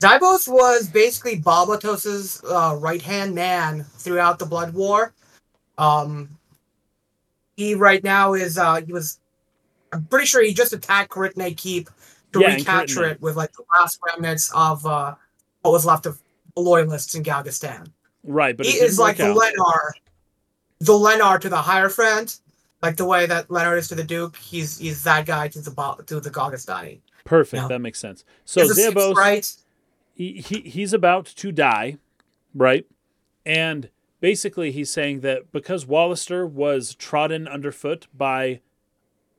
Xaebos 0.00 0.48
was 0.48 0.88
basically 0.88 1.40
Balbatos's 1.40 2.42
uh, 2.44 2.76
right 2.80 3.00
hand 3.00 3.34
man 3.34 3.84
throughout 3.98 4.40
the 4.40 4.46
Blood 4.46 4.74
War. 4.74 5.12
Um, 5.78 6.28
he 7.56 7.74
right 7.74 8.02
now 8.02 8.34
is 8.34 8.58
uh 8.58 8.80
he 8.80 8.92
was 8.92 9.18
I'm 9.92 10.04
pretty 10.04 10.26
sure 10.26 10.42
he 10.42 10.54
just 10.54 10.72
attacked 10.72 11.10
Karikne 11.10 11.56
Keep 11.56 11.90
to 12.32 12.40
Yeah, 12.40 12.56
recapture 12.56 13.04
it 13.04 13.20
with 13.20 13.36
like 13.36 13.52
the 13.52 13.62
last 13.74 14.00
remnants 14.06 14.50
of 14.54 14.84
uh 14.86 15.14
what 15.62 15.70
was 15.70 15.86
left 15.86 16.06
of 16.06 16.20
the 16.56 16.62
loyalists 16.62 17.14
in 17.14 17.22
Galgastan. 17.22 17.88
Right, 18.24 18.56
but 18.56 18.66
he 18.66 18.72
it 18.72 18.82
is 18.82 18.98
like 18.98 19.16
the. 19.18 19.24
Lenar, 19.24 19.90
the 20.80 20.92
Lenar 20.92 21.40
to 21.40 21.48
the 21.48 21.56
higher 21.56 21.88
friend, 21.88 22.34
like 22.82 22.96
the 22.96 23.04
way 23.04 23.26
that 23.26 23.48
Lenar 23.48 23.78
is 23.78 23.88
to 23.88 23.94
the 23.94 24.04
Duke. 24.04 24.36
He's 24.36 24.78
he's 24.78 25.04
that 25.04 25.26
guy 25.26 25.48
to 25.48 25.60
the 25.60 26.04
to 26.06 26.20
the 26.20 26.30
Galgastani. 26.30 27.00
Perfect. 27.24 27.62
Yeah. 27.62 27.68
That 27.68 27.78
makes 27.80 28.00
sense. 28.00 28.24
So 28.44 28.66
sixth 28.66 29.16
right? 29.16 29.54
he, 30.14 30.32
he 30.32 30.60
he's 30.62 30.92
about 30.92 31.26
to 31.26 31.52
die, 31.52 31.98
right? 32.54 32.84
And 33.46 33.90
basically, 34.20 34.72
he's 34.72 34.90
saying 34.90 35.20
that 35.20 35.52
because 35.52 35.86
Walister 35.86 36.46
was 36.46 36.94
trodden 36.94 37.46
underfoot 37.46 38.08
by 38.12 38.60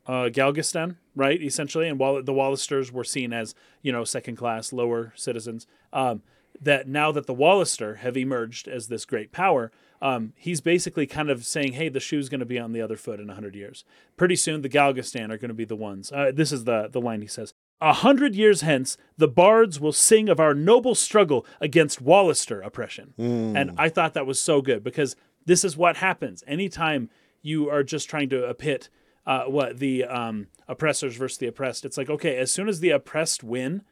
uh, 0.07 0.29
Galgastan, 0.29 0.97
right? 1.15 1.41
Essentially, 1.41 1.87
and 1.87 1.99
while 1.99 2.21
the 2.21 2.33
Walisters 2.33 2.91
were 2.91 3.03
seen 3.03 3.33
as 3.33 3.53
you 3.81 3.91
know 3.91 4.03
second 4.03 4.37
class, 4.37 4.71
lower 4.71 5.13
citizens, 5.15 5.67
um, 5.91 6.21
that 6.61 6.87
now 6.87 7.11
that 7.11 7.27
the 7.27 7.33
Walister 7.33 7.95
have 7.95 8.15
emerged 8.15 8.67
as 8.67 8.87
this 8.87 9.05
great 9.05 9.31
power, 9.31 9.71
um, 10.03 10.33
he's 10.35 10.59
basically 10.59 11.07
kind 11.07 11.29
of 11.29 11.45
saying, 11.45 11.73
"Hey, 11.73 11.87
the 11.87 12.01
shoe's 12.01 12.27
going 12.27 12.41
to 12.41 12.45
be 12.45 12.59
on 12.59 12.73
the 12.73 12.81
other 12.81 12.97
foot 12.97 13.21
in 13.21 13.29
hundred 13.29 13.55
years. 13.55 13.85
Pretty 14.17 14.35
soon, 14.35 14.61
the 14.61 14.69
Galgastan 14.69 15.31
are 15.31 15.37
going 15.37 15.47
to 15.49 15.55
be 15.55 15.63
the 15.63 15.77
ones." 15.77 16.11
Uh, 16.11 16.31
this 16.33 16.51
is 16.51 16.65
the 16.65 16.89
the 16.91 16.99
line 16.99 17.21
he 17.21 17.27
says. 17.27 17.53
A 17.79 17.93
hundred 17.93 18.35
years 18.35 18.61
hence, 18.61 18.97
the 19.17 19.29
bards 19.29 19.79
will 19.79 19.93
sing 19.93 20.27
of 20.27 20.41
our 20.41 20.53
noble 20.53 20.93
struggle 20.93 21.45
against 21.61 22.01
Walister 22.01 22.61
oppression. 22.61 23.13
And 23.57 23.71
I 23.77 23.87
thought 23.89 24.13
that 24.13 24.25
was 24.25 24.41
so 24.41 24.61
good 24.61 24.83
because 24.83 25.15
this 25.45 25.63
is 25.63 25.77
what 25.77 25.97
happens 25.97 26.43
anytime 26.47 27.09
you 27.41 27.69
are 27.69 27.83
just 27.83 28.09
trying 28.09 28.29
to 28.29 28.53
pit 28.53 28.89
uh, 29.25 29.43
what 29.45 29.79
the 29.79 30.03
um, 30.03 30.47
oppressors 30.67 31.15
versus 31.15 31.37
the 31.37 31.47
oppressed. 31.47 31.85
It's 31.85 31.97
like 31.97 32.09
okay, 32.09 32.37
as 32.37 32.51
soon 32.51 32.67
as 32.67 32.81
the 32.81 32.89
oppressed 32.89 33.41
win, 33.41 33.83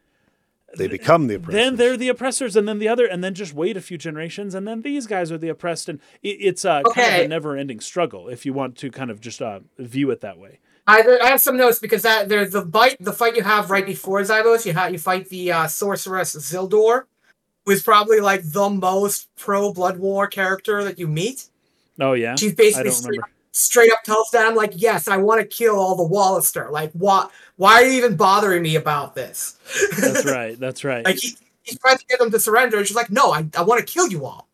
They 0.77 0.87
become 0.87 1.27
the 1.27 1.35
oppressors. 1.35 1.61
then 1.61 1.75
they're 1.75 1.97
the 1.97 2.09
oppressors, 2.09 2.55
and 2.55 2.67
then 2.67 2.79
the 2.79 2.87
other, 2.87 3.05
and 3.05 3.23
then 3.23 3.33
just 3.33 3.53
wait 3.53 3.77
a 3.77 3.81
few 3.81 3.97
generations, 3.97 4.55
and 4.55 4.67
then 4.67 4.81
these 4.81 5.07
guys 5.07 5.31
are 5.31 5.37
the 5.37 5.49
oppressed, 5.49 5.89
and 5.89 5.99
it, 6.23 6.37
it's 6.39 6.65
uh, 6.65 6.81
kind 6.93 7.15
of 7.15 7.25
a 7.25 7.27
never-ending 7.27 7.79
struggle 7.79 8.29
if 8.29 8.45
you 8.45 8.53
want 8.53 8.77
to 8.77 8.89
kind 8.91 9.11
of 9.11 9.19
just 9.19 9.41
uh, 9.41 9.59
view 9.77 10.11
it 10.11 10.21
that 10.21 10.37
way. 10.37 10.59
I, 10.87 11.19
I 11.21 11.27
have 11.27 11.41
some 11.41 11.57
notes 11.57 11.79
because 11.79 12.01
that 12.03 12.27
there's 12.27 12.51
the 12.51 12.65
fight 12.65 12.97
the 12.99 13.13
fight 13.13 13.35
you 13.35 13.43
have 13.43 13.69
right 13.69 13.85
before 13.85 14.19
Xaebos. 14.21 14.65
You 14.65 14.73
have 14.73 14.91
you 14.91 14.97
fight 14.97 15.29
the 15.29 15.51
uh, 15.51 15.67
sorceress 15.67 16.35
Zildor, 16.35 17.03
who 17.65 17.71
is 17.71 17.83
probably 17.83 18.19
like 18.19 18.41
the 18.43 18.69
most 18.69 19.29
pro 19.37 19.73
Blood 19.73 19.99
War 19.99 20.27
character 20.27 20.83
that 20.83 20.97
you 20.97 21.07
meet. 21.07 21.49
Oh 21.99 22.13
yeah, 22.13 22.35
She's 22.35 22.53
I 22.53 22.55
basically 22.55 23.17
don't 23.17 23.25
straight, 23.51 23.91
up 23.91 24.03
tells 24.03 24.29
them 24.31 24.55
like, 24.55 24.73
"Yes, 24.75 25.07
I 25.07 25.17
want 25.17 25.41
to 25.41 25.47
kill 25.47 25.77
all 25.77 25.95
the 25.95 26.03
Walister. 26.03 26.69
Like, 26.71 26.91
what? 26.93 27.31
Why 27.57 27.73
are 27.73 27.85
you 27.85 27.93
even 27.93 28.15
bothering 28.15 28.61
me 28.61 28.75
about 28.75 29.15
this?" 29.15 29.57
That's 29.99 30.25
right. 30.31 30.59
That's 30.59 30.83
right. 30.83 31.05
like 31.05 31.19
he, 31.19 31.35
he's 31.63 31.79
trying 31.79 31.97
to 31.97 32.05
get 32.05 32.19
them 32.19 32.31
to 32.31 32.39
surrender, 32.39 32.77
and 32.77 32.87
she's 32.87 32.95
like, 32.95 33.11
"No, 33.11 33.31
I, 33.31 33.45
I 33.57 33.63
want 33.63 33.85
to 33.85 33.93
kill 33.93 34.07
you 34.07 34.25
all." 34.25 34.47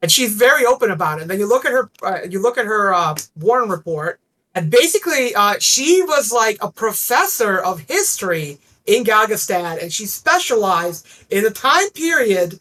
And 0.00 0.12
she's 0.12 0.34
very 0.34 0.64
open 0.64 0.90
about 0.90 1.18
it. 1.18 1.22
And 1.22 1.30
then 1.30 1.40
you 1.40 1.48
look 1.48 1.64
at 1.64 1.72
her, 1.72 1.90
uh, 2.02 2.20
you 2.28 2.40
look 2.40 2.56
at 2.56 2.66
her 2.66 2.94
uh, 2.94 3.16
Warren 3.36 3.68
report, 3.68 4.20
and 4.54 4.70
basically, 4.70 5.34
uh, 5.34 5.56
she 5.60 6.02
was 6.02 6.32
like 6.32 6.58
a 6.60 6.70
professor 6.70 7.58
of 7.58 7.80
history 7.80 8.58
in 8.86 9.04
Galgastan, 9.04 9.82
and 9.82 9.92
she 9.92 10.06
specialized 10.06 11.06
in 11.30 11.44
the 11.44 11.50
time 11.50 11.90
period 11.90 12.58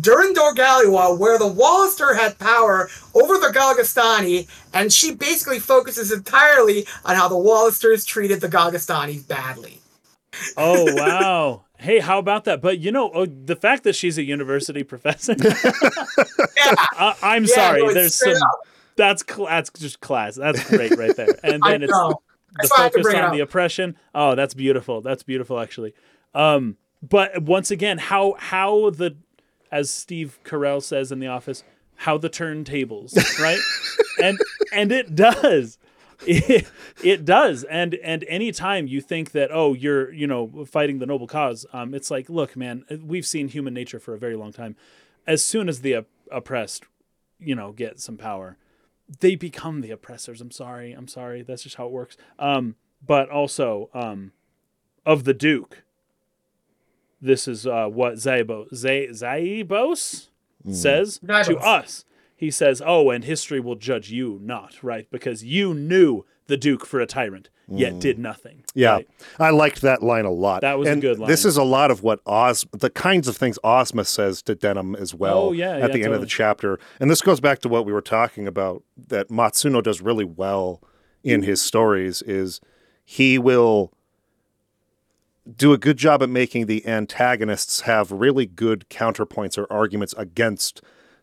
during 0.00 0.34
Dorgalua 0.34 1.18
where 1.18 1.38
the 1.38 1.48
Walister 1.48 2.14
had 2.14 2.38
power 2.38 2.88
over 3.14 3.34
the 3.34 3.52
Galgastani, 3.54 4.48
and 4.72 4.92
she 4.92 5.14
basically 5.14 5.58
focuses 5.58 6.12
entirely 6.12 6.86
on 7.04 7.16
how 7.16 7.28
the 7.28 7.34
Walisters 7.34 8.06
treated 8.06 8.40
the 8.40 8.48
Galgastanis 8.48 9.26
badly. 9.26 9.80
Oh 10.56 10.92
wow. 10.94 11.64
Hey, 11.78 11.98
how 11.98 12.18
about 12.20 12.44
that? 12.44 12.60
But 12.62 12.78
you 12.78 12.92
know, 12.92 13.10
oh, 13.12 13.26
the 13.26 13.56
fact 13.56 13.82
that 13.84 13.94
she's 13.96 14.16
a 14.18 14.22
university 14.22 14.82
professor, 14.92 15.34
Yeah, 15.38 16.74
I, 16.76 17.16
I'm 17.22 17.44
yeah, 17.44 17.54
sorry. 17.54 17.82
no, 17.82 17.92
There's 17.92 18.14
some. 18.14 18.30
up. 18.34 18.60
That's 18.96 19.24
cl- 19.28 19.46
that's 19.48 19.70
just 19.70 20.00
class. 20.00 20.36
That's 20.36 20.62
great 20.68 20.96
right 20.96 21.16
there. 21.16 21.38
And 21.42 21.62
then 21.66 21.82
it's 21.82 21.90
know. 21.92 22.10
the 22.10 22.16
That's 22.58 22.70
why 22.70 22.76
I 22.78 22.82
had 22.84 22.92
to 22.92 23.02
focus 23.02 23.14
on 23.14 23.32
the 23.32 23.40
oppression. 23.40 23.96
Oh, 24.14 24.34
that's 24.34 24.54
beautiful. 24.54 25.00
That's 25.00 25.22
beautiful, 25.22 25.58
actually. 25.58 25.94
Um, 26.34 26.76
but 27.02 27.42
once 27.42 27.70
again, 27.70 27.98
how 27.98 28.36
how 28.38 28.90
the, 28.90 29.16
as 29.72 29.90
Steve 29.90 30.38
Carell 30.44 30.82
says 30.82 31.10
in 31.10 31.18
The 31.18 31.26
Office, 31.26 31.64
how 31.96 32.18
the 32.18 32.30
turntables, 32.30 33.16
right? 33.40 33.58
and 34.22 34.38
and 34.72 34.92
it 34.92 35.14
does. 35.14 35.78
It, 36.24 36.66
it 37.02 37.24
does. 37.24 37.64
And 37.64 37.94
and 37.96 38.24
anytime 38.28 38.86
you 38.86 39.00
think 39.00 39.32
that 39.32 39.50
oh 39.52 39.74
you're 39.74 40.12
you 40.12 40.26
know 40.26 40.64
fighting 40.66 40.98
the 40.98 41.06
noble 41.06 41.26
cause 41.26 41.66
um 41.72 41.94
it's 41.94 42.10
like 42.10 42.28
look 42.28 42.56
man 42.56 42.84
we've 43.04 43.26
seen 43.26 43.48
human 43.48 43.74
nature 43.74 43.98
for 43.98 44.14
a 44.14 44.18
very 44.18 44.36
long 44.36 44.52
time. 44.52 44.76
As 45.26 45.42
soon 45.42 45.68
as 45.68 45.80
the 45.80 45.96
op- 45.96 46.08
oppressed 46.30 46.84
you 47.38 47.54
know 47.54 47.72
get 47.72 47.98
some 47.98 48.16
power 48.16 48.56
they 49.20 49.34
become 49.34 49.80
the 49.80 49.90
oppressors. 49.90 50.40
I'm 50.40 50.52
sorry. 50.52 50.92
I'm 50.92 51.08
sorry. 51.08 51.42
That's 51.42 51.64
just 51.64 51.76
how 51.76 51.86
it 51.86 51.92
works. 51.92 52.16
Um 52.38 52.76
but 53.04 53.28
also 53.30 53.90
um 53.94 54.32
of 55.04 55.24
the 55.24 55.34
duke 55.34 55.82
this 57.22 57.48
is 57.48 57.66
uh 57.66 57.86
what 57.86 58.14
Xaebos 58.14 58.74
Zay, 58.74 59.08
Xaebos 59.08 60.28
says 60.70 61.18
to 61.18 61.56
us 61.58 62.04
he 62.36 62.50
says 62.50 62.82
oh 62.84 63.10
and 63.10 63.24
history 63.24 63.60
will 63.60 63.76
judge 63.76 64.10
you 64.10 64.38
not 64.42 64.82
right 64.82 65.08
because 65.10 65.42
you 65.42 65.72
knew 65.72 66.24
the 66.46 66.56
duke 66.56 66.84
for 66.84 67.00
a 67.00 67.06
tyrant 67.06 67.48
yet 67.68 67.98
did 68.00 68.18
nothing 68.18 68.64
Yeah, 68.74 68.92
right? 68.92 69.08
I 69.38 69.50
liked 69.50 69.80
that 69.82 70.02
line 70.02 70.24
a 70.24 70.30
lot. 70.30 70.60
That 70.60 70.78
was 70.78 70.88
a 70.88 70.92
and 70.92 71.02
good 71.02 71.18
This 71.26 71.44
is 71.44 71.56
a 71.56 71.62
lot 71.62 71.90
of 71.90 72.02
what 72.02 72.20
Os, 72.26 72.66
the 72.72 72.90
kinds 72.90 73.28
of 73.28 73.36
things 73.36 73.58
Ozma 73.64 74.04
says 74.04 74.42
to 74.42 74.54
Denam 74.54 74.98
as 74.98 75.14
well. 75.14 75.38
Oh, 75.38 75.52
yeah, 75.52 75.76
at 75.76 75.80
yeah, 75.80 75.86
the 75.88 76.04
end 76.04 76.14
of 76.14 76.20
the 76.20 76.26
chapter, 76.26 76.78
and 77.00 77.10
this 77.10 77.22
goes 77.22 77.40
back 77.40 77.60
to 77.60 77.68
what 77.68 77.86
we 77.86 77.92
were 77.92 78.02
talking 78.02 78.46
about 78.46 78.82
that 79.08 79.28
Matsuno 79.28 79.82
does 79.82 80.00
really 80.00 80.24
well 80.24 80.82
in 81.22 81.42
his 81.42 81.62
stories. 81.62 82.22
Is 82.22 82.60
he 83.04 83.38
will 83.38 83.92
do 85.56 85.72
a 85.72 85.78
good 85.78 85.96
job 85.96 86.22
at 86.22 86.28
making 86.28 86.66
the 86.66 86.86
antagonists 86.86 87.80
have 87.82 88.12
really 88.12 88.46
good 88.46 88.86
counterpoints 88.88 89.58
or 89.58 89.70
arguments 89.72 90.14
against 90.16 90.80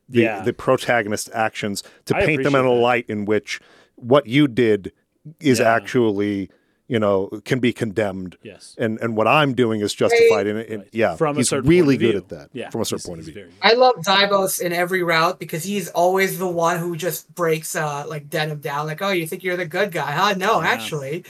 the, 0.09 0.22
Yeah. 0.22 0.41
the 0.43 0.53
protagonist's 0.53 1.30
actions 1.34 1.84
to 2.05 2.15
I 2.17 2.26
paint 2.26 2.43
them 2.43 2.53
in 2.55 2.55
a 2.55 2.59
appreciate 2.59 2.76
that. 2.76 2.82
light 2.82 3.05
in 3.07 3.26
which 3.26 3.59
what 3.95 4.28
you 4.28 4.47
did 4.47 4.91
is 5.39 5.59
Yeah. 5.59 5.74
actually 5.74 6.49
you 6.89 6.99
know 6.99 7.29
can 7.45 7.59
be 7.59 7.71
condemned 7.71 8.35
yes 8.43 8.75
and 8.77 8.99
and 8.99 9.15
what 9.15 9.27
i'm 9.27 9.53
doing 9.53 9.79
is 9.79 9.93
justified 9.93 10.47
and, 10.47 10.59
and 10.59 10.79
Right. 10.81 10.89
yeah 10.91 11.15
From 11.15 11.35
a 11.35 11.39
he's 11.39 11.49
certain 11.49 11.69
really 11.69 11.95
point 11.95 11.95
of 11.95 11.99
good 12.01 12.11
view. 12.11 12.17
at 12.17 12.29
that 12.29 12.49
yeah 12.51 12.69
from 12.71 12.81
a 12.81 12.85
certain 12.85 12.97
he's- 12.99 13.07
point 13.07 13.19
of 13.19 13.25
view 13.25 13.33
very- 13.35 13.51
I 13.61 13.73
love 13.73 13.95
Xaebos 14.03 14.59
in 14.59 14.73
every 14.73 15.03
route 15.03 15.39
because 15.39 15.63
he's 15.63 15.87
always 15.89 16.37
the 16.39 16.47
one 16.47 16.79
who 16.79 16.95
just 16.97 17.33
breaks 17.36 17.75
uh 17.75 18.05
like 18.07 18.28
Denam 18.29 18.59
down. 18.61 18.87
Like, 18.87 19.01
oh, 19.01 19.11
you 19.11 19.28
think 19.28 19.43
you're 19.43 19.55
the 19.57 19.66
good 19.67 19.91
guy, 19.91 20.11
huh? 20.11 20.33
No, 20.36 20.61
Yeah. 20.61 20.67
actually. 20.67 21.24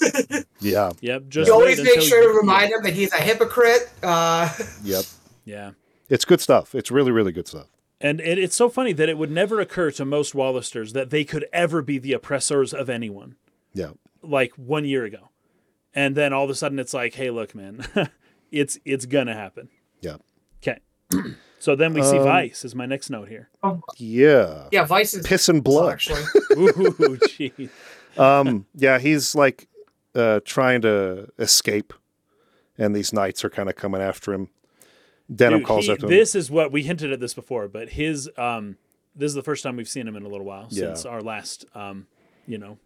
yeah 0.60 0.90
yep 1.00 1.28
just 1.28 1.46
you 1.48 1.52
always 1.52 1.82
make 1.82 2.00
sure 2.00 2.22
you- 2.22 2.32
to 2.32 2.38
remind 2.38 2.72
him 2.72 2.82
that 2.82 2.94
he's 2.94 3.12
a 3.12 3.16
hypocrite. 3.20 3.88
Uh 4.02 4.52
yep 4.82 5.04
yeah 5.44 5.70
it's 6.08 6.24
good 6.24 6.40
stuff 6.40 6.74
it's 6.74 6.90
really 6.90 7.10
really 7.12 7.32
good 7.32 7.48
stuff 7.48 7.66
And 8.00 8.20
it, 8.20 8.38
it's 8.38 8.56
so 8.56 8.68
funny 8.68 8.92
that 8.94 9.08
it 9.08 9.18
would 9.18 9.30
never 9.30 9.60
occur 9.60 9.90
to 9.92 10.04
most 10.04 10.34
Walisters 10.34 10.92
that 10.92 11.10
they 11.10 11.24
could 11.24 11.46
ever 11.52 11.82
be 11.82 11.98
the 11.98 12.12
oppressors 12.14 12.72
of 12.74 12.88
anyone, 12.90 13.36
yeah 13.74 13.90
like 14.22 14.52
one 14.56 14.84
year 14.84 15.04
ago. 15.04 15.30
And 15.94 16.16
then 16.16 16.32
all 16.32 16.44
of 16.44 16.50
a 16.50 16.54
sudden 16.54 16.78
it's 16.78 16.94
like, 16.94 17.14
hey, 17.14 17.30
look, 17.30 17.54
man, 17.54 17.84
it's 18.50 18.78
it's 18.84 19.06
gonna 19.06 19.34
happen. 19.34 19.68
yeah 20.00 20.16
Okay. 20.62 20.78
so 21.58 21.74
then 21.76 21.92
we 21.92 22.02
see 22.02 22.16
Um, 22.18 22.26
Vyce 22.26 22.64
is 22.64 22.74
my 22.74 22.86
next 22.86 23.10
note 23.10 23.28
here. 23.28 23.50
yeah 23.98 24.68
yeah, 24.72 24.86
Vyce 24.86 25.18
is 25.18 25.26
piss 25.26 25.48
and 25.48 25.62
blood 25.62 25.92
actually. 25.92 26.22
Ooh, 26.56 27.18
gee. 27.28 27.68
um 28.16 28.66
yeah 28.74 28.98
he's 28.98 29.34
like 29.34 29.68
uh 30.14 30.40
trying 30.44 30.80
to 30.82 31.28
escape 31.38 31.92
and 32.78 32.94
these 32.96 33.12
knights 33.12 33.44
are 33.44 33.50
kind 33.50 33.68
of 33.68 33.74
coming 33.76 34.00
after 34.02 34.32
him 34.32 34.48
Denam 35.32 35.58
Dude, 35.58 35.66
calls 35.66 35.84
he- 35.86 35.92
out 35.92 36.00
to 36.00 36.06
him 36.06 36.10
this 36.10 36.34
is 36.34 36.50
what 36.50 36.72
we 36.72 36.82
hinted 36.82 37.10
at 37.12 37.20
this 37.20 37.32
before, 37.34 37.68
but 37.68 37.90
his 37.90 38.30
um 38.38 38.76
this 39.14 39.28
is 39.28 39.34
the 39.34 39.42
first 39.42 39.62
time 39.62 39.76
we've 39.76 39.88
seen 39.88 40.06
him 40.08 40.16
in 40.16 40.22
a 40.24 40.28
little 40.28 40.46
while 40.46 40.68
Yeah. 40.70 40.86
since 40.94 41.04
our 41.06 41.20
last 41.20 41.64
um 41.74 42.06
you 42.46 42.56
know 42.58 42.78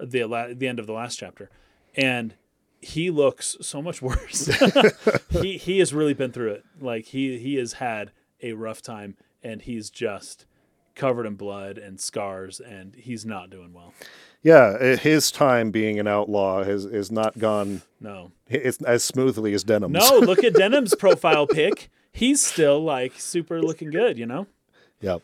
the 0.00 0.24
la- 0.24 0.52
the 0.54 0.68
end 0.68 0.78
of 0.78 0.86
the 0.86 0.92
last 0.92 1.16
chapter. 1.18 1.50
And 1.94 2.34
he 2.80 3.10
looks 3.10 3.56
so 3.60 3.80
much 3.82 4.00
worse. 4.02 4.46
he 5.30 5.56
he 5.58 5.78
has 5.78 5.92
really 5.94 6.14
been 6.14 6.32
through 6.32 6.52
it. 6.52 6.64
Like 6.80 7.06
he 7.06 7.38
he 7.38 7.56
has 7.56 7.74
had 7.74 8.12
a 8.42 8.52
rough 8.52 8.82
time 8.82 9.16
and 9.42 9.62
he's 9.62 9.90
just 9.90 10.46
covered 10.94 11.26
in 11.26 11.34
blood 11.34 11.76
and 11.78 12.00
scars 12.00 12.58
and 12.60 12.94
he's 12.94 13.26
not 13.26 13.50
doing 13.50 13.72
well. 13.74 13.92
yeah 14.42 14.96
his 14.96 15.30
time 15.30 15.70
being 15.70 15.98
an 15.98 16.06
outlaw 16.08 16.64
has 16.64 16.86
is 16.86 17.10
not 17.12 17.38
gone 17.38 17.82
No. 18.00 18.32
it's 18.48 18.80
as 18.82 19.04
smoothly 19.04 19.52
as 19.52 19.62
Denam's 19.62 19.92
No, 19.92 20.18
look 20.18 20.42
at 20.42 20.54
Denam's 20.62 20.94
profile 20.94 21.46
pic. 21.46 21.90
He's 22.12 22.40
still 22.42 22.82
like 22.82 23.12
super 23.20 23.60
looking 23.60 23.90
good, 23.90 24.16
you 24.18 24.24
know? 24.24 24.46
Yep. 25.02 25.20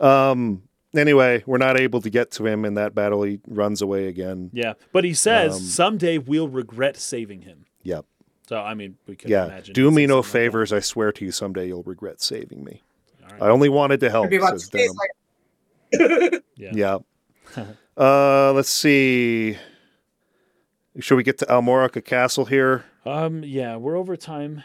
Um, 0.00 0.62
anyway, 0.94 1.42
we're 1.46 1.58
not 1.58 1.78
able 1.78 2.00
to 2.02 2.10
get 2.10 2.30
to 2.32 2.46
him 2.46 2.64
in 2.64 2.74
that 2.74 2.94
battle. 2.94 3.22
He 3.22 3.40
runs 3.46 3.80
away 3.82 4.06
again. 4.08 4.50
Yeah, 4.52 4.74
but 4.92 5.04
he 5.04 5.14
says 5.14 5.54
Um, 5.56 5.60
someday 5.62 6.18
we'll 6.18 6.48
regret 6.48 6.96
saving 6.96 7.42
him. 7.42 7.64
Yep. 7.82 8.04
So 8.48 8.58
I 8.58 8.74
mean, 8.74 8.96
we 9.06 9.16
can 9.16 9.30
Yeah. 9.30 9.46
imagine. 9.46 9.72
Do 9.74 9.90
me 9.90 10.06
no 10.06 10.20
something 10.22 10.28
like 10.28 10.32
favors. 10.32 10.72
I 10.72 10.80
swear 10.80 11.12
to 11.12 11.24
you, 11.24 11.32
someday 11.32 11.66
you'll 11.68 11.82
regret 11.84 12.20
saving 12.20 12.64
me. 12.64 12.82
that. 13.20 13.24
All 13.32 13.38
right. 13.38 13.42
I 13.42 13.50
only 13.50 13.68
wanted 13.68 14.00
to 14.00 14.10
help. 14.10 14.24
Could 14.24 14.30
be 14.30 14.36
about 14.36 14.60
says 14.60 14.68
two 14.68 14.78
days 14.78 14.90
Venom. 15.92 16.20
later. 16.30 16.42
Yeah. 16.56 16.98
Yeah. 17.56 17.64
uh, 17.96 18.52
let's 18.52 18.70
see. 18.70 19.56
Should 21.00 21.16
we 21.16 21.22
get 21.22 21.38
to 21.38 21.46
Almorica 21.46 22.04
Castle 22.04 22.44
here? 22.44 22.84
Um. 23.06 23.42
Yeah, 23.44 23.76
we're 23.76 23.96
over 23.96 24.16
time 24.16 24.62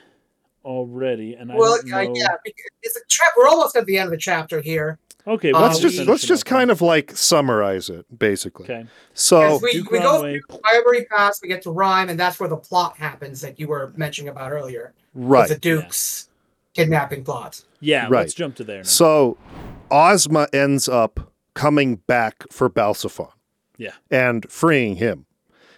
already, 0.66 1.34
and 1.36 1.50
I 1.52 1.56
Well, 1.56 1.78
don't 1.78 1.94
uh, 1.94 2.00
yeah, 2.14 2.36
because 2.44 2.66
it's 2.84 2.98
a 2.98 3.00
tra- 3.10 3.26
we're 3.38 3.48
almost 3.48 3.76
at 3.78 3.86
the 3.86 3.98
end 3.98 4.08
of 4.08 4.12
the 4.12 4.18
chapter 4.18 4.60
here. 4.62 5.00
Okay, 5.28 5.52
Uh, 5.52 5.60
Let's 5.62 5.80
just 5.80 6.00
let's 6.08 6.26
just 6.26 6.46
kind 6.46 6.72
of 6.72 6.82
like 6.82 7.12
summarize 7.16 7.90
it, 7.90 8.06
basically. 8.18 8.64
Okay. 8.66 8.86
So 9.14 9.60
Because 9.60 9.62
we, 9.62 9.82
we 9.82 10.00
go 10.00 10.22
Ronway. 10.22 10.40
through 10.50 10.60
Library 10.64 11.06
Pass, 11.12 11.42
we 11.42 11.50
get 11.50 11.62
to 11.64 11.72
Rhime, 11.72 12.10
and 12.10 12.18
that's 12.20 12.40
where 12.40 12.48
the 12.48 12.56
plot 12.58 12.96
happens 12.98 13.42
that 13.42 13.60
you 13.60 13.68
were 13.68 13.92
mentioning 13.98 14.30
about 14.30 14.52
earlier. 14.52 14.94
right. 15.14 15.50
The 15.50 15.58
Duke's 15.58 16.30
kidnapping 16.74 17.24
plot. 17.26 17.62
Yeah. 17.82 18.04
Right. 18.04 18.22
Let's 18.22 18.34
jump 18.34 18.56
to 18.56 18.64
there 18.64 18.78
now. 18.78 18.84
So 18.84 19.38
Ozma 19.92 20.48
ends 20.54 20.88
up 20.88 21.34
coming 21.56 21.98
back 22.08 22.46
for 22.52 22.70
Balxephon 22.70 23.32
yeah. 23.78 23.94
and 24.10 24.50
freeing 24.50 24.96
him. 24.96 25.26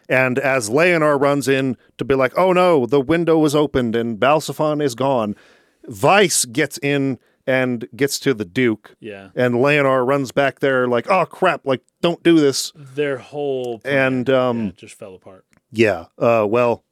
And 0.10 0.38
as 0.40 0.70
Leonar 0.70 1.20
runs 1.22 1.48
in 1.48 1.78
to 1.98 2.06
be 2.06 2.16
like, 2.16 2.38
oh 2.38 2.52
no, 2.52 2.86
the 2.86 3.00
window 3.02 3.38
was 3.38 3.56
opened 3.56 3.96
and 3.96 4.20
Balxephon 4.20 4.82
is 4.82 4.94
gone, 4.96 5.36
Vyce 5.88 6.52
gets 6.52 6.78
in 6.80 7.18
and 7.50 7.88
gets 7.96 8.20
to 8.20 8.34
the 8.36 8.46
Duke. 8.46 8.96
Yeah. 9.00 9.30
And 9.36 9.56
Leonar 9.56 10.06
runs 10.06 10.32
back 10.32 10.60
there 10.60 10.88
like, 10.88 11.10
oh 11.10 11.26
crap, 11.26 11.66
like 11.66 11.82
don't 12.02 12.22
do 12.22 12.40
this. 12.40 12.72
Their 12.76 13.18
whole 13.18 13.80
plan, 13.80 14.14
And 14.14 14.30
um 14.30 14.66
yeah, 14.66 14.72
just 14.76 14.96
fell 14.96 15.16
apart. 15.16 15.46
yeah, 15.72 16.06
uh 16.20 16.46
well, 16.48 16.84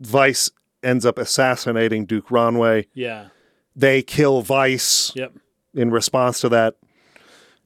Vyce 0.00 0.50
ends 0.82 1.06
up 1.06 1.16
assassinating 1.18 2.04
Duke 2.04 2.28
Ronway. 2.28 2.86
Yeah. 2.92 3.28
They 3.74 4.02
kill 4.02 4.42
Vyce 4.42 5.14
Yep. 5.16 5.32
in 5.74 5.90
response 5.90 6.40
to 6.42 6.48
that. 6.50 6.76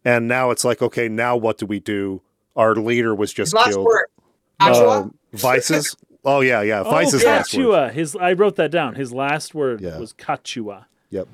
And 0.05 0.29
now 0.29 0.51
it's 0.53 0.65
like, 0.65 0.81
okay, 0.81 1.09
now 1.09 1.37
what 1.37 1.59
do 1.59 1.67
we 1.67 1.81
do? 1.81 2.23
Our 2.55 2.75
leader 2.77 3.15
was 3.15 3.33
just 3.33 3.49
His 3.49 3.55
last 3.55 3.69
killed. 3.75 3.85
word. 3.87 4.07
Uh, 4.61 5.09
Vyce's? 5.35 5.97
Oh 6.25 6.41
yeah, 6.41 6.63
yeah. 6.63 6.83
Vyce's 6.85 7.25
oh, 7.25 7.27
last 7.29 7.53
word. 7.55 7.65
Catiua. 7.67 7.93
His 7.93 8.17
I 8.17 8.33
wrote 8.33 8.57
that 8.57 8.71
down. 8.71 8.95
His 8.95 9.13
last 9.13 9.55
word 9.55 9.81
Yeah. 9.81 9.99
was 9.99 10.13
Catiua. 10.13 10.85
Yep. 11.11 11.27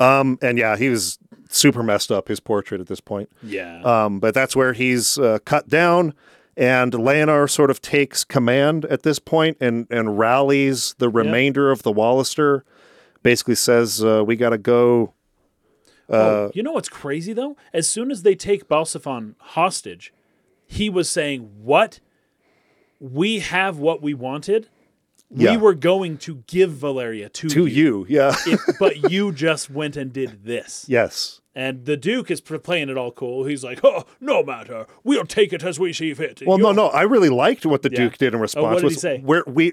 Um, 0.00 0.38
and 0.42 0.58
yeah, 0.58 0.76
he 0.76 0.88
was 0.88 1.18
super 1.50 1.82
messed 1.82 2.10
up. 2.10 2.28
His 2.28 2.40
portrait 2.40 2.80
at 2.80 2.86
this 2.86 3.00
point. 3.00 3.30
Yeah. 3.42 3.82
Um, 3.82 4.18
but 4.18 4.34
that's 4.34 4.56
where 4.56 4.72
he's 4.72 5.18
uh, 5.18 5.38
cut 5.44 5.68
down, 5.68 6.14
and 6.56 6.92
Leonar 6.92 7.48
sort 7.48 7.70
of 7.70 7.80
takes 7.80 8.24
command 8.24 8.84
at 8.86 9.02
this 9.02 9.18
point 9.18 9.58
and 9.60 9.86
and 9.90 10.18
rallies 10.18 10.94
the 10.98 11.08
remainder 11.08 11.70
of 11.70 11.82
the 11.82 11.92
Walister. 11.92 12.64
Basically 13.22 13.54
says, 13.54 14.02
uh, 14.02 14.24
"We 14.26 14.36
got 14.36 14.50
to 14.50 14.58
go." 14.58 15.12
Uh, 16.08 16.16
oh, 16.16 16.50
you 16.54 16.62
know 16.62 16.72
what's 16.72 16.88
crazy 16.88 17.32
though? 17.32 17.56
As 17.72 17.88
soon 17.88 18.10
as 18.10 18.22
they 18.22 18.34
take 18.34 18.68
Balxephon 18.68 19.34
hostage, 19.38 20.12
he 20.66 20.88
was 20.88 21.08
saying, 21.10 21.50
"What? 21.62 22.00
We 22.98 23.38
have 23.40 23.78
what 23.78 24.02
we 24.02 24.12
wanted. 24.12 24.68
Yeah. 25.32 25.52
We 25.52 25.56
were 25.58 25.74
going 25.74 26.18
to 26.18 26.42
give 26.48 26.70
Valeria 26.72 27.28
to, 27.28 27.48
to 27.50 27.66
you, 27.66 28.04
you, 28.04 28.06
yeah, 28.08 28.34
It- 28.46 28.58
but 28.80 29.10
you 29.12 29.30
just 29.32 29.70
went 29.70 29.96
and 29.96 30.12
did 30.12 30.44
this." 30.44 30.84
yes, 30.88 31.40
And 31.54 31.84
the 31.84 31.96
Duke 31.96 32.30
is 32.32 32.40
playing 32.40 32.88
it 32.88 32.96
all 32.98 33.12
cool. 33.12 33.44
He's 33.44 33.62
like, 33.62 33.78
"Oh, 33.84 34.04
no 34.20 34.42
matter. 34.42 34.86
We'll 35.04 35.24
take 35.26 35.52
it 35.52 35.62
as 35.62 35.78
we 35.78 35.92
see 35.92 36.14
fit." 36.14 36.42
Well, 36.44 36.58
no, 36.58 36.70
You're- 36.70 36.76
no. 36.76 36.88
I 36.88 37.02
really 37.02 37.28
liked 37.28 37.64
what 37.64 37.82
the 37.82 37.90
Yeah. 37.92 37.98
Duke 37.98 38.18
did 38.18 38.34
in 38.34 38.38
Oh, 38.40 38.42
response. 38.42 38.64
what 38.64 38.74
did 38.76 38.84
was 38.84 38.94
he 38.94 38.98
say? 39.00 39.22
We're, 39.24 39.44
we 39.46 39.72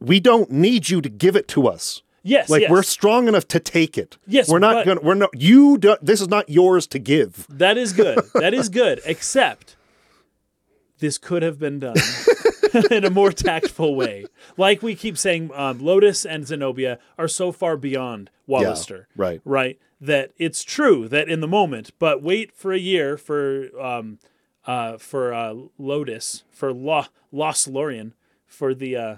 we 0.00 0.20
don't 0.20 0.50
need 0.50 0.88
you 0.88 1.00
to 1.00 1.08
give 1.08 1.34
it 1.36 1.48
to 1.48 1.66
us. 1.66 2.02
Yes, 2.24 2.48
Like 2.48 2.60
yes. 2.62 2.70
we're 2.70 2.84
strong 2.84 3.26
enough 3.26 3.48
to 3.48 3.58
take 3.58 3.98
it. 3.98 4.16
Yes, 4.28 4.48
we're 4.48 4.60
not 4.60 4.86
gonna. 4.86 5.00
We're 5.02 5.14
not. 5.14 5.30
You. 5.34 5.78
Do, 5.78 5.96
this 6.00 6.20
is 6.20 6.28
not 6.28 6.48
yours 6.48 6.86
to 6.88 7.00
give. 7.00 7.44
That 7.48 7.76
is 7.76 7.92
good. 7.92 8.20
That 8.34 8.54
is 8.54 8.68
good. 8.82 9.00
Except 9.04 9.74
this 11.00 11.18
could 11.18 11.42
have 11.42 11.58
been 11.58 11.80
done 11.80 11.96
in 12.90 13.04
a 13.04 13.10
more 13.10 13.32
tactful 13.32 13.94
way. 13.94 14.26
Like 14.56 14.82
we 14.82 14.94
keep 14.94 15.18
saying, 15.18 15.50
um, 15.54 15.80
Lodis 15.80 16.24
and 16.28 16.44
Xenobia 16.44 16.98
are 17.18 17.28
so 17.28 17.52
far 17.52 17.76
beyond 17.76 18.30
Walister. 18.46 19.06
right. 19.16 19.40
Right. 19.44 19.78
That 20.00 20.32
it's 20.36 20.64
true 20.64 21.06
that 21.08 21.28
in 21.28 21.40
the 21.40 21.46
moment, 21.46 21.92
but 22.00 22.22
wait 22.22 22.52
for 22.52 22.72
a 22.72 22.78
year 22.78 23.16
for 23.16 23.68
um, 23.80 24.18
uh, 24.66 24.96
for 24.98 25.32
uh, 25.32 25.54
Lodis 25.78 26.42
for 26.50 26.72
Lo- 26.72 27.06
Loslorien 27.32 28.12
for 28.44 28.74
the 28.74 28.96
uh, 28.96 29.16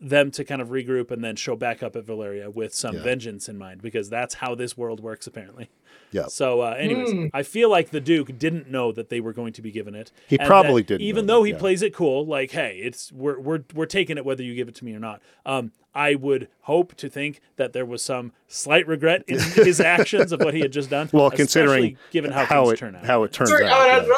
them 0.00 0.30
to 0.32 0.44
kind 0.44 0.60
of 0.60 0.68
regroup 0.68 1.10
and 1.10 1.22
then 1.24 1.36
show 1.36 1.56
back 1.56 1.82
up 1.82 1.96
at 1.96 2.04
Valeria 2.04 2.50
with 2.50 2.74
some 2.74 2.96
Yeah. 2.96 3.02
vengeance 3.02 3.48
in 3.48 3.56
mind 3.56 3.80
because 3.80 4.10
that's 4.10 4.34
how 4.34 4.54
this 4.54 4.76
world 4.76 5.00
works 5.00 5.26
apparently. 5.26 5.70
Yeah. 6.10 6.26
So, 6.26 6.60
uh, 6.60 6.74
anyways, 6.78 7.10
Hmm. 7.12 7.26
I 7.32 7.42
feel 7.42 7.70
like 7.70 7.90
the 7.90 8.00
Duke 8.00 8.36
didn't 8.38 8.70
know 8.70 8.92
that 8.92 9.08
they 9.08 9.20
were 9.20 9.32
going 9.32 9.52
to 9.54 9.62
be 9.62 9.70
given 9.70 9.94
it. 9.94 10.12
He 10.26 10.36
probably 10.38 10.82
that 10.82 10.88
didn't 10.88 11.02
Even 11.06 11.26
know 11.26 11.34
though 11.34 11.42
that, 11.42 11.46
he 11.46 11.52
yeah. 11.54 11.58
plays 11.58 11.82
it 11.82 11.94
cool, 11.94 12.26
like, 12.26 12.50
hey, 12.50 12.78
it's 12.82 13.10
we're 13.12 13.38
we're 13.38 13.60
we're 13.74 13.86
taking 13.86 14.18
it 14.18 14.24
whether 14.24 14.42
you 14.42 14.54
give 14.54 14.68
it 14.68 14.74
to 14.76 14.84
me 14.84 14.94
or 14.94 14.98
not. 15.00 15.22
Um, 15.46 15.72
I 15.94 16.16
would 16.16 16.48
hope 16.62 16.94
to 16.96 17.08
think 17.08 17.40
that 17.56 17.72
there 17.72 17.86
was 17.86 18.02
some 18.02 18.32
slight 18.48 18.86
regret 18.88 19.22
in 19.28 19.38
his 19.54 19.80
actions 19.80 20.32
of 20.32 20.40
what 20.40 20.54
he 20.54 20.60
had 20.60 20.72
just 20.72 20.90
done. 20.90 21.08
Well, 21.12 21.30
considering 21.30 21.96
given 22.10 22.32
how, 22.32 22.44
how 22.44 22.64
things 22.64 22.72
it 22.74 22.76
turn 22.78 22.96
out. 22.96 23.04
how 23.04 23.22
it 23.22 23.32
turns 23.32 23.50
Sorry, 23.50 23.66
out. 23.66 23.90
ended. 23.90 24.10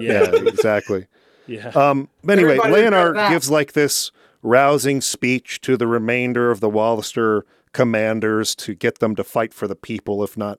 Yeah, 0.00 0.22
yeah 0.32 0.48
exactly. 0.48 1.06
yeah. 1.46 1.68
Um, 1.68 2.08
but 2.24 2.38
anyway, 2.38 2.58
Everybody 2.58 2.82
Leonard 2.90 3.30
gives 3.30 3.48
like 3.50 3.72
this 3.72 4.10
rousing 4.46 5.00
speech 5.00 5.60
to 5.62 5.76
the 5.76 5.86
remainder 5.86 6.50
of 6.50 6.60
the 6.60 6.68
Walister 6.70 7.42
commanders 7.72 8.54
to 8.54 8.74
get 8.74 9.00
them 9.00 9.14
to 9.16 9.24
fight 9.24 9.52
for 9.52 9.66
the 9.68 9.74
people, 9.76 10.22
if 10.24 10.36
not, 10.36 10.58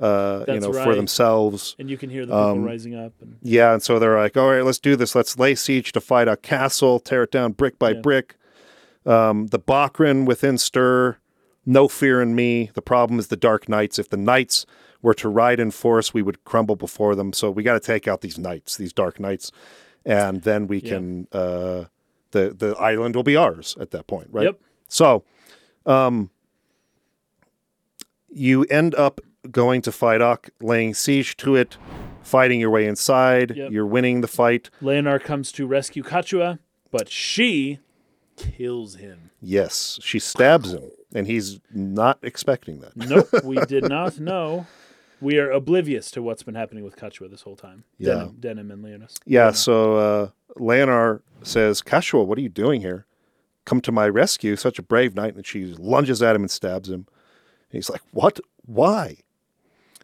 uh, 0.00 0.44
you 0.48 0.58
know, 0.60 0.72
for 0.72 0.94
themselves. 0.94 1.76
and 1.78 1.88
you 1.90 1.96
can 1.96 2.10
hear 2.10 2.24
the 2.26 2.32
people 2.32 2.50
um, 2.50 2.64
rising 2.64 2.94
up. 2.94 3.12
And, 3.20 3.36
Yeah, 3.42 3.72
and 3.74 3.82
so 3.82 3.98
they're 3.98 4.18
like, 4.18 4.36
all 4.36 4.50
right, 4.50 4.64
let's 4.64 4.78
do 4.80 4.96
this. 4.96 5.14
Let's 5.14 5.38
lay 5.38 5.54
siege 5.54 5.92
to 5.92 6.00
fight 6.00 6.28
a 6.28 6.36
castle, 6.36 6.98
tear 6.98 7.24
it 7.24 7.30
down 7.30 7.52
brick 7.52 7.78
by 7.78 7.90
Yeah. 7.90 8.00
brick. 8.00 8.36
Um, 9.04 9.46
the 9.48 9.58
Bakram 9.60 10.24
within 10.26 10.58
stir, 10.58 11.18
no 11.64 11.86
fear 11.88 12.20
in 12.20 12.34
me. 12.34 12.70
The 12.74 12.82
problem 12.82 13.18
is 13.20 13.28
the 13.28 13.36
dark 13.36 13.68
knights. 13.68 13.98
If 13.98 14.08
the 14.10 14.16
knights 14.16 14.66
were 15.02 15.14
to 15.14 15.28
ride 15.28 15.60
in 15.60 15.70
force, 15.70 16.12
we 16.12 16.22
would 16.22 16.42
crumble 16.44 16.74
before 16.76 17.14
them. 17.14 17.32
So 17.32 17.50
we 17.50 17.62
got 17.62 17.74
to 17.74 17.80
take 17.80 18.08
out 18.08 18.22
these 18.22 18.38
knights, 18.38 18.76
these 18.76 18.92
dark 18.92 19.20
knights, 19.20 19.52
and 20.04 20.42
then 20.42 20.66
we 20.66 20.78
Yeah. 20.78 20.88
can 20.94 21.28
uh, 21.32 21.84
the 22.36 22.54
the 22.54 22.76
island 22.76 23.16
will 23.16 23.22
be 23.22 23.36
ours 23.36 23.76
at 23.80 23.90
that 23.92 24.06
point, 24.06 24.28
right? 24.30 24.44
Yep. 24.44 24.60
So, 24.88 25.24
um, 25.84 26.30
you 28.28 28.64
end 28.64 28.94
up 28.94 29.20
going 29.50 29.82
to 29.82 29.90
Phidoch, 29.90 30.50
laying 30.60 30.94
siege 30.94 31.36
to 31.38 31.56
it, 31.56 31.76
fighting 32.22 32.60
your 32.60 32.70
way 32.70 32.86
inside. 32.86 33.56
Yep. 33.56 33.70
You're 33.72 33.86
winning 33.86 34.20
the 34.20 34.28
fight. 34.28 34.70
Leonard 34.80 35.24
comes 35.24 35.52
to 35.52 35.66
rescue 35.66 36.02
Catiua, 36.02 36.58
but 36.90 37.08
she 37.08 37.80
kills 38.36 38.96
him. 38.96 39.30
Yes, 39.40 39.98
she 40.02 40.18
stabs 40.18 40.72
him, 40.72 40.90
and 41.14 41.26
he's 41.26 41.60
not 41.72 42.18
expecting 42.22 42.80
that. 42.80 42.96
Nope, 42.96 43.28
we 43.44 43.56
did 43.68 43.88
not 43.88 44.18
know. 44.18 44.66
We 45.20 45.38
are 45.38 45.50
oblivious 45.50 46.10
to 46.12 46.22
what's 46.22 46.42
been 46.42 46.54
happening 46.54 46.84
with 46.84 46.96
Catiua 46.96 47.30
this 47.30 47.42
whole 47.42 47.56
time. 47.56 47.84
Yeah. 47.98 48.28
Denam, 48.38 48.40
Denam 48.40 48.72
and 48.72 48.84
Leonis. 48.84 49.14
Yeah, 49.24 49.50
so 49.52 49.96
uh, 49.96 50.28
Leonar 50.58 51.22
says, 51.42 51.82
Catiua, 51.82 52.26
what 52.26 52.36
are 52.38 52.42
you 52.42 52.48
doing 52.48 52.80
here? 52.80 53.06
Come 53.64 53.80
to 53.82 53.92
my 53.92 54.08
rescue, 54.08 54.56
such 54.56 54.78
a 54.78 54.82
brave 54.82 55.14
knight. 55.14 55.34
And 55.34 55.46
she 55.46 55.64
lunges 55.64 56.22
at 56.22 56.36
him 56.36 56.42
and 56.42 56.50
stabs 56.50 56.88
him. 56.88 57.06
And 57.70 57.78
he's 57.78 57.90
like, 57.90 58.02
What? 58.12 58.40
Why? 58.64 59.18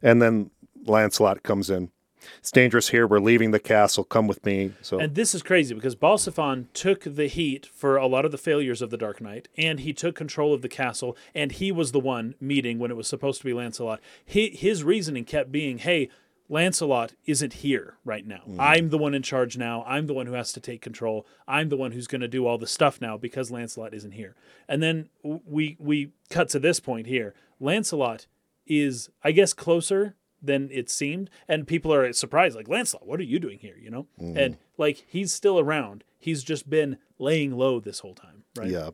And 0.03 0.21
then 0.21 0.51
Lanselot 0.85 1.43
comes 1.43 1.71
in. 1.71 1.91
It's 2.39 2.51
dangerous 2.51 2.89
here. 2.89 3.07
We're 3.07 3.21
leaving 3.21 3.51
the 3.51 3.61
castle. 3.61 4.05
Come 4.05 4.27
with 4.27 4.45
me. 4.45 4.73
So 4.83 4.99
And 4.99 5.15
this 5.15 5.35
is 5.35 5.43
crazy 5.43 5.75
because 5.75 5.97
Balxephon 5.97 6.67
took 6.75 7.03
the 7.05 7.27
heat 7.27 7.67
for 7.67 7.97
a 7.97 8.07
lot 8.07 8.25
of 8.25 8.33
the 8.33 8.39
failures 8.39 8.83
of 8.83 8.91
the 8.91 8.97
Dark 8.97 9.21
Knight, 9.21 9.49
and 9.57 9.81
he 9.81 9.93
took 9.93 10.15
control 10.15 10.55
of 10.55 10.63
the 10.63 10.69
castle, 10.69 11.17
and 11.35 11.53
he 11.53 11.73
was 11.73 11.93
the 11.93 12.01
one 12.01 12.35
meeting 12.41 12.79
when 12.79 12.91
it 12.91 12.97
was 12.97 13.09
supposed 13.09 13.41
to 13.41 13.45
be 13.45 13.53
Lanselot. 13.53 13.99
He, 14.25 14.51
his 14.51 14.85
reasoning 14.85 15.25
kept 15.25 15.53
being, 15.53 15.79
hey, 15.79 16.09
Lanselot 16.51 17.13
isn't 17.25 17.55
here 17.55 17.97
right 18.05 18.27
now. 18.27 18.43
Mm-hmm. 18.47 18.61
I'm 18.61 18.91
the 18.91 18.99
one 18.99 19.15
in 19.15 19.23
charge 19.23 19.57
now. 19.57 19.85
I'm 19.87 20.07
the 20.07 20.13
one 20.13 20.27
who 20.27 20.35
has 20.35 20.53
to 20.53 20.61
take 20.61 20.83
control. 20.83 21.27
I'm 21.49 21.71
the 21.71 21.79
one 21.79 21.93
who's 21.93 22.07
going 22.07 22.21
to 22.21 22.29
do 22.29 22.47
all 22.47 22.59
the 22.59 22.67
stuff 22.67 23.01
now 23.01 23.17
because 23.17 23.51
Lanselot 23.51 23.95
isn't 23.95 24.13
here. 24.13 24.35
And 24.69 24.83
then 24.83 25.09
we 25.23 25.77
we 25.81 26.11
cut 26.29 26.51
to 26.51 26.59
this 26.59 26.79
point 26.79 27.07
here. 27.07 27.35
Lanselot 27.61 28.27
is, 28.67 29.09
I 29.25 29.33
guess, 29.33 29.55
closer 29.55 30.15
than 30.43 30.69
it 30.73 30.91
seemed, 30.91 31.31
and 31.49 31.67
people 31.67 31.95
are 31.95 32.13
surprised, 32.13 32.57
like 32.57 32.67
Lanselot, 32.67 33.07
what 33.07 33.21
are 33.21 33.25
you 33.25 33.39
doing 33.39 33.59
here? 33.59 33.77
You 33.81 33.91
know, 33.91 34.07
and 34.19 34.57
like 34.77 35.05
he's 35.07 35.33
still 35.33 35.59
around. 35.59 36.05
He's 36.19 36.43
just 36.43 36.69
been 36.69 36.99
laying 37.19 37.53
low 37.57 37.81
this 37.81 38.01
whole 38.01 38.15
time, 38.15 38.45
right? 38.57 38.69
yeah. 38.71 38.91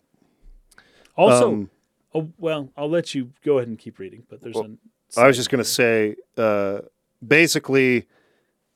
Also, 1.17 1.53
Um, 1.53 1.71
oh 2.15 2.31
well, 2.39 2.71
I'll 2.77 2.91
let 2.91 3.15
you 3.15 3.33
go 3.45 3.59
ahead 3.59 3.69
and 3.69 3.79
keep 3.79 3.99
reading, 3.99 4.25
but 4.29 4.41
there's 4.41 4.57
an. 4.57 4.79
I 5.17 5.27
was 5.27 5.37
just 5.37 5.49
going 5.51 5.65
to 5.65 5.69
say, 5.69 6.17
uh, 6.37 6.81
basically, 7.27 8.07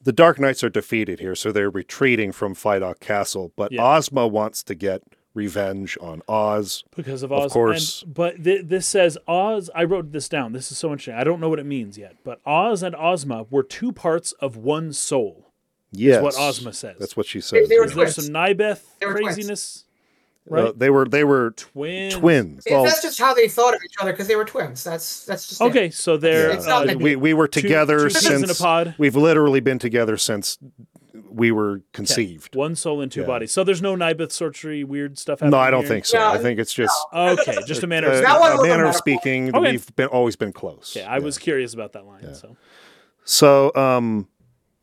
the 0.03 0.13
Dark 0.13 0.41
Knights 0.41 0.65
are 0.65 0.71
defeated 0.71 1.21
here, 1.21 1.35
so 1.35 1.53
they're 1.53 1.71
retreating 1.71 2.33
from 2.33 2.55
Phidoch 2.55 3.01
Castle. 3.01 3.53
But 3.55 3.71
Yeah. 3.73 3.85
Ozma 3.97 4.27
wants 4.27 4.63
to 4.65 4.75
get 4.75 5.03
revenge 5.35 5.97
on 6.01 6.23
Oz. 6.29 6.85
because 6.95 7.23
of 7.23 7.33
Oz. 7.33 7.39
Of 7.39 7.45
Oz. 7.47 7.53
course. 7.53 8.03
And, 8.03 8.15
but 8.15 8.43
th- 8.45 8.67
this 8.67 8.87
says 8.87 9.17
Oz. 9.27 9.71
I 9.75 9.85
wrote 9.85 10.13
this 10.13 10.29
down. 10.29 10.53
This 10.53 10.71
is 10.73 10.79
so 10.79 10.89
interesting. 10.91 11.15
I 11.15 11.25
don't 11.25 11.41
know 11.41 11.49
what 11.49 11.59
it 11.59 11.67
means 11.67 11.97
yet, 11.99 12.17
but 12.25 12.41
Oz 12.47 12.83
and 12.83 12.95
Ozma 12.97 13.47
were 13.51 13.63
two 13.63 13.93
parts 13.93 14.33
of 14.33 14.57
one 14.57 14.93
soul. 14.93 15.49
Yes, 15.91 16.23
what 16.23 16.35
Ozma 16.39 16.73
says. 16.73 16.97
That's 16.99 17.17
what 17.17 17.27
she 17.27 17.41
says. 17.43 17.69
they 17.69 17.79
were 17.79 17.85
Is 17.85 17.95
there 17.95 18.07
some 18.09 18.27
Nybeth 18.27 18.81
They 18.99 19.07
were 19.07 19.13
twins. 19.13 19.35
craziness? 19.35 19.85
Uh, 19.85 19.89
Right, 20.45 20.77
they 20.77 20.91
were 20.91 21.05
they 21.07 21.23
were 21.23 21.53
twins. 21.53 22.15
twins. 22.15 22.65
Well, 22.69 22.83
that's 22.83 23.01
just 23.01 23.17
how 23.21 23.33
they 23.33 23.47
thought 23.47 23.75
of 23.77 23.81
each 23.85 23.95
other 24.01 24.11
because 24.11 24.27
they 24.27 24.35
were 24.35 24.45
twins. 24.45 24.83
That's 24.83 25.25
that's 25.25 25.47
just 25.49 25.61
it. 25.61 25.65
Okay, 25.67 25.91
so 25.91 26.17
they're 26.17 26.51
It's 26.51 26.67
not 26.67 26.91
uh, 26.91 26.97
we 26.99 27.15
we 27.15 27.33
were 27.33 27.47
together 27.47 27.99
two 28.09 28.15
peas 28.15 28.27
in 28.29 28.39
since 28.47 28.59
a 28.59 28.61
pod. 28.61 28.97
we've 28.99 29.15
literally 29.15 29.61
been 29.61 29.79
together 29.79 30.17
since 30.17 30.59
we 31.35 31.51
were 31.51 31.83
conceived. 31.93 32.55
one 32.57 32.75
soul 32.75 33.01
in 33.01 33.09
two 33.11 33.21
Yeah. 33.23 33.27
bodies. 33.27 33.53
So 33.53 33.65
there's 33.65 33.83
no 33.83 33.95
Nybeth 33.97 34.33
sorcery 34.33 34.85
weird 34.85 35.19
stuff 35.19 35.41
happening. 35.41 35.53
No, 35.53 35.59
I 35.59 35.71
don't 35.71 35.81
here? 35.83 35.89
think 35.89 36.05
so. 36.07 36.19
Yeah, 36.19 36.31
I 36.33 36.39
think 36.39 36.59
it's 36.59 36.73
just 36.75 36.95
Okay, 37.15 37.59
just 37.67 37.83
a 37.83 37.87
manner. 37.87 38.09
uh, 38.09 38.17
of 38.17 38.23
That 38.23 38.57
a 38.57 38.61
a 38.61 38.63
manner 38.67 38.85
of 38.87 38.95
speaking. 38.97 39.55
Okay. 39.57 39.73
We've 39.73 39.97
been 39.97 40.09
always 40.09 40.37
been 40.37 40.53
close. 40.53 40.95
Yeah, 40.97 41.11
I 41.11 41.19
was 41.19 41.39
curious 41.39 41.75
about 41.75 41.93
that 41.93 42.07
line. 42.07 42.35
So 42.35 42.57
So, 43.25 43.73
um, 43.75 44.29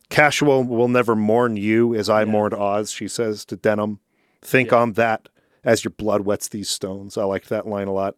Casual 0.10 0.64
will 0.64 0.88
never 0.88 1.16
mourn 1.16 1.56
you 1.58 1.94
as 1.94 2.10
I 2.10 2.22
Yeah. 2.22 2.32
mourned 2.32 2.54
Oz, 2.56 2.92
she 2.92 3.08
says 3.08 3.46
to 3.46 3.58
Denam. 3.58 4.00
Think 4.42 4.72
Yeah. 4.72 4.78
on 4.80 4.94
that 4.94 5.30
as 5.64 5.84
your 5.84 5.92
blood 5.92 6.22
wets 6.22 6.48
these 6.48 6.70
stones. 6.70 7.18
I 7.18 7.26
like 7.26 7.46
that 7.48 7.68
line 7.68 7.88
a 7.88 7.94
lot. 7.94 8.16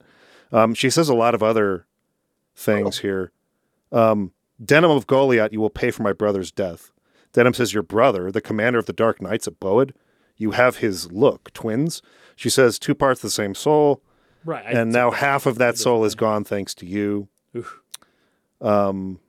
Um, 0.52 0.74
she 0.74 0.90
says 0.90 1.10
a 1.10 1.14
lot 1.16 1.34
of 1.34 1.42
other 1.44 1.86
things 2.56 3.00
here. 3.00 3.32
Um, 3.92 4.32
Denam 4.64 4.96
of 4.96 5.08
Golyat, 5.08 5.52
you 5.52 5.60
will 5.60 5.70
pay 5.72 5.90
for 5.92 6.04
my 6.04 6.14
brother's 6.14 6.52
death. 6.52 6.92
Denam 7.34 7.56
says, 7.56 7.74
Your 7.74 7.84
brother, 7.84 8.32
the 8.32 8.42
commander 8.42 8.80
of 8.80 8.86
the 8.86 8.94
Dark 8.94 9.22
Knights 9.22 9.48
at 9.48 9.60
Boed, 9.60 9.92
you 10.38 10.52
have 10.52 10.78
his 10.78 11.12
look, 11.12 11.52
twins. 11.54 12.02
She 12.36 12.50
says, 12.50 12.80
Two 12.80 12.96
parts 12.96 13.20
of 13.20 13.24
the 13.24 13.30
same 13.30 13.56
soul, 13.56 14.02
right, 14.46 14.66
I 14.66 14.70
and 14.72 14.92
took 14.92 15.00
now 15.00 15.10
that 15.12 15.18
half 15.20 15.46
of 15.46 15.58
that 15.60 15.78
soul 15.78 16.04
is 16.06 16.16
gone 16.16 16.44
thanks 16.44 16.74
to 16.76 16.86
you. 16.86 17.28
Oof. 17.56 17.80
Um, 18.60 19.20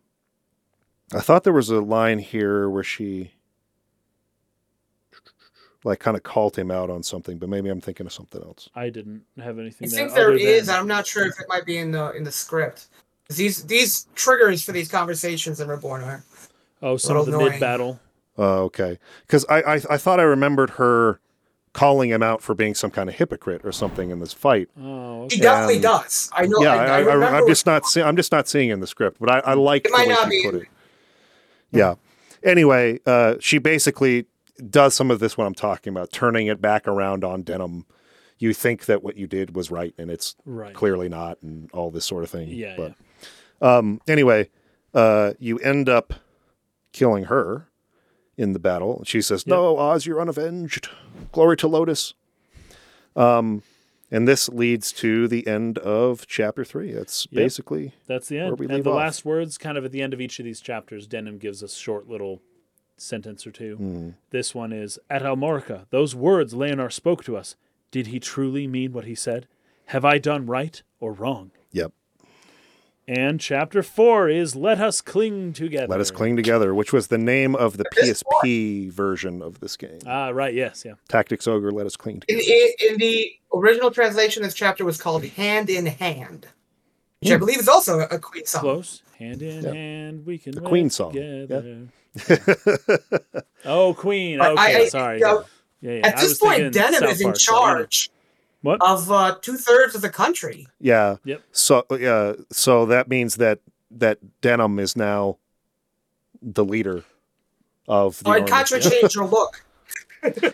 I 1.14 1.20
thought 1.20 1.44
there 1.44 1.52
was 1.52 1.70
a 1.70 1.80
line 1.80 2.18
here 2.18 2.68
where 2.68 2.82
she 2.84 3.32
like 5.84 5.98
kind 5.98 6.16
of 6.16 6.22
called 6.22 6.56
him 6.56 6.70
out 6.70 6.90
on 6.90 7.02
something, 7.02 7.38
but 7.38 7.48
maybe 7.48 7.68
I'm 7.68 7.80
thinking 7.80 8.06
of 8.06 8.12
something 8.12 8.42
else. 8.42 8.68
I 8.74 8.88
didn't 8.90 9.22
have 9.38 9.58
anything. 9.58 9.88
I 9.88 9.90
think 9.90 10.14
there 10.14 10.32
is. 10.32 10.66
than- 10.66 10.76
I'm 10.78 10.86
not 10.86 11.06
sure 11.06 11.26
if 11.26 11.38
it 11.40 11.46
might 11.48 11.66
be 11.66 11.76
in 11.78 11.90
the 11.90 12.12
in 12.12 12.24
the 12.24 12.32
script. 12.32 12.86
These 13.28 13.64
these 13.64 14.06
triggers 14.14 14.62
for 14.62 14.72
these 14.72 14.88
conversations 14.88 15.60
in 15.60 15.68
Reborn 15.68 16.02
are 16.02 16.24
Oh, 16.82 16.96
some 16.96 17.16
of 17.16 17.26
the 17.26 17.32
little 17.32 17.48
mid 17.50 17.60
battle. 17.60 18.00
Oh, 18.36 18.64
okay. 18.64 18.98
Because 19.26 19.44
I, 19.48 19.62
I 19.62 19.74
I 19.90 19.96
thought 19.98 20.18
I 20.20 20.24
remembered 20.24 20.70
her 20.70 21.20
calling 21.74 22.10
him 22.10 22.22
out 22.22 22.42
for 22.42 22.54
being 22.54 22.74
some 22.74 22.90
kind 22.90 23.08
of 23.08 23.14
hypocrite 23.14 23.62
or 23.64 23.72
something 23.72 24.10
in 24.10 24.18
this 24.20 24.32
fight. 24.34 24.68
Oh, 24.78 25.26
he 25.30 25.38
definitely 25.40 25.76
Um, 25.76 25.82
does. 25.82 26.28
I 26.34 26.46
know. 26.46 26.62
yeah, 26.62 26.74
I, 26.74 26.76
I, 26.76 26.86
I, 26.86 26.96
I, 26.96 26.98
remember 27.14 27.36
am 27.38 27.46
just 27.46 27.64
not 27.64 27.86
see, 27.86 28.02
I'm 28.02 28.16
just 28.16 28.30
not 28.32 28.46
seeing 28.48 28.68
in 28.70 28.80
the 28.80 28.86
script, 28.86 29.16
but 29.20 29.30
I, 29.30 29.38
I 29.52 29.54
like 29.54 29.86
It 29.86 29.88
the 29.88 29.96
might 29.96 30.08
way 30.08 30.12
not 30.14 30.24
she 30.24 30.30
be 30.30 30.42
put 30.44 30.54
it. 30.62 30.68
Yeah. 31.70 31.94
Anyway, 32.44 33.00
uh, 33.06 33.36
she 33.40 33.56
basically 33.58 34.26
does 34.68 34.94
some 34.94 35.10
of 35.10 35.18
this 35.20 35.38
what 35.38 35.46
I'm 35.46 35.54
talking 35.54 35.92
about, 35.92 36.12
turning 36.12 36.46
it 36.48 36.60
back 36.60 36.86
around 36.86 37.24
on 37.24 37.42
Denam. 37.44 37.84
You 38.38 38.52
think 38.52 38.86
that 38.86 39.02
what 39.02 39.16
you 39.16 39.26
did 39.26 39.54
was 39.54 39.70
right, 39.70 39.94
and 39.96 40.10
it's 40.10 40.34
Right. 40.44 40.74
clearly 40.74 41.08
not, 41.08 41.38
and 41.42 41.70
all 41.72 41.90
this 41.90 42.04
sort 42.04 42.24
of 42.24 42.30
thing. 42.30 42.48
Yeah, 42.48 42.76
But 42.76 42.94
um, 43.66 44.00
anyway, 44.08 44.50
uh, 44.92 45.32
you 45.38 45.58
end 45.60 45.88
up 45.88 46.12
killing 46.92 47.24
her 47.24 47.68
in 48.36 48.52
the 48.52 48.58
battle. 48.58 49.02
She 49.04 49.20
says, 49.20 49.46
"No, 49.46 49.76
Oz, 49.78 50.06
you're 50.06 50.20
unavenged. 50.20 50.88
Glory 51.32 51.56
to 51.58 51.68
Lodis." 51.68 52.14
Um, 53.14 53.62
and 54.10 54.26
this 54.28 54.48
leads 54.48 54.92
to 54.92 55.28
the 55.28 55.46
end 55.46 55.78
of 55.78 56.26
chapter 56.26 56.64
three. 56.64 56.90
It's 56.90 57.26
Yep. 57.30 57.42
basically 57.42 57.92
That's 58.06 58.28
the 58.28 58.38
end. 58.38 58.60
And 58.60 58.84
the 58.84 58.90
off. 58.90 58.96
last 58.96 59.24
words, 59.24 59.58
kind 59.58 59.76
of 59.78 59.84
at 59.84 59.92
the 59.92 60.02
end 60.02 60.12
of 60.14 60.20
each 60.20 60.38
of 60.38 60.44
these 60.44 60.60
chapters, 60.60 61.06
Denam 61.06 61.38
gives 61.38 61.62
us 61.62 61.74
short 61.74 62.08
little 62.08 62.40
sentence 62.96 63.46
or 63.46 63.50
two. 63.50 63.76
Hmm. 63.76 64.08
This 64.30 64.54
one 64.54 64.72
is 64.72 64.98
At 65.10 65.22
Almorica, 65.22 65.86
those 65.90 66.14
words 66.14 66.54
Leonar 66.54 66.90
spoke 66.92 67.24
to 67.24 67.36
us. 67.36 67.56
Did 67.90 68.06
he 68.08 68.20
truly 68.20 68.66
mean 68.66 68.92
what 68.92 69.04
he 69.04 69.14
said? 69.14 69.46
Have 69.86 70.04
I 70.04 70.18
done 70.18 70.46
right 70.46 70.82
or 71.00 71.12
wrong? 71.12 71.50
Yep. 73.08 73.18
And 73.18 73.40
chapter 73.40 73.82
four 73.82 74.28
is 74.28 74.54
Let 74.54 74.80
Us 74.80 75.00
Cling 75.00 75.52
Together. 75.54 75.86
Let 75.88 76.00
us 76.00 76.10
cling 76.10 76.36
together, 76.36 76.74
which 76.74 76.92
was 76.92 77.08
the 77.08 77.18
name 77.18 77.54
of 77.56 77.76
the 77.76 77.84
PSP 77.96 78.90
version 78.92 79.42
of 79.42 79.60
this 79.60 79.76
game. 79.76 79.98
Ah, 80.06 80.28
right. 80.28 80.54
Yes. 80.54 80.84
Yeah. 80.84 80.94
Tactics 81.08 81.46
Ogre, 81.48 81.72
let 81.72 81.86
us 81.86 81.96
cling 81.96 82.22
in, 82.28 82.38
together. 82.38 82.42
in, 82.80 82.92
in 82.92 82.98
the 82.98 83.32
original 83.54 83.90
translation, 83.90 84.42
this 84.42 84.54
chapter 84.54 84.84
was 84.84 85.00
called 85.00 85.24
"Hand 85.24 85.68
in 85.68 85.86
Hand," 85.86 86.46
which 87.20 87.32
I 87.32 87.36
believe 87.36 87.58
is 87.58 87.68
also 87.68 88.00
a, 88.00 88.04
a 88.06 88.18
Queen 88.18 88.46
song. 88.46 88.60
Close. 88.60 89.02
Hand 89.18 89.42
in 89.42 89.62
Yeah. 89.64 89.72
hand, 89.72 90.26
we 90.26 90.38
can. 90.38 90.52
The 90.54 90.60
Queen 90.60 90.88
song, 90.90 91.12
Together. 91.12 91.88
oh, 93.64 93.94
Queen. 93.94 94.40
I- 94.40 94.50
Okay. 94.50 94.76
I- 94.84 94.88
sorry. 94.88 95.18
you 95.18 95.24
know, 95.24 95.44
yeah, 95.80 95.92
yeah. 95.94 96.06
At 96.06 96.18
I 96.18 96.20
this 96.20 96.30
was 96.30 96.38
point, 96.38 96.56
thinking 96.74 96.82
Denam 96.82 96.98
South 97.00 97.10
is 97.12 97.20
in 97.20 97.26
Park, 97.28 97.36
so, 97.38 97.54
you 97.54 97.58
charge 97.60 98.10
What? 98.62 98.78
of 98.80 99.10
uh, 99.10 99.36
two 99.42 99.56
thirds 99.56 99.94
of 99.94 100.00
the 100.02 100.08
country. 100.10 100.66
yeah. 100.80 101.16
Yep. 101.24 101.42
So 101.52 101.84
yeah, 101.90 102.32
so 102.50 102.86
that 102.86 103.08
means 103.08 103.36
that 103.36 103.58
that 103.90 104.18
Denam 104.40 104.80
is 104.80 104.96
now 104.96 105.36
the 106.40 106.64
leader 106.64 107.04
of 107.88 108.22
the 108.22 108.30
Oh, 108.30 108.32
and 108.34 108.50
army. 108.50 108.80
Changed 108.80 109.16
her 109.16 109.24
look. 109.26 109.64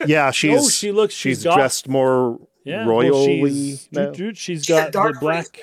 Yeah, 0.06 0.30
she's 0.30 0.58
oh, 0.66 0.68
she 0.68 0.92
looks. 0.92 1.12
she's 1.14 1.38
she's 1.38 1.44
got, 1.44 1.56
dressed 1.56 1.88
more 1.88 2.40
Yeah, 2.64 2.86
well, 2.86 2.96
royally. 2.96 3.42
she's, 3.46 3.88
now. 3.92 4.06
doot, 4.06 4.14
doot, 4.16 4.36
she's 4.38 4.64
she's 4.64 4.68
got 4.68 4.86
the 4.86 4.92
dark 4.92 5.20
black. 5.20 5.60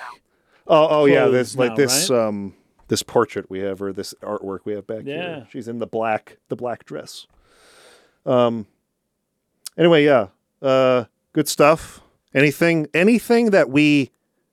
Oh, 0.68 0.88
oh 1.02 1.06
yeah, 1.06 1.22
clothes 1.24 1.34
this 1.34 1.56
like 1.56 1.70
now, 1.72 1.76
this 1.76 2.10
right? 2.12 2.20
um 2.28 2.54
this 2.88 3.02
portrait 3.02 3.50
we 3.50 3.60
have 3.60 3.82
or 3.82 3.92
this 3.92 4.14
artwork 4.22 4.60
we 4.66 4.74
have 4.74 4.86
back 4.86 5.02
Yeah. 5.06 5.16
here. 5.38 5.48
She's 5.52 5.68
in 5.68 5.80
the 5.80 5.88
black 5.88 6.38
the 6.50 6.56
black 6.56 6.86
dress. 6.86 7.26
Um 8.28 8.68
anyway, 9.78 10.06
yeah. 10.06 10.28
Uh 10.62 11.06
good 11.34 11.48
stuff. 11.48 12.02
Anything 12.36 12.88
anything 12.94 13.52
that 13.52 13.70
we 13.70 14.12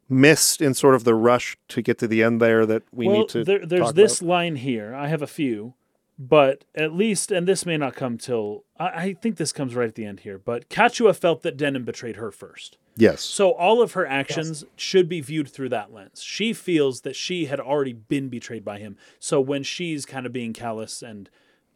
missed 0.09 0.61
in 0.61 0.75
sort 0.75 0.95
of 0.95 1.05
the 1.05 1.15
rush 1.15 1.57
to 1.69 1.83
get 1.83 1.99
to 1.99 2.07
the 2.07 2.23
end 2.23 2.41
there 2.41 2.67
that 2.67 2.83
we 2.93 3.09
well, 3.09 3.19
need 3.19 3.29
to 3.31 3.45
there, 3.45 3.65
there's 3.65 3.87
talk 3.87 3.95
this 3.95 4.21
about? 4.21 4.29
line 4.29 4.57
here. 4.57 4.95
I 4.95 5.09
have 5.09 5.23
a 5.23 5.27
few, 5.27 5.75
but 6.19 6.65
at 6.75 6.93
least, 6.93 7.33
and 7.33 7.49
this 7.49 7.67
may 7.67 7.77
not 7.77 7.95
come 7.95 8.19
till. 8.19 8.65
I, 8.79 8.87
I 8.87 9.15
think 9.15 9.37
this 9.37 9.53
comes 9.53 9.75
right 9.75 9.89
at 9.89 9.95
the 9.95 10.05
end 10.05 10.21
here. 10.21 10.39
But 10.39 10.69
Catiua 10.69 11.17
felt 11.17 11.43
that 11.43 11.57
Denam 11.57 11.85
betrayed 11.85 12.17
her 12.17 12.31
first. 12.31 12.79
Yes. 12.95 13.23
So 13.23 13.53
all 13.53 13.81
of 13.81 13.93
her 13.93 14.07
actions 14.07 14.65
should 14.77 15.09
be 15.09 15.23
viewed 15.23 15.49
through 15.49 15.71
that 15.71 15.93
lens. 15.93 16.23
She 16.23 16.53
feels 16.53 17.01
that 17.01 17.17
she 17.17 17.47
had 17.47 17.59
already 17.59 17.95
been 17.95 18.29
betrayed 18.29 18.65
by 18.65 18.79
him. 18.79 18.97
So 19.19 19.41
when 19.41 19.63
she's 19.63 20.05
kind 20.05 20.27
of 20.27 20.33
being 20.33 20.53
callous 20.53 21.03
and 21.03 21.31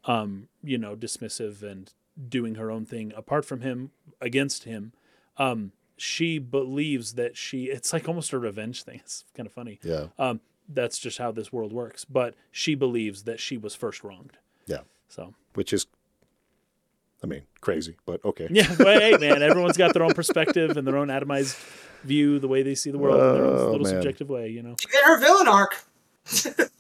um, 0.06 0.48
you 0.62 0.78
know, 0.78 0.94
dismissive 0.94 1.62
and 1.62 1.92
doing 2.28 2.54
her 2.54 2.70
own 2.70 2.86
thing 2.86 3.12
apart 3.16 3.44
from 3.44 3.60
him, 3.60 3.90
against 4.20 4.64
him, 4.64 4.92
um, 5.36 5.72
she 5.96 6.38
believes 6.38 7.14
that 7.14 7.36
she 7.36 7.64
it's 7.64 7.92
like 7.92 8.08
almost 8.08 8.32
a 8.32 8.38
revenge 8.38 8.82
thing. 8.82 9.00
It's 9.04 9.24
kind 9.36 9.46
of 9.46 9.52
funny. 9.52 9.78
Yeah. 9.82 10.06
Um, 10.18 10.40
that's 10.68 10.98
just 10.98 11.18
how 11.18 11.30
this 11.32 11.52
world 11.52 11.72
works. 11.72 12.04
But 12.04 12.34
she 12.50 12.74
believes 12.74 13.22
that 13.24 13.38
she 13.40 13.56
was 13.56 13.74
first 13.74 14.02
wronged. 14.04 14.36
Yeah. 14.66 14.80
So 15.08 15.34
Which 15.54 15.72
is 15.72 15.86
I 17.22 17.26
mean, 17.26 17.42
crazy, 17.62 17.96
but 18.04 18.22
okay. 18.24 18.46
yeah, 18.50 18.72
but 18.76 19.00
hey 19.00 19.16
man, 19.16 19.42
everyone's 19.42 19.76
got 19.78 19.94
their 19.94 20.02
own 20.04 20.12
perspective 20.12 20.76
and 20.76 20.86
their 20.86 20.96
own 20.98 21.08
atomized 21.08 21.56
view, 22.04 22.38
the 22.38 22.46
way 22.46 22.62
they 22.62 22.74
see 22.74 22.90
the 22.90 22.98
world 22.98 23.16
in 23.20 23.32
their 23.34 23.44
own 23.46 23.58
Oh, 23.58 23.70
little 23.70 23.86
man. 23.86 23.94
subjective 23.94 24.28
way, 24.28 24.48
you 24.50 24.62
know. 24.62 24.76
She 24.78 24.86
did 24.88 25.02
her 25.02 25.18
villain 25.18 25.48
arc. 25.48 25.82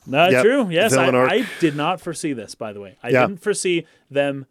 Not 0.06 0.32
Yep, 0.32 0.42
true. 0.44 0.68
Yes, 0.70 0.92
I, 0.92 1.08
arc. 1.10 1.32
I 1.32 1.46
did 1.58 1.74
not 1.74 2.00
foresee 2.00 2.32
this, 2.34 2.54
by 2.54 2.72
the 2.74 2.80
way. 2.80 2.96
I 3.02 3.08
Yeah. 3.08 3.26
didn't 3.26 3.42
foresee 3.42 3.86
them 4.10 4.46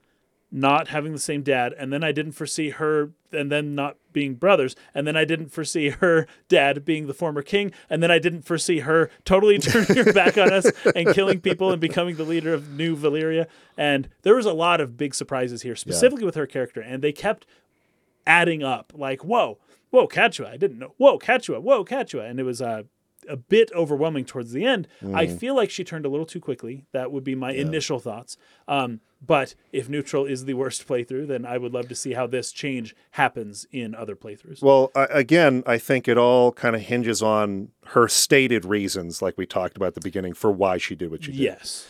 not 0.52 0.90
having 0.90 1.12
the 1.12 1.20
same 1.20 1.42
dad, 1.44 1.74
and 1.78 1.92
then 1.92 2.04
I 2.04 2.12
didn't 2.12 2.34
foresee 2.34 2.70
her 2.70 3.12
and 3.32 3.52
then 3.52 3.76
not 3.76 3.98
being 4.14 4.36
brothers, 4.36 4.76
and 4.94 5.06
then 5.06 5.18
I 5.18 5.26
didn't 5.26 5.50
foresee 5.50 5.90
her 5.90 6.28
dad 6.48 6.86
being 6.86 7.08
the 7.08 7.14
former 7.14 7.42
king, 7.42 7.72
and 7.90 8.02
then 8.02 8.12
I 8.12 8.20
didn't 8.20 8.44
foresee 8.44 8.80
her 8.80 9.10
totally 9.26 9.58
turning 9.60 10.06
her 10.06 10.14
back 10.14 10.38
on 10.38 10.54
us 10.54 10.72
and 10.96 11.14
killing 11.14 11.42
people 11.42 11.72
and 11.72 11.82
becoming 11.82 12.16
the 12.16 12.24
leader 12.24 12.54
of 12.54 12.72
New 12.72 12.96
Valeria. 12.96 13.48
And 13.78 14.08
there 14.22 14.36
was 14.36 14.46
a 14.46 14.54
lot 14.54 14.80
of 14.80 14.98
big 14.98 15.14
surprises 15.14 15.64
here, 15.64 15.76
specifically 15.76 16.26
with 16.26 16.36
her 16.36 16.48
character, 16.48 16.80
and 16.82 17.04
they 17.04 17.12
kept 17.12 17.46
adding 18.26 18.64
up. 18.64 18.94
Like, 18.96 19.24
whoa, 19.24 19.58
whoa, 19.90 20.08
Catiua, 20.08 20.48
I 20.48 20.58
didn't 20.58 20.80
know. 20.80 20.94
Whoa, 20.98 21.20
Catiua, 21.20 21.62
whoa, 21.62 21.84
Catiua, 21.84 22.30
and 22.30 22.40
it 22.40 22.44
was 22.44 22.62
uh, 22.62 22.84
a 23.30 23.36
bit 23.38 23.72
overwhelming 23.74 24.26
towards 24.26 24.52
the 24.52 24.66
end. 24.66 24.88
I 25.14 25.26
Mm. 25.28 25.40
feel 25.40 25.56
like 25.56 25.70
she 25.70 25.84
turned 25.84 26.06
a 26.06 26.10
little 26.10 26.26
too 26.26 26.40
quickly. 26.40 26.86
That 26.92 27.12
would 27.12 27.24
be 27.24 27.36
my 27.36 27.52
initial 27.52 28.00
thoughts. 28.00 28.38
Um, 28.68 29.02
but 29.26 29.56
if 29.72 29.90
neutral 29.90 30.26
is 30.26 30.46
the 30.46 30.54
worst 30.54 30.88
playthrough, 30.88 31.28
then 31.28 31.46
I 31.46 31.58
would 31.58 31.74
love 31.74 31.88
to 31.90 31.96
see 31.96 32.14
how 32.14 32.28
this 32.28 32.52
change 32.52 32.96
happens 33.12 33.66
in 33.72 33.96
other 33.96 34.16
playthroughs. 34.16 34.62
Well, 34.62 34.92
I, 34.96 35.06
again, 35.10 35.64
I 35.66 35.78
think 35.78 36.08
it 36.08 36.18
all 36.18 36.52
kind 36.52 36.76
of 36.76 36.82
hinges 36.84 37.22
on 37.24 37.70
her 37.88 38.08
stated 38.08 38.66
reasons, 38.66 39.22
like 39.22 39.38
we 39.38 39.46
talked 39.46 39.76
about 39.78 39.88
at 39.88 39.94
the 39.96 40.02
beginning, 40.02 40.34
for 40.34 40.52
why 40.52 40.78
she 40.78 40.96
did 40.96 41.10
what 41.12 41.24
she 41.24 41.32
did. 41.32 41.40
yes. 41.42 41.88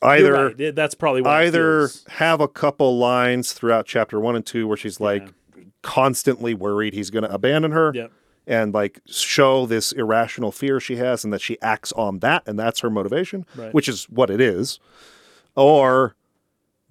either 0.00 0.32
right. 0.56 0.74
That's 0.76 0.94
probably 0.94 1.24
either 1.24 1.90
have 2.08 2.40
a 2.40 2.46
couple 2.48 2.96
lines 2.98 3.52
throughout 3.52 3.84
chapter 3.84 4.20
one 4.20 4.36
and 4.36 4.46
two 4.46 4.68
where 4.68 4.76
she's 4.76 5.00
like 5.00 5.32
Yeah. 5.56 5.62
constantly 5.82 6.54
worried 6.54 6.94
he's 6.94 7.10
going 7.10 7.24
to 7.24 7.32
abandon 7.34 7.72
her 7.72 7.92
Yep. 7.94 8.12
And 8.48 8.72
like 8.72 9.00
show 9.06 9.66
this 9.66 9.92
irrational 9.92 10.50
fear 10.52 10.80
she 10.80 10.96
has 10.96 11.22
and 11.22 11.32
that 11.34 11.42
she 11.42 11.60
acts 11.60 11.92
on 11.92 12.20
that 12.20 12.42
and 12.46 12.58
that's 12.58 12.80
her 12.80 12.88
motivation 12.88 13.44
Right. 13.54 13.74
which 13.74 13.88
is 13.88 14.04
what 14.04 14.30
it 14.30 14.40
is 14.40 14.80
or 15.54 16.14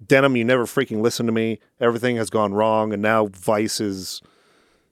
Denam 0.06 0.38
you 0.38 0.44
never 0.44 0.66
freaking 0.66 1.00
listen 1.00 1.26
to 1.26 1.32
me 1.32 1.58
everything 1.80 2.14
has 2.16 2.30
gone 2.30 2.54
wrong 2.54 2.92
and 2.92 3.02
now 3.02 3.26
Vyce 3.26 3.80
is 3.80 4.22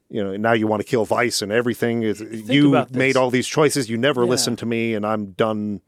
you 0.09 0.21
know 0.21 0.35
now 0.35 0.51
you 0.51 0.67
want 0.67 0.81
to 0.81 0.87
kill 0.87 1.05
Vyce 1.07 1.41
and 1.41 1.53
everything 1.53 2.03
is 2.03 2.19
you 2.21 2.85
made 2.91 3.15
all 3.15 3.29
these 3.29 3.47
choices 3.47 3.89
you 3.89 3.97
never 3.97 4.23
Yeah. 4.25 4.29
listened 4.31 4.57
to 4.59 4.65
me 4.65 4.93
and 4.93 5.05
i'm 5.05 5.27
done 5.31 5.79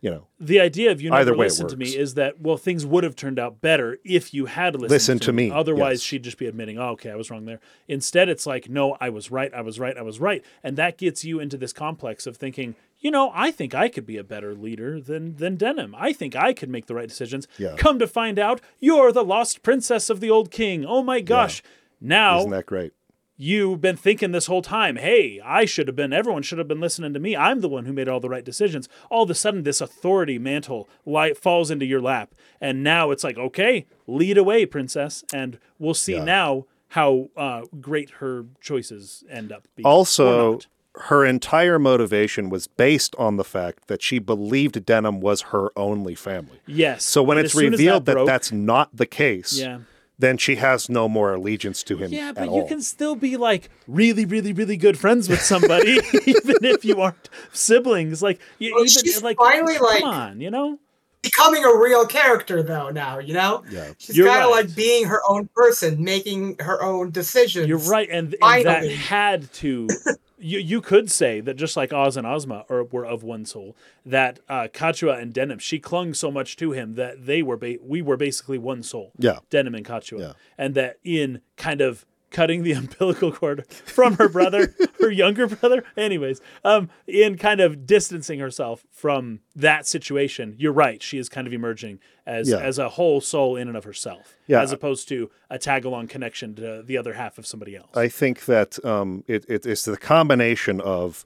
you 0.00 0.10
know 0.10 0.26
the 0.38 0.60
idea 0.60 0.90
of 0.90 1.00
you 1.00 1.10
never 1.10 1.22
Either 1.22 1.36
way 1.36 1.46
it 1.46 1.50
listened 1.50 1.70
to 1.70 1.76
me 1.76 1.88
is 1.96 2.14
that 2.14 2.40
well 2.40 2.56
things 2.56 2.86
would 2.86 3.04
have 3.04 3.16
turned 3.16 3.38
out 3.38 3.60
better 3.60 3.98
if 4.04 4.32
you 4.32 4.46
had 4.46 4.74
listened 4.74 4.90
Listen 4.90 5.18
to, 5.18 5.26
to 5.26 5.32
me, 5.32 5.50
Otherwise, 5.50 6.00
yes. 6.00 6.02
she'd 6.02 6.24
just 6.24 6.38
be 6.38 6.46
admitting, 6.46 6.78
"Oh, 6.78 6.90
okay, 6.90 7.10
I 7.10 7.16
was 7.16 7.30
wrong 7.30 7.44
there." 7.44 7.60
Instead, 7.88 8.28
it's 8.28 8.46
like, 8.46 8.68
"No, 8.68 8.96
I 9.00 9.08
was 9.08 9.30
right. 9.30 9.52
I 9.52 9.60
was 9.60 9.80
right. 9.80 9.96
I 9.96 10.02
was 10.02 10.20
right," 10.20 10.44
and 10.62 10.76
that 10.76 10.98
gets 10.98 11.24
you 11.24 11.40
into 11.40 11.56
this 11.56 11.72
complex 11.72 12.26
of 12.26 12.36
thinking, 12.36 12.76
you 13.00 13.10
know, 13.10 13.30
I 13.34 13.50
think 13.50 13.74
I 13.74 13.88
could 13.88 14.06
be 14.06 14.16
a 14.16 14.24
better 14.24 14.54
leader 14.54 15.00
than 15.00 15.36
than 15.36 15.56
Denam. 15.56 15.94
I 15.96 16.12
think 16.12 16.36
I 16.36 16.52
could 16.52 16.68
make 16.68 16.86
the 16.86 16.94
right 16.94 17.08
decisions. 17.08 17.46
Yeah. 17.58 17.74
Come 17.76 17.98
to 17.98 18.06
find 18.06 18.38
out, 18.38 18.60
you're 18.78 19.12
the 19.12 19.24
lost 19.24 19.62
princess 19.62 20.10
of 20.10 20.20
the 20.20 20.30
old 20.30 20.50
king. 20.50 20.84
Oh 20.84 21.02
my 21.02 21.20
gosh! 21.20 21.62
Now 22.00 22.38
isn't 22.38 22.50
that 22.50 22.66
great 22.66 22.92
you've 23.40 23.80
been 23.80 23.96
thinking 23.96 24.32
this 24.32 24.46
whole 24.46 24.60
time, 24.62 24.96
hey, 24.96 25.40
I 25.44 25.64
should 25.64 25.86
have 25.86 25.94
been, 25.96 26.12
everyone 26.12 26.42
should 26.42 26.58
have 26.58 26.66
been 26.68 26.80
listening 26.80 27.14
to 27.14 27.20
me. 27.20 27.36
I'm 27.36 27.60
the 27.60 27.68
one 27.68 27.86
who 27.86 27.92
made 27.92 28.08
all 28.08 28.18
the 28.20 28.28
right 28.28 28.44
decisions. 28.44 28.88
All 29.10 29.22
of 29.22 29.30
a 29.30 29.34
sudden, 29.34 29.62
this 29.62 29.80
authority 29.80 30.38
mantle 30.38 30.88
light 31.06 31.38
falls 31.38 31.70
into 31.70 31.86
your 31.86 32.00
lap. 32.00 32.34
And 32.60 32.82
now 32.82 33.12
it's 33.12 33.22
like, 33.24 33.38
okay, 33.38 33.86
lead 34.08 34.36
away, 34.36 34.66
princess. 34.66 35.22
And 35.32 35.58
we'll 35.78 35.94
see 35.94 36.14
Yeah. 36.16 36.24
now 36.24 36.66
how 36.88 37.28
uh, 37.36 37.62
great 37.80 38.10
her 38.18 38.46
choices 38.60 39.22
end 39.30 39.52
up 39.52 39.68
being. 39.76 39.86
Also, 39.86 40.58
her 41.02 41.24
entire 41.24 41.78
motivation 41.78 42.50
was 42.50 42.66
based 42.66 43.14
on 43.16 43.36
the 43.36 43.44
fact 43.44 43.86
that 43.86 44.02
she 44.02 44.18
believed 44.18 44.74
Denam 44.84 45.20
was 45.20 45.42
her 45.52 45.70
only 45.76 46.16
family. 46.16 46.58
yes. 46.66 47.04
So 47.04 47.22
when 47.22 47.38
it's 47.38 47.46
as 47.46 47.52
soon 47.52 47.66
as 47.66 47.78
revealed 47.78 48.06
that, 48.06 48.14
broke- 48.14 48.26
that's 48.26 48.50
not 48.50 48.96
the 48.96 49.06
case, 49.06 49.60
Yeah. 49.60 49.78
Then 50.18 50.36
she 50.36 50.56
has 50.56 50.88
no 50.88 51.08
more 51.08 51.32
allegiance 51.34 51.82
to 51.84 51.96
him. 51.96 52.12
Yeah, 52.12 52.30
at 52.30 52.34
but 52.34 52.44
you 52.46 52.50
all. 52.62 52.68
can 52.68 52.82
still 52.82 53.14
be 53.14 53.36
like 53.36 53.70
really, 53.86 54.24
really, 54.24 54.52
really 54.52 54.76
good 54.76 54.98
friends 54.98 55.28
with 55.28 55.40
somebody, 55.40 55.92
even 56.26 56.56
if 56.64 56.84
you 56.84 57.00
aren't 57.00 57.28
siblings. 57.52 58.22
Like, 58.22 58.40
you, 58.58 58.74
Well, 58.74 58.84
even 58.84 58.88
she's 59.02 59.22
like, 59.22 59.36
finally, 59.36 59.74
come 59.76 59.84
like- 59.86 60.04
on, 60.04 60.40
you 60.40 60.50
know? 60.50 60.78
becoming 61.20 61.64
a 61.64 61.76
real 61.76 62.06
character 62.06 62.62
though 62.62 62.90
now 62.90 63.18
you 63.18 63.34
know 63.34 63.64
Yeah. 63.68 63.90
she's 63.98 64.16
kind 64.16 64.28
of 64.28 64.34
right. 64.36 64.46
like 64.66 64.76
being 64.76 65.04
her 65.06 65.20
own 65.28 65.48
person 65.52 66.02
making 66.04 66.54
her 66.60 66.80
own 66.80 67.10
decisions 67.10 67.66
You're 67.66 67.78
right, 67.78 68.08
and, 68.08 68.36
and 68.40 68.64
that 68.66 68.88
had 68.88 69.52
to. 69.54 69.88
You 70.40 70.58
you 70.58 70.80
could 70.80 71.10
say 71.10 71.40
that 71.40 71.54
just 71.54 71.76
like 71.76 71.92
Oz 71.92 72.16
and 72.16 72.26
Ozma 72.26 72.64
are, 72.68 72.84
were 72.84 73.04
of 73.04 73.22
one 73.22 73.44
soul, 73.44 73.76
that 74.06 74.40
uh, 74.48 74.68
Catiua 74.72 75.20
and 75.20 75.34
Denam, 75.34 75.60
she 75.60 75.78
clung 75.78 76.14
so 76.14 76.30
much 76.30 76.56
to 76.56 76.72
him 76.72 76.94
that 76.94 77.26
they 77.26 77.42
were 77.42 77.56
ba- 77.56 77.76
we 77.82 78.02
were 78.02 78.16
basically 78.16 78.58
one 78.58 78.82
soul. 78.82 79.12
Yeah. 79.18 79.40
Denam 79.50 79.76
and 79.76 79.84
Catiua, 79.84 80.20
Yeah. 80.20 80.32
and 80.56 80.74
that 80.74 80.98
in 81.02 81.40
kind 81.56 81.80
of 81.80 82.06
cutting 82.30 82.62
the 82.62 82.72
umbilical 82.80 83.32
cord 83.32 83.66
from 83.68 84.14
her 84.16 84.28
brother, 84.28 84.74
her 85.00 85.10
younger 85.10 85.46
brother. 85.46 85.84
Anyways, 85.96 86.40
um, 86.64 86.90
in 87.06 87.36
kind 87.38 87.60
of 87.60 87.86
distancing 87.86 88.38
herself 88.40 88.84
from 88.90 89.40
that 89.56 89.86
situation, 89.86 90.54
you're 90.58 90.72
right. 90.72 91.02
She 91.02 91.18
is 91.18 91.28
kind 91.28 91.46
of 91.46 91.52
emerging 91.52 92.00
as 92.26 92.50
Yeah. 92.50 92.58
as 92.58 92.78
a 92.78 92.90
whole 92.90 93.20
soul 93.20 93.56
in 93.56 93.68
and 93.68 93.76
of 93.76 93.84
herself, 93.84 94.36
Yeah. 94.46 94.60
as 94.60 94.72
opposed 94.72 95.08
to 95.08 95.30
a 95.48 95.58
tag 95.58 95.84
along 95.84 96.08
connection 96.08 96.54
to 96.56 96.82
the 96.82 96.98
other 96.98 97.14
half 97.14 97.38
of 97.38 97.46
somebody 97.46 97.74
else. 97.76 97.88
I 97.94 98.08
think 98.08 98.44
that 98.44 98.84
um, 98.84 99.24
it, 99.26 99.44
it, 99.48 99.64
it's 99.64 99.84
the 99.86 99.96
combination 99.96 100.80
of 100.80 101.24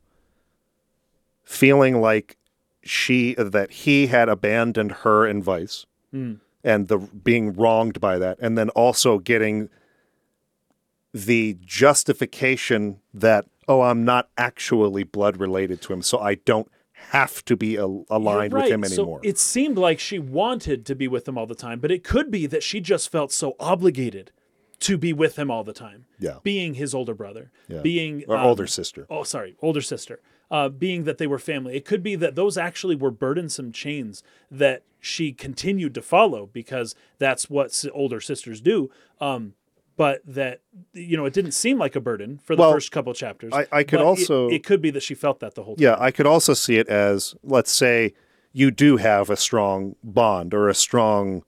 feeling 1.44 2.00
like 2.00 2.36
she 2.84 3.34
that 3.34 3.70
he 3.70 4.08
had 4.08 4.28
abandoned 4.28 4.92
her 5.02 5.26
in 5.26 5.42
Vyce 5.42 5.86
Hmm. 6.10 6.34
and 6.64 6.88
the 6.88 6.98
being 6.98 7.52
wronged 7.54 8.00
by 8.00 8.18
that, 8.18 8.38
and 8.40 8.56
then 8.58 8.68
also 8.70 9.18
getting 9.18 9.68
the 11.12 11.56
justification 11.64 13.00
that 13.12 13.46
oh, 13.68 13.82
I'm 13.82 14.04
not 14.04 14.28
actually 14.36 15.04
blood 15.04 15.38
related 15.38 15.80
to 15.82 15.92
him, 15.92 16.02
so 16.02 16.18
I 16.18 16.34
don't 16.34 16.70
have 17.10 17.44
to 17.44 17.56
be 17.56 17.76
al- 17.78 18.04
aligned 18.10 18.52
You're 18.52 18.62
with 18.62 18.70
him 18.70 18.84
anymore. 18.84 19.20
So 19.22 19.28
it 19.28 19.38
seemed 19.38 19.78
like 19.78 19.98
she 19.98 20.18
wanted 20.18 20.84
to 20.86 20.94
be 20.94 21.08
with 21.08 21.26
him 21.26 21.38
all 21.38 21.46
the 21.46 21.54
time, 21.54 21.80
but 21.80 21.90
it 21.90 22.04
could 22.04 22.30
be 22.30 22.46
that 22.46 22.62
she 22.62 22.80
just 22.80 23.10
felt 23.10 23.32
so 23.32 23.54
obligated 23.58 24.30
to 24.80 24.98
be 24.98 25.12
with 25.12 25.38
him 25.38 25.50
all 25.50 25.62
the 25.64 25.72
time. 25.72 26.06
Yeah. 26.18 26.38
Being 26.42 26.74
his 26.74 26.94
older 26.94 27.14
brother, 27.14 27.50
Yeah. 27.68 27.82
being 27.82 28.24
or 28.26 28.36
um, 28.36 28.46
older 28.46 28.66
sister. 28.66 29.06
Oh, 29.08 29.22
sorry, 29.22 29.56
older 29.62 29.80
sister. 29.80 30.20
Uh, 30.50 30.68
being 30.68 31.04
that 31.04 31.16
they 31.18 31.26
were 31.26 31.38
family, 31.38 31.74
it 31.76 31.84
could 31.84 32.02
be 32.02 32.14
that 32.16 32.34
those 32.34 32.58
actually 32.58 32.94
were 32.94 33.10
burdensome 33.10 33.72
chains 33.72 34.22
that 34.50 34.82
she 35.00 35.32
continued 35.32 35.94
to 35.94 36.02
follow 36.02 36.46
because 36.52 36.94
that's 37.18 37.48
what 37.48 37.84
older 37.94 38.20
sisters 38.20 38.60
do. 38.60 38.90
Um, 39.20 39.54
but 39.96 40.20
that 40.26 40.60
you 40.92 41.16
know, 41.16 41.24
it 41.26 41.32
didn't 41.32 41.52
seem 41.52 41.78
like 41.78 41.94
a 41.96 42.00
burden 42.00 42.38
for 42.44 42.54
the 42.56 42.60
Well, 42.60 42.72
first 42.72 42.92
couple 42.92 43.12
chapters. 43.14 43.52
I- 43.52 43.66
I 43.72 43.82
could 43.84 43.98
but 43.98 44.02
it- 44.02 44.06
also- 44.06 44.48
it, 44.48 44.64
could 44.64 44.80
be 44.82 44.90
that 44.90 45.02
she 45.02 45.14
felt 45.14 45.40
that 45.40 45.54
the 45.54 45.62
whole 45.64 45.76
time. 45.76 45.82
Yeah, 45.82 45.96
I 45.98 46.10
could 46.10 46.26
also 46.26 46.54
see 46.54 46.76
it 46.76 46.88
as 46.88 47.34
let's 47.42 47.70
say 47.70 48.14
you 48.52 48.70
do 48.70 48.96
have 48.98 49.30
a 49.30 49.36
strong 49.36 49.96
bond 50.04 50.52
or 50.54 50.68
a 50.68 50.74
strong 50.74 51.42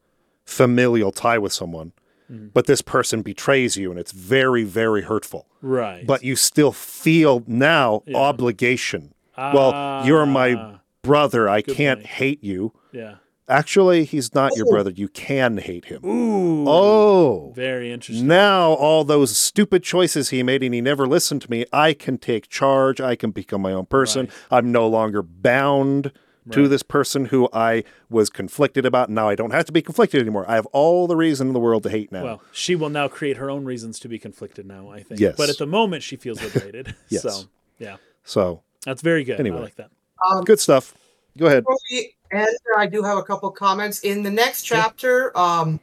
familial 0.45 1.13
tie 1.13 1.39
with 1.39 1.53
someone, 1.53 1.93
Mm-hmm. 2.33 2.49
but 2.55 2.65
this 2.67 2.81
person 2.81 3.21
betrays 3.21 3.77
you 3.77 3.91
and 3.91 4.01
it's 4.01 4.13
very, 4.13 4.65
very 4.65 5.03
hurtful. 5.03 5.47
Right. 5.61 6.07
But 6.07 6.25
you 6.25 6.37
still 6.37 6.73
feel 6.73 7.45
now 7.47 8.03
Yeah. 8.07 8.17
obligation. 8.17 9.13
well, 9.37 10.07
you're 10.07 10.23
Ah, 10.23 10.27
my 10.27 10.75
brother. 11.03 11.49
I 11.49 11.61
can't 11.61 12.01
point. 12.01 12.07
hate 12.07 12.43
you. 12.45 12.73
yeah. 12.93 13.17
Actually, 13.49 14.05
he's 14.05 14.35
not 14.35 14.57
your 14.57 14.67
brother. 14.67 14.91
You 14.91 15.09
can 15.09 15.59
hate 15.59 15.85
him. 15.87 16.05
Ooh. 16.05 16.65
Oh. 16.67 17.53
Very 17.55 17.93
interesting. 17.93 18.27
Now 18.27 18.73
all 18.73 19.05
those 19.05 19.37
stupid 19.37 19.83
choices 19.83 20.31
he 20.31 20.43
made 20.43 20.63
and 20.63 20.75
he 20.75 20.81
never 20.81 21.07
listened 21.07 21.43
to 21.43 21.51
me, 21.51 21.67
I 21.73 21.93
can 21.93 22.17
take 22.19 22.49
charge. 22.49 23.01
I 23.01 23.17
can 23.17 23.33
become 23.33 23.61
my 23.61 23.73
own 23.73 23.87
person. 23.87 24.29
I'm 24.51 24.73
no 24.73 24.89
longer 24.89 25.23
bound 25.23 26.11
to 26.51 26.69
this 26.69 26.83
person 26.83 27.27
who 27.27 27.49
I 27.55 27.85
was 28.11 28.29
conflicted 28.29 28.85
about. 28.85 29.09
Now 29.09 29.29
I 29.29 29.35
don't 29.35 29.53
have 29.53 29.65
to 29.65 29.73
be 29.73 29.81
conflicted 29.81 30.21
anymore. 30.21 30.45
I 30.47 30.57
have 30.57 30.67
all 30.67 31.07
the 31.07 31.17
reason 31.17 31.47
in 31.49 31.53
the 31.55 31.61
world 31.61 31.83
to 31.85 31.89
hate 31.91 32.13
now. 32.13 32.23
Well, 32.23 32.43
she 32.53 32.75
will 32.75 32.91
now 32.91 33.09
create 33.09 33.39
her 33.39 33.51
own 33.51 33.65
reasons 33.65 33.99
to 34.01 34.09
be 34.09 34.19
conflicted 34.19 34.67
now, 34.67 34.91
I 34.91 35.03
think. 35.03 35.21
Yes. 35.21 35.37
But 35.39 35.49
at 35.49 35.57
the 35.57 35.67
moment, 35.67 36.03
she 36.03 36.17
feels 36.17 36.43
liberated. 36.43 36.95
Yes. 37.09 37.23
So, 37.23 37.45
yeah, 37.79 37.97
so 38.25 38.63
that's 38.85 39.01
very 39.03 39.25
good. 39.25 39.41
Anyway. 39.41 39.57
I 39.59 39.61
like 39.63 39.77
that. 39.77 39.91
um, 40.31 40.45
good 40.45 40.61
stuff. 40.61 40.95
Go 41.39 41.47
ahead. 41.47 41.65
before 41.65 41.79
we 41.91 42.15
end, 42.35 42.57
I 42.77 42.87
do 42.87 43.03
have 43.03 43.19
a 43.19 43.23
couple 43.23 43.51
comments. 43.51 44.01
In 44.01 44.23
the 44.23 44.31
next 44.31 44.63
chapter, 44.63 45.37
um, 45.37 45.81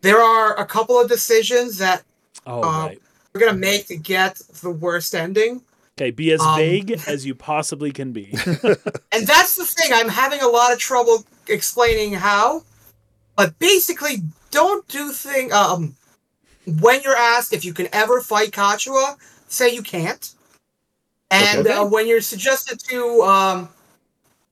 there 0.00 0.20
are 0.20 0.58
a 0.58 0.64
couple 0.66 1.00
of 1.00 1.08
decisions 1.08 1.78
that 1.78 2.02
Oh, 2.46 2.62
uh, 2.62 2.86
right. 2.86 3.02
we're 3.32 3.40
gonna 3.40 3.52
make 3.58 3.86
to 3.86 3.96
get 3.96 4.36
the 4.62 4.70
worst 4.70 5.14
ending. 5.14 5.62
Okay, 5.98 6.10
be 6.10 6.32
as 6.32 6.40
um, 6.40 6.56
vague 6.56 7.00
as 7.06 7.24
you 7.26 7.34
possibly 7.34 7.92
can 7.92 8.12
be. 8.12 8.34
And 9.14 9.26
that's 9.26 9.56
the 9.56 9.66
thing. 9.66 9.92
I'm 9.92 10.08
having 10.08 10.40
a 10.40 10.48
lot 10.48 10.72
of 10.72 10.78
trouble 10.78 11.24
explaining 11.46 12.14
how. 12.14 12.62
But 13.36 13.58
basically, 13.58 14.22
don't 14.50 14.88
do 14.88 15.12
thing. 15.12 15.52
Um, 15.52 15.94
when 16.80 17.02
you're 17.02 17.16
asked 17.16 17.52
if 17.52 17.62
you 17.62 17.74
can 17.74 17.88
ever 17.92 18.22
fight 18.22 18.52
Catiua, 18.52 19.16
say 19.48 19.68
you 19.74 19.82
can't. 19.82 20.34
And 21.30 21.66
Okay. 21.66 21.72
uh, 21.72 21.84
when 21.84 22.06
you're 22.08 22.22
suggested 22.22 22.80
to 22.88 23.22
um, 23.22 23.68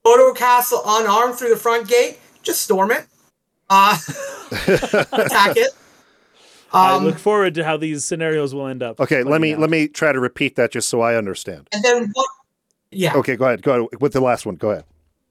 go 0.05 0.17
to 0.17 0.33
a 0.33 0.35
castle 0.35 0.83
unarmed 0.87 1.37
through 1.37 1.51
the 1.51 1.57
front 1.57 1.89
gate, 1.89 2.19
just 2.43 2.63
storm 2.63 2.91
it. 2.91 3.07
Uh, 3.69 3.97
attack 5.13 5.57
it. 5.57 5.71
I 6.73 6.95
Um, 6.95 7.05
look 7.05 7.19
forward 7.19 7.55
to 7.55 7.65
how 7.65 7.77
these 7.77 8.05
scenarios 8.05 8.55
will 8.55 8.67
end 8.69 8.83
up. 8.83 9.01
Okay, 9.01 9.23
let 9.23 9.41
me 9.41 9.55
out. 9.55 9.61
let 9.61 9.71
me 9.71 9.89
try 9.89 10.13
to 10.13 10.21
repeat 10.21 10.57
that 10.57 10.71
just 10.73 10.89
so 10.89 11.01
I 11.01 11.17
understand. 11.17 11.69
and 11.73 11.83
then 11.83 12.11
what? 12.13 12.29
Yeah. 12.93 13.15
Okay, 13.17 13.37
go 13.37 13.45
ahead. 13.47 13.63
Go 13.63 13.73
ahead 13.87 14.01
with 14.01 14.13
the 14.13 14.21
last 14.21 14.47
one. 14.47 14.57
Go 14.57 14.71
ahead. 14.71 14.85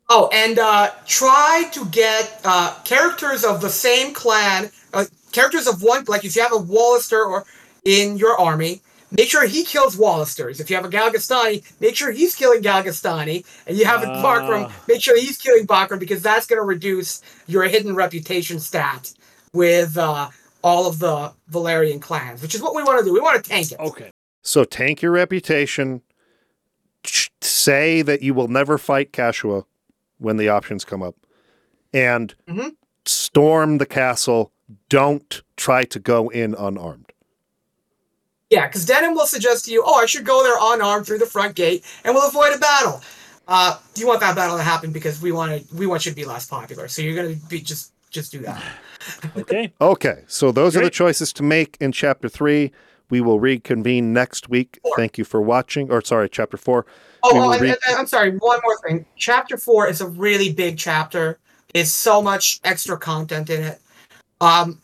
Oh, 0.09 0.29
and 0.33 0.57
uh, 0.57 0.91
try 1.05 1.69
to 1.71 1.85
get 1.85 2.41
uh, 2.43 2.75
characters 2.83 3.43
of 3.45 3.61
the 3.61 3.69
same 3.69 4.13
clan, 4.13 4.71
uh, 4.93 5.05
characters 5.31 5.67
of 5.67 5.83
one, 5.83 6.03
like 6.07 6.25
if 6.25 6.35
you 6.35 6.41
have 6.41 6.51
a 6.53 6.57
Walister 6.57 7.23
or 7.25 7.45
in 7.85 8.17
your 8.17 8.37
army, 8.39 8.81
make 9.11 9.29
sure 9.29 9.45
he 9.45 9.63
kills 9.63 9.95
Walisters. 9.95 10.59
If 10.59 10.69
you 10.69 10.75
have 10.75 10.85
a 10.85 10.89
Galgastani, 10.89 11.63
make 11.79 11.95
sure 11.95 12.11
he's 12.11 12.35
killing 12.35 12.61
Galgastani. 12.61 13.45
And 13.67 13.77
you 13.77 13.85
have 13.85 14.03
a 14.03 14.07
Ah. 14.07 14.23
Bakram, 14.23 14.71
make 14.87 15.01
sure 15.01 15.17
he's 15.19 15.37
killing 15.37 15.65
Bakram 15.67 15.99
because 15.99 16.21
that's 16.21 16.45
going 16.45 16.59
to 16.61 16.65
reduce 16.65 17.21
your 17.47 17.63
hidden 17.63 17.95
reputation 17.95 18.59
stat 18.59 19.11
with 19.53 19.97
uh, 19.97 20.29
all 20.63 20.85
of 20.87 20.99
the 20.99 21.31
Valerian 21.47 21.99
clans, 21.99 22.41
which 22.41 22.53
is 22.55 22.61
what 22.61 22.75
we 22.75 22.83
want 22.83 22.99
to 22.99 23.05
do. 23.05 23.13
We 23.13 23.19
want 23.19 23.43
to 23.43 23.49
tank 23.49 23.71
it. 23.71 23.79
Okay. 23.79 24.11
So 24.43 24.63
tank 24.63 25.01
your 25.01 25.11
reputation. 25.11 26.01
Say 27.41 28.01
that 28.01 28.21
you 28.21 28.33
will 28.33 28.47
never 28.47 28.77
fight 28.77 29.11
Catiua 29.13 29.63
when 30.17 30.37
the 30.37 30.49
options 30.49 30.83
come 30.85 31.01
up. 31.01 31.15
and 31.91 32.35
Mhm. 32.47 32.75
storm 33.07 33.79
the 33.79 33.85
castle. 33.87 34.51
Don't 34.89 35.41
try 35.57 35.85
to 35.85 35.97
go 35.97 36.29
in 36.29 36.53
unarmed. 36.53 37.08
Yeah, 38.49 38.67
because 38.67 38.85
Denam 38.85 39.13
will 39.13 39.27
suggest 39.27 39.65
to 39.65 39.71
you, 39.71 39.83
oh, 39.85 39.95
I 39.95 40.05
should 40.07 40.25
go 40.25 40.41
there 40.43 40.55
unarmed 40.59 41.05
through 41.05 41.19
the 41.19 41.25
front 41.25 41.55
gate, 41.55 41.85
and 42.03 42.15
we'll 42.15 42.27
avoid 42.27 42.55
a 42.55 42.57
battle. 42.57 43.01
Uh, 43.47 43.77
you 43.95 44.07
want 44.07 44.19
that 44.21 44.35
battle 44.35 44.57
to 44.57 44.63
happen 44.63 44.91
because 44.91 45.21
we 45.21 45.31
want 45.31 45.67
to, 45.67 45.75
we 45.75 45.85
want 45.87 46.05
you 46.05 46.11
to 46.11 46.15
be 46.15 46.25
less 46.25 46.45
popular. 46.47 46.87
So 46.87 47.01
you're 47.01 47.15
gonna 47.15 47.35
be 47.47 47.61
just, 47.61 47.93
just 48.09 48.31
do 48.31 48.39
that. 48.39 48.61
Okay. 49.37 49.71
Okay, 49.79 50.23
so 50.27 50.51
those 50.51 50.75
are 50.75 50.83
the 50.83 50.89
choices 50.89 51.31
to 51.33 51.41
make 51.41 51.77
in 51.79 51.93
chapter 51.93 52.27
three. 52.27 52.71
We 53.09 53.21
will 53.21 53.39
reconvene 53.39 54.11
next 54.11 54.49
week. 54.49 54.77
Four. 54.83 54.91
Thank 54.97 55.17
you 55.17 55.23
for 55.23 55.41
watching. 55.41 55.89
Or 55.89 56.01
sorry, 56.03 56.27
chapter 56.29 56.57
four. 56.57 56.85
Oh, 57.23 57.33
We 57.33 57.39
oh 57.39 57.43
will 57.43 57.51
and, 57.53 57.61
read- 57.61 57.69
and- 57.71 57.79
and 57.87 57.95
I'm 57.97 58.07
sorry. 58.07 58.31
One 58.37 58.59
more 58.61 58.77
thing. 58.85 59.05
Chapter 59.15 59.55
four 59.57 59.87
is 59.87 60.01
a 60.01 60.07
really 60.07 60.51
big 60.51 60.77
chapter. 60.77 61.39
It's 61.73 61.91
so 61.91 62.21
much 62.21 62.59
extra 62.65 62.97
content 62.97 63.49
in 63.49 63.63
it. 63.63 63.79
Um, 64.41 64.79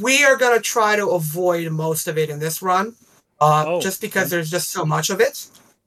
we 0.00 0.24
are 0.24 0.36
gonna 0.36 0.60
try 0.60 0.96
to 0.96 1.08
avoid 1.10 1.70
most 1.72 2.08
of 2.08 2.18
it 2.18 2.30
in 2.30 2.38
this 2.38 2.62
run, 2.62 2.94
uh, 3.40 3.64
Oh, 3.66 3.80
just 3.80 4.00
because 4.00 4.24
okay. 4.24 4.30
there's 4.36 4.50
just 4.50 4.70
so 4.70 4.84
much 4.84 5.10
of 5.10 5.20
it. 5.20 5.46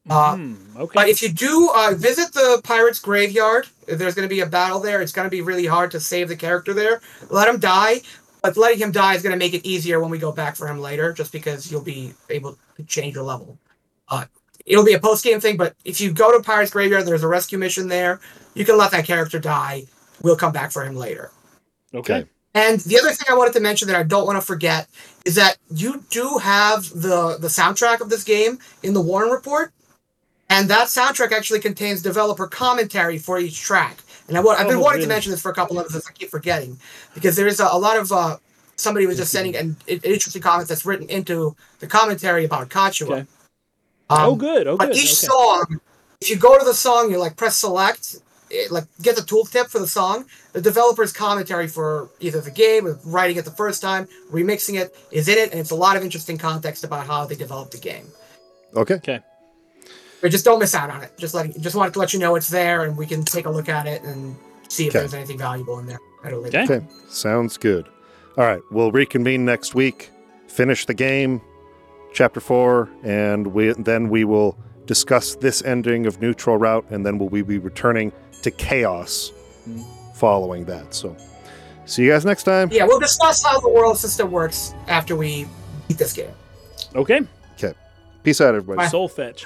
Uh, 0.10 0.36
Hmm, 0.36 0.56
okay. 0.78 0.92
But 0.94 1.10
if 1.10 1.22
you 1.22 1.30
do 1.30 1.70
uh, 1.76 1.94
visit 1.96 2.32
the 2.34 2.62
pirates' 2.64 3.00
graveyard, 3.00 3.68
there's 3.88 4.16
going 4.16 4.28
to 4.28 4.34
be 4.34 4.40
a 4.40 4.46
battle 4.46 4.80
there. 4.80 5.02
It's 5.02 5.12
going 5.12 5.26
to 5.26 5.30
be 5.30 5.42
really 5.42 5.66
hard 5.66 5.92
to 5.92 6.00
save 6.00 6.30
the 6.30 6.36
character 6.36 6.74
there. 6.74 7.02
Let 7.30 7.50
him 7.50 7.60
die, 7.60 8.02
but 8.42 8.56
letting 8.56 8.80
him 8.80 8.92
die 8.94 9.16
is 9.16 9.22
going 9.22 9.34
to 9.34 9.38
make 9.38 9.54
it 9.54 9.66
easier 9.66 10.00
when 10.00 10.10
we 10.10 10.18
go 10.18 10.32
back 10.32 10.56
for 10.56 10.66
him 10.68 10.80
later, 10.80 11.12
just 11.12 11.34
because 11.34 11.70
you'll 11.70 11.82
be 11.82 12.14
able 12.30 12.58
to 12.78 12.84
change 12.84 13.16
your 13.16 13.26
level. 13.26 13.58
Uh, 14.08 14.24
it'll 14.66 14.86
be 14.86 14.94
a 14.94 15.00
post 15.00 15.26
game 15.26 15.42
thing, 15.42 15.58
but 15.58 15.76
if 15.84 16.00
you 16.00 16.14
go 16.14 16.32
to 16.32 16.42
pirates' 16.42 16.72
graveyard, 16.72 17.06
there's 17.06 17.24
a 17.24 17.28
rescue 17.28 17.58
mission 17.58 17.90
there. 17.90 18.22
You 18.54 18.64
can 18.64 18.78
let 18.78 18.92
that 18.92 19.04
character 19.06 19.40
die. 19.40 19.88
We'll 20.22 20.38
come 20.38 20.54
back 20.54 20.72
for 20.72 20.86
him 20.86 20.96
later. 20.96 21.32
okay. 21.94 22.20
okay. 22.22 22.30
And 22.58 22.80
the 22.80 22.98
other 22.98 23.12
thing 23.12 23.28
I 23.30 23.36
wanted 23.36 23.54
to 23.54 23.60
mention 23.60 23.88
that 23.88 23.96
I 23.96 24.02
don't 24.02 24.26
want 24.26 24.38
to 24.38 24.42
forget 24.42 24.88
is 25.26 25.36
that 25.36 25.58
you 25.70 26.04
do 26.10 26.40
have 26.40 26.90
the 26.90 27.38
the 27.40 27.50
soundtrack 27.50 28.02
of 28.02 28.10
this 28.10 28.24
game 28.24 28.58
in 28.82 28.96
the 28.96 29.02
Warren 29.02 29.30
report, 29.30 29.72
and 30.50 30.68
that 30.70 30.88
soundtrack 30.88 31.32
actually 31.32 31.60
contains 31.60 32.02
developer 32.02 32.48
commentary 32.48 33.20
for 33.20 33.38
each 33.38 33.62
track. 33.62 34.00
And 34.28 34.36
I 34.36 34.42
I've 34.42 34.68
been 34.68 34.78
Oh, 34.78 34.82
wanting 34.82 35.02
to 35.02 35.08
mention 35.08 35.32
this 35.32 35.42
for 35.42 35.52
a 35.52 35.54
couple 35.54 35.78
of 35.78 35.86
episodes. 35.86 36.08
I 36.10 36.14
keep 36.14 36.32
forgetting 36.32 36.80
because 37.14 37.36
there 37.36 37.46
is 37.46 37.60
a, 37.60 37.68
a 37.72 37.78
lot 37.78 37.96
of 37.96 38.12
uh, 38.12 38.38
somebody 38.76 39.06
was 39.06 39.18
just 39.18 39.32
sending 39.32 39.56
an, 39.56 39.76
an 39.88 40.00
interesting 40.04 40.42
comment 40.42 40.68
that's 40.68 40.86
written 40.86 41.08
into 41.10 41.56
the 41.80 41.86
commentary 41.86 42.44
about 42.44 42.70
Catiua. 42.70 43.08
Okay. 43.08 43.20
Um, 44.10 44.18
oh, 44.30 44.36
good. 44.36 44.66
Oh, 44.66 44.78
but 44.78 44.88
good. 44.88 44.98
each 44.98 45.24
okay. 45.24 45.28
song, 45.28 45.80
if 46.22 46.30
you 46.32 46.38
go 46.38 46.58
to 46.58 46.66
the 46.66 46.74
song, 46.74 47.12
you 47.12 47.20
like 47.20 47.36
press 47.38 47.58
select, 47.58 48.18
it, 48.50 48.72
like 48.72 48.86
get 49.02 49.16
the 49.16 49.22
tooltip 49.22 49.68
for 49.70 49.80
the 49.80 49.88
song. 49.88 50.26
The 50.54 50.62
developer's 50.62 51.12
commentary 51.12 51.68
for 51.68 52.10
either 52.20 52.42
the 52.42 52.52
game 52.52 52.88
or 52.88 53.00
writing 53.06 53.38
it 53.38 53.46
the 53.46 53.52
first 53.52 53.82
time, 53.82 54.08
remixing 54.32 54.80
it, 54.80 54.96
is 55.12 55.28
in 55.28 55.38
it, 55.38 55.52
and 55.52 55.60
it's 55.60 55.72
a 55.72 55.76
lot 55.76 55.96
of 55.98 56.04
interesting 56.04 56.38
context 56.38 56.84
about 56.84 57.08
how 57.08 57.26
they 57.26 57.36
developed 57.36 57.72
the 57.72 57.78
game. 57.78 58.06
Okay. 58.76 58.96
Okay. 58.96 59.20
But 60.22 60.32
just 60.32 60.46
don't 60.46 60.60
miss 60.60 60.74
out 60.74 60.90
on 60.90 61.04
it. 61.04 61.12
Just 61.18 61.34
letting, 61.36 61.60
just 61.62 61.76
wanted 61.76 61.94
to 61.94 62.00
let 62.00 62.12
you 62.14 62.20
know 62.20 62.36
it's 62.36 62.50
there, 62.50 62.84
and 62.86 62.98
we 62.98 63.06
can 63.06 63.24
take 63.24 63.46
a 63.46 63.52
look 63.52 63.70
at 63.70 63.86
it 63.86 64.04
and 64.04 64.36
see 64.68 64.88
if 64.88 64.92
Okay. 64.92 65.00
there's 65.00 65.14
anything 65.14 65.38
valuable 65.38 65.78
in 65.80 65.86
there. 65.86 66.00
I 66.24 66.30
don't 66.32 66.42
later. 66.42 66.60
Okay. 66.62 66.74
Okay. 66.76 66.86
Sounds 67.10 67.58
good. 67.58 67.88
All 68.38 68.46
right. 68.46 68.62
We'll 68.72 68.92
reconvene 68.92 69.46
next 69.46 69.76
week, 69.76 70.10
finish 70.48 70.86
the 70.86 70.94
game, 70.96 71.42
chapter 72.14 72.40
four, 72.40 72.90
and 73.04 73.48
we 73.48 73.74
then 73.74 74.10
we 74.10 74.24
will 74.24 74.58
discuss 74.88 75.36
this 75.36 75.64
ending 75.64 76.08
of 76.08 76.20
Neutral 76.22 76.58
Route, 76.58 76.86
and 76.90 77.06
then 77.06 77.20
we'll 77.20 77.30
we 77.30 77.44
be 77.44 77.60
returning 77.60 78.12
to 78.44 78.52
Chaos 78.52 79.32
following 80.14 80.66
that. 80.66 80.94
So, 80.94 81.16
see 81.86 82.04
you 82.04 82.12
guys 82.12 82.26
next 82.26 82.44
time. 82.44 82.70
Yeah, 82.72 82.86
we'll 82.86 83.00
discuss 83.00 83.44
how 83.44 83.60
the 83.60 83.70
world 83.70 83.98
system 83.98 84.32
works 84.32 84.74
after 84.88 85.16
we 85.16 85.48
beat 85.88 85.98
this 85.98 86.14
game. 86.14 86.32
Okay. 86.96 87.22
Okay. 87.54 87.74
Peace 88.24 88.42
out, 88.42 88.50
everybody. 88.50 88.78
Bye. 88.78 88.88
Soul 88.88 89.08
fetch. 89.08 89.46